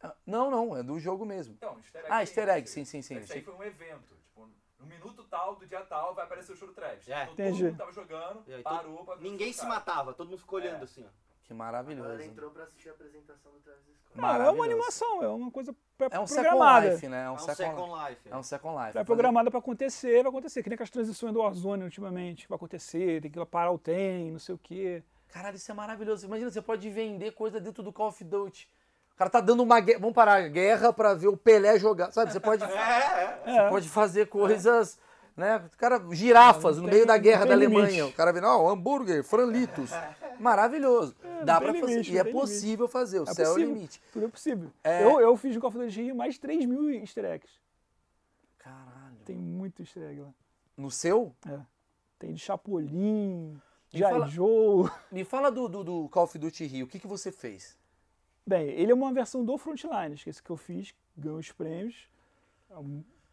Né? 0.03 0.09
Ah, 0.11 0.15
Não, 0.25 0.51
não, 0.51 0.77
é 0.77 0.83
do 0.83 0.99
jogo 0.99 1.25
mesmo. 1.25 1.53
Então, 1.55 1.77
easter 1.79 2.01
egg. 2.01 2.07
Ah, 2.11 2.21
easter 2.21 2.49
egg, 2.49 2.63
esse- 2.65 2.73
sim, 2.73 2.85
sim, 2.85 3.01
sim. 3.01 3.15
Esse 3.17 3.33
aí 3.33 3.41
foi 3.41 3.53
um 3.55 3.63
evento. 3.63 4.15
Tipo, 4.23 4.47
no 4.79 4.85
minuto 4.85 5.23
tal 5.25 5.55
do 5.55 5.65
dia 5.65 5.81
tal 5.81 6.13
vai 6.13 6.25
aparecer 6.25 6.51
o 6.51 6.55
show 6.55 6.67
do 6.67 6.73
Travis. 6.73 7.07
É. 7.09 7.23
Então, 7.23 7.33
Entendi. 7.33 7.57
todo 7.59 7.67
mundo 7.69 7.77
tava 7.77 7.91
jogando, 7.93 8.43
E 8.47 8.53
aí, 8.53 8.63
parou 8.63 9.03
pra 9.05 9.15
Ninguém 9.17 9.53
se 9.53 9.65
matava, 9.65 10.13
todo 10.13 10.27
mundo 10.29 10.39
ficou 10.39 10.59
olhando 10.59 10.81
É. 10.81 10.83
assim, 10.83 11.03
ó. 11.05 11.23
Que 11.45 11.53
maravilhoso. 11.53 12.09
Ela 12.09 12.23
entrou 12.25 12.51
pra 12.51 12.63
assistir 12.63 12.87
a 12.87 12.93
apresentação 12.93 13.51
do 13.51 13.59
Travis 13.59 13.83
Scott. 13.83 14.17
Não, 14.17 14.29
é 14.29 14.49
uma 14.49 14.63
animação, 14.63 15.21
é 15.21 15.27
uma 15.27 15.51
coisa 15.51 15.75
É 15.99 16.17
um 16.19 16.25
Second 16.25 16.47
programada. 16.49 16.89
Life, 16.93 17.07
né? 17.09 17.21
É 17.21 17.25
É 17.25 17.29
um, 17.29 17.33
um 17.33 17.37
Second, 17.37 17.55
Second 17.75 18.09
Life. 18.09 18.21
É 18.29 18.37
um 18.37 18.43
Second 18.43 18.85
Life. 18.85 18.97
É 18.97 19.03
programada 19.03 19.49
pra 19.51 19.59
acontecer, 19.59 20.23
vai 20.23 20.29
acontecer. 20.29 20.63
Que 20.63 20.69
nem 20.69 20.75
aquelas 20.75 20.89
transições 20.89 21.33
do 21.33 21.39
Warzone 21.39 21.83
ultimamente. 21.83 22.47
Vai 22.47 22.55
acontecer, 22.55 23.21
tem 23.21 23.29
que 23.29 23.45
parar 23.45 23.71
o 23.71 23.77
trem, 23.77 24.31
não 24.31 24.39
sei 24.39 24.55
o 24.55 24.57
quê. 24.57 25.03
Caralho, 25.27 25.57
isso 25.57 25.69
é 25.69 25.73
maravilhoso. 25.73 26.25
Imagina, 26.25 26.49
você 26.49 26.61
pode 26.61 26.89
vender 26.89 27.31
coisa 27.31 27.59
dentro 27.59 27.83
do 27.83 27.91
Call 27.91 28.07
of 28.07 28.23
Duty. 28.23 28.69
O 29.13 29.17
cara 29.17 29.29
tá 29.29 29.39
dando 29.41 29.61
uma 29.63 29.79
guerra. 29.79 29.99
Vamos 29.99 30.15
parar 30.15 30.43
a 30.43 30.47
guerra 30.47 30.91
pra 30.91 31.13
ver 31.13 31.27
o 31.27 31.37
Pelé 31.37 31.77
jogar. 31.79 32.11
Sabe? 32.11 32.31
Você 32.33 32.39
pode, 32.39 32.63
É, 32.65 33.39
é. 33.45 33.55
É. 33.57 33.69
pode 33.69 33.87
fazer 33.89 34.27
coisas. 34.27 34.97
Né? 35.35 35.57
O 35.57 35.77
cara, 35.77 35.99
girafas 36.11 36.75
Não 36.77 36.83
no 36.83 36.89
tem- 36.89 36.95
meio 36.97 37.07
da 37.07 37.17
guerra 37.17 37.39
da 37.41 37.45
tem 37.47 37.53
Alemanha. 37.55 37.87
limite. 37.89 38.01
O 38.03 38.13
cara 38.13 38.31
vendo, 38.31 38.45
ó, 38.47 38.69
hambúrguer, 38.69 39.23
franlitos. 39.23 39.89
Maravilhoso. 40.39 41.15
Dá 41.43 41.59
tem 41.59 41.71
pra 41.71 41.79
fazer. 41.79 41.91
limite, 41.91 42.11
e 42.13 42.17
é 42.19 42.23
tem 42.23 42.33
possível 42.33 42.87
fazer. 42.87 43.19
O 43.19 43.23
É 43.23 43.33
céu 43.33 43.45
é 43.45 43.49
o 43.49 43.53
possível. 43.53 43.73
limite. 43.75 44.01
Tudo 44.11 44.25
é 44.25 44.29
possível. 44.29 44.71
É. 44.83 45.03
Eu, 45.03 45.19
eu 45.19 45.35
fiz 45.37 45.55
no 45.55 45.61
Call 45.61 45.69
of 45.69 45.77
Duty 45.79 46.01
Rio 46.03 46.15
mais 46.15 46.35
de 46.35 46.39
3 46.39 46.65
mil 46.65 46.89
easter 46.91 47.25
eggs. 47.25 47.51
Caralho. 48.59 49.17
Tem 49.25 49.35
muito 49.35 49.81
easter 49.81 50.03
egg 50.03 50.21
lá. 50.21 50.29
No 50.77 50.89
seu? 50.91 51.33
É. 51.47 51.59
Tem 52.19 52.33
de 52.33 52.39
Chapolin, 52.39 53.53
Me 53.53 53.61
de 53.91 54.03
fala-. 54.03 54.29
Me 55.11 55.23
fala 55.23 55.51
do, 55.51 55.67
do, 55.67 55.83
do 55.83 56.09
Call 56.09 56.23
of 56.23 56.37
Duty 56.37 56.65
Rio. 56.65 56.85
O 56.85 56.89
que, 56.89 56.99
que 56.99 57.07
você 57.07 57.31
fez? 57.31 57.75
Bem, 58.45 58.69
ele 58.69 58.91
é 58.91 58.95
uma 58.95 59.13
versão 59.13 59.43
do 59.45 59.57
Frontlines, 59.57 60.23
que 60.23 60.29
é 60.29 60.31
esse 60.31 60.43
que 60.43 60.49
eu 60.49 60.57
fiz, 60.57 60.93
ganhou 61.17 61.39
os 61.39 61.51
prêmios. 61.51 62.07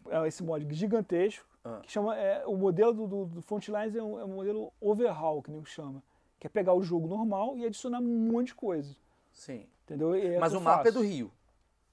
É, 0.09 0.17
é 0.17 0.29
esse 0.29 0.43
mod 0.43 0.67
gigantesco, 0.75 1.47
Ah. 1.65 1.81
que 1.83 1.91
chama. 1.91 2.17
É, 2.17 2.47
o 2.47 2.57
modelo 2.57 2.93
do, 2.93 3.07
do, 3.07 3.25
do 3.27 3.43
Frontlines 3.43 3.95
é 3.97 4.03
um, 4.03 4.19
é 4.21 4.25
um 4.25 4.35
modelo 4.35 4.73
overhaul, 4.81 5.43
que 5.43 5.51
nem 5.51 5.65
chama. 5.65 6.03
Que 6.39 6.47
é 6.47 6.51
pegar 6.51 6.75
o 6.75 6.83
jogo 6.83 7.07
normal 7.09 7.57
e 7.59 7.67
adicionar 7.67 7.99
um 8.01 8.31
monte 8.31 8.49
de 8.49 8.55
coisa. 8.55 8.97
Sim. 9.33 9.67
Entendeu? 9.85 10.15
É 10.15 10.39
Mas 10.39 10.55
o 10.55 10.61
mapa 10.61 10.83
é 10.83 10.85
faço. 10.93 10.99
do 10.99 11.05
Rio. 11.05 11.31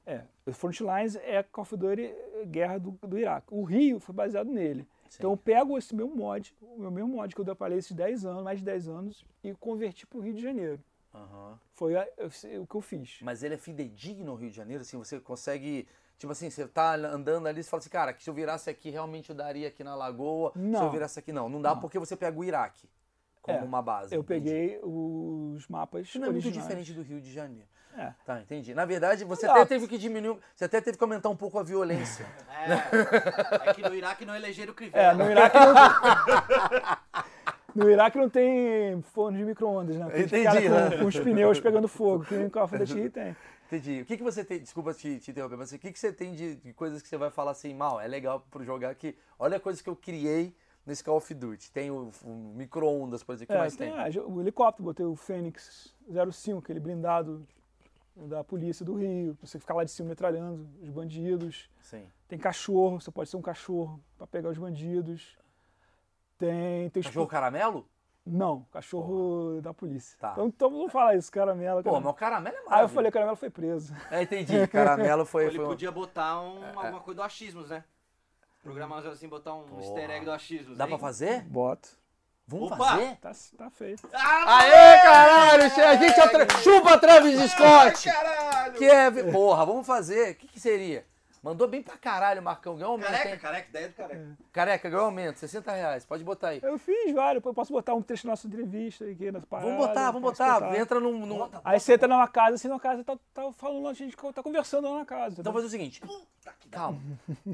É, 0.05 0.24
o 0.45 0.53
Frontlines 0.53 1.15
é 1.18 1.43
Call 1.43 1.63
of 1.63 1.76
Duty 1.76 2.01
eh, 2.03 2.45
Guerra 2.45 2.78
do, 2.78 2.91
do 2.91 3.18
Iraque. 3.20 3.47
O 3.51 3.63
Rio 3.63 3.99
foi 3.99 4.15
baseado 4.15 4.49
nele. 4.49 4.88
Sim. 5.09 5.18
Então 5.20 5.32
eu 5.32 5.38
pego 5.38 5.78
esse 5.78 5.93
meu 5.93 6.07
mod, 6.07 6.55
o 6.61 6.80
meu 6.80 6.91
mesmo 6.91 7.09
mod 7.09 7.34
que 7.36 7.41
eu 7.41 7.43
trabalhei 7.45 7.78
esses 7.80 7.91
10 7.91 8.26
anos, 8.26 8.43
mais 8.43 8.59
de 8.59 8.65
10 8.65 8.88
anos, 8.88 9.26
e 9.43 9.53
converti 9.55 10.05
para 10.07 10.18
o 10.20 10.22
Rio 10.22 10.34
de 10.34 10.41
Janeiro. 10.41 10.80
Aham. 11.14 11.60
Foi 11.74 11.95
a- 11.95 12.08
eu- 12.18 12.62
o 12.62 12.68
que 12.68 12.76
eu 12.76 12.82
fiz. 12.82 13.20
Mas 13.22 13.43
ele 13.43 13.55
é 13.55 13.58
fidedigno 13.58 14.26
no 14.26 14.36
Rio 14.36 14.49
de 14.49 14.55
Janeiro, 14.55 14.82
assim, 14.82 14.97
você 14.97 15.20
consegue. 15.20 15.88
Tipo 16.18 16.32
assim, 16.32 16.49
você 16.49 16.68
tá 16.68 16.95
andando 16.95 17.47
ali 17.47 17.62
e 17.62 17.64
fala 17.64 17.80
assim, 17.80 17.89
cara, 17.89 18.12
que 18.14 18.24
se 18.24 18.30
eu 18.30 18.34
virasse 18.34 18.70
aqui, 18.70 18.89
realmente 18.89 19.30
eu 19.30 19.36
daria 19.36 19.68
aqui 19.68 19.84
na 19.84 19.95
lagoa. 19.95 20.51
Se 20.53 20.60
eu 20.60 20.64
Não. 20.64 20.89
virasse 20.91 21.20
aqui, 21.20 21.32
não. 21.32 21.47
Não 21.47 21.62
dá 21.62 21.76
porque 21.76 21.99
você 21.99 22.16
pega 22.16 22.38
o 22.39 22.43
Iraque 22.43 22.89
como 23.41 23.60
É, 23.60 23.62
uma 23.62 23.82
base. 23.82 24.14
Eu 24.16 24.22
entendi. 24.22 24.45
peguei 24.49 24.80
os 24.84 25.68
mapas 25.68 26.14
não 26.16 26.28
é 26.28 26.32
muito 26.32 26.51
diferente 26.51 26.91
do 26.93 27.01
Rio 27.03 27.22
de 27.22 27.32
Janeiro. 27.32 27.68
É. 27.95 28.14
Tá, 28.26 28.39
entendi. 28.41 28.74
Na 28.76 28.86
verdade, 28.86 29.24
você 29.26 29.45
Exato. 29.45 29.60
até 29.60 29.70
teve 29.70 29.88
que 29.88 29.97
diminuir. 29.97 30.38
Você 30.55 30.66
até 30.66 30.80
teve 30.82 30.97
que 30.97 31.03
aumentar 31.03 31.30
um 31.30 31.36
pouco 31.36 31.58
a 31.58 31.64
violência. 31.64 32.26
É, 33.64 33.70
é 33.70 33.74
que 33.74 33.82
no 33.82 33.95
Iraque 33.95 34.24
não 34.26 34.36
elegeram 34.36 34.72
o 34.72 34.76
Crivella. 34.76 35.24
É, 35.24 35.26
no 35.26 35.32
Iraque 35.32 35.55
não, 35.58 35.74
No 37.78 37.89
Iraque 37.89 38.17
não 38.17 38.28
tem 38.30 38.99
forno 39.03 39.38
de 39.38 39.45
micro-ondas, 39.45 39.95
né? 39.97 40.09
Tem 40.09 40.23
Entendi, 40.23 40.43
cara 40.43 40.59
né? 40.89 40.97
com, 40.97 41.03
com 41.03 41.05
os 41.07 41.19
pneus 41.19 41.59
pegando 41.59 41.88
fogo. 41.88 42.25
Que 42.25 42.36
em 42.36 42.49
Call 42.49 42.63
of 42.63 42.78
Duty 42.78 43.09
tem. 43.11 43.36
Entendi. 43.67 44.01
O 44.01 44.05
que, 44.05 44.17
que 44.17 44.23
você 44.23 44.43
tem. 44.43 44.59
Desculpa 44.59 44.93
te, 44.93 45.19
te 45.19 45.30
interromper, 45.30 45.57
mas 45.57 45.71
o 45.71 45.78
que, 45.78 45.91
que 45.91 45.99
você 45.99 46.11
tem 46.11 46.34
de, 46.34 46.55
de 46.55 46.73
coisas 46.73 47.01
que 47.01 47.07
você 47.07 47.17
vai 47.17 47.30
falar 47.30 47.51
assim, 47.51 47.73
mal? 47.73 47.99
É 47.99 48.07
legal 48.07 48.43
pro 48.49 48.63
jogar 48.63 48.89
aqui. 48.89 49.15
Olha 49.38 49.57
a 49.57 49.59
coisa 49.59 49.84
que 49.84 49.89
eu 49.89 49.95
criei 49.95 50.55
nesse 50.86 51.03
Call 51.03 51.17
of 51.17 51.32
Duty. 51.34 51.71
Tem 51.71 51.91
o, 51.91 52.09
o 52.23 52.53
micro-ondas, 52.55 53.23
por 53.23 53.34
exemplo. 53.34 53.53
O 53.53 53.55
que 53.55 53.59
É, 53.59 53.61
mais 53.61 53.75
tem, 53.75 53.91
tem? 53.91 53.99
ah, 53.99 54.28
o 54.28 54.41
helicóptero, 54.41 54.84
botei 54.86 55.05
o 55.05 55.15
Fênix 55.15 55.93
05, 56.32 56.59
aquele 56.59 56.80
blindado 56.80 57.45
da 58.15 58.43
polícia 58.43 58.84
do 58.84 58.95
Rio, 58.95 59.38
você 59.39 59.59
ficar 59.59 59.75
lá 59.75 59.84
de 59.84 59.91
cima 59.91 60.09
metralhando 60.09 60.67
os 60.82 60.89
bandidos. 60.89 61.69
Sim. 61.82 62.03
Tem 62.28 62.39
cachorro, 62.39 62.99
você 62.99 63.11
pode 63.11 63.30
ser 63.30 63.38
um 63.38 63.41
cachorro 63.41 64.01
pra 64.17 64.25
pegar 64.25 64.49
os 64.49 64.57
bandidos. 64.57 65.38
Tem. 66.38 66.89
tem 66.89 67.03
Cachorro 67.03 67.27
caramelo? 67.27 67.88
Não, 68.29 68.65
cachorro 68.73 69.61
da 69.61 69.73
polícia. 69.73 70.17
Tá. 70.19 70.31
Então, 70.33 70.47
então 70.47 70.69
não 70.69 70.89
fala 70.89 71.15
isso, 71.15 71.31
caramelo. 71.31 71.81
Pô, 71.81 71.93
mas 71.99 72.05
o 72.11 72.13
caramelo 72.13 72.55
é 72.55 72.59
Aí 72.59 72.63
eu 72.63 72.69
maravilhoso. 72.69 72.93
falei, 72.95 73.11
caramelo 73.11 73.38
foi 73.38 73.49
preso. 73.49 73.93
É, 74.11 74.21
entendi. 74.21 74.67
Caramelo 74.67 75.25
foi. 75.25 75.45
Ele 75.45 75.55
foi 75.55 75.65
um- 75.65 75.69
podia 75.69 75.91
botar 75.91 76.41
um, 76.41 76.61
alguma 76.77 76.99
coisa 76.99 77.15
do 77.15 77.23
achismos, 77.23 77.69
né? 77.69 77.85
Programar 78.61 79.05
assim, 79.07 79.29
botar 79.29 79.53
um 79.53 79.63
Porra. 79.63 79.81
easter 79.81 80.09
egg 80.11 80.25
do 80.25 80.31
achismos. 80.31 80.77
Dá 80.77 80.83
hein? 80.83 80.89
pra 80.89 80.99
fazer? 80.99 81.43
Boto. 81.43 81.88
Vamos 82.45 82.71
Opa! 82.71 82.77
fazer? 82.85 83.15
Tá, 83.17 83.31
tá 83.57 83.69
feito. 83.69 84.09
Ah, 84.13 84.57
Aê, 84.59 84.99
caralho! 85.01 85.63
A 85.63 85.95
gente 85.95 86.19
é 86.19 86.25
o 86.25 86.29
tra... 86.29 86.59
Chupa 86.59 86.97
Travis 86.97 87.51
Scott! 87.51 88.09
caralho! 88.09 88.73
Que 88.73 88.85
é... 88.85 89.31
Porra, 89.31 89.65
vamos 89.65 89.85
fazer. 89.88 90.31
O 90.31 90.35
que, 90.35 90.47
que 90.47 90.59
seria? 90.59 91.05
Mandou 91.47 91.65
bem 91.65 91.81
pra 91.81 91.97
caralho, 91.97 92.43
Marcão. 92.43 92.75
Ganhou 92.75 92.91
aumento, 92.91 93.07
Careca, 93.09 93.29
hein? 93.29 93.39
careca, 93.39 93.69
ideia 93.69 93.87
do 93.87 93.93
careca. 93.93 94.37
Careca, 94.51 94.89
ganhou 94.89 95.05
aumento. 95.05 95.39
60 95.39 95.71
reais. 95.71 96.05
Pode 96.05 96.21
botar 96.21 96.49
aí. 96.49 96.59
Eu 96.61 96.77
fiz 96.77 97.13
vários, 97.13 97.41
eu 97.45 97.53
posso 97.53 97.71
botar 97.71 97.93
um 97.95 98.01
texto 98.01 98.25
da 98.25 98.31
nossa 98.31 98.45
entrevista 98.47 99.05
aqui 99.05 99.31
na 99.31 99.39
parada. 99.39 99.69
Vamos 99.71 99.87
botar, 99.87 100.11
vamos 100.11 100.29
posso 100.37 100.43
botar. 100.43 100.77
Entra 100.77 100.99
num... 100.99 101.25
num- 101.25 101.49
Aí 101.63 101.79
você 101.79 101.93
entra 101.93 102.05
numa 102.05 102.27
casa, 102.27 102.55
assim, 102.55 102.67
na 102.67 102.77
casa, 102.77 103.01
tá, 103.01 103.17
tá 103.33 103.49
falando, 103.53 103.87
a 103.87 103.93
gente 103.93 104.13
tá 104.17 104.43
conversando 104.43 104.89
lá 104.91 104.99
na 104.99 105.05
casa. 105.05 105.39
Então 105.39 105.53
fazer 105.53 105.67
o 105.67 105.69
seguinte. 105.69 106.01
Calma. 106.69 106.99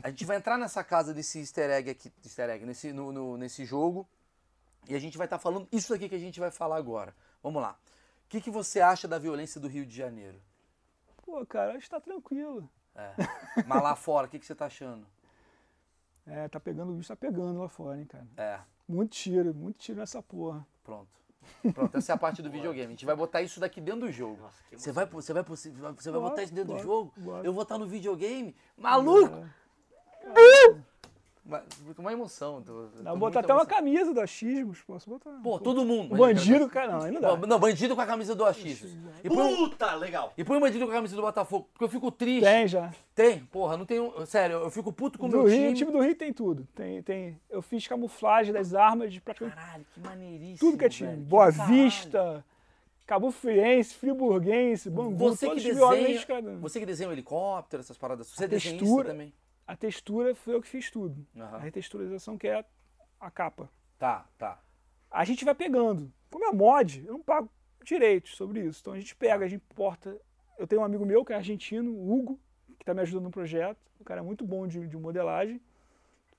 A 0.01 0.09
gente 0.09 0.25
vai 0.25 0.37
entrar 0.37 0.57
nessa 0.57 0.83
casa 0.83 1.13
desse 1.13 1.39
easter 1.39 1.69
egg 1.69 1.91
aqui, 1.91 2.11
easter 2.25 2.49
egg, 2.49 2.65
nesse, 2.65 2.91
no, 2.91 3.11
no- 3.11 3.37
nesse 3.37 3.63
jogo. 3.63 4.07
E 4.89 4.95
a 4.95 4.99
gente 4.99 5.19
vai 5.19 5.27
estar 5.27 5.37
falando 5.37 5.67
isso 5.71 5.93
aqui 5.93 6.09
que 6.09 6.15
a 6.15 6.19
gente 6.19 6.39
vai 6.39 6.49
falar 6.49 6.77
agora. 6.77 7.13
Vamos 7.43 7.61
lá. 7.61 7.77
O 8.25 8.29
que, 8.29 8.41
que 8.41 8.49
você 8.49 8.81
acha 8.81 9.07
da 9.07 9.19
violência 9.19 9.61
do 9.61 9.67
Rio 9.67 9.85
de 9.85 9.95
Janeiro? 9.95 10.41
Pô, 11.23 11.45
cara, 11.45 11.73
acho 11.73 11.83
que 11.85 11.89
tá 11.91 12.01
tranquilo. 12.01 12.67
É. 12.95 13.13
Mas 13.65 13.81
lá 13.83 13.95
fora, 13.95 14.27
o 14.27 14.29
que, 14.29 14.39
que 14.39 14.45
você 14.45 14.55
tá 14.55 14.65
achando? 14.67 15.05
É, 16.25 16.47
tá 16.47 16.59
pegando, 16.59 16.91
o 16.91 16.95
bicho 16.95 17.09
tá 17.09 17.15
pegando 17.15 17.59
lá 17.59 17.67
fora, 17.67 17.99
hein, 17.99 18.05
cara. 18.05 18.27
É, 18.37 18.59
Muito 18.87 19.11
tiro, 19.11 19.53
muito 19.53 19.77
tiro 19.79 19.99
nessa 19.99 20.21
porra. 20.21 20.65
pronto. 20.83 21.09
Pronto, 21.73 21.97
essa 21.97 22.13
é 22.13 22.15
a 22.15 22.17
parte 22.17 22.41
do 22.41 22.49
videogame. 22.49 22.87
A 22.87 22.89
gente 22.91 23.05
vai 23.05 23.15
botar 23.15 23.41
isso 23.41 23.59
daqui 23.59 23.81
dentro 23.81 24.01
do 24.01 24.11
jogo. 24.11 24.41
Nossa, 24.41 24.63
que 24.69 24.77
Você 24.77 24.93
vai, 24.93 25.05
você 25.05 25.33
vai, 25.33 25.43
você 25.43 25.69
vai, 25.71 25.91
Bora, 25.91 26.19
botar 26.29 26.43
isso 26.43 26.53
dentro 26.53 26.69
do 26.69 26.73
bora, 26.75 26.83
jogo? 26.83 27.13
bora. 27.17 27.45
Eu 27.45 27.51
vou 27.51 27.63
estar 27.63 27.77
no 27.77 27.85
videogame? 27.85 28.55
Maluco! 28.77 29.45
Mas, 30.33 30.81
Com 31.95 32.01
uma 32.01 32.13
emoção. 32.13 32.61
Tô, 32.61 32.71
tô 32.73 32.81
Dá 32.83 32.89
pra 33.03 33.11
muito 33.11 33.19
botar 33.19 33.39
até 33.41 33.53
uma 33.53 33.61
emocionado. 33.63 33.67
camisa 33.85 34.13
do 34.13 34.21
achismos, 34.21 34.81
posso 34.81 35.09
botar. 35.09 35.31
Pô, 35.43 35.59
todo 35.59 35.83
mundo. 35.83 36.13
O 36.15 36.17
bandido, 36.17 36.69
cara, 36.69 36.93
não, 36.93 37.01
aí 37.01 37.11
não 37.11 37.19
dá. 37.19 37.35
Não, 37.35 37.59
bandido 37.59 37.93
com 37.95 38.01
a 38.01 38.05
camisa 38.05 38.33
do 38.33 38.45
achismo. 38.45 38.89
E 39.21 39.27
põe, 39.29 39.53
um- 39.53 39.69
Puta, 39.69 39.93
legal. 39.95 40.31
e 40.37 40.43
põe 40.45 40.55
um 40.57 40.61
bandido 40.61 40.85
com 40.85 40.91
a 40.91 40.95
camisa 40.95 41.15
do 41.17 41.21
Botafogo, 41.21 41.67
porque 41.73 41.83
eu 41.83 41.89
fico 41.89 42.09
triste. 42.09 42.45
Tem 42.45 42.65
já. 42.65 42.93
Tem, 43.13 43.39
porra, 43.45 43.75
não 43.75 43.85
tem 43.85 43.99
um. 43.99 44.25
Sério, 44.25 44.55
eu 44.55 44.71
fico 44.71 44.93
puto 44.93 45.19
com 45.19 45.25
o 45.25 45.29
Do 45.29 45.37
meu 45.39 45.45
Rio, 45.47 45.57
time. 45.57 45.71
o 45.71 45.75
time 45.75 45.91
do 45.91 45.99
Rio 45.99 46.15
tem 46.15 46.31
tudo. 46.31 46.65
Tem, 46.73 47.03
tem, 47.03 47.37
eu 47.49 47.61
fiz 47.61 47.85
camuflagem 47.87 48.53
das 48.53 48.73
armas 48.73 49.11
de 49.11 49.19
praticamente 49.19 49.57
Caralho, 49.59 49.85
que 49.93 49.99
maneiríssimo. 49.99 50.57
tudo 50.59 50.77
que 50.79 50.85
é 50.85 50.89
time. 50.89 51.09
velho, 51.09 51.21
Boa 51.23 51.51
do 51.51 51.57
caralho. 51.57 51.73
Vista, 51.75 52.45
Cabo 53.05 53.31
Friense, 53.31 53.93
Friburguense, 53.95 54.89
Bangu, 54.89 55.17
Você 55.17 55.49
que 55.49 55.55
desenha, 55.55 56.57
você 56.61 56.79
que 56.79 56.85
desenha 56.85 57.09
o 57.09 57.11
helicóptero, 57.11 57.81
essas 57.81 57.97
paradas. 57.97 58.27
Você 58.27 58.45
A 58.45 58.47
desenha 58.47 58.75
isso 58.75 58.85
textura. 58.85 59.09
também? 59.09 59.33
A 59.65 59.75
textura 59.75 60.35
foi 60.35 60.55
eu 60.55 60.61
que 60.61 60.67
fiz 60.67 60.91
tudo. 60.91 61.25
Aham. 61.35 61.55
A 61.55 61.59
retexturização 61.59 62.37
que 62.37 62.47
é 62.47 62.65
a 63.19 63.31
capa. 63.31 63.69
Tá, 63.97 64.27
tá. 64.37 64.61
A 65.09 65.23
gente 65.23 65.45
vai 65.45 65.55
pegando. 65.55 66.11
Como 66.29 66.45
é 66.45 66.51
mod, 66.51 67.05
eu 67.05 67.13
não 67.13 67.21
pago 67.21 67.49
direitos 67.83 68.35
sobre 68.35 68.61
isso. 68.61 68.79
Então 68.81 68.93
a 68.93 68.99
gente 68.99 69.15
pega, 69.15 69.45
a 69.45 69.47
gente 69.47 69.63
importa. 69.71 70.19
Eu 70.57 70.67
tenho 70.67 70.81
um 70.81 70.85
amigo 70.85 71.05
meu 71.05 71.23
que 71.23 71.33
é 71.33 71.35
argentino, 71.35 71.91
Hugo, 71.91 72.39
que 72.77 72.83
está 72.83 72.93
me 72.93 73.01
ajudando 73.01 73.25
no 73.25 73.31
projeto. 73.31 73.79
O 73.99 74.03
cara 74.03 74.19
é 74.19 74.23
muito 74.23 74.45
bom 74.45 74.67
de, 74.67 74.87
de 74.87 74.97
modelagem. 74.97 75.61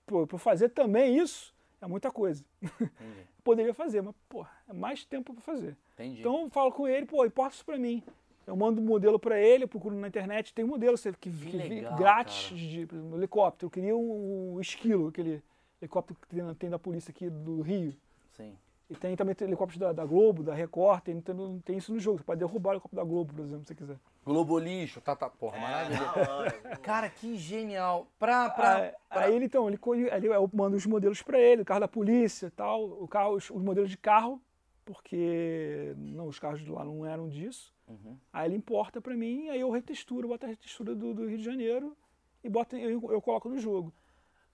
Pô, 0.06 0.26
para 0.26 0.38
fazer 0.38 0.68
também 0.68 1.16
isso, 1.16 1.54
é 1.80 1.86
muita 1.86 2.10
coisa. 2.10 2.44
Poderia 3.42 3.74
fazer, 3.74 4.02
mas, 4.02 4.14
pô, 4.28 4.46
é 4.68 4.72
mais 4.72 5.04
tempo 5.04 5.32
para 5.32 5.42
fazer. 5.42 5.76
Entendi. 5.94 6.20
Então 6.20 6.42
eu 6.42 6.50
falo 6.50 6.72
com 6.72 6.88
ele, 6.88 7.06
pô, 7.06 7.24
importa 7.24 7.54
isso 7.54 7.64
para 7.64 7.78
mim. 7.78 8.02
Eu 8.46 8.56
mando 8.56 8.80
um 8.80 8.84
modelo 8.84 9.18
para 9.18 9.40
ele, 9.40 9.64
eu 9.64 9.68
procuro 9.68 9.94
na 9.96 10.08
internet, 10.08 10.52
tem 10.52 10.64
um 10.64 10.68
modelo 10.68 10.96
que, 10.98 11.12
que 11.12 11.28
vi- 11.30 11.56
legal, 11.56 11.96
grátis 11.96 12.44
cara. 12.48 12.56
de 12.56 12.80
exemplo, 12.80 13.16
helicóptero. 13.16 13.66
Eu 13.66 13.70
queria 13.70 13.96
um, 13.96 14.54
um 14.56 14.60
esquilo, 14.60 15.08
aquele 15.08 15.42
helicóptero 15.80 16.18
que 16.20 16.28
tem, 16.28 16.54
tem 16.54 16.70
da 16.70 16.78
polícia 16.78 17.10
aqui 17.10 17.28
do 17.30 17.60
Rio. 17.62 17.94
Sim. 18.36 18.54
E 18.90 18.94
tem 18.94 19.16
também 19.16 19.34
helicópteros 19.40 19.78
da, 19.80 19.92
da 19.94 20.04
Globo, 20.04 20.42
da 20.42 20.52
Record, 20.54 21.00
tem, 21.02 21.18
tem, 21.20 21.58
tem 21.64 21.78
isso 21.78 21.92
no 21.92 21.98
jogo. 21.98 22.18
Você 22.18 22.24
pode 22.24 22.38
derrubar 22.38 22.70
o 22.70 22.72
helicóptero 22.74 23.02
da 23.02 23.08
Globo, 23.08 23.32
por 23.32 23.42
exemplo, 23.42 23.62
se 23.62 23.68
você 23.68 23.74
quiser. 23.74 23.96
Globo 24.26 24.58
lixo, 24.58 25.00
tá, 25.00 25.16
tá. 25.16 25.26
É, 25.26 25.30
Porra, 25.30 25.56
É, 25.56 25.60
maravilha. 25.60 26.76
Cara, 26.82 27.08
que 27.08 27.34
genial. 27.36 28.06
Pra. 28.18 28.50
pra, 28.50 28.76
Aí- 28.76 28.92
pra- 29.08 29.20
Aí 29.22 29.34
ele, 29.34 29.46
então, 29.46 29.68
ele, 29.68 29.78
ele, 30.12 30.28
eu 30.28 30.50
mando 30.52 30.76
os 30.76 30.84
modelos 30.84 31.22
para 31.22 31.40
ele, 31.40 31.62
o 31.62 31.64
carro 31.64 31.80
da 31.80 31.88
polícia 31.88 32.52
tal, 32.54 32.84
o 32.84 33.08
carro, 33.08 33.34
os, 33.36 33.48
os 33.50 33.62
modelos 33.62 33.88
de 33.90 33.96
carro, 33.96 34.38
porque 34.84 35.94
não, 35.96 36.26
os 36.28 36.38
carros 36.38 36.60
de 36.62 36.70
lá 36.70 36.84
não 36.84 37.06
eram 37.06 37.28
disso. 37.28 37.72
Uhum. 37.86 38.18
Aí 38.32 38.48
ele 38.48 38.56
importa 38.56 39.00
para 39.00 39.14
mim, 39.14 39.48
aí 39.50 39.60
eu 39.60 39.70
retexturo, 39.70 40.28
boto 40.28 40.46
a 40.46 40.48
retextura 40.48 40.94
do, 40.94 41.12
do 41.14 41.26
Rio 41.28 41.38
de 41.38 41.44
Janeiro 41.44 41.96
e 42.42 42.48
boto, 42.48 42.76
eu, 42.76 43.00
eu 43.12 43.20
coloco 43.20 43.48
no 43.48 43.58
jogo. 43.58 43.92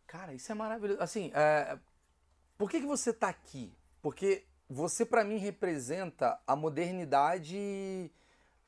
Cara, 0.07 0.35
isso 0.35 0.51
é 0.51 0.55
maravilhoso. 0.55 1.01
Assim, 1.01 1.31
é, 1.35 1.79
por 2.59 2.69
que, 2.69 2.81
que 2.81 2.87
você 2.87 3.13
tá 3.13 3.29
aqui? 3.29 3.73
Porque 4.03 4.45
você, 4.69 5.05
pra 5.07 5.23
mim, 5.23 5.37
representa 5.37 6.41
a 6.47 6.57
modernidade 6.57 8.11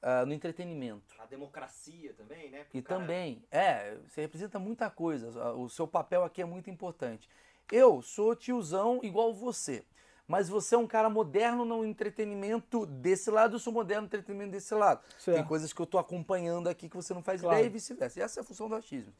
ah, 0.00 0.24
no 0.26 0.32
entretenimento. 0.32 1.14
A 1.18 1.26
democracia 1.26 2.12
também, 2.14 2.50
né? 2.50 2.64
Pro 2.64 2.78
E 2.78 2.82
cara- 2.82 3.00
também, 3.00 3.44
é, 3.50 3.96
você 4.08 4.20
representa 4.22 4.58
muita 4.58 4.90
coisa. 4.90 5.54
O 5.54 5.68
seu 5.68 5.86
papel 5.86 6.24
aqui 6.24 6.42
é 6.42 6.44
muito 6.44 6.70
importante. 6.70 7.28
Eu 7.70 8.02
sou 8.02 8.34
tiozão 8.36 9.00
igual 9.02 9.32
você. 9.32 9.84
Mas 10.32 10.48
você 10.48 10.74
é 10.74 10.78
um 10.78 10.86
cara 10.86 11.10
moderno 11.10 11.62
no 11.62 11.84
entretenimento 11.84 12.86
desse 12.86 13.30
lado, 13.30 13.56
eu 13.56 13.58
sou 13.58 13.70
moderno 13.70 14.00
no 14.00 14.06
entretenimento 14.06 14.52
desse 14.52 14.74
lado. 14.74 15.02
Tem 15.02 15.18
Certo. 15.18 15.46
coisas 15.46 15.74
que 15.74 15.82
eu 15.82 15.84
tô 15.84 15.98
acompanhando 15.98 16.70
aqui 16.70 16.88
que 16.88 16.96
você 16.96 17.12
não 17.12 17.22
faz 17.22 17.42
Claro. 17.42 17.54
ideia 17.58 17.66
e 17.66 17.70
vice-versa. 17.70 18.18
E 18.18 18.22
essa 18.22 18.40
é 18.40 18.42
a 18.42 18.44
função 18.44 18.66
do 18.66 18.74
achismo. 18.74 19.12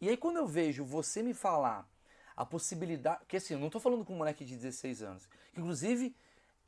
E 0.00 0.08
aí 0.08 0.16
quando 0.16 0.38
eu 0.38 0.46
vejo 0.46 0.82
você 0.82 1.22
me 1.22 1.34
falar 1.34 1.86
a 2.34 2.46
possibilidade. 2.46 3.18
Porque 3.18 3.36
assim, 3.36 3.52
eu 3.52 3.60
não 3.60 3.68
tô 3.68 3.78
falando 3.78 4.06
com 4.06 4.14
um 4.14 4.16
moleque 4.16 4.42
de 4.42 4.56
16 4.56 5.02
anos. 5.02 5.28
Inclusive, 5.54 6.16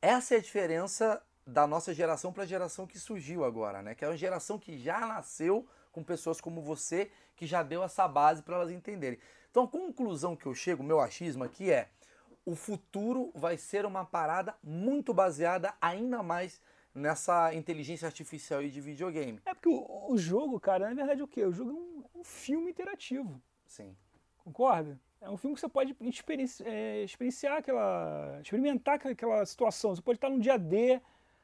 essa 0.02 0.34
é 0.34 0.36
a 0.36 0.42
diferença 0.42 1.22
da 1.46 1.66
nossa 1.66 1.94
geração 1.94 2.34
para 2.34 2.42
a 2.42 2.46
geração 2.46 2.86
que 2.86 2.98
surgiu 2.98 3.46
agora, 3.46 3.80
né? 3.80 3.94
Que 3.94 4.04
é 4.04 4.08
uma 4.08 4.16
geração 4.18 4.58
que 4.58 4.76
já 4.76 5.00
nasceu 5.06 5.66
com 5.90 6.04
pessoas 6.04 6.38
como 6.38 6.60
você, 6.60 7.10
que 7.34 7.46
já 7.46 7.62
deu 7.62 7.82
essa 7.82 8.06
base 8.06 8.42
para 8.42 8.56
elas 8.56 8.70
entenderem. 8.70 9.18
Então, 9.50 9.64
a 9.64 9.68
conclusão 9.68 10.36
que 10.36 10.44
eu 10.44 10.52
chego, 10.52 10.82
meu 10.82 11.00
achismo 11.00 11.42
aqui 11.42 11.70
é: 11.70 11.88
o 12.46 12.54
futuro 12.54 13.30
vai 13.34 13.58
ser 13.58 13.84
uma 13.84 14.04
parada 14.04 14.54
muito 14.62 15.12
baseada 15.12 15.74
ainda 15.80 16.22
mais 16.22 16.62
nessa 16.94 17.52
inteligência 17.52 18.06
artificial 18.06 18.62
e 18.62 18.70
de 18.70 18.80
videogame. 18.80 19.40
É 19.44 19.52
porque 19.52 19.68
o, 19.68 20.06
o 20.12 20.16
jogo, 20.16 20.58
cara, 20.58 20.88
na 20.88 20.94
verdade 20.94 21.20
é 21.20 21.24
o 21.24 21.28
quê? 21.28 21.44
O 21.44 21.52
jogo 21.52 21.70
é 21.70 21.74
um, 21.74 22.20
um 22.20 22.24
filme 22.24 22.70
interativo. 22.70 23.42
Sim. 23.66 23.94
Concorda? 24.38 24.98
É 25.20 25.28
um 25.28 25.36
filme 25.36 25.54
que 25.54 25.60
você 25.60 25.68
pode 25.68 25.94
experienci- 26.00 26.62
é, 26.64 27.02
experienciar 27.02 27.58
aquela. 27.58 28.38
experimentar 28.40 28.94
aquela- 29.04 29.44
situação. 29.44 29.94
Você 29.94 30.00
pode 30.00 30.18
estar 30.18 30.30
num 30.30 30.38
dia 30.38 30.56
D, 30.56 31.00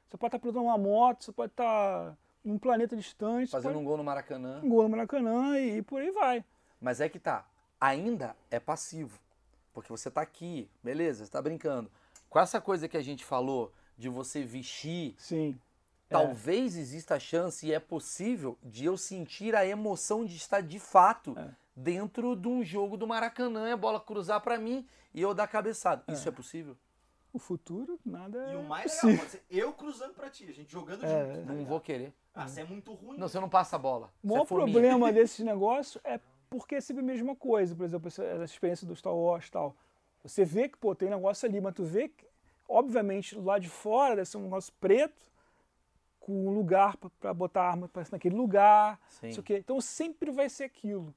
você 0.08 0.16
pode 0.16 0.28
estar 0.28 0.38
pilotando 0.38 0.66
uma 0.66 0.78
moto, 0.78 1.24
você 1.24 1.32
pode 1.32 1.52
estar 1.52 2.16
num 2.44 2.58
planeta 2.58 2.96
distante, 2.96 3.50
Fazendo 3.50 3.72
pode 3.72 3.82
um 3.82 3.86
gol 3.86 3.96
no 3.96 4.04
Maracanã. 4.04 4.60
um 4.62 4.68
gol 4.68 4.82
no 4.84 4.88
Maracanã 4.90 5.58
e, 5.58 5.78
e 5.78 5.82
por 5.82 6.00
aí 6.00 6.10
vai. 6.12 6.44
Mas 6.80 7.00
é 7.00 7.08
que 7.08 7.18
tá. 7.18 7.44
Ainda 7.80 8.36
é 8.50 8.60
passivo. 8.60 9.18
Porque 9.72 9.90
você 9.90 10.10
tá 10.10 10.20
aqui, 10.20 10.68
beleza, 10.82 11.24
você 11.24 11.30
tá 11.30 11.40
brincando. 11.40 11.90
Com 12.28 12.38
essa 12.38 12.60
coisa 12.60 12.88
que 12.88 12.96
a 12.96 13.02
gente 13.02 13.24
falou 13.24 13.72
de 13.96 14.08
você 14.08 14.42
vestir, 14.42 15.14
Sim. 15.18 15.58
É. 16.10 16.12
talvez 16.12 16.76
exista 16.76 17.14
a 17.16 17.18
chance 17.20 17.66
e 17.66 17.72
é 17.72 17.80
possível 17.80 18.58
de 18.62 18.84
eu 18.84 18.96
sentir 18.96 19.54
a 19.54 19.66
emoção 19.66 20.24
de 20.24 20.36
estar 20.36 20.60
de 20.62 20.78
fato 20.78 21.34
É. 21.38 21.50
dentro 21.74 22.34
de 22.36 22.48
um 22.48 22.62
jogo 22.62 22.96
do 22.96 23.06
Maracanã 23.06 23.68
e 23.68 23.72
a 23.72 23.76
bola 23.76 24.00
cruzar 24.00 24.40
pra 24.40 24.58
mim 24.58 24.86
e 25.14 25.20
eu 25.22 25.34
dar 25.34 25.46
cabeçada. 25.46 26.02
Isso 26.08 26.28
é 26.28 26.32
possível? 26.32 26.76
O 27.32 27.38
futuro, 27.38 27.98
nada 28.04 28.46
E 28.50 28.54
é 28.54 28.56
o 28.58 28.62
mais 28.64 28.84
possível. 28.92 29.08
legal, 29.10 29.24
pode 29.26 29.30
ser 29.30 29.42
eu 29.48 29.72
cruzando 29.72 30.12
pra 30.12 30.28
ti, 30.28 30.44
a 30.48 30.52
gente 30.52 30.70
jogando 30.70 31.02
É, 31.04 31.34
junto. 31.34 31.46
tá 31.46 31.52
Não 31.54 31.64
vou 31.64 31.80
querer. 31.80 32.12
Ah, 32.34 32.46
você 32.46 32.60
é 32.60 32.64
muito 32.64 32.92
ruim. 32.92 33.16
Não, 33.18 33.26
você 33.28 33.40
não 33.40 33.48
passa 33.48 33.76
a 33.76 33.78
bola. 33.78 34.12
O 34.22 34.28
maior 34.28 34.42
é 34.42 34.46
problema 34.46 35.10
desse 35.12 35.42
negócio 35.42 35.98
é 36.04 36.18
porque 36.58 36.76
é 36.76 36.80
sempre 36.80 37.02
a 37.02 37.06
mesma 37.06 37.34
coisa. 37.34 37.74
Por 37.74 37.84
exemplo, 37.84 38.08
essa, 38.08 38.44
experiência 38.44 38.86
do 38.86 38.94
Star 38.94 39.14
Wars 39.14 39.46
e 39.46 39.50
tal. 39.50 39.76
Você 40.22 40.44
vê 40.44 40.68
que, 40.68 40.76
pô, 40.78 40.94
tem 40.94 41.08
negócio 41.10 41.48
ali, 41.48 41.60
mas 41.60 41.74
tu 41.74 41.84
vê 41.84 42.08
que 42.08 42.26
obviamente, 42.68 43.34
do 43.34 43.42
lado 43.42 43.60
de 43.60 43.68
fora 43.68 44.16
deve 44.16 44.28
ser 44.28 44.38
um 44.38 44.42
negócio 44.42 44.72
preto, 44.80 45.30
com 46.18 46.46
um 46.46 46.50
lugar 46.50 46.96
para 46.96 47.34
botar 47.34 47.62
a 47.62 47.70
arma 47.70 47.88
pra- 47.88 48.04
naquele 48.10 48.36
lugar, 48.36 48.98
Sim. 49.08 49.32
sei. 49.32 49.58
Então 49.58 49.80
sempre 49.80 50.30
vai 50.30 50.48
ser 50.48 50.64
aquilo. 50.64 51.14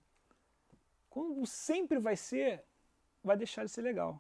Quando 1.09 1.45
sempre 1.45 1.99
vai 1.99 2.15
ser, 2.15 2.63
vai 3.23 3.37
deixar 3.37 3.63
de 3.63 3.71
ser 3.71 3.81
legal. 3.81 4.19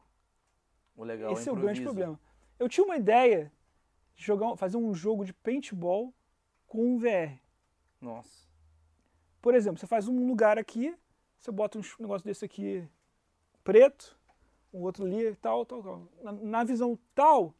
O 0.95 1.03
legal 1.03 1.33
Esse 1.33 1.49
é 1.49 1.51
o 1.51 1.55
grande 1.55 1.81
problema. 1.81 2.19
Eu 2.57 2.69
tinha 2.69 2.85
uma 2.85 2.95
ideia 2.95 3.51
de 4.15 4.23
jogar, 4.23 4.55
fazer 4.55 4.77
um 4.77 4.93
jogo 4.93 5.25
de 5.25 5.33
paintball 5.33 6.13
com 6.67 6.85
um 6.85 6.97
VR. 6.97 7.37
Nossa. 7.99 8.47
Por 9.41 9.53
exemplo, 9.53 9.79
você 9.79 9.87
faz 9.87 10.07
um 10.07 10.25
lugar 10.25 10.57
aqui, 10.57 10.95
você 11.45 11.51
bota 11.51 11.77
um 11.77 11.81
negócio 11.99 12.25
desse 12.25 12.43
aqui 12.43 12.83
preto, 13.63 14.17
um 14.73 14.81
outro 14.81 15.05
ali 15.05 15.27
e 15.27 15.35
tal, 15.35 15.63
tal, 15.65 15.83
tal. 15.83 16.07
Na, 16.23 16.31
na 16.31 16.63
visão 16.63 16.97
tal, 17.13 17.53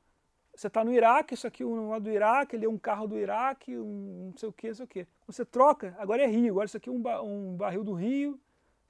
você 0.55 0.67
está 0.67 0.83
no 0.83 0.91
Iraque, 0.91 1.35
isso 1.35 1.45
aqui 1.45 1.61
é 1.61 1.65
um 1.65 1.89
lado 1.89 2.03
do 2.05 2.09
Iraque, 2.09 2.55
ali 2.55 2.65
é 2.65 2.69
um 2.69 2.77
carro 2.79 3.07
do 3.07 3.17
Iraque, 3.17 3.77
um 3.77 4.31
não 4.31 4.37
sei 4.37 4.49
o 4.49 4.53
que, 4.53 4.67
não 4.69 4.75
sei 4.75 4.85
o 4.85 4.87
que. 4.87 5.07
Você 5.27 5.45
troca, 5.45 5.95
agora 5.99 6.23
é 6.23 6.27
Rio, 6.27 6.53
agora 6.53 6.65
isso 6.65 6.77
aqui 6.77 6.89
é 6.89 6.91
um, 6.91 6.99
ba- 7.01 7.21
um 7.21 7.55
barril 7.55 7.83
do 7.83 7.93
Rio, 7.93 8.39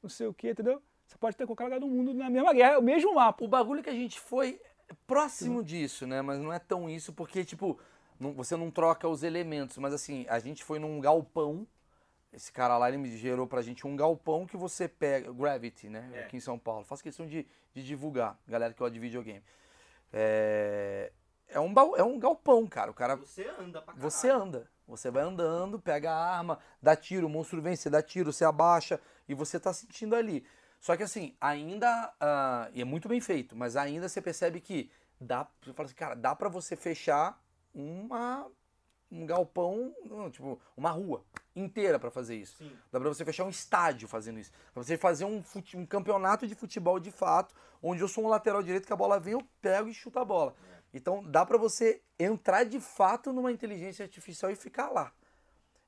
não 0.01 0.09
sei 0.09 0.27
o 0.27 0.34
que, 0.34 0.51
entendeu? 0.51 0.81
Você 1.05 1.17
pode 1.17 1.35
ter 1.35 1.45
qualquer 1.45 1.65
lugar 1.65 1.80
do 1.80 1.88
mundo 1.88 2.13
na 2.13 2.30
mesma 2.30 2.53
guerra, 2.53 2.73
é 2.73 2.77
o 2.77 2.81
mesmo 2.84 3.13
mapa. 3.15 3.43
O 3.43 3.47
bagulho 3.49 3.84
que 3.84 3.89
a 3.89 3.93
gente 3.93 4.19
foi 4.19 4.61
é 4.88 4.93
próximo 5.05 5.61
disso, 5.63 6.07
né? 6.07 6.22
Mas 6.22 6.39
não 6.39 6.53
é 6.53 6.59
tão 6.59 6.89
isso, 6.89 7.11
porque, 7.11 7.43
tipo, 7.43 7.77
não- 8.19 8.34
você 8.34 8.55
não 8.55 8.72
troca 8.72 9.07
os 9.09 9.23
elementos. 9.23 9.77
Mas 9.77 9.93
assim, 9.93 10.26
a 10.30 10.39
gente 10.39 10.63
foi 10.63 10.80
num 10.80 10.99
galpão. 11.01 11.67
Esse 12.35 12.51
cara 12.51 12.77
lá, 12.77 12.89
ele 12.89 12.97
me 12.97 13.15
gerou 13.15 13.47
pra 13.47 13.61
gente 13.61 13.87
um 13.87 13.95
galpão 13.95 14.45
que 14.45 14.57
você 14.57 14.89
pega. 14.89 15.31
Gravity, 15.31 15.87
né? 15.87 16.09
É. 16.13 16.19
Aqui 16.19 16.35
em 16.35 16.41
São 16.41 16.59
Paulo. 16.59 16.83
Faço 16.83 17.01
questão 17.01 17.25
de, 17.25 17.47
de 17.73 17.81
divulgar, 17.81 18.37
galera 18.45 18.73
que 18.73 18.79
gosta 18.79 18.93
de 18.93 18.99
videogame. 18.99 19.41
É, 20.11 21.13
é, 21.47 21.59
um, 21.59 21.73
é 21.95 22.03
um 22.03 22.19
galpão, 22.19 22.67
cara. 22.67 22.91
O 22.91 22.93
cara 22.93 23.15
Você 23.15 23.47
anda 23.47 23.81
pra 23.81 23.93
caralho. 23.93 24.11
você 24.11 24.29
anda. 24.29 24.69
Você 24.85 25.09
vai 25.09 25.23
andando, 25.23 25.79
pega 25.79 26.11
a 26.11 26.37
arma, 26.37 26.59
dá 26.81 26.95
tiro, 26.95 27.25
o 27.25 27.29
monstro 27.29 27.59
vem, 27.61 27.75
você 27.75 27.89
dá 27.89 28.03
tiro, 28.03 28.31
você 28.31 28.45
abaixa 28.45 28.99
e 29.27 29.33
você 29.33 29.59
tá 29.59 29.73
sentindo 29.73 30.15
ali. 30.15 30.45
Só 30.79 30.95
que 30.95 31.03
assim, 31.03 31.35
ainda. 31.41 32.13
ah, 32.19 32.69
e 32.73 32.81
é 32.81 32.85
muito 32.85 33.07
bem 33.07 33.19
feito, 33.19 33.55
mas 33.55 33.75
ainda 33.75 34.07
você 34.07 34.21
percebe 34.21 34.59
que 34.61 34.91
dá. 35.19 35.47
Você 35.63 35.73
fala 35.73 35.87
assim, 35.87 35.95
cara, 35.95 36.15
dá 36.15 36.35
pra 36.35 36.49
você 36.49 36.75
fechar 36.75 37.41
uma. 37.73 38.45
Um 39.11 39.25
galpão, 39.25 39.95
não, 40.03 40.29
tipo, 40.29 40.59
uma 40.75 40.89
rua 40.89 41.23
inteira 41.56 41.98
pra 41.99 42.11
fazer 42.11 42.36
isso. 42.36 42.57
Sim. 42.57 42.72
Dá 42.91 42.99
pra 42.99 43.07
você 43.10 43.23
fechar 43.23 43.44
um 43.45 43.49
estádio 43.49 44.07
fazendo 44.07 44.40
isso. 44.40 44.52
Pra 44.73 44.84
você 44.84 44.98
fazer 44.98 45.26
um, 45.26 45.41
fute- 45.41 45.77
um 45.77 45.86
campeonato 45.86 46.45
de 46.48 46.53
futebol 46.56 46.99
de 46.99 47.11
fato, 47.11 47.56
onde 47.82 48.02
eu 48.02 48.07
sou 48.07 48.26
um 48.26 48.27
lateral 48.27 48.61
direito 48.61 48.86
que 48.86 48.94
a 48.94 48.95
bola 48.95 49.19
vem, 49.19 49.34
eu 49.34 49.41
pego 49.61 49.88
e 49.90 49.94
chuto 49.94 50.19
a 50.19 50.26
bola. 50.26 50.53
Então 50.94 51.23
dá 51.23 51.45
pra 51.45 51.57
você 51.57 52.02
entrar 52.19 52.64
de 52.65 52.80
fato 52.80 53.32
numa 53.34 53.52
inteligência 53.52 54.03
artificial 54.03 54.52
e 54.52 54.56
ficar 54.56 54.90
lá. 54.90 55.11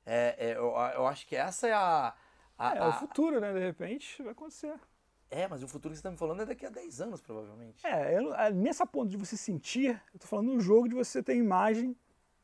É, 0.04 0.34
é, 0.38 0.56
eu, 0.56 0.74
eu 0.94 1.06
acho 1.06 1.26
que 1.26 1.36
essa 1.36 1.66
é 1.68 1.72
a. 1.72 2.14
a- 2.58 2.74
É, 2.74 2.78
a- 2.78 2.88
o 2.88 2.92
futuro, 2.94 3.40
né? 3.40 3.52
De 3.52 3.60
repente 3.60 4.22
vai 4.22 4.32
acontecer. 4.32 4.74
é, 5.30 5.46
mas 5.46 5.62
o 5.62 5.68
futuro 5.68 5.92
que 5.92 5.98
você 5.98 6.02
tá 6.02 6.10
me 6.10 6.16
falando 6.16 6.40
é 6.42 6.46
daqui 6.46 6.64
a 6.64 6.70
10 6.70 7.00
anos, 7.02 7.20
provavelmente. 7.20 7.86
É, 7.86 8.18
eu, 8.18 8.34
é, 8.34 8.50
nessa 8.50 8.86
ponto 8.86 9.10
de 9.10 9.16
você 9.18 9.36
sentir, 9.36 10.00
eu 10.14 10.18
tô 10.20 10.26
falando 10.26 10.52
no 10.54 10.60
jogo 10.60 10.88
de 10.88 10.94
você 10.94 11.22
ter 11.22 11.36
imagem, 11.36 11.94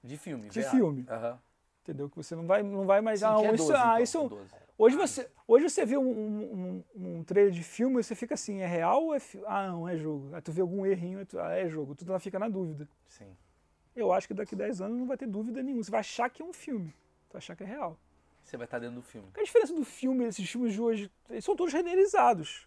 De 0.02 0.18
filme. 0.18 0.48
De 0.50 0.60
VR. 0.60 0.70
filme. 0.70 1.06
Aham. 1.08 1.40
Entendeu? 1.84 2.08
Que 2.08 2.16
você 2.16 2.34
não 2.34 2.46
vai, 2.46 2.62
não 2.62 2.86
vai 2.86 3.00
mais. 3.00 3.22
ah, 3.22 3.34
é 3.42 3.54
isso, 3.54 3.68
12, 3.68 3.72
ah, 3.74 3.76
então, 3.92 4.02
isso 4.02 4.18
é 4.18 4.28
12. 4.28 4.50
Hoje 4.76 4.96
você, 4.96 5.30
hoje 5.46 5.70
você 5.70 5.84
vê 5.86 5.96
um, 5.96 6.02
um, 6.10 6.84
um- 6.96 7.18
um 7.18 7.24
trailer 7.24 7.52
de 7.52 7.62
filme 7.62 8.00
e 8.00 8.02
você 8.02 8.14
fica 8.14 8.34
assim, 8.34 8.60
é 8.60 8.66
real 8.66 9.04
ou 9.04 9.14
é 9.14 9.20
fi- 9.20 9.40
Ah, 9.46 9.68
não, 9.68 9.88
é 9.88 9.96
jogo. 9.96 10.34
Aí 10.34 10.40
tu 10.42 10.50
vê 10.50 10.62
algum 10.62 10.84
errinho, 10.84 11.24
tu, 11.24 11.38
ah, 11.38 11.52
é 11.54 11.68
jogo. 11.68 11.94
Tu 11.94 12.04
não 12.04 12.18
fica 12.18 12.38
na 12.38 12.48
dúvida. 12.48 12.88
Sim. 13.06 13.36
Eu 13.94 14.10
acho 14.12 14.26
que 14.26 14.34
daqui 14.34 14.54
a 14.56 14.58
10 14.58 14.80
anos 14.80 14.98
não 14.98 15.06
vai 15.06 15.16
ter 15.16 15.26
dúvida 15.28 15.62
nenhuma. 15.62 15.84
Você 15.84 15.90
vai 15.90 16.00
achar 16.00 16.28
que 16.28 16.42
é 16.42 16.44
um 16.44 16.52
filme. 16.52 16.88
Tu 17.28 17.32
vai 17.34 17.38
achar 17.38 17.54
que 17.54 17.62
é 17.62 17.66
real. 17.66 17.96
Você 18.42 18.56
vai 18.56 18.64
estar 18.66 18.78
dentro 18.80 18.96
do 18.96 19.02
filme. 19.02 19.28
Qual 19.32 19.40
a 19.40 19.44
diferença 19.44 19.72
do 19.72 19.84
filme, 19.84 20.24
esses 20.24 20.50
filmes 20.50 20.72
de 20.72 20.80
hoje? 20.80 21.10
Eles 21.30 21.44
são 21.44 21.54
todos 21.54 21.72
renderizados. 21.72 22.66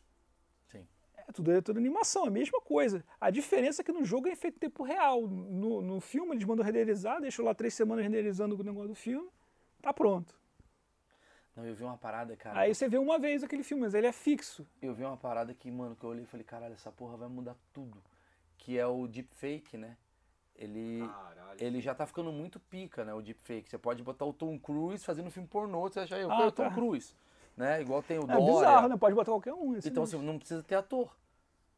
É 1.28 1.32
tudo, 1.32 1.52
é 1.52 1.62
tudo 1.62 1.78
animação, 1.78 2.24
é 2.26 2.28
a 2.30 2.32
mesma 2.32 2.62
coisa. 2.62 3.04
A 3.20 3.30
diferença 3.30 3.82
é 3.82 3.86
que 3.86 3.92
no 3.92 4.06
jogo 4.06 4.30
é 4.30 4.36
feito 4.36 4.56
em 4.56 4.60
tempo 4.60 4.82
real. 4.84 5.28
No, 5.28 5.82
no 5.82 6.00
filme 6.00 6.32
eles 6.34 6.46
mandam 6.46 6.66
renderizar, 6.66 7.20
deixam 7.20 7.44
lá 7.44 7.54
três 7.54 7.74
semanas 7.74 8.06
renderizando 8.06 8.56
o 8.60 8.64
negócio 8.64 8.90
do 8.90 8.96
filme, 8.96 9.28
tá 9.82 9.92
pronto. 9.94 10.34
Não, 11.54 11.66
eu 11.66 11.76
vi 11.76 11.84
uma 11.84 11.98
parada, 11.98 12.36
cara. 12.38 12.60
Aí 12.60 12.74
você 12.74 12.88
vê 12.88 12.98
uma 12.98 13.18
vez 13.20 13.44
aquele 13.44 13.64
filme, 13.64 13.82
mas 13.84 13.94
ele 13.94 14.08
é 14.08 14.12
fixo. 14.12 14.66
Eu 14.82 14.94
vi 14.94 15.04
uma 15.04 15.18
parada 15.18 15.54
que, 15.54 15.70
mano, 15.72 15.96
que 15.96 16.04
eu 16.04 16.12
olhei 16.12 16.24
e 16.24 16.28
falei, 16.28 16.46
caralho, 16.46 16.76
essa 16.76 16.92
porra 16.92 17.18
vai 17.18 17.28
mudar 17.28 17.56
tudo. 17.74 18.02
Que 18.58 18.78
é 18.78 18.86
o 18.86 19.08
deepfake, 19.08 19.76
né? 19.76 19.98
Ele, 20.56 21.00
Caralho. 21.08 21.58
ele 21.60 21.82
já 21.82 21.94
tá 21.94 22.06
ficando 22.06 22.32
muito 22.32 22.60
pica, 22.60 23.04
né? 23.04 23.14
O 23.14 23.22
deepfake. 23.22 23.70
Você 23.70 23.78
pode 23.78 24.02
botar 24.04 24.26
o 24.26 24.34
Tom 24.34 24.58
Cruise 24.60 25.04
fazendo 25.04 25.28
um 25.28 25.32
filme 25.32 25.48
pornô, 25.48 25.82
você 25.90 26.00
acha, 26.02 26.18
eu 26.18 26.32
Ah, 26.32 26.36
quero 26.38 26.48
o 26.48 26.52
Tom 26.52 26.64
tá. 26.70 26.74
Cruise. 26.74 27.16
Né? 27.58 27.82
Igual 27.82 28.04
tem 28.04 28.20
o 28.20 28.24
É 28.24 28.28
Dória. 28.28 28.46
bizarro, 28.46 28.88
né? 28.88 28.98
Pode 28.98 29.16
botar 29.16 29.32
qualquer 29.32 29.54
um. 29.54 29.76
esse 29.76 29.90
Então, 29.90 30.04
mesmo. 30.04 30.20
assim, 30.20 30.28
não 30.28 30.38
precisa 30.38 30.62
ter 30.62 30.76
ator, 30.76 31.12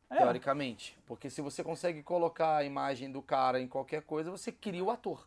É. 0.10 0.18
teoricamente. 0.18 0.98
Porque 1.06 1.30
se 1.30 1.42
você 1.42 1.64
consegue 1.64 2.04
colocar 2.04 2.58
a 2.58 2.64
imagem 2.66 3.10
do 3.10 3.22
cara 3.22 3.62
em 3.62 3.68
qualquer 3.68 4.02
coisa, 4.04 4.30
você 4.30 4.52
cria 4.52 4.84
o 4.84 4.92
ator. 4.92 5.26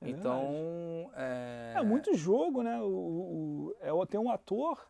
É 0.00 0.08
então, 0.08 1.10
é... 1.14 1.74
É 1.76 1.82
muito 1.82 2.12
jogo, 2.16 2.62
né? 2.62 2.80
O, 2.80 2.86
o, 2.86 3.76
é, 3.80 4.06
tem 4.06 4.18
um 4.18 4.30
ator 4.30 4.84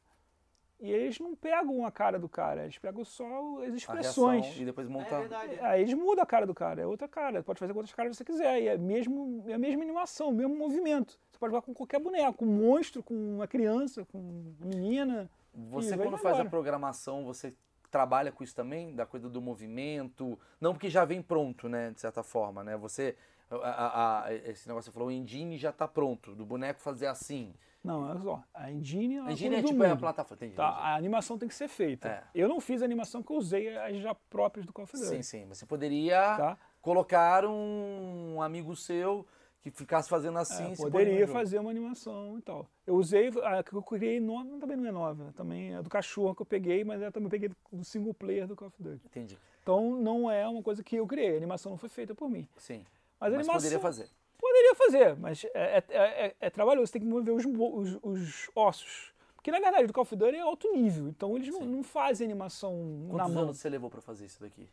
e 0.83 0.91
eles 0.91 1.21
não 1.21 1.35
pegam 1.37 1.87
a 1.87 1.93
cara 1.93 2.19
do 2.19 2.29
cara, 2.29 2.65
eles 2.65 2.77
pegam 2.77 3.05
só 3.05 3.25
as 3.25 3.31
a 3.31 3.61
reação 3.63 3.77
expressões. 3.77 4.57
e 4.61 4.65
depois 4.65 4.89
É 4.89 4.91
montar. 4.91 5.21
verdade. 5.21 5.59
Aí 5.61 5.83
eles 5.83 5.95
mudam 5.95 6.25
a 6.25 6.27
cara 6.27 6.45
do 6.45 6.53
cara, 6.53 6.83
é 6.83 6.87
outra 6.87 7.07
cara. 7.07 7.41
Pode 7.43 7.61
fazer 7.61 7.73
com 7.73 7.79
outras 7.79 7.95
caras 7.95 8.11
que 8.11 8.17
você 8.17 8.25
quiser. 8.25 8.61
E 8.61 8.67
é, 8.67 8.77
mesmo, 8.77 9.45
é 9.47 9.55
a 9.55 9.59
mesma 9.59 9.83
animação, 9.85 10.31
o 10.31 10.33
mesmo 10.33 10.57
movimento. 10.57 11.19
Você 11.31 11.39
pode 11.39 11.53
jogar 11.53 11.63
com 11.65 11.73
qualquer 11.73 12.01
boneco, 12.01 12.39
com 12.39 12.45
um 12.45 12.49
monstro, 12.49 13.01
com 13.01 13.15
uma 13.15 13.47
criança, 13.47 14.05
com 14.07 14.19
uma 14.19 14.75
menina. 14.75 15.31
Você 15.71 15.97
quando 15.97 16.19
faz 16.19 16.41
a 16.41 16.45
programação, 16.45 17.25
você 17.25 17.55
trabalha 17.91 18.33
com 18.33 18.43
isso 18.43 18.55
também, 18.57 18.95
da 18.95 19.07
coisa 19.07 19.29
do 19.29 19.41
movimento, 19.41 20.37
não 20.61 20.73
porque 20.73 20.89
já 20.91 21.05
vem 21.05 21.23
pronto, 21.23 21.69
né, 21.69 21.91
de 21.91 22.01
certa 22.01 22.23
forma, 22.23 22.65
né? 22.65 22.77
Você 22.77 23.15
a- 23.51 23.57
a- 23.57 24.25
a- 24.25 24.35
esse 24.35 24.67
negócio 24.67 24.91
que 24.91 24.95
você 24.95 24.99
falou, 24.99 25.09
o 25.09 25.13
engine 25.13 25.59
já 25.59 25.71
tá 25.71 25.87
pronto, 25.87 26.35
do 26.35 26.45
boneco 26.45 26.81
fazer 26.81 27.07
assim. 27.07 27.53
Não, 27.83 28.09
olha 28.09 28.21
só. 28.21 28.43
A 28.55 28.71
engine 28.71 29.17
é 29.17 29.19
A 29.19 29.23
uma 29.23 29.33
engine 29.33 29.57
é 29.57 29.63
tipo 29.63 29.83
é 29.83 29.87
a 29.87 29.91
mundo. 29.91 30.01
plataforma, 30.01 30.37
entendi. 30.37 30.55
Tá, 30.57 30.69
entendi. 30.71 30.87
a 30.87 30.95
animação 30.97 31.37
tem 31.39 31.49
que 31.49 31.55
ser 31.55 31.69
feita. 31.69 32.09
É. 32.09 32.23
Eu 32.35 32.49
não 32.49 32.61
fiz 32.61 32.81
a 32.81 32.85
animação 32.85 33.23
que 33.23 33.33
eu 33.33 33.37
usei 33.37 33.77
as 33.77 33.97
já 33.99 34.15
próprias 34.15 34.65
do 34.65 34.73
Call 34.73 34.85
of 34.85 34.93
Duty. 34.97 35.07
Sim, 35.09 35.23
sim, 35.23 35.45
mas 35.49 35.59
você 35.59 35.67
poderia 35.67 36.37
Tá? 36.37 36.59
colocar 36.81 37.45
um 37.45 38.41
amigo 38.41 38.75
seu 38.77 39.27
que 39.61 39.71
ficasse 39.71 40.09
fazendo 40.09 40.39
assim, 40.39 40.73
É, 40.73 40.77
põe 40.77 40.87
no 40.87 40.91
poderia 40.91 41.29
fazer 41.29 41.59
uma 41.61 41.71
animação 41.71 42.37
e 42.39 42.43
tal. 42.43 42.69
Eu 42.87 42.97
usei, 42.97 43.31
a 43.45 43.63
que 43.63 43.73
eu 43.73 43.83
criei 43.83 44.19
nova, 44.19 44.59
também 44.59 44.77
não 44.77 44.87
é 44.87 44.91
nova, 44.93 45.33
também 45.37 45.75
é 45.75 45.83
do 45.83 45.89
cachorro 45.89 46.35
que 46.35 46.43
eu 46.43 46.47
peguei, 46.47 46.83
mas 46.85 47.01
eu 47.01 47.13
também 47.13 47.29
peguei 47.29 47.49
do 47.73 47.85
single 47.85 48.13
player 48.15 48.47
do 48.47 48.57
Call 48.57 48.69
of 48.69 48.77
Duty. 48.83 49.07
Entendi. 49.07 49.39
Então 49.63 49.91
não 50.01 50.29
é 50.31 50.47
uma 50.49 50.63
coisa 50.63 50.83
que 50.83 50.97
eu 50.97 51.07
criei, 51.07 51.35
a 51.35 51.37
animação 51.37 51.71
não 51.71 51.77
foi 51.79 51.89
feita 51.89 52.13
por 52.15 52.29
mim. 52.29 52.49
Sim. 52.57 52.85
Mas, 53.21 53.33
a 53.33 53.37
Mas 53.37 53.49
animação 53.49 53.55
poderia 53.55 53.79
fazer. 53.79 54.09
Poderia 54.43 54.75
fazer, 54.75 55.17
mas 55.17 55.45
é, 55.45 55.51
é, 55.55 55.85
é- 56.27 56.37
é 56.41 56.51
trabalhoso, 56.51 56.89
você 56.89 56.95
tem 56.95 57.03
que 57.03 57.07
mover 57.09 57.33
os, 57.33 57.45
os- 57.47 57.99
os 58.03 58.51
ossos. 58.57 59.13
Porque 59.37 59.53
na 59.53 59.61
verdade 59.61 59.87
do 59.87 59.93
Call 59.93 60.03
of 60.03 60.17
Duty 60.17 60.37
é 60.37 60.41
alto 60.41 60.73
nível, 60.73 61.09
então 61.09 61.37
eles 61.37 61.49
não, 61.49 61.61
não 61.65 61.83
fazem 61.85 62.25
animação 62.25 62.75
na 63.09 63.11
Quantos 63.25 63.35
mão. 63.35 63.43
anos 63.45 63.59
você 63.59 63.69
levou 63.69 63.89
pra 63.89 64.01
fazer 64.01 64.27
isso 64.27 64.41
daqui? 64.41 64.69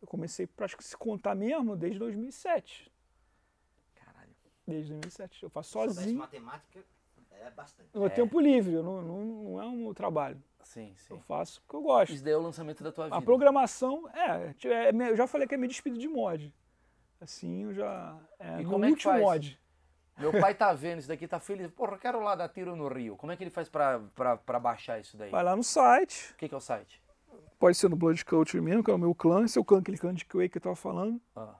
Eu 0.00 0.08
comecei, 0.08 0.46
pra, 0.46 0.64
acho 0.64 0.76
que 0.78 0.82
se 0.84 0.96
contar 0.96 1.34
mesmo, 1.34 1.76
desde 1.76 1.98
2007. 1.98 2.90
Caralho. 3.94 4.30
Desde 4.66 4.92
2007. 4.92 5.42
Eu 5.42 5.50
faço 5.50 5.68
Se 5.68 5.72
sozinho. 5.74 6.18
matemática, 6.18 6.80
é 7.40 7.50
bastante. 7.50 7.88
No 7.94 8.06
É. 8.06 8.08
tempo 8.08 8.40
livre, 8.40 8.72
eu 8.74 8.82
não, 8.82 9.02
não, 9.02 9.24
não 9.24 9.62
é 9.62 9.66
um 9.66 9.92
trabalho. 9.94 10.42
Sim, 10.62 10.94
Eu 11.10 11.16
sim. 11.16 11.22
faço 11.22 11.60
porque 11.62 11.76
eu 11.76 11.82
gosto. 11.82 12.12
Isso 12.14 12.24
daí 12.24 12.32
é 12.32 12.36
o 12.36 12.42
lançamento 12.42 12.82
da 12.82 12.90
tua 12.92 13.04
vida. 13.04 13.16
A 13.16 13.22
programação, 13.22 14.08
é, 14.10 14.54
é, 14.64 14.92
me- 14.92 15.10
eu 15.10 15.16
já 15.16 15.26
falei 15.26 15.46
que 15.46 15.54
é 15.54 15.58
me 15.58 15.68
despido 15.68 15.98
de 15.98 16.08
mod. 16.08 16.52
Assim, 17.20 17.64
eu 17.64 17.74
já. 17.74 18.16
É, 18.38 18.60
E 18.60 18.64
como 18.64 18.84
é 18.84 18.88
que 18.88 18.92
último 18.94 19.12
faz? 19.12 19.22
mod. 19.22 19.60
Meu 20.18 20.32
pai 20.32 20.54
tá 20.54 20.72
vendo 20.72 21.00
isso 21.00 21.08
daqui, 21.08 21.28
tá 21.28 21.38
feliz. 21.38 21.70
Porra, 21.70 21.92
eu 21.92 21.98
quero 21.98 22.20
lá 22.22 22.34
dar 22.34 22.48
tiro 22.48 22.74
no 22.74 22.88
Rio. 22.88 23.16
Como 23.16 23.32
é 23.32 23.36
que 23.36 23.44
ele 23.44 23.50
faz 23.50 23.68
pra, 23.68 24.00
pra, 24.14 24.36
pra 24.36 24.58
baixar 24.58 24.98
isso 24.98 25.16
daí? 25.16 25.30
Vai 25.30 25.44
lá 25.44 25.54
no 25.54 25.62
site, 25.62 26.32
O 26.32 26.36
que, 26.36 26.48
que 26.48 26.54
é 26.54 26.58
o 26.58 26.60
site? 26.60 27.02
pode 27.58 27.76
ser 27.76 27.88
no 27.88 27.96
Blood 27.96 28.22
Culture 28.24 28.62
mesmo, 28.62 28.84
que 28.84 28.90
é 28.90 28.94
o 28.94 28.98
meu 28.98 29.14
clã, 29.14 29.44
esse 29.44 29.56
é 29.56 29.60
o 29.60 29.64
clã, 29.64 29.78
aquele 29.78 29.96
clã 29.96 30.14
de 30.14 30.24
Quake 30.26 30.50
que 30.50 30.58
eu 30.58 30.62
tava 30.62 30.76
falando, 30.76 31.18
Ah, 31.34 31.54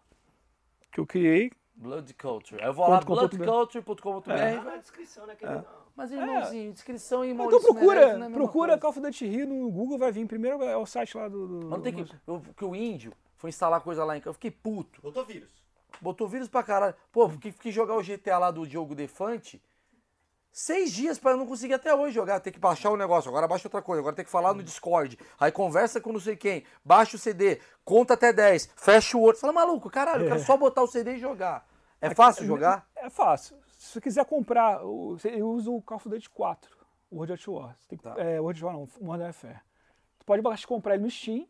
que 0.92 1.00
eu 1.00 1.06
criei. 1.06 1.50
Blood 1.74 2.12
Culture. 2.14 2.60
Aí 2.62 2.68
eu 2.68 2.72
vou 2.74 2.88
lá, 2.88 3.00
bloodculture.com.br. 3.00 4.30
É. 4.30 4.56
Na 4.62 4.76
descrição, 4.76 5.26
né, 5.26 5.34
querido? 5.34 5.64
Mas, 5.94 6.10
irmãozinho, 6.12 6.72
descrição 6.72 7.24
e 7.24 7.30
Então 7.30 7.48
procura, 7.60 8.00
é 8.00 8.10
a 8.12 8.18
mesma 8.18 8.30
procura 8.34 8.78
coisa. 8.78 8.80
Call 8.80 8.90
of 8.90 9.00
Duty 9.00 9.26
Rio 9.26 9.46
no 9.46 9.70
Google, 9.70 9.98
vai 9.98 10.12
vir 10.12 10.26
primeiro, 10.26 10.62
é 10.62 10.76
o 10.76 10.86
site 10.86 11.16
lá 11.16 11.28
do... 11.28 11.46
do 11.46 11.66
Mas 11.68 11.78
não 11.78 11.80
tem 11.82 11.94
que. 11.94 12.04
que 12.56 12.64
o 12.64 12.74
índio 12.74 13.12
foi 13.36 13.50
instalar 13.50 13.80
coisa 13.80 14.04
lá 14.04 14.16
em 14.16 14.20
casa. 14.20 14.30
Eu 14.30 14.34
fiquei 14.34 14.50
puto. 14.50 15.00
Botou 15.02 15.24
vírus. 15.24 15.50
Botou 16.00 16.28
vírus 16.28 16.48
pra 16.48 16.62
caralho. 16.62 16.94
Pô, 17.12 17.28
que, 17.30 17.52
que 17.52 17.70
jogar 17.70 17.94
o 17.96 18.02
GTA 18.02 18.38
lá 18.38 18.50
do 18.50 18.66
Diogo 18.66 18.94
Defante. 18.94 19.62
Seis 20.52 20.90
dias 20.90 21.18
pra 21.18 21.32
eu 21.32 21.36
não 21.36 21.46
conseguir 21.46 21.74
até 21.74 21.94
hoje 21.94 22.14
jogar. 22.14 22.40
Ter 22.40 22.50
que 22.50 22.58
baixar 22.58 22.90
o 22.90 22.96
negócio, 22.96 23.28
agora 23.28 23.46
baixa 23.46 23.68
outra 23.68 23.82
coisa, 23.82 24.00
agora 24.00 24.16
tem 24.16 24.24
que 24.24 24.30
falar 24.30 24.54
no 24.54 24.62
Discord. 24.62 25.18
Aí 25.38 25.52
conversa 25.52 26.00
com 26.00 26.12
não 26.12 26.20
sei 26.20 26.34
quem, 26.34 26.64
baixa 26.82 27.16
o 27.16 27.18
CD, 27.18 27.60
conta 27.84 28.14
até 28.14 28.32
10, 28.32 28.70
fecha 28.74 29.18
o 29.18 29.20
outro. 29.20 29.40
Fala, 29.40 29.52
maluco, 29.52 29.90
caralho, 29.90 30.24
eu 30.24 30.28
quero 30.28 30.40
só 30.44 30.56
botar 30.56 30.82
o 30.82 30.86
CD 30.86 31.16
e 31.16 31.18
jogar. 31.18 31.66
É 32.00 32.14
fácil 32.14 32.46
jogar? 32.46 32.88
É 32.96 33.10
fácil. 33.10 33.56
Se 33.76 33.92
você 33.92 34.00
quiser 34.00 34.24
comprar, 34.24 34.78
você- 34.78 35.28
eu 35.28 35.46
uso 35.50 35.74
o 35.74 35.82
Call 35.82 35.96
of 35.98 36.08
Duty 36.08 36.30
4, 36.30 36.70
o 37.10 37.16
World 37.16 37.34
at 37.34 37.46
War. 37.48 37.76
Você 37.78 37.88
tem 37.90 37.98
que, 37.98 38.04
Tá. 38.04 38.14
é, 38.16 38.40
World 38.40 38.58
at 38.58 38.64
War 38.64 38.72
não, 38.74 38.88
Modern 39.02 39.24
Warfare. 39.26 39.60
Tu 40.18 40.24
pode 40.24 40.40
baixar- 40.40 40.66
comprar 40.66 40.94
ele 40.94 41.02
no 41.04 41.10
Steam, 41.10 41.46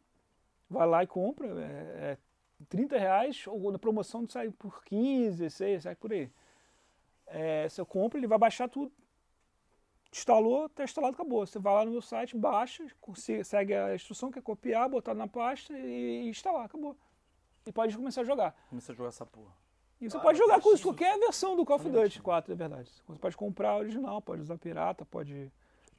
vai 0.68 0.86
lá 0.86 1.02
e 1.02 1.06
compra, 1.06 1.48
é, 1.48 2.12
é 2.12 2.18
30 2.68 2.98
reais, 2.98 3.44
ou 3.46 3.70
na 3.70 3.78
promoção 3.78 4.28
sai 4.28 4.50
por 4.50 4.84
15, 4.84 5.38
16, 5.38 5.82
sai 5.82 5.94
por 5.94 6.12
aí. 6.12 6.30
É, 7.26 7.68
você 7.68 7.84
compra, 7.84 8.18
ele 8.18 8.26
vai 8.26 8.38
baixar 8.38 8.68
tudo. 8.68 8.92
Instalou, 10.12 10.68
tá 10.68 10.84
instalado, 10.84 11.14
acabou. 11.14 11.46
Você 11.46 11.58
vai 11.58 11.74
lá 11.74 11.84
no 11.84 11.90
meu 11.90 12.00
site, 12.00 12.36
baixa, 12.36 12.86
segue 13.44 13.74
a 13.74 13.94
instrução, 13.94 14.30
que 14.30 14.38
é 14.38 14.42
copiar, 14.42 14.88
botar 14.88 15.14
na 15.14 15.26
pasta 15.26 15.72
e, 15.76 16.24
e 16.24 16.28
instalar, 16.28 16.64
acabou. 16.64 16.96
E 17.66 17.72
pode 17.72 17.96
começar 17.96 18.22
a 18.22 18.24
jogar. 18.24 18.56
Começa 18.70 18.92
a 18.92 18.94
jogar 18.94 19.08
essa 19.08 19.26
porra. 19.26 19.52
E 20.00 20.08
você 20.08 20.12
Claro, 20.12 20.26
pode 20.26 20.38
jogar 20.38 20.60
com 20.60 20.76
qualquer 20.78 21.18
versão 21.18 21.56
do 21.56 21.64
Call 21.64 21.76
of 21.76 21.88
Duty 21.88 22.22
4, 22.22 22.52
é 22.52 22.56
verdade. 22.56 22.90
Você 23.06 23.18
pode 23.18 23.36
comprar 23.36 23.70
a 23.70 23.76
original, 23.78 24.22
pode 24.22 24.42
usar 24.42 24.56
pirata, 24.56 25.04
pode 25.04 25.50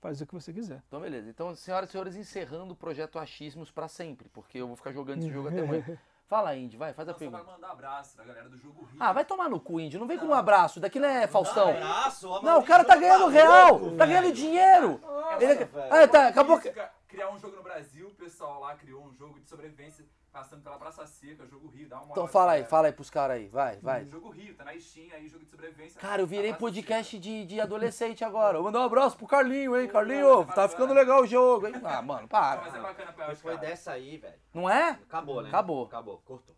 fazer 0.02 0.24
o 0.24 0.28
que 0.28 0.34
você 0.34 0.52
quiser. 0.54 0.82
Então, 0.88 1.00
beleza. 1.00 1.30
Então, 1.30 1.54
senhoras 1.56 1.90
e 1.90 1.92
senhores, 1.92 2.16
encerrando 2.16 2.74
o 2.74 2.76
projeto 2.76 3.20
Achismos 3.20 3.72
pra 3.72 3.88
sempre, 3.88 4.30
porque 4.30 4.58
eu 4.60 4.68
vou 4.68 4.76
ficar 4.76 4.92
jogando 4.92 5.20
esse 5.20 5.32
jogo 5.32 5.50
até 5.50 5.62
amanhã. 5.62 5.84
Fala, 6.28 6.54
Indy, 6.58 6.76
vai, 6.76 6.92
faz 6.94 7.08
a 7.08 7.14
Não, 7.14 7.18
só 7.20 7.26
pra 7.26 7.38
pergunta. 7.40 7.54
mandar 7.54 7.72
abraço 7.72 8.18
da 8.18 8.26
galera 8.26 8.50
do 8.50 8.58
Jogo 8.58 8.84
Rio. 8.84 8.98
Ah, 9.02 9.14
vai 9.14 9.24
tomar 9.24 9.48
no 9.48 9.62
cu, 9.62 9.80
Indy. 9.80 9.98
Não 9.98 10.06
vem 10.06 10.18
com 10.20 10.26
um 10.26 10.34
abraço. 10.34 10.78
Daqui 10.78 11.00
não 11.00 11.08
é 11.08 11.26
Faustão. 11.26 11.70
Abraço, 11.70 12.28
ó, 12.30 12.42
Não, 12.42 12.60
o 12.60 12.66
cara 12.66 12.84
tá 12.84 12.96
jogo 12.96 13.06
ganhando 13.06 13.20
louco, 13.22 13.34
real. 13.34 13.80
velho. 13.80 13.98
Tá 13.98 14.06
ganhando 14.06 14.34
dinheiro. 14.34 15.00
Nossa, 15.02 15.42
Ele- 15.46 15.64
velho. 15.64 15.94
Ah, 15.94 16.06
tá, 16.06 16.28
acabou. 16.28 16.60
Criar 17.08 17.30
um 17.32 17.40
jogo 17.40 17.56
no 17.56 17.64
Brasil, 17.64 18.10
o 18.10 18.14
pessoal 18.16 18.60
lá 18.60 18.76
criou 18.76 19.06
um 19.06 19.14
jogo 19.14 19.40
de 19.40 19.48
sobrevivência 19.48 20.04
passando 20.38 20.62
pela 20.62 20.78
Praça 20.78 21.04
Seca, 21.08 21.48
Jogo 21.48 21.68
Rio, 21.68 21.90
dá 21.90 21.98
uma 21.98 22.12
Então 22.12 22.28
fala 22.28 22.52
aí, 22.52 22.58
galera. 22.58 22.70
fala 22.70 22.88
aí 22.88 22.94
pros 22.94 23.10
caras 23.10 23.38
aí. 23.38 23.48
Vai, 23.48 23.78
vai. 23.78 24.06
Jogo 24.06 24.30
Rio, 24.30 24.54
tá 24.56 24.64
na 24.66 24.80
Steam 24.80 25.08
aí, 25.14 25.28
jogo 25.28 25.44
de 25.44 25.50
sobrevivência. 25.50 26.00
Cara, 26.00 26.22
eu 26.22 26.28
virei 26.28 26.52
Praça 26.52 26.60
podcast 26.60 27.18
de, 27.18 27.46
de 27.46 27.60
adolescente 27.60 28.24
agora. 28.24 28.58
Vou 28.58 28.66
mandar 28.66 28.82
um 28.82 28.84
abraço 28.84 29.18
pro 29.18 29.26
Carlinho, 29.26 29.76
hein? 29.76 29.88
Carlinho, 29.88 30.46
tá 30.46 30.70
ficando 30.70 30.94
legal 30.94 31.24
o 31.24 31.28
jogo, 31.28 31.66
hein? 31.68 31.74
Ah, 31.84 32.02
mano, 32.04 32.28
Mas 32.32 32.68
é 32.68 32.72
para. 32.72 32.82
bacana 32.82 33.14
pra 33.14 33.28
Depois 33.34 33.56
cara. 33.56 33.68
dessa 33.68 33.92
aí, 33.94 34.18
velho. 34.18 34.40
Não 34.54 34.70
é? 34.70 34.90
Acabou, 34.92 35.42
né? 35.42 35.50
Acabou. 35.50 35.86
Acabou, 35.86 36.22
cortou. 36.24 36.56